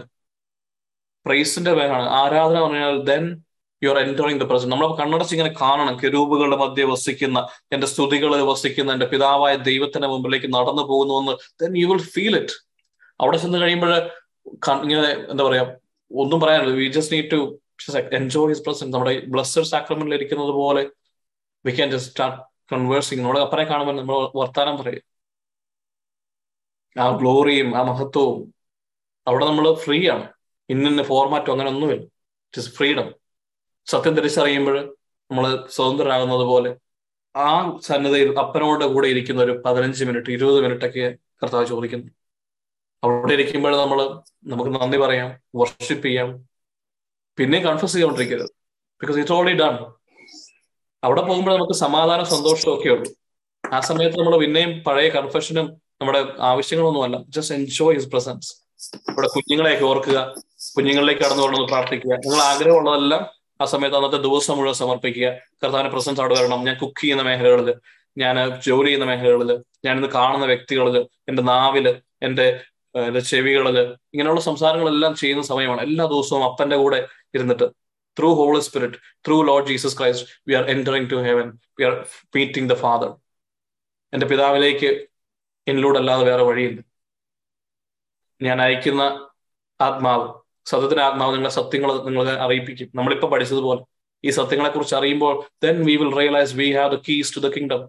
പ്രൈസിന്റെ 1.26 1.72
പേരാണ്. 1.78 2.06
ആരാധന 2.20 2.58
പറഞ്ഞാൽ 2.64 2.96
then 3.10 3.24
you 3.82 3.88
are 3.92 3.98
entering 4.04 4.40
the 4.42 4.46
present 4.50 4.72
നമ്മൾ 4.74 4.88
കണ്ണടച്ച് 5.00 5.34
ഇങ്ങനെ 5.36 5.52
കാണണം. 5.62 5.94
കെരൂപുകളുടെ 6.02 6.58
മധ്യ 6.62 6.84
വസിക്കുന്ന 6.92 7.38
എന്റെ 7.74 7.86
സ്തുതികൾ 7.92 8.30
വസിക്കുന്ന 8.52 8.94
എന്റെ 8.96 9.08
പിതാവായ 9.12 9.54
ദൈവത്തിന്റെ 9.68 10.08
മുമ്പിലേക്ക് 10.14 10.48
നടന്നു 10.56 10.84
പോകുന്നു 10.92 11.16
എന്ന് 11.22 11.34
then 11.62 11.72
you 11.82 11.86
will 11.92 12.04
feel 12.14 12.34
it 12.40 12.56
അവിടെ 13.20 13.38
ചെന്ന് 13.44 13.58
കഴിയുമ്പോൾ 13.64 13.92
ഇങ്ങനെ 14.84 15.08
എന്താ 15.32 15.42
പറയാ 15.48 15.64
ഒന്നും 16.10 16.38
പറയാനില്ല. 16.42 16.74
We 16.82 16.86
just 16.96 17.14
need 17.16 17.30
to 17.34 17.40
enjoy 18.18 18.50
his 18.52 18.64
present 18.66 18.92
നമ്മുടെ 18.94 19.12
ബ്ലസ്സഡ് 19.34 19.68
സാക്രമെന്റിൽ 19.72 20.14
ഇരിക്കുന്നത് 20.18 20.52
പോലെ 20.60 20.82
we 21.64 21.72
can 21.78 21.88
just 21.94 22.10
start 22.12 22.38
conversing 22.72 23.20
നമ്മുടെ 23.22 23.42
അപ്പനെ 23.46 23.64
കാണുമ്പോൾ 23.70 23.96
നമ്മൾ 24.00 24.16
വർത്താനം 24.40 24.74
പറയും. 24.80 25.04
ആ 26.96 27.04
ഗ്ലോറിയും 27.20 27.68
ആ 27.78 27.82
മഹത്വവും 27.90 28.38
അവിടെ 29.26 29.44
നമ്മൾ 29.50 29.66
ഫ്രീ 29.84 29.98
ആണ്. 30.14 30.26
ഇന്നിന്ന 30.68 31.02
ഫോർമാറ്റോ 31.02 31.52
അങ്ങനെ 31.52 31.70
ഒന്നുമില്ല 31.70 32.02
ഇറ്റ് 32.48 32.60
ഇസ് 32.62 32.70
ഫ്രീഡം 32.76 33.08
സത്യം 33.86 34.14
തിരിച്ചറിയുമ്പോൾ 34.16 34.76
നമ്മൾ 35.30 35.66
സ്വതന്ത്രരാകുന്നത് 35.70 36.44
പോലെ 36.52 36.70
ആ 37.34 37.78
സന്നദ്ധയിൽ 37.86 38.38
അപ്പനോട് 38.38 38.84
കൂടെ 38.84 39.08
ഇരിക്കുന്ന 39.08 39.42
ഒരു 39.42 39.62
പതിനഞ്ച് 39.66 40.04
മിനിറ്റ് 40.04 40.30
ഇരുപത് 40.30 40.58
മിനിറ്റ് 40.64 40.84
ഒക്കെ 40.84 41.06
കർത്താവ് 41.42 41.66
ചോദിക്കുന്നു. 41.66 42.08
അവിടെ 43.02 43.32
ഇരിക്കുമ്പോൾ 43.32 43.76
നമ്മൾ 43.76 43.98
നമുക്ക് 44.52 44.70
നന്ദി 44.80 44.98
പറയാം 44.98 45.28
വർഷിപ്പ് 45.56 46.04
ചെയ്യാം. 46.06 46.30
പിന്നെയും 47.38 47.64
കൺഫ്യൂസ് 47.64 47.92
ചെയ്തുകൊണ്ടിരിക്കരുത്. 47.92 48.50
ബിക്കോസ് 49.00 49.18
ഇറ്റ്സ് 49.18 49.32
ഓൾറെഡി 49.32 49.58
ഡൺ 49.58 49.74
അവിടെ 51.04 51.22
പോകുമ്പോൾ 51.22 51.52
നമുക്ക് 51.56 51.72
സമാധാനം 51.72 52.26
സന്തോഷവും 52.26 52.78
ഒക്കെ 52.78 52.88
ഉള്ളൂ. 52.88 53.10
ആ 53.72 53.80
സമയത്ത് 53.80 54.18
നമ്മൾ 54.18 54.36
പിന്നെയും 54.38 54.84
പഴയ 54.86 55.08
കൺഫെഷനും 55.08 55.66
നമ്മുടെ 56.00 56.20
ആവശ്യങ്ങളൊന്നുമല്ല. 56.38 57.16
ജസ്റ്റ് 57.28 57.54
എൻജോയ് 57.54 57.96
ഹിസ് 57.96 58.08
പ്രസൻസ് 58.08 58.48
ഇവിടെ 59.10 59.26
കുഞ്ഞുങ്ങളെയൊക്കെ 59.26 59.84
ഓർക്കുക. 59.84 60.18
കുഞ്ഞുങ്ങളിലേക്ക് 60.78 61.22
കടന്നു 61.22 61.42
കൊണ്ടു 61.42 61.60
പ്രാർത്ഥിക്കുക. 61.60 62.12
നിങ്ങൾ 62.14 62.42
ആഗ്രഹമുള്ളതെല്ലാം 62.42 63.26
ആ 63.60 63.64
സമയത്ത് 63.64 63.96
അന്നത്തെ 63.96 64.16
ദിവസം 64.16 64.56
മുഴുവൻ 64.56 64.74
സമർപ്പിക്കുക. 64.74 65.28
കർത്താവിന്റെ 65.62 65.90
പ്രസൻസ് 65.90 66.20
അവിടെ 66.20 66.34
വരണം. 66.34 66.64
ഞാൻ 66.64 66.78
കുക്ക് 66.78 67.00
ചെയ്യുന്ന 67.00 67.22
മേഖലകളിൽ 67.22 67.74
ഞാൻ 68.18 68.60
ജോലി 68.60 68.86
ചെയ്യുന്ന 68.86 69.06
മേഖലകളിൽ 69.06 69.64
ഞാൻ 69.84 69.96
ഇന്ന് 69.96 70.09
കാണുന്ന 70.09 70.46
വ്യക്തികളിൽ 70.46 71.06
എന്റെ 71.28 71.42
നാവിൽ 71.42 72.02
എന്റെ 72.22 72.60
എന്റെ 72.94 73.20
ചെവികളിൽ 73.20 73.78
ഇങ്ങനെയുള്ള 73.80 74.40
സംസാരങ്ങളെല്ലാം 74.40 75.14
ചെയ്യുന്ന 75.14 75.42
സമയമാണ് 75.42 75.80
എല്ലാ 75.80 76.05
ദിവസവും 76.05 76.44
അപ്പന്റെ 76.44 76.76
കൂടെ 76.76 77.09
ഇരുന്നിട്ട്. 77.34 77.64
Through 78.18 78.34
Holy 78.34 78.60
Spirit 78.60 78.94
through 79.26 79.42
Lord 79.42 79.66
Jesus 79.66 79.98
Christ 79.98 80.28
we 80.48 80.55
are 80.55 80.64
entering 80.70 81.10
to 81.10 81.14
heaven 81.14 81.59
we 81.80 81.84
are 81.84 82.06
meeting 82.36 82.70
the 82.70 82.74
father 82.74 83.14
എന്റെ 84.12 84.26
പിതാവിലേക്ക് 84.26 85.06
എന്നിലൂടെ 85.68 85.98
അല്ലാതെ 85.98 86.24
വേറെ 86.24 86.42
വഴിയില്ല. 86.42 86.80
ഞാൻ 88.42 88.62
അയക്കുന്ന 88.62 89.28
ആത്മാവ് 89.80 90.38
സത്യത്തിന്റെ 90.68 91.04
ആത്മാവ് 91.04 91.34
നിങ്ങളെ 91.34 91.50
സത്യങ്ങൾ 91.50 92.04
നിങ്ങളെ 92.04 92.32
അറിയിപ്പിക്കും. 92.32 92.90
നമ്മളിപ്പോ 92.94 93.28
പഠിച്ചതുപോലെ 93.28 93.80
ഈ 94.24 94.30
സത്യങ്ങളെ 94.30 94.70
കുറിച്ച് 94.70 94.94
അറിയുമ്പോൾ 94.94 95.44
then 95.64 95.84
we 95.86 95.96
will 95.96 96.14
realise 96.16 96.54
we 96.54 96.72
have 96.72 96.96
the 96.96 97.00
keys 97.08 97.36
to 97.36 97.40
the 97.40 97.48
kingdom 97.48 97.88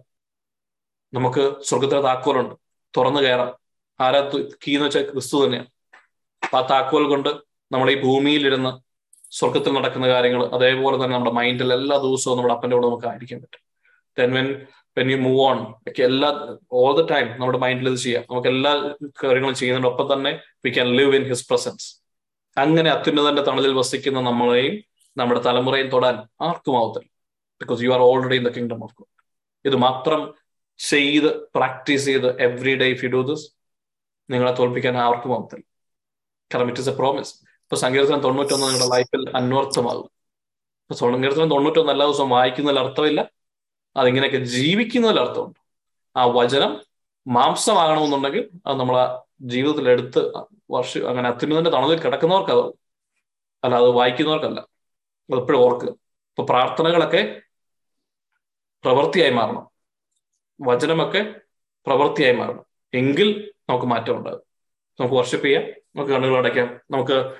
നമുക്ക് 1.14 1.54
സ്വർഗത്തിലെ 1.62 2.00
താക്കോലുണ്ട്. 2.00 2.54
തുറന്നു 2.96 3.20
കയറാം. 3.20 3.52
ആരാ 4.00 4.30
കീ 4.66 4.74
എന്ന് 4.74 4.86
വെച്ചാൽ 4.86 5.10
ക്രിസ്തു 5.12 5.44
തന്നെയാണ്. 5.44 5.66
അപ്പൊ 6.44 6.58
ആ 6.58 6.66
താക്കോൽ 6.70 7.08
കൊണ്ട് 7.08 7.28
നമ്മൾ 7.72 7.90
ഈ 7.90 8.02
ഭൂമിയിലിരുന്ന് 8.02 8.72
സ്വർഗത്തിൽ 9.30 9.72
നടക്കുന്ന 9.72 10.08
കാര്യങ്ങൾ 10.08 10.46
അതേപോലെ 10.46 10.96
തന്നെ 10.96 11.08
നമ്മുടെ 11.08 11.30
മൈൻഡിൽ 11.30 11.72
എല്ലാ 11.72 11.96
ദിവസവും 11.96 12.36
നമ്മുടെ 12.36 12.54
അപ്പന്റെ 12.54 12.76
കൂടെ 12.76 12.86
നമുക്ക് 12.86 13.06
ആയിരിക്കാൻ 13.06 13.40
പറ്റും. 13.40 13.60
Then 14.18 14.34
when 14.34 14.66
when 14.98 15.10
you 15.10 15.16
move 15.16 15.40
on 15.40 15.58
ഒക്കെ 15.88 16.02
എല്ലാ 16.02 16.56
ഓൾ 16.72 17.02
ദ 17.02 17.12
ടൈം 17.12 17.40
നമ്മുടെ 17.40 17.58
മൈൻഡിൽ 17.58 17.88
ഇത് 17.88 17.98
ചെയ്യാം. 17.98 18.24
നമുക്ക് 18.30 18.48
എല്ലാ 18.48 18.94
കാര്യങ്ങളും 19.24 19.54
ചെയ്യുന്നതിനൊപ്പം 19.54 20.12
തന്നെ 20.12 20.40
we 20.64 20.70
can 20.70 20.86
live 20.86 21.16
in 21.16 21.24
his 21.28 21.48
presence 21.48 21.99
അങ്ങനെ 22.58 22.90
അത്യുന്നതന്റെ 22.90 23.42
തണലിൽ 23.42 23.72
വസിക്കുന്ന 23.72 24.20
നമ്മളെയും 24.20 24.82
നമ്മുടെ 25.16 25.40
തലമുറയും 25.40 25.88
തൊടാൻ 25.88 26.28
ആർക്കും 26.40 26.78
ആവത്തില്ല. 26.78 27.10
Because 27.60 27.82
you 27.82 27.90
are 27.90 28.00
already 28.00 28.36
in 28.36 28.44
the 28.44 28.48
kingdom 28.48 28.84
of 28.84 28.94
God 28.98 29.08
ഇത് 29.68 29.76
മാത്രം 29.76 30.34
ചെയ്ത് 30.78 31.36
പ്രാക്ടീസ് 31.56 32.04
ചെയ്ത് 32.04 32.42
every 32.42 32.76
day 32.76 32.86
if 32.86 33.04
you 33.04 33.10
do 33.10 33.22
this 33.22 33.52
നിങ്ങളെ 34.30 34.52
തോൽപ്പിക്കാൻ 34.52 34.96
ആർക്കും 34.96 35.34
ആവത്തില്ല. 35.34 35.64
കാരണം 36.54 36.68
ഇറ്റ് 36.68 36.80
ഇസ് 36.80 36.88
എ 36.88 36.92
പ്രോമിസ് 36.92 37.34
ഇപ്പൊ 37.44 37.76
സങ്കീർത്തനം 37.76 38.20
തൊണ്ണൂറ്റൊന്ന് 38.20 38.66
നിങ്ങളുടെ 38.66 38.96
ലൈഫിൽ 38.96 39.36
അന്വർത്ഥമാകും. 39.36 40.10
ഇപ്പൊ 40.82 40.94
സങ്കീർത്തനം 40.94 41.50
തൊണ്ണൂറ്റൊന്ന് 41.50 41.92
എല്ലാ 41.92 42.06
ദിവസവും 42.06 42.30
വായിക്കുന്നതിൽ 42.30 42.80
അർത്ഥമില്ല. 42.80 43.30
അതിങ്ങനെയൊക്കെ 43.96 44.38
ജീവിക്കുന്നതിൽ 44.38 45.20
അർത്ഥമുണ്ട്. 45.20 45.58
ആ 46.16 46.24
വചനം 46.24 46.89
മാംസമാകണമെന്നുണ്ടെങ്കിൽ 47.30 48.50
അത് 48.66 48.76
നമ്മൾ 48.76 48.98
ആ 48.98 49.22
ജീവിതത്തിൽ 49.40 49.88
എടുത്ത് 49.88 50.32
വർഷം 50.70 51.08
അങ്ങനെ 51.08 51.28
അത്യുന്നതിന്റെ 51.28 51.70
തണലിൽ 51.70 52.00
കിടക്കുന്നവർക്ക് 52.00 52.50
അത് 52.50 52.64
അല്ല 53.64 53.74
അത് 53.74 53.88
വായിക്കുന്നവർക്കല്ല. 53.88 54.60
അതെപ്പോഴും 54.60 55.58
ഓർക്ക്. 55.58 55.74
ഓർക്കുക 55.74 55.88
ഇപ്പൊ 55.88 56.44
പ്രാർത്ഥനകളൊക്കെ 56.44 57.42
പ്രവൃത്തിയായി 58.84 59.30
മാറണം. 59.30 59.70
വചനമൊക്കെ 60.60 61.34
പ്രവൃത്തിയായി 61.86 62.36
മാറണം. 62.36 62.64
എങ്കിൽ 62.94 63.52
നമുക്ക് 63.68 63.86
മാറ്റം 63.86 64.16
ഉണ്ടാകും. 64.16 64.42
നമുക്ക് 65.00 65.14
വർഷിപ്പ് 65.14 65.46
ചെയ്യാം 65.46 65.62
നമുക്ക് 65.62 66.12
കണ്ണുകൾ 66.12 66.36
അടയ്ക്കാം 66.36 66.80
നമുക്ക് 66.90 67.34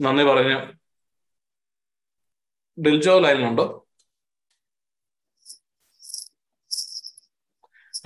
നന്ദി 0.00 0.24
പറഞ്ഞ് 0.24 0.72
ഡിൽജോ 2.80 3.18
ലൈനിലുണ്ടോ? 3.18 3.85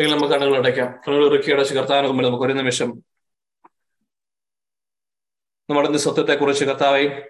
അല്ലെങ്കിൽ 0.00 0.18
നമുക്ക് 0.18 0.34
കണ്ണുകൾ 0.34 0.56
അടയ്ക്കാം. 0.56 1.00
കണ്ണുകൾ 1.08 1.34
ഇറുക്കി 1.34 1.50
അടച്ച് 1.50 1.74
കർത്താവിന് 1.74 2.06
മുമ്പിൽ 2.06 2.26
നമുക്ക് 2.26 2.44
ഒരു 2.44 2.52
നിമിഷം 2.52 3.02
നമ്മുടെ 5.70 5.88
നിസ്വത്വത്തെ 5.88 6.34
കുറിച്ച് 6.34 6.64
കർത്താവെ 6.64 7.28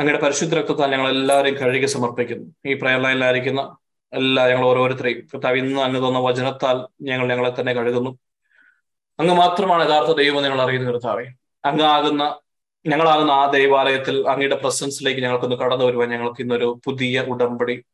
അങ്ങയുടെ 0.00 0.22
പരിശുദ്ധ 0.22 0.54
രക്തത്താൽ 0.54 0.90
ഞങ്ങൾ 0.90 1.08
എല്ലാവരെയും 1.08 1.56
കഴുകി 1.58 1.86
സമർപ്പിക്കുന്നു. 1.86 2.46
ഈ 2.66 2.74
പ്രയർ 2.74 3.02
ലൈനിലായിരിക്കുന്ന 3.02 3.76
എല്ലാ 4.12 4.48
ഞങ്ങൾ 4.48 4.66
ഓരോരുത്തരെയും. 4.66 5.28
കർത്താവ് 5.34 5.56
ഇന്ന് 5.56 5.80
അങ്ങ് 5.80 6.08
തന്ന 6.08 6.18
വചനത്താൽ 6.18 6.86
ഞങ്ങൾ 7.02 7.28
ഞങ്ങളെ 7.28 7.60
തന്നെ 7.60 7.72
കഴുകുന്നു. 7.72 8.18
അങ്ങ് 9.20 9.34
മാത്രമാണ് 9.34 9.88
യഥാർത്ഥ 9.88 10.12
ദൈവം 10.12 10.42
ഞങ്ങൾ 10.42 10.62
അറിയുന്ന 10.62 10.90
കർത്താവെ. 10.90 11.24
അങ്ങാകുന്ന 11.64 12.40
ഞങ്ങളാകുന്ന 12.86 13.30
ആ 13.30 13.50
ദൈവാലയത്തിൽ 13.50 14.28
അങ്ങയുടെ 14.28 14.56
പ്രസൻസിലേക്ക് 14.56 15.20
ഞങ്ങൾക്കൊന്ന് 15.20 15.56
കടന്നു 15.56 15.84
വരുവാൻ 15.84 16.08
ഞങ്ങൾക്ക് 16.08 16.42
ഇന്നൊരു 16.42 16.80
പുതിയ 16.84 17.20
ഉടമ്പടി 17.20 17.84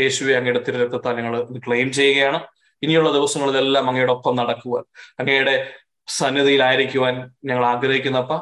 യേശുവെ 0.00 0.34
അങ്ങയുടെ 0.34 0.62
തിരുരക്തത്താൽ 0.68 1.16
ഞങ്ങൾ 1.16 1.44
ക്ലെയിം 1.58 1.92
ചെയ്യുകയാണ്. 1.92 2.57
ഇനിയുള്ള 2.82 3.12
ദിവസങ്ങളിലെല്ലാം 3.12 3.88
അങ്ങയുടെ 3.88 4.12
ഒപ്പം 4.12 4.36
നടക്കുവാൻ 4.36 4.84
അങ്ങയുടെ 5.20 5.72
സന്നിധിയിലായിരിക്കുവാൻ 6.08 7.30
ഞങ്ങൾ 7.44 7.64
ആഗ്രഹിക്കുന്നപ്പ 7.66 8.32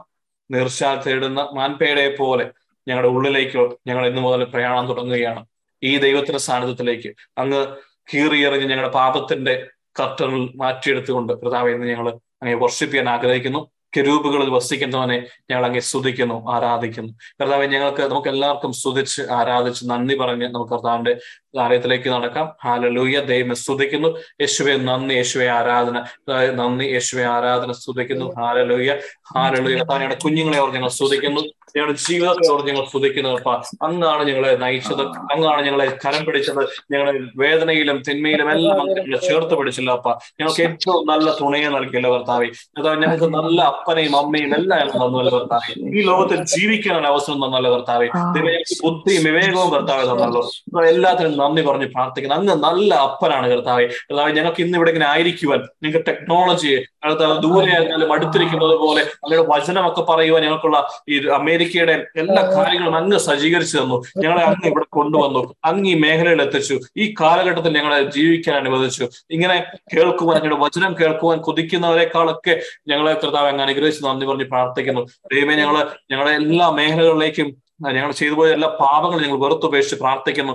നീർച്ചാൽ 0.51 1.03
തേടുന്ന 1.03 1.49
മാൻപേടയെ 1.55 2.17
പോലെ 2.17 2.53
ഞങ്ങളുടെ 2.89 3.09
ഉള്ളിലേക്ക് 3.09 3.77
ഞങ്ങൾ 3.87 4.07
ഇന്നു 4.07 4.21
മുതൽ 4.21 4.45
പ്രയാണം 4.45 4.87
തുടങ്ങുകയാണ്. 4.89 5.47
ഈ 5.83 5.97
ദൈവത്തിന്റെ 5.97 6.39
സാന്നിധ്യത്തിലേക്ക് 6.39 7.15
അങ്ങ് 7.39 7.77
കീറിയെറിഞ്ഞ് 8.15 8.69
ഞങ്ങളുടെ 8.69 8.93
പാപത്തിന്റെ 8.93 9.67
കർട്ടനിൽ 10.01 10.53
മാറ്റിയെടുത്തുകൊണ്ട് 10.57 11.33
കർത്താവ് 11.33 11.71
എന്ന് 11.71 11.87
ഞങ്ങൾ 11.87 12.09
അങ്ങനെ 12.09 12.57
വർഷിപ്പിക്കാൻ 12.57 13.09
ആഗ്രഹിക്കുന്നു. 13.09 13.71
കെരൂപുകളിൽ 13.97 14.51
വസിക്കുന്നവനെ 14.51 15.27
ഞങ്ങൾ 15.51 15.67
അങ്ങേ 15.67 15.81
സ്തുതിക്കുന്നു 15.81 16.51
ആരാധിക്കുന്നു. 16.51 17.13
കർത്താവ് 17.41 17.67
ഞങ്ങൾക്ക് 17.67 18.03
നമുക്ക് 18.03 18.29
എല്ലാവർക്കും 18.29 18.73
സ്തുതിച്ച് 18.73 19.23
ആരാധിച്ച് 19.23 19.91
നന്ദി 19.91 20.15
പറഞ്ഞ് 20.15 20.49
നമുക്ക് 20.49 20.73
കർത്താവിന്റെ 20.73 21.17
ആലയത്തിലേക്ക് 21.59 22.09
നടക്കാം. 22.11 22.47
ഹാലലൂയ 22.65 23.21
ദൈവം 23.21 23.55
സ്തുതിക്കുന്നു. 23.55 24.09
യേശുവെ 24.41 24.77
നന്ദി. 24.77 25.15
യേശുവെ 25.15 25.49
ആരാധന. 25.49 25.97
നന്ദി. 26.55 26.85
യേശുവെ 26.85 27.25
ആരാധന. 27.25 27.73
സ്തുതിക്കുന്നു. 27.73 28.35
ഹാലലൂയ 28.39 28.91
ഹാലലൂയ 29.37 29.77
താനയുടെ 29.83 30.07
ഞങ്ങളുടെ 30.07 30.25
കുഞ്ഞുങ്ങളെ 30.25 30.59
ഓർ 30.59 30.73
ഞങ്ങൾ 30.73 30.89
സ്തുതിക്കുന്നു. 30.89 31.41
ഞങ്ങളുടെ 31.77 31.99
ജീവിതത്തെ 31.99 32.53
ഓർ 32.53 32.67
ഞങ്ങൾ 32.67 32.85
സ്തുതിക്കുന്നു. 32.85 33.31
അപ്പ 33.31 33.51
അങ്ങാണ് 33.83 34.23
ഞങ്ങളെ 34.29 34.57
നയിച്ചത്. 34.57 35.03
അങ്ങാണ് 35.03 35.67
ഞങ്ങളെ 35.67 35.99
കരം 36.05 36.25
പിടിച്ചത്. 36.25 36.61
ഞങ്ങളെ 36.93 37.13
വേദനയിലും 37.37 38.03
തിന്മയിലും 38.09 38.51
എല്ലാം 38.51 38.89
ഞങ്ങളെ 38.89 39.19
ചേർത്ത് 39.19 39.55
പിടിച്ചില്ല. 39.55 39.91
അപ്പ 39.91 40.09
ഞങ്ങൾക്ക് 40.41 40.63
ഏറ്റവും 40.63 41.07
നല്ല 41.07 41.31
തുണയെ 41.41 41.69
നൽകിയല്ലോ 41.69 42.13
കർത്താവെ. 42.15 42.49
അതാ 42.79 42.95
ഞങ്ങൾക്ക് 42.95 43.25
നല്ല 43.25 43.63
അപ്പനെയും 43.63 44.17
അമ്മയും 44.17 44.55
എല്ലാം 44.55 44.81
ഞങ്ങൾ 44.81 45.07
തന്നല്ലോ 45.07 45.39
കർത്താവെ. 45.39 45.99
ഈ 45.99 46.03
ലോകത്തിൽ 46.03 46.45
ജീവിക്കാൻ 46.45 47.07
അവസരം 47.07 47.47
തന്നല്ലോ 47.47 47.73
കർത്താവെ. 47.73 48.09
ബുദ്ധിയും 48.85 49.25
വിവേകവും 49.25 49.71
കർത്താവെ 49.71 50.05
തന്നല്ലോ. 50.05 50.43
എല്ലാത്തിനും 50.89 51.37
നന്ദി 51.47 51.63
പറഞ്ഞ് 51.63 51.87
പ്രാർത്ഥിക്കുന്നത് 51.87 52.41
അങ്ങ് 52.41 52.57
നല്ല 52.65 52.95
അപ്പനാണ് 52.95 53.47
കർത്താവ്. 53.51 53.87
കർത്താവ് 53.89 54.33
ഞങ്ങൾക്ക് 54.37 54.63
ഇന്ന് 54.63 54.77
ഇവിടെ 54.79 54.91
ഇങ്ങനെ 54.91 55.09
ആയിരിക്കുവാൻ 55.09 55.61
ഞങ്ങൾക്ക് 55.83 56.07
ടെക്നോളജി 56.07 56.73
കർത്താവ് 57.07 57.35
ദൂരെ 57.43 57.69
ആയിരുന്നാലും 57.73 58.13
അടുത്തിരിക്കുന്നത് 58.13 58.75
പോലെ 58.77 59.03
അങ്ങയുടെ 59.03 59.47
വചനമൊക്കെ 59.49 60.03
പറയുവാൻ 60.03 60.43
ഞങ്ങൾക്കുള്ള 60.43 60.79
ഈ 61.09 61.17
അമേരിക്കയുടെ 61.27 61.95
എല്ലാ 62.17 62.43
കാര്യങ്ങളും 62.53 62.97
അങ്ങ് 62.97 63.19
സജ്ജീകരിച്ചു 63.19 63.79
തന്നു. 63.79 64.03
ഞങ്ങളെ 64.23 64.43
അങ്ങ് 64.43 64.67
ഇവിടെ 64.67 64.87
കൊണ്ടുവന്നു. 64.93 65.55
അങ്ങ് 65.65 65.91
ഈ 65.91 65.95
മേഖലയിൽ 65.95 66.43
എത്തിച്ചു. 66.43 66.79
ഈ 66.97 67.15
കാലഘട്ടത്തിൽ 67.21 67.73
ഞങ്ങളെ 67.77 68.11
ജീവിക്കാൻ 68.11 68.57
അനുവദിച്ചു. 68.57 69.09
ഇങ്ങനെ 69.31 69.65
കേൾക്കുവാൻ 69.95 70.37
അങ്ങയുടെ 70.37 70.61
വചനം 70.65 70.95
കേൾക്കുവാൻ 71.01 71.39
കൊതിക്കുന്നവരെക്കാളൊക്കെ 71.39 72.61
ഞങ്ങളെ 72.89 73.15
കർത്താവ് 73.25 73.49
അങ്ങ് 73.49 73.63
അനുഗ്രഹിച്ച് 73.63 74.05
നന്ദി 74.05 74.27
പറഞ്ഞ് 74.27 74.45
പ്രാർത്ഥിക്കുന്നു. 74.45 75.05
ദൈവമേ 75.35 75.55
ഞങ്ങൾ 75.55 75.77
ഞങ്ങളുടെ 76.11 76.35
എല്ലാ 76.35 76.71
മേഖലകളിലേക്കും 76.71 77.66
ഞങ്ങൾ 77.81 78.11
ചെയ്തു 78.13 78.35
പോയ 78.35 78.53
എല്ലാ 78.53 78.69
പാപങ്ങളും 78.81 79.23
ഞങ്ങൾ 79.23 79.39
വെറുത്തുപേക്ഷിച്ച് 79.39 79.97
പ്രാർത്ഥിക്കുന്നു. 79.97 80.53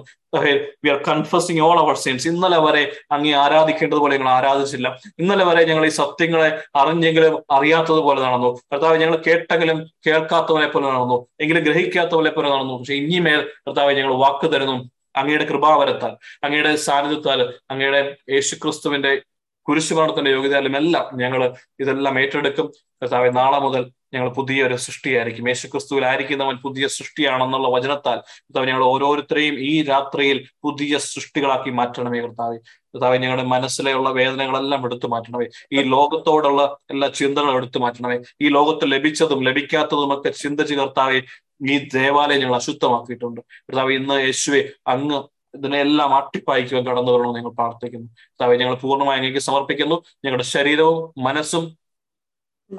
We 0.84 0.90
are 0.90 0.98
confessing 1.08 1.62
all 1.62 1.80
our 1.80 1.96
sins 1.96 2.28
ഇന്നലെ 2.28 2.58
വരെ 2.58 2.92
അങ്ങേ 3.12 3.34
ആരാധിക്കേണ്ടതുപോലെ 3.34 4.18
ഞങ്ങൾ 4.18 4.30
ആരാധിച്ചില്ല. 4.30 5.00
ഇന്നലെ 5.20 5.44
വരെ 5.44 5.66
ഞങ്ങൾ 5.66 5.86
ഈ 5.86 5.90
സത്യങ്ങളെ 5.90 6.62
അറിഞ്ഞെങ്കിലും 6.76 7.44
അറിയാത്തതുപോലെ 7.52 8.22
നടന്നു. 8.22 8.60
കർത്താവ് 8.74 8.98
ഞങ്ങൾ 8.98 9.18
കേട്ടെങ്കിലും 9.28 9.90
കേൾക്കാത്തവരെ 10.08 10.68
പോലെ 10.68 10.88
നടന്നു. 10.88 11.28
എങ്കിലും 11.42 11.64
ഗ്രഹിക്കാത്തവരെ 11.64 12.30
പോലെ 12.30 12.50
നടന്നു. 12.50 12.78
പക്ഷെ 12.78 12.94
ഇനിമേൽ 12.94 13.42
കർത്താവ് 13.68 13.94
ഞങ്ങൾ 13.94 14.14
വാക്ക് 14.16 14.54
തരുന്നു 14.54 14.90
അങ്ങയുടെ 15.16 15.46
കൃപാവരത്താൽ 15.46 16.12
അങ്ങയുടെ 16.44 16.76
സാന്നിധ്യത്താൽ 16.76 17.54
അങ്ങയുടെ 17.72 18.18
യേശുക്രിസ്തുവിന്റെ 18.30 19.22
കുരിശുമരണത്തിന്റെ 19.68 20.32
യോഗ്യതയിലും 20.32 20.78
എല്ലാം 20.78 21.18
ഞങ്ങൾ 21.20 21.54
ഇതെല്ലാം 21.80 22.20
ഏറ്റെടുക്കും. 22.20 22.68
കർത്താവ് 23.02 23.36
നാളെ 23.38 23.60
മുതൽ 23.60 23.92
ഞങ്ങൾ 24.14 24.30
പുതിയ 24.30 24.64
ഒരു 24.64 24.76
സൃഷ്ടിയായിരിക്കും 24.76 25.48
യേശുക്രിസ്തുവിലായിരിക്കുന്നവൻ 25.48 26.56
പുതിയ 26.56 26.88
സൃഷ്ടിയാണെന്നുള്ള 26.88 27.68
വചനത്താൽ 27.68 28.18
കർത്താവ് 28.18 28.68
ഞങ്ങൾ 28.68 28.84
ഓരോരുത്തരെയും 28.84 29.56
ഈ 29.60 29.84
രാത്രിയിൽ 29.84 30.48
പുതിയ 30.64 30.98
സൃഷ്ടികളാക്കി 30.98 31.70
മാറ്റണമേ 31.70 32.20
കർത്താവ്. 32.20 32.58
കർത്താവ് 32.58 33.18
ഞങ്ങളുടെ 33.18 33.44
മനസ്സിലെയുള്ള 33.44 34.10
വേദനകളെല്ലാം 34.10 34.86
എടുത്തു 34.86 35.08
മാറ്റണമേ. 35.08 35.46
ഈ 35.72 35.82
ലോകത്തോടുള്ള 35.84 36.78
എല്ലാ 36.90 37.08
ചിന്തകളും 37.08 37.56
എടുത്തു 37.56 37.80
മാറ്റണമേ. 37.80 38.18
ഈ 38.42 38.48
ലോകത്ത് 38.48 38.92
ലഭിച്ചതും 38.92 39.44
ലഭിക്കാത്തതും 39.44 40.20
ഒക്കെ 40.20 40.30
ചിന്തിച്ച് 40.30 40.76
കർത്താവെ 40.76 41.22
ഈ 41.70 41.90
ദേവാലയം 41.94 42.40
ഞങ്ങൾ 42.40 42.56
അശുദ്ധമാക്കിയിട്ടുണ്ട്. 42.56 43.42
കർത്താവ് 43.42 43.92
ഇന്ന് 43.92 44.22
യേശുവെ 44.24 44.70
അങ്ങ് 44.88 45.24
ഇതിനെല്ലാം 45.58 46.16
അട്ടിപ്പായിക്കുവാൻ 46.16 46.86
കടന്നു 46.86 47.12
വരണമെന്ന് 47.12 47.40
ഞങ്ങൾ 47.40 47.52
പ്രാർത്ഥിക്കുന്നു. 47.52 48.08
കർത്താവ് 48.08 48.56
ഞങ്ങൾ 48.56 48.76
പൂർണമായി 48.76 49.18
അങ്ങേക്ക് 49.18 49.40
സമർപ്പിക്കുന്നു. 49.40 49.96
ഞങ്ങളുടെ 50.26 50.44
ശരീരവും 50.44 51.24
മനസ്സും 51.24 51.78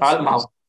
ആത്മാവും 0.03 0.61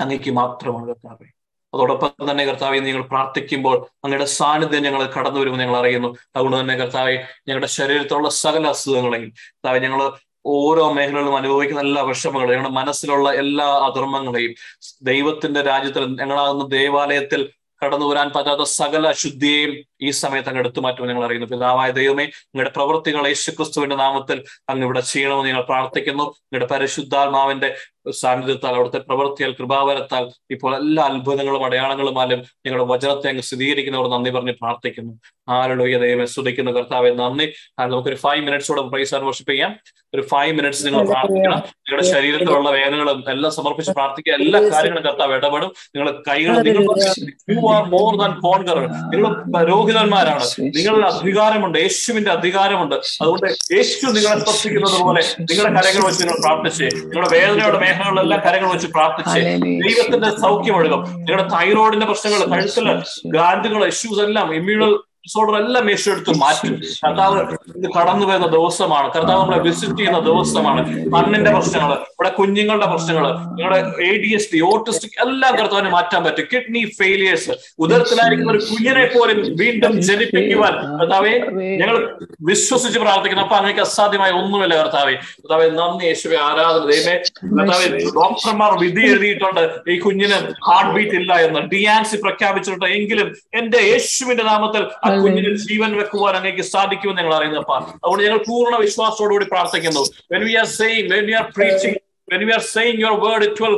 അങ്ങേക്ക് 0.00 0.30
മാത്രമാണ് 0.30 0.88
കർത്താവെ 0.88 1.26
അതോടൊപ്പം 1.74 2.30
തന്നെ 2.30 2.44
കർത്താവെ 2.44 2.80
നിങ്ങൾ 2.80 3.02
പ്രാർത്ഥിക്കുമ്പോൾ 3.02 3.76
അങ്ങയുടെ 4.04 4.24
സാന്നിധ്യം 4.24 4.82
ഞങ്ങൾ 4.82 5.06
കടന്നു 5.06 5.40
വരുമെന്ന് 5.40 5.64
ഞങ്ങൾ 5.64 5.78
അറിയുന്നു. 5.78 6.08
അതുകൊണ്ട് 6.36 6.60
തന്നെ 6.60 6.74
കർത്താവെ 6.74 7.14
ഞങ്ങളുടെ 7.48 7.66
ശരീരത്തിലുള്ള 7.66 8.28
സകല 8.28 8.66
അസുഖങ്ങളെയും 8.66 9.28
കർത്താവെ 9.28 9.78
ഞങ്ങൾ 9.78 10.12
ഓരോ 10.46 10.92
മേഖലകളിലും 10.92 11.36
അനുഭവിക്കുന്ന 11.36 11.80
എല്ലാ 11.80 12.02
വിഷമങ്ങളും 12.02 12.52
ഞങ്ങളുടെ 12.52 12.74
മനസ്സിലുള്ള 12.74 13.32
എല്ലാ 13.32 13.66
അധർമ്മങ്ങളെയും 13.88 14.54
ദൈവത്തിന്റെ 15.02 15.62
രാജ്യത്തിൽ 15.62 16.04
ഞങ്ങളാകുന്ന 16.20 16.66
ദേവാലയത്തിൽ 16.68 17.52
കടന്നു 17.82 18.06
വരാൻ 18.06 18.28
പറ്റാത്ത 18.36 18.62
സകല 18.62 19.12
ശുദ്ധിയെയും 19.12 19.84
ഈ 20.00 20.10
സമയത്ത് 20.10 20.48
അങ്ങ് 20.48 20.60
എടുത്തു 20.60 20.80
മാറ്റുമെന്ന് 20.80 21.14
ഞങ്ങൾ 21.14 21.26
അറിയുന്നു. 21.26 21.46
പിതാവായ 21.46 21.90
ദൈവമേ 21.90 22.24
നിങ്ങളുടെ 22.24 22.72
പ്രവൃത്തികൾ 22.76 23.26
യേശുക്രിസ്തുവിന്റെ 23.26 23.96
നാമത്തിൽ 23.96 24.44
അങ്ങ് 24.68 24.84
ഇവിടെ 24.84 25.00
ചെയ്യണമെന്ന് 25.00 25.50
ഞങ്ങൾ 25.50 25.62
പ്രാർത്ഥിക്കുന്നു. 25.62 26.22
നിങ്ങളുടെ 26.22 26.68
പരിശുദ്ധാത്മാവിന്റെ 26.74 27.76
സാന്നിധ്യത്താൽ 28.12 28.74
അവിടുത്തെ 28.74 28.98
പ്രവൃത്തിയാൽ 28.98 29.52
കൃപാവരത്താൽ 29.52 30.30
ഇപ്പോൾ 30.50 30.76
എല്ലാ 30.76 31.04
അത്ഭുതങ്ങളും 31.04 31.64
അടയാളങ്ങളുമാലും 31.64 32.38
നിങ്ങളുടെ 32.38 32.92
വചനത്തെ 32.92 33.28
അങ്ങ് 33.28 33.42
സ്ഥിരീകരിക്കുന്നവർ 33.42 34.08
നന്ദി 34.08 34.30
പറഞ്ഞ് 34.30 34.52
പ്രാർത്ഥിക്കുന്നു. 34.52 35.14
ആരുടെ 35.48 35.98
ദൈവം 35.98 36.26
ശ്രദ്ധിക്കുന്ന 36.26 36.70
കർത്താവെ 36.70 37.10
നന്ദി. 37.10 37.52
നമുക്കൊരു 37.78 38.16
ഫൈവ് 38.16 38.46
മിനിറ്റ്സോടെ 38.46 38.82
പ്രൈസ് 38.82 39.14
ആൻഡ് 39.14 39.26
വർഷിപ്പ് 39.26 39.52
ചെയ്യാം. 39.52 39.80
ഒരു 40.14 40.22
ഫൈവ് 40.22 40.56
മിനിറ്റ്സ് 40.56 40.86
നിങ്ങൾ 40.86 41.06
പ്രാർത്ഥിക്കണം. 41.06 41.58
നിങ്ങളുടെ 41.58 42.12
ശരീരത്തിലുള്ള 42.12 42.70
വേദനകളും 42.70 43.24
എല്ലാം 43.28 43.52
സമർപ്പിച്ച് 43.52 43.90
പ്രാർത്ഥിക്കുക. 43.90 44.32
എല്ലാ 44.32 44.60
കാര്യങ്ങളും 44.60 45.04
കർത്താവ് 45.04 45.34
ഇടപെടും. 45.34 45.72
നിങ്ങളുടെ 45.96 46.22
കൈകൾ 46.30 46.52
നിങ്ങൾ 46.52 47.88
മോർ 47.88 48.16
ദാൻ 48.16 48.40
കോൺകർ 48.40 48.78
നിങ്ങൾ 48.80 49.64
രോഹിതന്മാരാണ് 49.64 50.44
നിങ്ങളുടെ 50.60 51.06
അധികാരമുണ്ട്. 51.06 51.78
യേശുവിന്റെ 51.78 52.30
അധികാരമുണ്ട്. 52.30 52.94
അതുകൊണ്ട് 52.94 53.74
യേശു 53.74 54.06
നിങ്ങളെ 54.06 54.38
സ്പർശിക്കുന്നത് 54.40 55.00
പോലെ 55.00 55.22
നിങ്ങളുടെ 55.40 55.80
കരങ്ങൾ 55.80 56.06
വെച്ച് 56.06 56.22
നിങ്ങൾ 56.22 56.40
പ്രാർത്ഥിച്ച്. 56.42 56.84
നിങ്ങളുടെ 56.84 57.28
വേദനയുടെ 57.38 57.78
മേഖലകളിലെല്ലാം 57.94 58.40
കരങ്ങൾ 58.46 58.68
വെച്ച് 58.70 58.88
പ്രാർത്ഥിച്ച് 58.88 59.40
ദൈവത്തിന്റെ 59.84 60.30
സൗഖ്യം 60.36 60.76
എടുക്കും 60.80 61.02
നിങ്ങളുടെ 61.18 61.46
തൈറോയിഡിന്റെ 61.54 62.06
പ്രശ്നങ്ങൾ 62.06 62.40
കഴുത്തിൽ 62.54 62.88
ഗാന്ധികൾ 63.32 63.82
ഇഷ്യൂസ് 63.86 64.20
എല്ലാം 64.20 64.48
ഇമ്മ്യൂണൽ 64.54 64.94
ഡിസോർഡർ 65.26 65.54
എല്ലാം 65.64 65.88
യേശു 65.90 66.10
എടുത്ത് 66.10 66.32
മാറ്റും. 66.38 66.72
കർത്താവ് 67.04 67.38
ഇത് 67.76 67.86
കടന്നു 67.98 68.26
വരുന്ന 68.26 68.46
ദിവസമാണ്. 68.46 69.12
കർത്താവ് 69.12 69.40
നമ്മളെ 69.40 69.58
വിസിറ്റ് 69.58 69.96
ചെയ്യുന്ന 69.96 70.18
ദിവസമാണ്. 70.18 70.80
കണ്ണിന്റെ 71.14 71.52
പ്രശ്നങ്ങൾ 71.52 71.92
ഇവിടെ 71.92 72.28
കുഞ്ഞുങ്ങളുടെ 72.28 72.86
പ്രശ്നങ്ങൾ 72.86 73.28
നിങ്ങളുടെ 73.28 73.78
A 74.08 74.10
D 74.22 74.34
S 74.34 74.48
T 74.54 74.60
autistic 74.60 75.28
എല്ലാം 75.28 75.56
കർത്താവിനെ 75.56 75.90
മാറ്റാൻ 75.90 76.24
പറ്റും. 76.24 76.46
കിഡ്നി 76.52 76.90
ഫെയിലിയേഴ്സ് 76.98 77.50
ഉദരത്തിലായിരിക്കുന്ന 77.78 78.52
ഒരു 78.52 78.60
കുഞ്ഞിനെ 78.70 79.06
പോലും 79.14 79.56
വീണ്ടും 79.56 80.02
ജനിപ്പിക്കുവാൻ. 80.02 80.74
കർത്താവെ 81.00 81.32
ഞങ്ങൾ 81.80 82.18
വിശ്വസിച്ച് 82.40 82.98
പ്രാർത്ഥിക്കുന്നു. 82.98 83.42
അപ്പൊ 83.42 83.56
അങ്ങേക്ക് 83.56 83.80
അസാധ്യമായ 83.80 84.30
ഒന്നുമില്ല 84.30 84.82
കർത്താവെ. 84.82 85.12
കർത്താവെ 85.12 85.68
നന്ദി 85.70 86.04
യേശുവെ 86.04 86.36
ആരാധന 86.36 86.84
ദൈവമേ. 86.90 87.16
കർത്താവെ 87.16 87.88
ഡോക്ടർമാർ 88.20 88.78
വിധി 88.78 89.04
എഴുതിയിട്ടുണ്ട്. 89.10 89.64
ഈ 89.88 89.98
കുഞ്ഞിന് 89.98 90.38
ഹാർട്ട് 90.70 90.92
ബീറ്റ് 90.92 91.16
ഇല്ല 91.16 91.32
എന്ന്. 91.34 91.60
ഡിയാൻസി 91.60 92.16
പ്രഖ്യാപിച്ചിട്ടുണ്ട്. 92.16 92.86
എങ്കിലും 92.86 93.34
എന്റെ 93.54 93.78
യേശുവിന്റെ 93.78 94.44
നാമത്തിൽ 94.44 94.84
കുഞ്ഞിന് 95.22 95.50
ജീവൻ 95.64 95.92
വെക്കുവാൻ 95.96 96.34
അങ്ങേക്ക് 96.36 96.64
സാധിക്കുമെന്ന് 96.66 97.20
ഞങ്ങൾ 97.22 97.34
അറിയുന്നപ്പാ 97.34 97.76
അതുകൊണ്ട് 97.96 98.24
ഞങ്ങൾ 98.24 98.40
പൂർണ 98.48 98.76
വിശ്വാസത്തോടുകൂടി 98.76 99.44
പ്രാർത്ഥിക്കുന്നു. 99.44 100.02
When 100.32 100.44
we 100.44 100.54
are 100.54 100.68
same 100.78 101.02
when 101.08 101.24
we 101.26 101.32
are 101.32 101.46
preaching 101.56 101.98
when 102.28 102.42
we 102.46 102.52
are 102.52 102.62
saying 102.74 103.00
your 103.00 103.16
word 103.24 103.44
it 103.44 103.62
will 103.64 103.76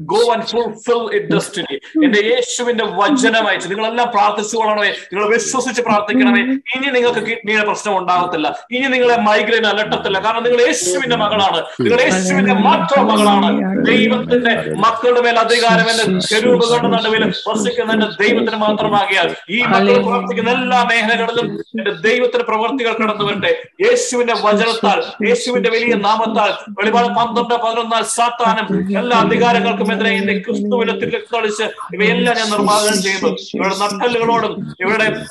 go 0.00 0.32
and 0.32 0.44
fulfil 0.44 1.16
it 1.16 1.32
destiny 1.32 2.04
എന്റെ 2.04 2.20
യേശുവിന്റെ 2.20 2.84
വചനമായിട്ട് 2.84 3.70
നിങ്ങളെല്ലാം 3.70 4.10
പ്രാർത്ഥിച്ചുകൊള്ളണമേ. 4.10 4.88
നിങ്ങൾ 4.88 5.28
വിശ്വസിച്ച് 5.28 5.82
പ്രാർത്ഥിക്കണമേ. 5.82 6.40
ഇനി 6.76 6.90
നിങ്ങൾക്ക് 6.90 7.18
കിഡ്നിയുടെ 7.18 7.66
പ്രശ്നം 7.66 7.98
ഉണ്ടാകത്തില്ല. 7.98 8.58
ഇനി 8.70 8.86
നിങ്ങളെ 8.86 9.16
മൈഗ്രെയിൻ 9.16 9.66
അലട്ടത്തില്ല. 9.66 10.18
കാരണം 10.20 10.42
നിങ്ങൾ 10.42 10.60
യേശുവിന്റെ 10.60 11.16
മകളാണ്. 11.16 11.62
നിങ്ങൾ 11.80 12.00
യേശുവിന്റെ 12.00 12.52
മാത്രം 12.52 13.06
മകളാണ്. 13.06 13.84
ദൈവത്തിന്റെ 13.84 14.74
മക്കളുടെ 14.76 15.20
മേൽ 15.20 15.38
അധികാരം 15.38 15.90
എന്റെ 15.90 16.04
കരൂപകളുടെ 16.34 16.88
നടുവിൽ 16.88 17.32
വസിക്കുന്ന 17.48 17.94
ദൈവത്തിന് 17.94 18.56
മാത്രമാകിയാൽ 18.56 19.34
ഈ 19.50 19.62
മക്കൾ 19.62 20.02
പ്രവർത്തിക്കുന്ന 20.02 20.50
എല്ലാ 20.50 20.84
മേഖലകളിലും 20.84 21.52
എന്റെ 21.52 21.90
ദൈവത്തിന്റെ 21.90 22.44
പ്രവർത്തികൾ 22.44 22.92
കടന്നു 22.92 23.24
വരട്ടെ. 23.24 23.62
യേശുവിന്റെ 23.86 24.34
വചനത്താൽ 24.34 25.28
യേശുവിന്റെ 25.28 25.70
വലിയ 25.70 25.94
നാമത്താൽ 25.94 26.52
വെളിപാട് 26.68 27.08
പന്ത്രണ്ട് 27.08 27.54
പതിനൊന്നാൽ 27.54 28.02
സാത്താനും 28.02 28.98
എല്ലാ 28.98 29.18
അധികാരങ്ങൾക്കും 29.18 29.83
എതിരെ 29.92 30.10
എന്റെ 30.10 30.38
ക്രിസ്തുവിനെ 30.38 30.92
തിരിച്ചടിച്ച് 30.92 31.62
ഇവയെല്ലാം 31.94 32.36
ഞാൻ 32.36 32.50
നിർമ്മാർജനം 32.50 33.02
ചെയ്യുന്നു 33.02 33.28
ഇവരുടെ 33.28 33.76
നട്ടലുകളോടും 33.78 34.74
ഇവരുടെ 34.80 35.24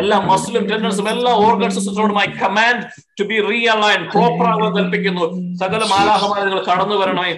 എല്ലാ 0.00 0.20
മസിലും 0.20 0.68
ടെൻഡൻസും 0.68 1.08
എല്ലാ 1.08 1.32
organ 1.32 1.70
സിസ്റ്റത്തോടുമായി 1.70 2.26
command 2.26 2.82
to 3.20 3.24
be 3.24 3.40
realign 3.40 4.08
proper 4.10 4.46
ആകുവാൻ 4.46 4.74
കൽപ്പിക്കുന്നു. 4.76 5.56
സകല 5.56 5.84
മാലാഹമാരെ 5.84 6.44
നിങ്ങൾ 6.44 6.64
കടന്നു 6.64 6.96
വരണമേ. 6.96 7.32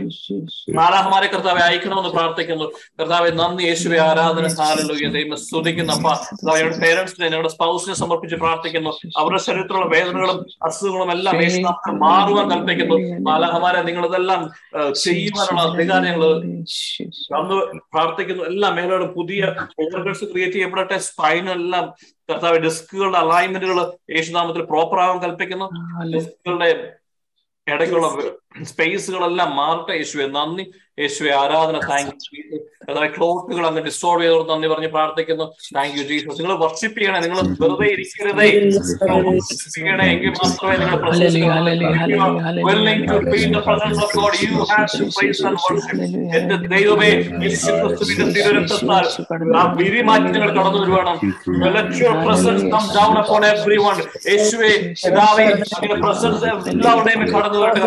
മാലാഹമാരെ 0.75 1.27
കർത്താവെ 1.27 1.61
അയക്കണമെന്ന് 1.61 2.09
പ്രാർത്ഥിക്കുന്നു. 2.09 2.65
കർത്താവെ 3.01 3.31
നന്ദി 3.31 3.63
യേശുവെ 3.63 3.99
ആരാധന 3.99 4.47
ഹാലലുയ 4.47 5.09
ദൈവം 5.09 5.37
സ്തുതിക്കുന്നു 5.37 5.93
അപ്പ. 5.93 6.09
ഞങ്ങളുടെ 6.09 6.79
പേരൻസിനെ 6.79 7.27
ഞങ്ങളുടെ 7.27 7.49
സ്പൗസിനെ 7.49 7.95
സമർപ്പിച്ച് 7.95 8.37
പ്രാർത്ഥിക്കുന്നു. 8.37 8.91
അവരുടെ 9.17 9.41
ശരീരത്തിലുള്ള 9.41 9.87
വേദനകളും 9.87 10.47
അസുഖങ്ങളും 10.65 11.13
എല്ലാം 11.13 11.37
മാറുവാൻ 11.99 12.51
കൽപ്പിക്കുന്നു. 12.51 12.95
മാലാഹമാരെ 13.31 13.83
നിങ്ങളിതെല്ലാം 13.83 14.51
ചെയ്യുവാനുള്ള 14.93 15.61
അധികാരങ്ങൾ 15.61 16.38
അന്ന് 17.35 17.81
പ്രാർത്ഥിക്കുന്നു 17.93 18.45
എല്ലാം 18.45 18.75
മേഖലകളും 18.75 19.09
പുതിയ 19.09 19.55
ഓർഗൻസ് 19.81 20.25
ക്രിയേറ്റ് 20.25 20.55
ചെയ്യപ്പെടട്ടെ. 20.55 20.99
സ്പൈനെല്ലാം 20.99 21.95
കർത്താവ് 22.31 22.59
ഡിസ്കുകളുടെ 22.59 23.19
അലൈൻമെന്റുകൾ 23.19 23.93
യേശുനാമത്തിൽ 24.17 24.65
പ്രോപ്പർ 24.65 25.01
ആവാൻ 25.01 25.19
കൽപ്പിക്കുന്നു. 25.19 25.71
ഡിസ്കുകളുടെ 26.15 26.95
ഇടയ്ക്കുള്ള 27.69 28.33
സ്പേസുകളെല്ലാം 28.65 29.57
മാറട്ടെ 29.57 29.93
യേശുവെ. 29.93 30.27
നന്ദി. 30.27 30.73
യേശുവെ 30.99 31.33
ആരാധന 31.43 31.79
താങ്ക് 31.91 32.27
യു 32.33 32.43
അതായത് 32.89 33.13
ക്ലോക്കുകൾ 33.15 33.65
അങ്ങ് 33.69 33.83
ഡിസ്റ്റോർവ് 33.87 34.23
ചെയ്തോട് 34.23 34.45
നന്ദി 34.51 34.69
പറഞ്ഞ് 34.69 34.89
പ്രാർത്ഥിക്കുന്നു. 34.89 35.47
താങ്ക് 35.77 35.97
യു 35.99 36.05
ജീസസ് 36.11 36.39
നിങ്ങൾ 36.41 36.55
വർഷിപ്പ് 36.63 36.99
ചെയ്യണേ 36.99 37.19
നിങ്ങൾ 37.25 37.39
വെറുതെ 37.63 37.89
ഇരിക്കരുതേ. 37.95 38.47
ചെയ്യണേ 39.75 40.07
എങ്കിൽ 40.13 40.33
മാത്രമേ 40.39 40.75
നിങ്ങൾ 40.79 40.95
എന്റെ 46.39 46.57
ദൈവമേ 46.75 47.11
വിരിമാറ്റങ്ങൾ 49.79 50.49
കടന്നു 50.51 50.81
വരുവാണ് 50.81 51.13
യേശുവേ 54.31 54.73
presence 56.03 56.43
എല്ലാവരുടെയും 56.73 57.23
കടന്നു 57.35 57.59
വരട്ടെ 57.63 57.83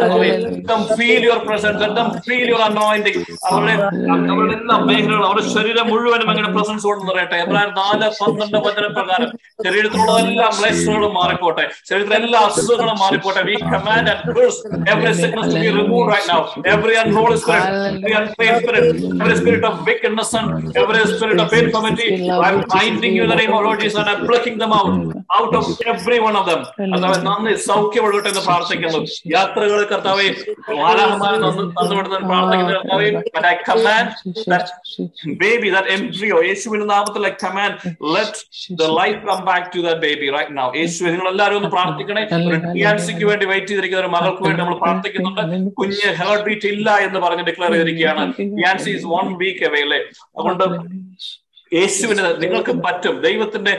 feel 0.98 1.22
your 1.28 1.42
presence 1.48 1.86
feel 2.28 2.48
your 2.50 2.62
presence. 2.70 3.01
വേണ്ടി 3.06 3.12
അവരുടെ 3.50 3.74
അവരുടെ 4.34 4.56
എല്ലാ 4.60 4.76
മേഖലകളും 4.88 5.26
അവരുടെ 5.30 5.44
ശരീരം 5.56 5.86
മുഴുവനും 5.92 6.28
അങ്ങനെ 6.34 6.50
പ്രസൻസ് 6.56 6.86
കൊണ്ട് 6.90 7.04
നിറയട്ടെ. 7.10 7.38
എബ്രാഹിം 7.44 7.72
നാല് 7.80 8.08
പന്ത്രണ്ട് 8.20 8.58
വചന 8.68 8.86
പ്രകാരം 8.98 9.30
ശരീരത്തിലുള്ള 9.66 10.18
എല്ലാ 10.24 10.48
ക്ലേശങ്ങളും 10.58 11.14
മാറിക്കോട്ടെ. 11.20 11.66
ശരീരത്തിലെ 11.90 12.18
എല്ലാ 12.22 12.40
അസുഖങ്ങളും 12.50 12.98
മാറിക്കോട്ടെ. 13.04 13.42
We 13.50 13.56
command 13.74 14.12
every 14.94 15.14
sickness 15.22 15.52
to 15.54 15.60
be 15.64 15.70
remove 15.80 16.06
right 16.14 16.30
now 16.34 16.42
every 16.74 16.96
unholy 17.04 17.38
spirit 17.44 17.72
every 17.98 18.14
unfaith 18.22 19.38
spirit 19.42 19.68
of 19.72 19.80
weakness 19.90 20.36
and 20.42 20.52
every 20.84 21.04
spirit 21.14 21.44
of 21.46 21.56
infirmity 21.64 22.10
I 22.48 22.52
am 22.52 22.62
finding 22.76 23.16
you 23.20 23.26
the 23.32 23.40
and 24.02 24.12
I 24.14 24.18
plucking 24.30 24.60
out 24.82 24.96
out 25.42 25.56
of 25.62 25.70
every 25.94 26.20
one 26.28 26.36
of 26.42 26.48
them 26.52 26.62
അതവ 26.98 27.14
നന്നേ 27.30 27.54
സൗഖ്യമുള്ളട്ടെ 27.70 28.32
പ്രാർത്ഥിക്കുന്നു. 28.48 29.00
യാത്രകളെ 29.36 29.86
കർത്താവേ 29.92 30.28
വാലാഹമാനെ 30.80 31.38
നന്ദി 31.44 31.64
നന്ദി 32.32 32.58
കർത്താവെ 32.92 33.10
but 33.36 33.46
I 33.52 33.56
command 33.70 34.08
that 34.54 34.66
baby 35.44 35.68
that 35.76 35.86
embryo 35.96 36.38
യേശുവിന്റെ 36.50 36.88
നാമത്തിൽ 36.94 37.26
I 37.30 37.34
command 37.44 37.74
let 38.16 38.34
the 38.82 38.90
life 39.00 39.20
come 39.30 39.44
back 39.50 39.64
to 39.76 39.82
that 39.88 40.00
baby 40.08 40.28
right 40.38 40.52
now. 40.60 40.68
യേശു 40.80 41.00
നിങ്ങൾ 41.14 41.28
എല്ലാവരും 41.34 41.58
ഒന്ന് 41.60 41.72
പ്രാർത്ഥിക്കണേ. 41.76 42.24
ഒരു 42.50 42.58
ഡിയാൻസിക്ക് 42.78 43.26
വേണ്ടി 43.32 43.46
വെയിറ്റ് 43.52 43.72
ചെയ്തിരിക്കുന്ന 43.72 44.04
ഒരു 44.06 44.12
മകൾക്ക് 44.16 44.44
വേണ്ടി 44.48 44.60
നമ്മൾ 44.64 44.78
പ്രാർത്ഥിക്കുന്നുണ്ട്. 44.84 45.42
കുഞ്ഞ് 45.80 46.10
ഹേർട്ട് 46.22 46.44
ബീറ്റ് 46.48 46.70
ഇല്ല 46.76 46.98
എന്ന് 47.08 47.22
പറഞ്ഞ് 47.26 47.46
ഡിക്ലെയർ 47.50 47.74
ചെയ്തിരിക്കുകയാണ്. 47.78 48.26
ഡിയാൻസി 48.60 48.92
ഇസ് 48.98 49.08
വൺ 49.16 49.28
വീക്ക് 49.44 49.66
അവേ 49.70 49.82
അല്ലേ 49.88 50.02
അതുകൊണ്ട് 50.38 50.66
യേശുവിന് 51.72 52.24
നിങ്ങൾക്ക് 52.44 52.74
പറ്റും. 52.86 53.16
ദൈവത്തിന്റെ 53.22 53.74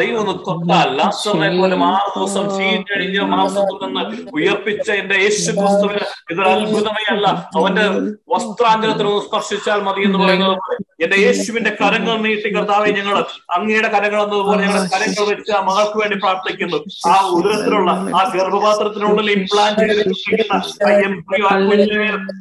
ദൈവം 0.00 0.18
ഒന്ന് 0.22 0.34
തൊട്ടാൽ 0.46 0.88
ലാസറിനെ 0.98 1.48
പോലെ 1.58 1.76
ആറ് 1.90 2.10
ദിവസം 2.16 2.44
ചീഞ്ഞഴിഞ്ഞ 2.56 3.18
മാസത്തിൽ 3.32 3.78
നിന്ന് 3.84 4.02
ഉയർപ്പിച്ച 4.36 4.88
എന്റെ 5.00 5.16
യേശു 5.24 5.50
ക്രിസ്തുവിന് 5.58 6.02
ഇതൊരു 6.32 6.48
അത്ഭുതമേ 6.54 7.04
അല്ല. 7.14 7.26
അവന്റെ 7.58 7.84
വസ്ത്രാഞ്ചലത്തിൽ 8.32 9.06
ഒന്ന് 9.10 9.22
സ്പർശിച്ചാൽ 9.26 9.80
മതി 9.86 10.02
എന്ന് 10.08 10.18
പറയുന്നത് 10.18 10.58
എന്റെ 11.04 11.16
യേശുവിന്റെ 11.16 11.70
കരങ്ങൾ 11.80 12.16
നീട്ടി 12.24 12.48
കർത്താവെ 12.54 12.90
ഞങ്ങൾ 12.98 13.16
അങ്ങയുടെ 13.56 13.88
കരങ്ങൾ 13.88 14.20
എന്നതുപോലെ 14.22 14.60
ഞങ്ങളുടെ 14.64 14.90
കരങ്ങൾ 14.94 15.24
വെച്ച് 15.30 15.52
ആ 15.52 15.60
മകൾക്ക് 15.68 15.98
വേണ്ടി 16.00 16.16
പ്രാർത്ഥിക്കുന്നു. 16.16 16.78
ആ 17.08 17.14
ഉദരത്തിലുള്ള 17.38 17.90
ആ 18.18 18.22
ഗർഭപാത്രത്തിനുള്ളിൽ 18.36 19.30
ഇംപ്ലാന്റ് 19.38 19.80
ചെയ്തിരിക്കുന്ന 19.80 20.60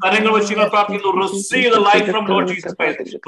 കരങ്ങൾ 0.04 0.32
വെച്ച് 0.38 0.54
പ്രാർത്ഥിക്കുന്നു. 0.74 1.14
Receive 1.24 1.72
the 1.76 1.80
life 1.90 2.08
from 2.12 2.26
Lord 2.34 2.48
Jesus 2.52 2.78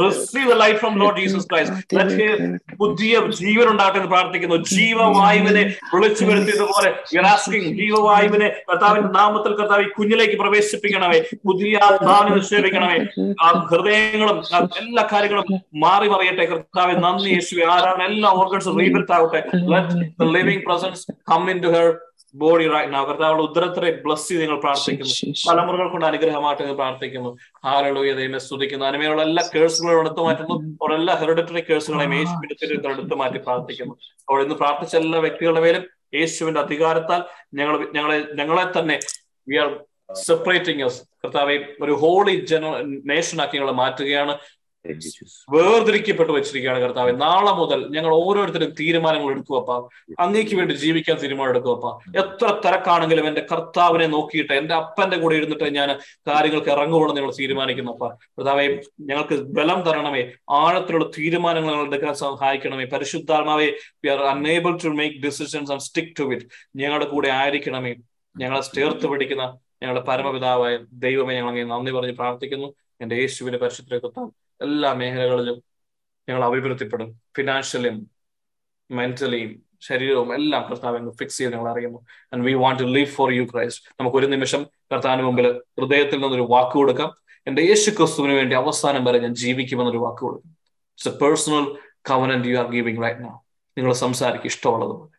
receive 0.06 0.48
the 0.52 0.58
life 0.64 0.80
from 0.84 0.96
Lord 1.04 1.20
Jesus 1.22 1.45
Christ 1.52 1.76
Let 1.96 2.04
his 2.04 2.76
പുതിയ 2.80 3.20
ജീവൻ 3.40 3.68
ഉണ്ടാകട്ടെ 3.68 3.98
എന്ന് 3.98 4.12
പ്രാർത്ഥിക്കുന്നു. 4.12 4.56
ജീവവായുവിനെ 4.56 5.74
വിളിച്ചു 5.96 6.26
വരുത്തിയതുപോലെ 6.26 7.20
ആസ്കിങ് 7.28 7.80
ജീവവായുവിനെ 7.80 8.50
കർത്താവിന്റെ 8.72 9.10
നാമത്തിൽ 9.10 9.56
കർത്താവ് 9.56 9.86
കുഞ്ഞിലേക്ക് 9.90 10.36
പ്രവേശിപ്പിക്കണമേ. 10.36 11.20
പുതിയ 11.46 11.80
ആത്മാവിനെ 11.84 12.36
നിക്ഷേപിക്കണമേ. 12.36 13.34
ആ 13.42 13.68
ഹൃദയങ്ങളും 13.72 14.40
എല്ലാ 14.78 15.08
കാര്യങ്ങളും 15.12 15.46
മാറി 15.76 16.08
മറിയട്ടെ 16.08 16.46
കർത്താവ്. 16.46 16.96
നന്ദി 17.04 17.30
യേശുവെ. 17.30 17.66
ആരാണ്? 17.66 18.04
എല്ലാ 18.04 18.30
ഓർഗൻസും 18.30 18.80
റീബിൽറ്റ് 18.80 19.14
ആവട്ടെ. 19.14 19.44
Let 19.56 20.36
living 20.36 20.66
presence 20.66 21.08
come 21.32 21.52
into 21.62 21.68
her 21.68 21.98
body 22.42 22.66
right 22.68 22.94
നാ 22.94 23.04
കർത്താവുടെ 23.04 23.42
ഉദരത്തെ 23.42 23.92
ബ്ലസ് 24.06 24.28
ചെയ്ത് 24.28 24.42
നിങ്ങൾ 24.44 24.60
പ്രാർത്ഥിക്കുന്നു. 24.60 25.34
തലമുറകൾ 25.50 25.88
കൊണ്ട് 25.92 26.06
അനുഗ്രഹമായിട്ട് 26.06 26.62
നിങ്ങൾ 26.64 26.76
പ്രാർത്ഥിക്കുന്നു. 26.76 27.32
ഹാരളൂയ 27.66 28.14
ദൈവം 28.14 28.40
സ്തുതിക്കുന്നു. 28.40 28.86
അനുമേലുള്ള 28.86 29.22
എല്ലാ 29.22 29.44
കേഴ്സുകളും 29.56 30.00
എടുത്തു 30.00 30.22
മാറ്റുന്നു. 30.28 30.56
അവരുടെ 30.82 31.00
എല്ലാ 31.00 31.16
ഹെറിഡിറ്ററി 31.16 31.64
കേഴ്സുകളെയും 31.70 32.14
യേശുവിന്റെ 32.14 32.56
തിരുത്തൽ 32.62 32.90
എടുത്തു 32.90 33.16
മാറ്റി 33.16 33.38
പ്രാർത്ഥിക്കുന്നു. 33.38 33.96
അവിടെ 34.30 34.44
ഇന്ന് 34.44 34.56
പ്രാർത്ഥിച്ച 34.56 34.96
എല്ലാ 34.96 35.20
വ്യക്തികളുടെ 35.20 35.62
മേലും 35.62 35.86
യേശുവിന്റെ 36.16 36.62
അധികാരത്താൽ 36.62 37.22
ഞങ്ങൾ 37.54 37.76
ഞങ്ങളെ 37.96 38.18
ഞങ്ങളെ 38.34 38.80
തന്നെ 38.80 39.00
വി 39.50 39.58
ആർ 39.58 39.70
സെപ്പറേറ്റിംഗ് 40.14 40.90
കർത്താവെ 41.24 41.56
ഒരു 41.82 41.92
ഹോളി 41.92 42.46
ജന 42.46 42.66
നേഷൻ 43.06 43.42
ആക്കി 43.42 43.56
ഞങ്ങളെ 43.58 43.74
മാറ്റുകയാണ്. 43.74 44.34
വേർതിരിക്കപ്പെട്ട് 45.50 46.32
വെച്ചിരിക്കുകയാണ് 46.32 46.82
കർത്താവ്. 46.82 47.22
നാളെ 47.22 47.52
മുതൽ 47.52 47.88
ഞങ്ങൾ 47.90 48.14
ഓരോരുത്തരും 48.14 48.74
തീരുമാനങ്ങൾ 48.80 49.32
എടുക്കുവപ്പ 49.32 49.72
അങ്ങേക്ക് 50.20 50.56
വേണ്ടി 50.56 50.74
ജീവിക്കാൻ 50.74 51.18
തീരുമാനം 51.18 51.50
എടുക്കുവപ്പ 51.50 52.18
എത്ര 52.18 52.62
തിരക്കാണെങ്കിലും 52.66 53.28
എന്റെ 53.28 53.46
കർത്താവിനെ 53.52 54.08
നോക്കിയിട്ട് 54.08 54.54
എന്റെ 54.54 54.76
അപ്പന്റെ 54.76 55.18
കൂടെ 55.18 55.36
ഇരുന്നിട്ട് 55.36 55.76
ഞാൻ 55.76 56.00
കാര്യങ്ങൾക്ക് 56.28 56.70
ഇറങ്ങുകയെന്ന് 56.70 57.16
നിങ്ങൾ 57.16 57.32
തീരുമാനിക്കുന്നപ്പ 57.40 58.08
കർത്താവെ 58.08 58.82
ഞങ്ങൾക്ക് 59.00 59.36
ബലം 59.44 59.82
തരണമേ. 59.82 60.32
ആഴത്തിലുള്ള 60.50 61.12
തീരുമാനങ്ങൾ 61.18 61.72
ഞങ്ങൾ 61.72 61.88
എടുക്കാൻ 61.88 62.14
സഹായിക്കണമേ. 62.14 62.86
പരിശുദ്ധാത്മാവെ 62.86 63.74
we 64.04 64.10
are 64.10 64.18
unable 64.18 64.78
to 64.78 64.88
make 64.88 65.16
decisions 65.16 65.72
and 65.72 65.82
stick 65.82 66.16
to 66.20 66.24
it 66.24 66.46
ഞങ്ങളുടെ 66.76 67.06
കൂടെ 67.06 67.30
ആയിരിക്കണമേ. 67.30 67.96
ഞങ്ങളെ 68.38 68.62
ചേർത്ത് 68.62 69.08
പിടിക്കുന്ന 69.08 69.58
ഞങ്ങളുടെ 69.84 70.06
പരമപിതാവായ 70.06 70.80
ദൈവമേ 70.94 71.36
ഞങ്ങൾ 71.36 71.50
അങ്ങനെ 71.50 71.70
നന്ദി 71.70 71.92
പറഞ്ഞ് 71.92 72.12
പ്രാർത്ഥിക്കുന്നു. 72.12 72.74
എന്റെ 73.02 73.16
യേശുവിന്റെ 73.16 73.60
പരിശുദ്ധ 73.60 74.30
എല്ലാ 74.62 74.94
മേഖലകളിലും 74.94 75.64
ഞങ്ങൾ 76.30 76.46
അഭിവൃദ്ധിപ്പെടും. 76.46 77.22
ഫിനാൻഷ്യലിയും 77.38 78.10
മെന്റലിയും 78.92 79.66
ശരീരവും 79.82 80.34
എല്ലാം 80.34 80.70
കർത്താവ് 80.70 81.12
ഫിക്സ് 81.12 81.38
ചെയ്ത് 81.38 81.54
ഞങ്ങൾ 81.54 81.72
അറിയുന്നു. 81.72 82.00
And 82.34 82.46
we 82.46 82.54
want 82.54 82.84
to 82.84 82.88
live 82.88 83.08
for 83.08 83.32
you 83.32 83.44
Christ 83.44 83.96
നമുക്ക് 84.00 84.18
ഒരു 84.18 84.26
നിമിഷം 84.26 84.66
കർത്താവിന് 84.92 85.24
മുമ്പിൽ 85.24 85.62
ഹൃദയത്തിൽ 85.80 86.22
നിന്നൊരു 86.22 86.48
വാക്ക് 86.50 86.72
കൊടുക്കാം. 86.72 87.16
എന്റെ 87.48 87.62
യേശു 87.62 87.90
ക്രിസ്തുവിന് 87.90 88.34
വേണ്ടി 88.34 88.56
അവസാനം 88.56 89.06
വരെ 89.06 89.20
ഞാൻ 89.20 89.36
ജീവിക്കുമെന്നൊരു 89.36 89.98
വാക്ക് 89.98 90.20
കൊടുക്കും. 90.20 90.50
It's 90.50 91.10
a 91.10 91.12
personal 91.12 91.78
covenant 92.10 92.48
you 92.48 92.58
are 92.58 92.66
giving 92.66 93.04
right 93.04 93.22
now 93.22 93.30
നിങ്ങൾ 93.78 93.94
സംസാരിക്കും 93.94 94.48
ഇഷ്ടമുള്ളതുപോലെ. 94.48 95.16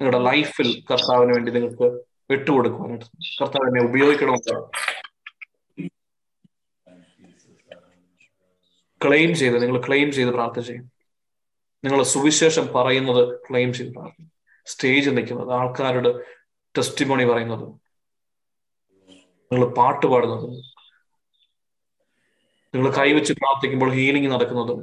നിങ്ങളുടെ 0.00 0.18
ലൈഫിൽ 0.18 0.84
കർത്താവിന് 0.90 1.32
വേണ്ടി 1.32 1.52
നിങ്ങൾക്ക് 1.52 2.04
വിട്ടുകൊടുക്കുവാനായിട്ട്. 2.30 3.04
കർത്താവിനെ 3.40 3.84
ഉപയോഗിക്കണമെന്ന് 3.84 4.68
ക്ലെയിം 9.04 9.30
ചെയ്ത് 9.40 9.56
നിങ്ങൾ 9.62 9.78
ക്ലെയിം 9.86 10.08
ചെയ്ത് 10.16 10.30
പ്രാർത്ഥന 10.36 10.62
ചെയ്യും. 10.68 10.86
നിങ്ങൾ 11.84 12.00
സുവിശേഷം 12.14 12.66
പറയുന്നത് 12.76 13.22
ക്ലെയിം 13.46 13.70
ചെയ്ത് 13.76 13.92
പ്രാർത്ഥിക്കും 13.96 14.30
സ്റ്റേജിൽ 14.66 15.14
നിൽക്കുന്നത് 15.18 15.52
ആൾക്കാരുടെ 15.60 16.10
ടെസ്റ്റിമോണി 16.74 17.24
പറയുന്നത് 17.30 17.66
നിങ്ങൾ 19.52 19.66
പാട്ട് 19.78 20.06
പാടുന്നത് 20.12 20.46
നിങ്ങൾ 22.74 22.90
കൈവച്ച് 22.98 23.32
പ്രാർത്ഥിക്കുമ്പോൾ 23.40 23.90
ഹീലിംഗ് 23.96 24.30
നടക്കുന്നത്. 24.34 24.74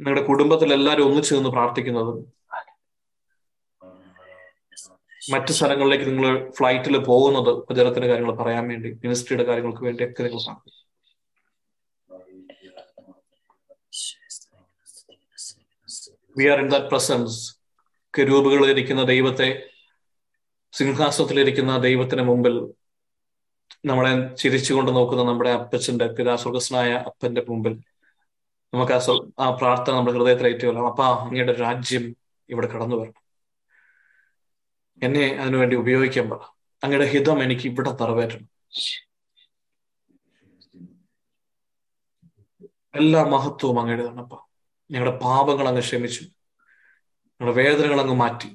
നിങ്ങളുടെ 0.00 0.22
കുടുംബത്തിൽ 0.26 0.72
എല്ലാവരും 0.76 1.06
ഒന്നിച്ചു 1.08 1.32
നിന്ന് 1.34 1.50
പ്രാർത്ഥിക്കുന്നത്. 1.56 2.12
മറ്റു 5.28 5.52
സ്ഥലങ്ങളിലേക്ക് 5.52 6.04
നിങ്ങൾ 6.04 6.26
ഫ്ലൈറ്റിൽ 6.50 6.96
പോകുന്നത് 7.04 7.50
ഉപചരത്തിന്റെ 7.50 8.08
കാര്യങ്ങൾ 8.08 8.34
പറയാൻ 8.34 8.64
വേണ്ടി 8.68 8.90
മിനിസ്ട്രിയുടെ 9.02 9.44
കാര്യങ്ങൾക്ക് 9.44 9.84
വേണ്ടിയൊക്കെ 9.84 10.22
നിങ്ങൾ 10.22 10.42
പ്രാർത്ഥിക്കും 10.44 10.76
we 16.36 16.46
are 16.46 16.58
in 16.58 16.68
that 16.68 16.88
presence 16.88 17.38
കരൂപുകളിലിരിക്കുന്ന 18.14 19.02
ദൈവത്തെ 19.04 19.48
സിംഹാസനത്തിലിരിക്കുന്ന 20.74 21.72
ദൈവത്തിന് 21.78 22.22
മുമ്പിൽ 22.22 22.54
നമ്മളെ 23.84 24.12
ചിരിച്ചുകൊണ്ട് 24.34 24.90
നോക്കുന്ന 24.90 25.22
നമ്മുടെ 25.22 25.50
അപ്പച്ചന്റെ 25.50 26.06
പിതാസ്വർഗസ്നായ 26.08 26.90
അപ്പന്റെ 27.06 27.42
മുമ്പിൽ 27.48 27.74
നമുക്ക് 28.72 28.92
ആ 28.92 29.00
ആ 29.38 29.46
പ്രാർത്ഥന 29.50 29.94
നമ്മുടെ 29.94 30.14
ഹൃദയത്തിൽ 30.14 30.48
ഏറ്റുകൊള്ളാം 30.48 30.86
അപ്പാ 30.86 31.06
അങ്ങയുടെ 31.16 31.54
രാജ്യം 31.60 32.04
ഇവിടെ 32.48 32.66
കടന്നു 32.66 32.96
വരണം 32.96 33.22
എന്നെ 35.02 35.24
അതിനുവേണ്ടി 35.28 35.76
ഉപയോഗിക്കാൻ 35.76 36.30
പറ. 36.30 36.38
അങ്ങയുടെ 36.84 37.06
ഹിതം 37.06 37.42
എനിക്ക് 37.42 37.66
ഇവിടെ 37.68 37.90
നിറവേറ്റണം. 37.90 38.48
എല്ലാ 42.94 43.24
മഹത്വവും 43.24 43.80
അങ്ങയുടെ 43.80 44.08
തന്നപ്പ 44.08 44.34
ഞങ്ങളുടെ 44.90 45.18
പാപങ്ങൾ 45.18 45.68
അങ്ങ് 45.68 45.80
ക്ഷമിച്ചു. 45.80 46.22
ഞങ്ങളുടെ 47.40 47.62
വേദനകൾ 47.62 48.00
അങ്ങ് 48.00 48.14
മാറ്റി. 48.14 48.48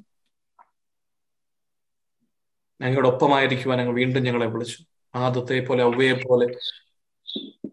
ഞങ്ങളുടെ 2.81 3.09
ഒപ്പമായിരിക്കുവാൻ 3.09 3.79
അങ്ങ് 3.81 3.93
വീണ്ടും 3.93 4.23
ഞങ്ങളെ 4.23 4.45
വിളിച്ചു. 4.45 4.79
ആദത്തെ 5.15 5.65
പോലെ 5.65 5.83
അവയെ 5.83 6.13
പോലെ 6.13 6.45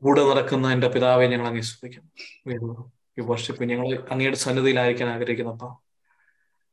കൂടെ 0.02 0.30
നടക്കുന്ന 0.30 0.72
എന്റെ 0.72 0.88
പിതാവെ 0.88 1.26
ഞങ്ങൾ 1.26 1.47
അങ്ങനെ 1.47 1.62
ശ്രദ്ധിക്കുന്നു 1.62 2.92
ഈ 3.18 3.22
വർഷിപ്പ് 3.22 3.64
ഞങ്ങൾ 3.64 4.06
അങ്ങയുടെ 4.10 4.36
സന്നിധിയിലായിരിക്കാൻ 4.36 5.09
ആഗ്രഹിക്കുന്നപ്പ. 5.09 5.64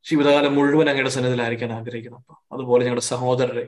ജീവിതകാലം 0.08 0.54
മുഴുവൻ 0.58 0.88
അങ്ങയുടെ 0.90 1.14
സന്നിധിയിലായിരിക്കാൻ 1.16 1.72
ആഗ്രഹിക്കുന്നപ്പ 1.74 2.32
അതുപോലെ 2.52 2.84
ഞങ്ങളുടെ 2.86 3.06
സഹോദരരെ 3.10 3.66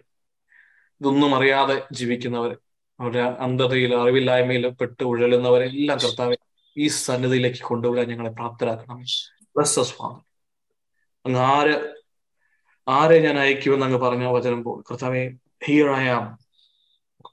ഇതൊന്നും 1.01 1.31
അറിയാതെ 1.35 1.75
ജീവിക്കുന്നവരെ 1.97 2.55
അവരുടെ 2.99 3.23
അന്ധതയിൽ 3.39 3.91
അറിവില്ലായ്മയിൽ 3.95 4.65
പെട്ട് 4.79 5.03
ഉഴലുന്നവരെ 5.03 5.65
എല്ലാം 5.71 5.97
കർത്താവെ 6.03 6.37
ഈ 6.77 6.87
സന്നിധിയിലേക്ക് 6.99 7.61
കൊണ്ടുവരാൻ 7.69 8.07
ഞങ്ങളെ 8.11 8.31
പ്രാപ്തരാക്കണം 8.35 8.99
ഫാദർ 9.55 10.17
അങ്ങ് 11.25 11.39
ആര് 11.49 11.75
ആരെ 12.87 13.17
ഞാൻ 13.25 13.37
അയക്കുമെന്ന് 13.39 13.85
അങ്ങ് 13.87 13.99
പറഞ്ഞ 13.99 14.25
വചനം 14.35 14.59
പോ 14.63 14.71
കർത്താവെ 14.87 15.23
ഹിയർ 15.65 15.87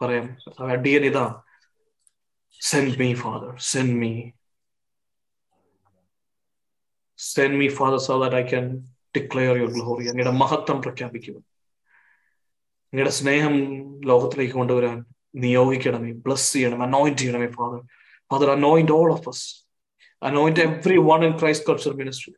പറയാം 0.01 0.27
കർത്താവെ 0.41 0.73
അടിയൻ 0.73 1.05
ഇതാ. 1.09 1.27
Send 2.61 2.97
me 3.01 3.09
father 3.23 3.51
send 3.69 3.97
me 4.01 4.11
send 7.19 7.59
me 7.61 7.69
father 7.77 7.99
so 8.07 8.15
that 8.23 8.37
I 8.37 8.45
can 8.51 8.67
declare 9.17 9.57
your 9.57 9.71
glory 9.71 10.05
അങ്ങയുടെ 10.09 10.31
മഹത്വം 10.31 10.83
പ്രഖ്യാപിക്കുക 10.83 11.37
അങ്ങയുടെ 12.93 13.11
സ്നേഹം 13.11 13.55
ലോകത്തിലേക്ക് 14.01 14.55
കൊണ്ടുവരാൻ 14.55 15.05
നിയോഗിക്കണമേ. 15.35 16.13
ബ്ലസ് 16.13 16.53
ചെയ്യണം 16.53 16.83
അനോയിന്റ് 16.83 17.19
ചെയ്യണമേ 17.19 17.47
father 17.47 17.81
father 18.31 18.51
anoint 18.51 18.93
all 18.93 19.13
of 19.13 19.29
us. 19.29 19.41
Anoint 20.23 20.61
every 20.61 20.97
one 20.97 21.25
in 21.25 21.39
Christ 21.39 21.69
culture 21.69 21.93
ministry 21.93 22.35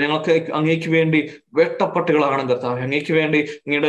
ഞങ്ങൾക്ക് 0.00 0.52
അങ്ങേക്ക് 0.52 0.88
വേണ്ടി 0.88 1.18
വെട്ടപ്പെട്ടുകളാണ് 1.54 2.48
കർത്താവ്. 2.48 2.80
അങ്ങേക്ക് 2.80 3.12
വേണ്ടി 3.12 3.38
അങ്ങയുടെ 3.40 3.88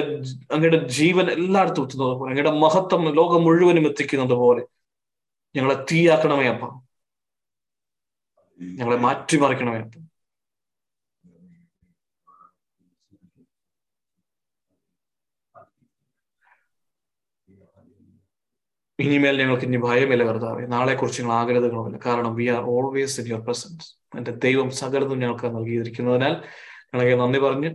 അങ്ങയുടെ 0.53 0.87
ജീവൻ 0.87 1.25
എല്ലായിടത്തും 1.31 1.83
എത്തുന്നത് 1.83 2.17
പോലെ 2.17 2.31
അങ്ങയുടെ 2.31 2.51
മഹത്വം 2.59 3.15
ലോകം 3.15 3.43
മുഴുവനും 3.43 3.85
എത്തിക്കുന്നത് 3.87 4.33
പോലെ 4.33 4.63
ഞങ്ങളെ 5.55 5.85
തീയാക്കണമേ 5.91 6.47
അപ്പ. 6.47 6.65
ഞങ്ങളെ 8.61 8.97
മാറ്റിമറിക്കണമേ 8.97 9.79
അപ്പ. 9.79 10.12
ഇനിമേൽ 18.99 19.39
ഞങ്ങൾക്ക് 19.39 19.63
ഇനി 19.63 19.77
ഭയമില്ല 19.77 20.23
കർത്താവെ 20.23 20.65
നാളെ 20.65 20.95
കുറിച്ച് 20.95 21.21
ഞങ്ങൾ 21.21 21.33
ആഗ്രഹങ്ങളുമില്ല. 21.35 21.99
കാരണം 22.05 22.35
we 22.35 22.45
are 22.47 22.63
always 22.63 23.21
in 23.21 23.27
your 23.27 23.41
presence 23.41 24.17
എന്റെ 24.17 24.31
ദൈവം 24.31 24.71
സകലതും 24.71 25.19
ഞങ്ങൾക്ക് 25.19 25.55
നൽകിയിരിക്കുന്നതിനാൽ 25.55 26.33
ഞങ്ങളെ 26.93 27.15
നന്ദി 27.15 27.39
പറഞ്ഞ് 27.39 27.69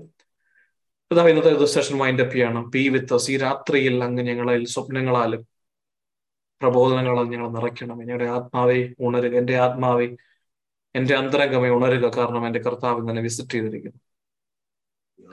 കർത്താവ് 1.10 1.28
ഇന്നത്തെ 1.28 1.64
സെഷൻ 1.64 1.98
മൈൻഡ് 1.98 2.20
അപ്പ് 2.20 2.34
ചെയ്യണം. 2.34 2.70
പി 2.70 2.88
വിത്ത് 2.88 3.30
ഈ 3.30 3.36
രാത്രിയിൽ 3.36 4.04
അങ്ങ് 4.04 4.22
ഞങ്ങളെ 4.22 4.64
സ്വപ്നങ്ങളാലും 4.64 5.46
പ്രബോധനങ്ങളാലും 6.62 7.30
ഞങ്ങൾ 7.30 7.48
നിറയ്ക്കണം. 7.48 7.98
ഞങ്ങളുടെ 7.98 8.24
ആത്മാവെ 8.24 8.94
ഉണരുക. 9.00 9.36
എന്റെ 9.36 9.56
ആത്മാവെ 9.56 10.16
എന്റെ 10.94 11.14
അന്തരംഗമേ 11.14 11.68
ഉണരുക. 11.68 12.10
കാരണം 12.16 12.46
എന്റെ 12.46 12.58
കർത്താവ് 12.58 13.10
തന്നെ 13.10 13.22
വിസിറ്റ് 13.22 13.50
ചെയ്തിരിക്കുന്നു. 13.50 14.00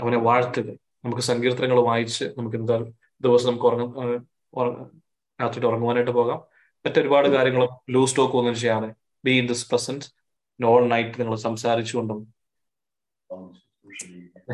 അവനെ 0.01 0.17
വാഴ്ത്തുക. 0.17 0.69
നമുക്ക് 1.05 1.21
സങ്കീർത്തനങ്ങൾ 1.21 1.79
വായിച്ച് 1.79 2.25
നമുക്ക് 2.37 2.57
എന്താ 2.57 2.77
ദിവസം 3.21 3.47
നമുക്ക് 3.47 3.65
ഉറങ്ങ. 4.53 5.05
രാത്രി 5.41 5.65
ഉറങ്ങുവാനായിട്ട് 5.65 6.11
പോകാം. 6.11 6.39
മറ്റൊരുപാട് 6.85 7.27
കാര്യങ്ങളും 7.27 7.69
ലൂസ് 7.89 8.17
ടോക്ക് 8.17 8.35
ഒന്നും 8.35 8.55
ചെയ്യാതെ 8.55 8.89
be 9.25 9.31
in 9.31 9.47
this 9.47 9.69
present 9.69 10.05
all 10.65 10.87
night 10.87 11.19
നിങ്ങൾ 11.19 11.35
സംസാരിച്ചുകൊണ്ടും 11.35 12.19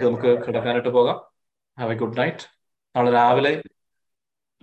നമുക്ക് 0.03 0.31
കിടക്കാനായിട്ട് 0.45 0.89
പോകാം. 0.89 1.17
ഹാവ് 1.79 1.93
എ 1.93 1.97
ഗുഡ് 1.97 2.17
നൈറ്റ് 2.17 2.45
നാളെ 2.95 3.11
രാവിലെ 3.11 3.51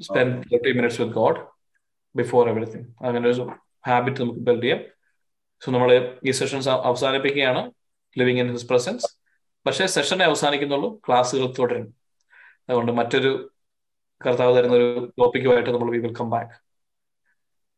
spend 0.01 0.37
thirty 0.53 0.73
minutes 0.73 1.01
with 1.03 1.15
God 1.15 1.41
before 2.17 2.49
everything 2.49 2.87
അങ്ങനെ 3.05 3.29
ഒരു 3.31 3.45
ഹാബിറ്റ് 3.89 4.21
നമുക്ക് 4.23 4.41
ബിൽഡ് 4.41 4.63
ചെയ്യാം. 4.63 4.81
സോ 5.65 5.73
നമ്മൾ 5.73 5.91
ഈ 6.25 6.31
സെഷൻസ് 6.31 6.69
അവസാനിപ്പിക്കുകയാണ്. 6.69 7.63
ലിവിങ് 8.19 8.41
ഇൻ 8.41 8.51
ഹിസ് 8.53 8.69
പ്രസൻസ് 8.69 9.07
പക്ഷേ 9.67 9.87
സെഷനെ 9.87 10.25
അവസാനിക്കുന്നുള്ളൂ. 10.25 11.01
ക്ലാസ്സുകൾ 11.07 11.47
തുടരും. 11.59 11.95
അതുകൊണ്ട് 12.69 12.93
മറ്റൊരു 12.93 13.33
കർത്താവ് 14.21 14.53
തരുന്ന 14.57 14.77
ഒരു 14.81 14.89
ടോപ്പിക്കുമായിട്ട് 15.19 15.71
നമ്മൾ 15.75 15.91
we 15.95 16.01
will 16.05 16.15
come 16.21 16.29
back 16.35 16.55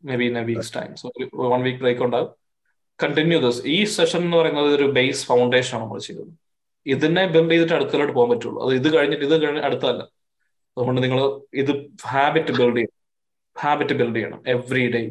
maybe 0.20 0.26
in 0.30 0.36
a 0.42 0.44
week's 0.50 0.72
time 0.76 0.90
so 1.00 1.06
one 1.54 1.62
week 1.66 1.80
break 1.84 2.04
ഉണ്ടാകും 2.06 2.30
കണ്ടിന്യൂ 2.98 3.38
ദിസ് 3.46 3.60
ഈ 3.74 3.78
സെഷൻ 3.96 4.20
എന്ന് 4.26 4.36
പറയുന്നത് 4.40 4.70
ഒരു 4.78 4.86
ബേസ് 4.98 5.22
ഫൗണ്ടേഷൻ 5.30 5.74
ആണ് 5.76 5.84
നമ്മൾ 5.84 6.00
ചെയ്തത്. 6.06 6.30
ഇതിനെ 6.86 7.22
ബിൽഡ് 7.34 7.52
ചെയ്തിട്ട് 7.52 7.74
അടുത്തലോട്ട് 7.78 8.14
പോകാൻ 8.16 8.28
പറ്റുള്ളൂ. 8.32 8.58
അത് 8.64 8.72
ഇത് 8.80 8.88
കഴിഞ്ഞിട്ട് 8.94 9.24
ഇത് 9.28 9.34
കഴിഞ്ഞ് 9.42 9.62
അടുത്തല്ല 9.68 10.02
അതുകൊണ്ട് 10.76 11.00
നിങ്ങൾ 11.04 11.20
ഇത് 11.62 11.72
ഹാബിറ്റ് 12.12 12.52
ബിൽഡ് 12.58 12.76
ചെയ്യണം. 12.78 12.96
ഹാബിറ്റ് 13.56 13.94
ബിൽഡ് 14.00 14.16
ചെയ്യണം 14.18 14.40
every 14.54 14.84
day 14.94 15.02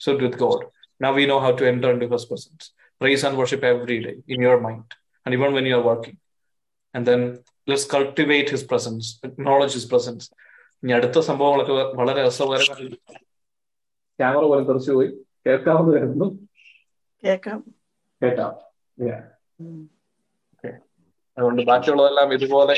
so 0.00 0.12
with 0.22 0.38
God 0.44 0.64
now 1.00 1.10
we 1.18 1.24
know 1.32 1.36
how 1.44 1.50
to 1.60 1.66
enter 1.72 1.90
into 2.04 2.08
first 2.14 2.30
persons 2.32 2.68
praise 3.00 3.24
and 3.28 3.38
worship 3.40 3.66
every 3.72 3.98
day 4.06 4.12
in 4.34 4.40
your 4.46 4.60
mind 4.66 4.94
and 5.26 5.36
even 5.38 5.52
when 5.58 5.66
you 5.70 5.74
are 5.80 5.84
working 5.90 6.18
and 6.94 7.06
then 7.10 7.22
let's 7.70 7.88
cultivate 7.94 8.52
his 8.56 8.66
presence 8.72 9.08
knowledge 9.48 9.74
his 9.78 9.90
presence 9.94 10.26
ഇനി 10.82 10.92
അടുത്ത 10.92 11.20
സംഭവങ്ങളൊക്കെ 11.20 11.72
വളരെ 11.72 12.26
രസകരമായി 12.26 12.88
camera 14.18 14.42
പോലെ 14.42 14.64
തെറിച്ചു 14.64 14.92
പോയി. 14.92 15.08
കേൾക്കാമെന്ന് 15.46 15.92
കരുതുന്നു. 15.96 16.28
കേൾക്കാം. 17.22 17.64
കേട്ടാം 18.22 18.52
Yeah. 18.98 19.20
അതുകൊണ്ട് 21.36 21.62
ബാക്കിയുള്ളതെല്ലാം 21.62 22.32
ഇതുപോലെ 22.32 22.74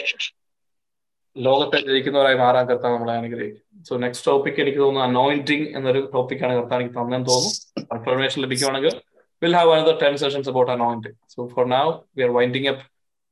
ലോകത്തെ 1.36 1.78
ജയിക്കുന്നവരായി 1.86 2.34
മാറാൻ 2.34 2.66
കർത്താൻ 2.66 2.92
നമ്മളെ 2.92 3.12
അനുഗ്രഹിക്കും. 3.12 3.84
സോ 3.84 3.96
നെക്സ്റ്റ് 3.96 4.26
ടോപ്പിക് 4.26 4.60
എനിക്ക് 4.60 4.78
തോന്നുന്നു 4.78 5.08
അനോയിന്റിങ് 5.08 5.66
എന്നൊരു 5.76 6.10
ടോപ്പിക്കാണ് 6.14 6.54
കർത്താൻ 6.54 6.80
എനിക്ക് 6.80 6.94
തന്നെന്ന് 6.94 7.26
തോന്നുന്നു. 7.26 7.84
Confirmation 7.94 8.42
ലഭിക്കുവാണെങ്കിൽ 8.42 9.00
will 9.42 9.56
have 9.56 9.72
another 9.72 9.96
ten 10.02 10.16
sessions 10.16 10.48
about 10.48 10.72
anointing 10.72 11.14
so 11.28 11.46
for 11.46 11.66
now 11.66 11.92
we 12.16 12.22
are 12.22 12.30
winding 12.30 12.68
up 12.68 12.84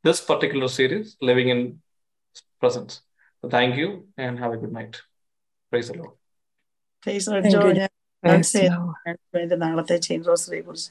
this 0.06 0.28
particular 0.28 0.68
series 0.68 1.16
living 1.24 1.50
in 1.50 1.62
presence 2.62 2.96
thank 3.44 3.76
you 3.82 3.88
and 4.24 4.36
have 4.42 4.54
a 4.56 4.60
good 4.64 4.76
night 4.80 4.98
praise 5.72 5.90
അല്ലോ 5.94 6.08
Praise 7.06 7.24
the 7.26 7.32
Lord, 7.32 7.44
Thank 7.44 7.54
you. 7.54 7.62
Joe. 7.62 7.72
ഞാൻ 7.78 7.90
Praise 8.24 8.32
announce 8.32 8.50
the 8.50 8.58
ചെയ്യാം. 8.58 8.82
ഞാൻ 9.06 9.16
വേണ്ടി 9.36 9.56
നാളത്തെ 9.62 9.96
chain 10.06 10.20
റോസറിയെ 10.28 10.62
കുറിച്ച് 10.66 10.90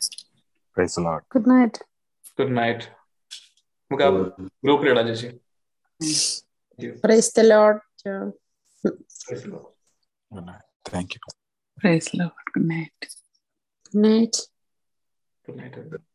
Praise 0.77 0.93
the 0.97 1.03
Lord. 1.07 1.23
Good 1.35 1.47
night. 1.47 1.75
Good 2.39 2.55
night 2.59 2.85
നമുക്ക് 3.91 4.05
ആ 4.07 4.11
ഗ്രൂപ്പിലിടാം 4.65 5.07
ചേച്ചി 5.11 5.29
Praise 7.03 7.27
the 7.39 7.45
Lord. 7.45 7.77
John. 8.01 8.27
Praise 9.23 9.41
the 9.45 9.51
Lord. 9.55 9.67
Good 10.31 10.45
night. 10.45 10.65
Thank 10.85 11.09
you. 11.15 11.21
Praise 11.77 12.07
Lord. 12.13 12.37